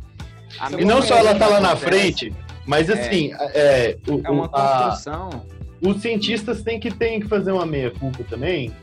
e 0.77 0.85
não 0.85 1.01
só 1.01 1.17
ela 1.17 1.33
está 1.33 1.47
lá 1.47 1.59
na 1.59 1.75
frente, 1.75 2.33
mas 2.65 2.89
é. 2.89 2.93
assim, 2.93 3.33
é, 3.33 3.51
é, 3.53 3.97
o, 4.07 4.21
é 4.23 4.29
uma 4.29 4.47
construção. 4.47 5.29
A, 5.45 5.59
os 5.89 6.01
cientistas 6.01 6.61
têm 6.61 6.79
que, 6.79 6.91
têm 6.91 7.19
que 7.19 7.27
fazer 7.27 7.51
uma 7.51 7.65
meia-culpa 7.65 8.23
também, 8.23 8.73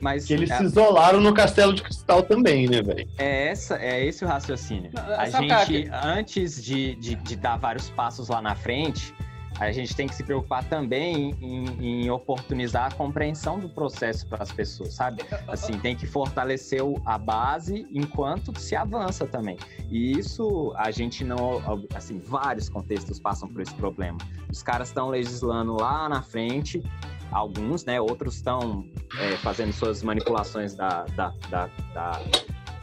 mas, 0.00 0.26
que 0.26 0.34
eles 0.34 0.50
é... 0.50 0.58
se 0.58 0.64
isolaram 0.64 1.20
no 1.20 1.32
castelo 1.32 1.72
de 1.72 1.82
cristal 1.82 2.22
também, 2.22 2.68
né, 2.68 2.82
velho? 2.82 3.08
É, 3.16 3.48
essa, 3.48 3.76
é 3.76 4.04
esse 4.04 4.24
o 4.24 4.28
raciocínio. 4.28 4.90
A 5.16 5.28
gente, 5.30 5.88
antes 5.90 6.62
de, 6.62 6.94
de, 6.96 7.14
de, 7.14 7.36
dar 7.36 7.56
vários 7.56 7.88
passos 7.90 8.28
lá 8.28 8.42
na 8.42 8.54
frente, 8.54 9.14
a 9.60 9.70
gente 9.70 9.94
tem 9.94 10.06
que 10.06 10.14
se 10.14 10.24
preocupar 10.24 10.64
também 10.64 11.34
em, 11.40 12.04
em 12.04 12.10
oportunizar 12.10 12.86
a 12.86 12.94
compreensão 12.94 13.58
do 13.58 13.68
processo 13.68 14.26
para 14.26 14.42
as 14.42 14.50
pessoas, 14.50 14.94
sabe? 14.94 15.22
Assim, 15.46 15.78
tem 15.78 15.94
que 15.94 16.06
fortalecer 16.06 16.80
a 17.04 17.16
base 17.16 17.86
enquanto 17.90 18.58
se 18.58 18.74
avança 18.74 19.26
também. 19.26 19.56
E 19.90 20.18
isso 20.18 20.72
a 20.76 20.90
gente 20.90 21.24
não, 21.24 21.62
assim, 21.94 22.18
vários 22.18 22.68
contextos 22.68 23.20
passam 23.20 23.48
por 23.48 23.62
esse 23.62 23.74
problema. 23.74 24.18
Os 24.50 24.62
caras 24.62 24.88
estão 24.88 25.08
legislando 25.08 25.74
lá 25.74 26.08
na 26.08 26.22
frente, 26.22 26.82
alguns, 27.30 27.84
né? 27.84 28.00
Outros 28.00 28.36
estão 28.36 28.84
é, 29.18 29.36
fazendo 29.36 29.72
suas 29.72 30.02
manipulações 30.02 30.74
da, 30.74 31.04
da, 31.16 31.32
da, 31.48 31.66
da, 31.92 32.20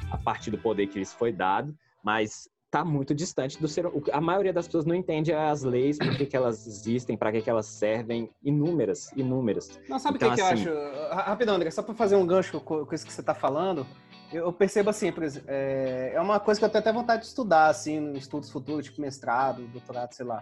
a 0.09 0.17
partir 0.17 0.51
do 0.51 0.57
poder 0.57 0.87
que 0.87 0.99
lhes 0.99 1.13
foi 1.13 1.31
dado, 1.31 1.75
mas 2.03 2.49
está 2.71 2.85
muito 2.85 3.13
distante 3.13 3.59
do 3.59 3.67
ser. 3.67 3.85
A 4.13 4.21
maioria 4.21 4.53
das 4.53 4.65
pessoas 4.65 4.85
não 4.85 4.95
entende 4.95 5.33
as 5.33 5.61
leis, 5.61 5.97
por 5.97 6.15
que, 6.15 6.25
que 6.25 6.37
elas 6.37 6.65
existem, 6.65 7.17
para 7.17 7.29
que, 7.29 7.41
que 7.41 7.49
elas 7.49 7.65
servem, 7.65 8.29
inúmeras, 8.41 9.11
inúmeras. 9.13 9.77
Não, 9.89 9.99
sabe 9.99 10.15
o 10.15 10.17
então, 10.17 10.33
que, 10.33 10.41
assim... 10.41 10.63
que 10.63 10.69
eu 10.69 10.81
acho? 10.81 11.13
Rapidão, 11.13 11.55
André, 11.55 11.69
só 11.69 11.83
para 11.83 11.93
fazer 11.93 12.15
um 12.15 12.25
gancho 12.25 12.61
com, 12.61 12.87
isso 12.93 13.05
que 13.05 13.11
você 13.11 13.19
está 13.19 13.35
falando, 13.35 13.85
eu 14.31 14.53
percebo 14.53 14.89
assim, 14.89 15.11
é, 15.47 16.13
é 16.15 16.21
uma 16.21 16.39
coisa 16.39 16.61
que 16.61 16.65
eu 16.65 16.69
tenho 16.69 16.79
até 16.79 16.93
vontade 16.93 17.23
de 17.23 17.27
estudar, 17.27 17.67
assim, 17.67 17.97
em 17.97 18.13
estudos 18.13 18.49
futuros, 18.49 18.85
tipo 18.85 19.01
mestrado, 19.01 19.67
doutorado, 19.67 20.13
sei 20.13 20.25
lá. 20.25 20.41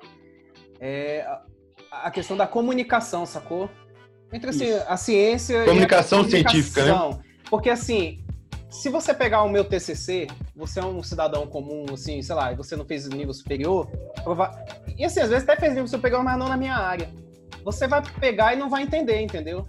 É 0.79 1.27
a 1.91 2.11
questão 2.11 2.37
da 2.37 2.45
comunicação, 2.45 3.25
sacou? 3.25 3.67
Entre 4.31 4.51
assim, 4.51 4.71
a 4.87 4.95
ciência 4.95 5.65
comunicação 5.65 6.19
e 6.19 6.21
a 6.21 6.25
comunicação 6.25 6.29
científica, 6.29 6.85
né? 6.85 7.19
Porque 7.49 7.71
assim, 7.71 8.23
se 8.69 8.89
você 8.89 9.13
pegar 9.13 9.43
o 9.43 9.49
meu 9.49 9.65
TCC, 9.65 10.27
você 10.55 10.79
é 10.79 10.85
um 10.85 11.01
cidadão 11.01 11.47
comum, 11.47 11.85
assim, 11.91 12.21
sei 12.21 12.35
lá, 12.35 12.51
e 12.51 12.55
você 12.55 12.75
não 12.75 12.85
fez 12.85 13.07
nível 13.09 13.33
superior, 13.33 13.89
e 14.97 15.03
assim, 15.03 15.21
às 15.21 15.29
vezes 15.29 15.43
até 15.43 15.59
fez 15.59 15.73
nível 15.73 15.87
superior, 15.87 16.23
mas 16.23 16.37
não 16.37 16.47
na 16.47 16.57
minha 16.57 16.75
área. 16.75 17.09
Você 17.63 17.87
vai 17.87 18.01
pegar 18.19 18.53
e 18.53 18.57
não 18.57 18.69
vai 18.69 18.83
entender, 18.83 19.19
entendeu? 19.21 19.65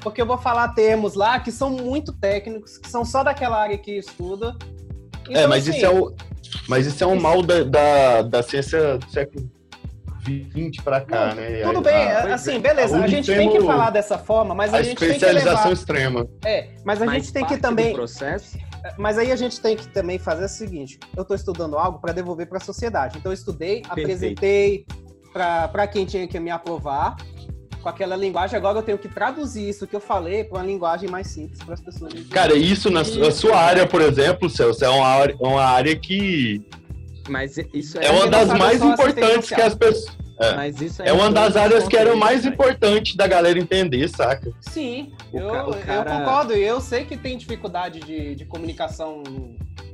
Porque 0.00 0.20
eu 0.20 0.26
vou 0.26 0.38
falar 0.38 0.68
termos 0.68 1.14
lá 1.14 1.40
que 1.40 1.50
são 1.50 1.70
muito 1.70 2.12
técnicos, 2.12 2.78
que 2.78 2.88
são 2.88 3.04
só 3.04 3.24
daquela 3.24 3.60
área 3.60 3.78
que 3.78 3.92
estuda. 3.92 4.54
É, 5.28 5.30
então, 5.30 5.42
é, 5.42 5.46
mas 5.46 5.68
assim, 5.68 5.78
isso 5.78 5.86
é 5.86 5.90
o, 5.90 6.14
mas 6.68 6.86
isso 6.86 7.02
é 7.02 7.06
um 7.06 7.18
mal 7.18 7.42
da, 7.42 7.64
da, 7.64 8.22
da 8.22 8.42
ciência 8.42 8.98
do 8.98 9.10
século 9.10 9.50
20 10.30 10.82
para 10.82 11.00
cá, 11.00 11.28
não, 11.28 11.34
né? 11.36 11.62
Tudo 11.62 11.80
bem, 11.80 11.94
a, 11.94 12.34
assim, 12.34 12.58
beleza. 12.58 12.98
A, 12.98 13.04
a 13.04 13.06
gente 13.06 13.26
tem 13.26 13.50
que 13.50 13.60
falar 13.60 13.90
dessa 13.90 14.18
forma, 14.18 14.54
mas 14.54 14.72
a, 14.72 14.78
a 14.78 14.82
gente 14.82 14.98
tem 14.98 15.08
que 15.08 15.14
especialização 15.14 15.72
extrema. 15.72 16.26
É, 16.44 16.68
mas 16.84 17.00
a 17.00 17.06
mas 17.06 17.14
gente 17.22 17.32
tem 17.32 17.44
que 17.44 17.56
também 17.56 17.92
processo 17.92 18.56
mas 18.96 19.18
aí 19.18 19.32
a 19.32 19.36
gente 19.36 19.60
tem 19.60 19.76
que 19.76 19.88
também 19.88 20.18
fazer 20.18 20.44
o 20.44 20.48
seguinte: 20.48 20.98
eu 21.16 21.22
estou 21.22 21.34
estudando 21.34 21.76
algo 21.76 21.98
para 21.98 22.12
devolver 22.12 22.46
para 22.46 22.58
a 22.58 22.60
sociedade. 22.60 23.18
Então 23.18 23.32
eu 23.32 23.34
estudei, 23.34 23.82
Perfeito. 23.82 24.00
apresentei 24.00 24.86
para 25.32 25.86
quem 25.86 26.06
tinha 26.06 26.26
que 26.26 26.38
me 26.38 26.50
aprovar 26.50 27.16
com 27.82 27.88
aquela 27.88 28.16
linguagem. 28.16 28.56
Agora 28.56 28.78
eu 28.78 28.82
tenho 28.82 28.98
que 28.98 29.08
traduzir 29.08 29.68
isso 29.68 29.86
que 29.86 29.94
eu 29.94 30.00
falei 30.00 30.44
para 30.44 30.58
uma 30.58 30.66
linguagem 30.66 31.08
mais 31.08 31.28
simples 31.28 31.58
para 31.62 31.74
as 31.74 31.80
pessoas. 31.80 32.12
Cara, 32.30 32.54
isso 32.54 32.90
na 32.90 33.04
sua 33.04 33.58
área, 33.58 33.86
por 33.86 34.00
exemplo, 34.00 34.48
Celso, 34.48 34.84
é 34.84 34.88
uma 34.88 35.06
área, 35.06 35.36
uma 35.38 35.64
área 35.64 35.96
que 35.96 36.62
mas 37.28 37.56
isso 37.72 37.98
é, 37.98 38.06
é 38.06 38.10
uma 38.10 38.28
das 38.28 38.48
mais 38.58 38.82
importantes 38.82 39.48
que 39.48 39.60
as 39.60 39.74
pessoas. 39.74 40.16
É. 40.38 40.54
Mas 40.54 40.80
isso 40.82 41.02
é, 41.02 41.08
é 41.08 41.12
uma 41.12 41.30
das 41.30 41.56
áreas 41.56 41.88
que 41.88 41.96
era 41.96 42.12
o 42.12 42.16
mais 42.16 42.44
importante 42.44 43.16
da 43.16 43.26
galera 43.26 43.58
entender, 43.58 44.06
saca? 44.08 44.52
Sim, 44.60 45.14
eu, 45.32 45.48
ca 45.48 45.78
cara... 45.78 46.10
eu 46.10 46.18
concordo. 46.18 46.54
E 46.54 46.62
eu 46.62 46.80
sei 46.80 47.06
que 47.06 47.16
tem 47.16 47.38
dificuldade 47.38 48.00
de, 48.00 48.34
de 48.34 48.44
comunicação 48.44 49.22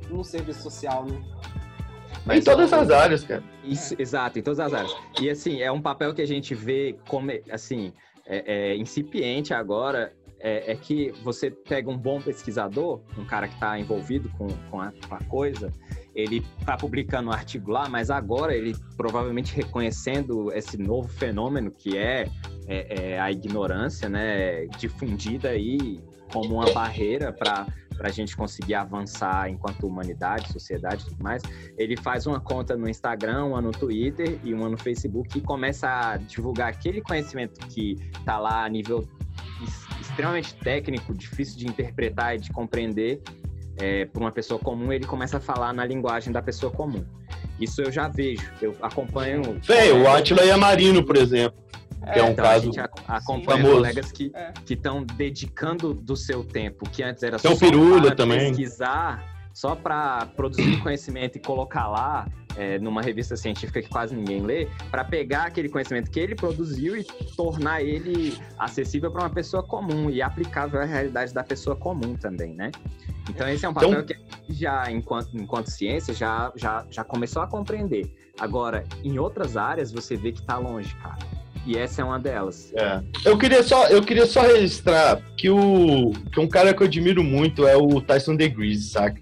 no 0.09 0.23
serviço 0.23 0.61
social, 0.61 1.05
né? 1.05 1.21
Mas, 2.25 2.39
em 2.39 2.43
todas 2.43 2.71
as 2.71 2.89
áreas, 2.89 3.23
cara. 3.23 3.43
Isso, 3.63 3.95
exato, 3.97 4.39
em 4.39 4.41
todas 4.41 4.59
as 4.59 4.73
áreas. 4.73 4.95
E 5.19 5.29
assim, 5.29 5.61
é 5.61 5.71
um 5.71 5.81
papel 5.81 6.13
que 6.13 6.21
a 6.21 6.27
gente 6.27 6.53
vê 6.53 6.97
como, 7.07 7.31
assim, 7.49 7.93
é, 8.25 8.71
é 8.73 8.77
incipiente 8.77 9.53
agora, 9.53 10.13
é, 10.39 10.71
é, 10.71 10.75
que 10.75 11.11
você 11.23 11.49
pega 11.49 11.89
um 11.89 11.97
bom 11.97 12.21
pesquisador, 12.21 13.01
um 13.17 13.25
cara 13.25 13.47
que 13.47 13.53
está 13.53 13.79
envolvido 13.79 14.29
com, 14.37 14.47
com, 14.69 14.81
a, 14.81 14.91
com 15.07 15.15
a 15.15 15.19
coisa, 15.23 15.71
ele 16.15 16.45
está 16.59 16.77
publicando 16.77 17.29
um 17.29 17.33
artigo 17.33 17.71
lá, 17.71 17.89
mas 17.89 18.09
agora 18.09 18.55
ele 18.55 18.75
provavelmente 18.95 19.53
reconhecendo 19.55 20.51
esse 20.53 20.77
novo 20.77 21.07
fenômeno 21.07 21.71
que 21.71 21.97
é, 21.97 22.29
é, 22.67 23.11
é 23.11 23.19
a 23.19 23.31
ignorância, 23.31 24.07
né, 24.07 24.65
difundida 24.77 25.49
aí 25.49 25.99
como 26.31 26.55
uma 26.55 26.71
barreira 26.71 27.31
para 27.31 27.67
para 27.93 28.09
a 28.09 28.11
gente 28.11 28.35
conseguir 28.35 28.73
avançar 28.73 29.49
enquanto 29.49 29.85
humanidade, 29.85 30.51
sociedade 30.51 31.03
e 31.03 31.09
tudo 31.09 31.23
mais, 31.23 31.41
ele 31.77 31.95
faz 31.95 32.25
uma 32.25 32.39
conta 32.39 32.75
no 32.75 32.89
Instagram, 32.89 33.45
uma 33.45 33.61
no 33.61 33.71
Twitter 33.71 34.39
e 34.43 34.53
uma 34.53 34.67
no 34.67 34.77
Facebook 34.77 35.37
e 35.37 35.41
começa 35.41 35.87
a 35.87 36.17
divulgar 36.17 36.69
aquele 36.69 37.01
conhecimento 37.01 37.65
que 37.67 37.95
está 38.17 38.39
lá 38.39 38.65
a 38.65 38.69
nível 38.69 39.07
extremamente 40.01 40.55
técnico, 40.55 41.13
difícil 41.13 41.57
de 41.59 41.67
interpretar 41.67 42.35
e 42.35 42.39
de 42.39 42.51
compreender, 42.51 43.21
é, 43.77 44.05
para 44.05 44.19
uma 44.19 44.31
pessoa 44.31 44.59
comum, 44.59 44.91
ele 44.91 45.05
começa 45.05 45.37
a 45.37 45.39
falar 45.39 45.73
na 45.73 45.85
linguagem 45.85 46.31
da 46.31 46.41
pessoa 46.41 46.71
comum. 46.71 47.05
Isso 47.59 47.81
eu 47.81 47.91
já 47.91 48.07
vejo, 48.07 48.47
eu 48.61 48.75
acompanho. 48.81 49.59
Veio, 49.63 50.03
o 50.03 50.07
Atila 50.07 50.43
Yamarino, 50.43 51.03
por 51.05 51.17
exemplo. 51.17 51.61
É, 52.05 52.13
que 52.13 52.19
é 52.19 52.23
um 52.23 52.31
então, 52.31 52.43
caso 52.43 52.57
a 52.57 52.65
gente 52.65 52.79
acompanha 52.79 53.57
famoso. 53.57 53.75
colegas 53.75 54.11
que 54.11 54.31
é. 54.35 54.53
estão 54.69 55.03
dedicando 55.03 55.93
do 55.93 56.17
seu 56.17 56.43
tempo, 56.43 56.89
que 56.89 57.01
antes 57.01 57.23
era 57.23 57.39
só 57.39 57.55
para 57.55 58.15
também. 58.15 58.49
pesquisar, 58.49 59.23
só 59.53 59.75
para 59.75 60.25
produzir 60.35 60.81
conhecimento 60.83 61.37
e 61.37 61.39
colocar 61.39 61.87
lá 61.87 62.27
é, 62.57 62.79
numa 62.79 63.01
revista 63.01 63.35
científica 63.35 63.81
que 63.81 63.89
quase 63.89 64.15
ninguém 64.15 64.41
lê, 64.41 64.67
para 64.91 65.03
pegar 65.03 65.43
aquele 65.43 65.69
conhecimento 65.69 66.09
que 66.09 66.19
ele 66.19 66.35
produziu 66.35 66.95
e 66.97 67.03
tornar 67.35 67.81
ele 67.81 68.37
acessível 68.57 69.11
para 69.11 69.23
uma 69.23 69.29
pessoa 69.29 69.63
comum 69.63 70.09
e 70.09 70.21
aplicável 70.21 70.81
à 70.81 70.85
realidade 70.85 71.33
da 71.33 71.43
pessoa 71.43 71.75
comum 71.75 72.15
também, 72.15 72.53
né? 72.53 72.71
Então 73.29 73.47
esse 73.47 73.65
é 73.65 73.69
um 73.69 73.73
papel 73.73 74.01
então... 74.01 74.05
que 74.45 74.53
já, 74.53 74.91
enquanto, 74.91 75.29
enquanto 75.35 75.67
ciência, 75.67 76.13
já, 76.13 76.51
já, 76.55 76.85
já 76.89 77.03
começou 77.03 77.41
a 77.41 77.47
compreender. 77.47 78.11
Agora, 78.39 78.83
em 79.03 79.17
outras 79.19 79.55
áreas, 79.55 79.91
você 79.91 80.15
vê 80.15 80.31
que 80.31 80.41
está 80.41 80.57
longe, 80.57 80.93
cara. 80.95 81.19
E 81.65 81.77
essa 81.77 82.01
é 82.01 82.05
uma 82.05 82.19
delas. 82.19 82.73
É. 82.75 83.01
Eu 83.23 83.37
queria 83.37 83.63
só, 83.63 83.87
eu 83.87 84.01
queria 84.01 84.25
só 84.25 84.41
registrar 84.41 85.21
que 85.37 85.49
o 85.49 86.11
que 86.31 86.39
um 86.39 86.47
cara 86.47 86.73
que 86.73 86.83
eu 86.83 86.87
admiro 86.87 87.23
muito 87.23 87.65
é 87.65 87.77
o 87.77 88.01
Tyson 88.01 88.35
DeGrease, 88.35 88.89
saca? 88.89 89.21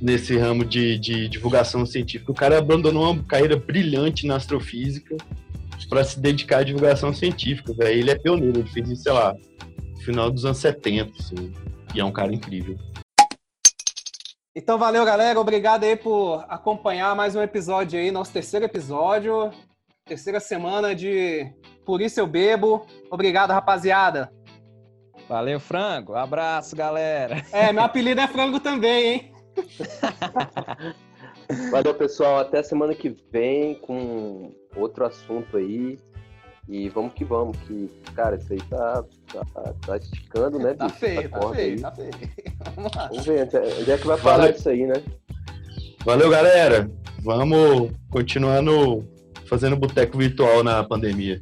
Nesse 0.00 0.36
ramo 0.38 0.64
de, 0.64 0.98
de 0.98 1.28
divulgação 1.28 1.84
científica. 1.84 2.32
O 2.32 2.34
cara 2.34 2.58
abandonou 2.58 3.12
uma 3.12 3.22
carreira 3.22 3.56
brilhante 3.56 4.26
na 4.26 4.36
astrofísica 4.36 5.16
para 5.88 6.04
se 6.04 6.18
dedicar 6.18 6.58
à 6.58 6.62
divulgação 6.62 7.12
científica. 7.12 7.74
Véio. 7.74 7.98
Ele 7.98 8.10
é 8.10 8.18
pioneiro, 8.18 8.60
ele 8.60 8.70
fez 8.70 8.88
isso, 8.88 9.02
sei 9.02 9.12
lá, 9.12 9.34
no 9.94 10.00
final 10.00 10.30
dos 10.30 10.44
anos 10.44 10.58
70, 10.58 11.12
assim. 11.18 11.52
E 11.94 12.00
é 12.00 12.04
um 12.04 12.12
cara 12.12 12.32
incrível. 12.32 12.76
Então 14.54 14.78
valeu, 14.78 15.04
galera. 15.04 15.38
Obrigado 15.38 15.84
aí 15.84 15.96
por 15.96 16.44
acompanhar 16.48 17.14
mais 17.14 17.36
um 17.36 17.42
episódio 17.42 17.98
aí, 17.98 18.10
nosso 18.10 18.32
terceiro 18.32 18.64
episódio, 18.64 19.50
terceira 20.04 20.40
semana 20.40 20.94
de 20.94 21.46
Por 21.84 22.00
Isso 22.00 22.18
Eu 22.18 22.26
Bebo. 22.26 22.84
Obrigado, 23.10 23.52
rapaziada. 23.52 24.32
Valeu, 25.28 25.60
Frango. 25.60 26.16
Abraço, 26.16 26.74
galera. 26.74 27.44
É, 27.52 27.72
meu 27.72 27.84
apelido 27.84 28.20
é 28.20 28.26
Frango 28.26 28.58
também, 28.58 29.12
hein? 29.12 29.32
Valeu, 31.70 31.94
pessoal. 31.94 32.38
Até 32.38 32.62
semana 32.62 32.94
que 32.94 33.14
vem 33.32 33.74
com 33.76 34.52
outro 34.76 35.04
assunto 35.04 35.56
aí. 35.56 35.98
E 36.68 36.88
vamos 36.88 37.14
que 37.14 37.24
vamos, 37.24 37.56
que, 37.66 37.90
cara, 38.14 38.36
isso 38.36 38.52
aí 38.52 38.60
tá, 38.70 39.02
tá, 39.32 39.74
tá 39.84 39.96
esticando, 39.96 40.56
né, 40.60 40.72
Tá 40.74 40.86
bicho? 40.86 40.98
feio, 41.00 41.18
Essa 41.20 41.28
tá 41.30 41.38
corda 41.40 41.56
feio, 41.56 41.74
aí. 41.74 41.80
tá 41.80 41.92
feio. 41.92 42.10
Vamos 42.76 42.92
lá. 42.94 43.08
Vamos 43.08 43.26
ver 43.26 43.42
onde 43.42 43.56
é, 43.56 43.60
onde 43.80 43.90
é 43.90 43.98
que 43.98 44.06
vai 44.06 44.20
parar 44.20 44.36
Valeu. 44.36 44.54
isso 44.54 44.68
aí, 44.68 44.86
né? 44.86 45.02
Valeu, 46.04 46.30
galera. 46.30 46.88
Vamos 47.22 47.90
continuando 48.10 49.04
fazendo 49.46 49.76
boteco 49.76 50.16
virtual 50.16 50.62
na 50.62 50.84
pandemia. 50.84 51.40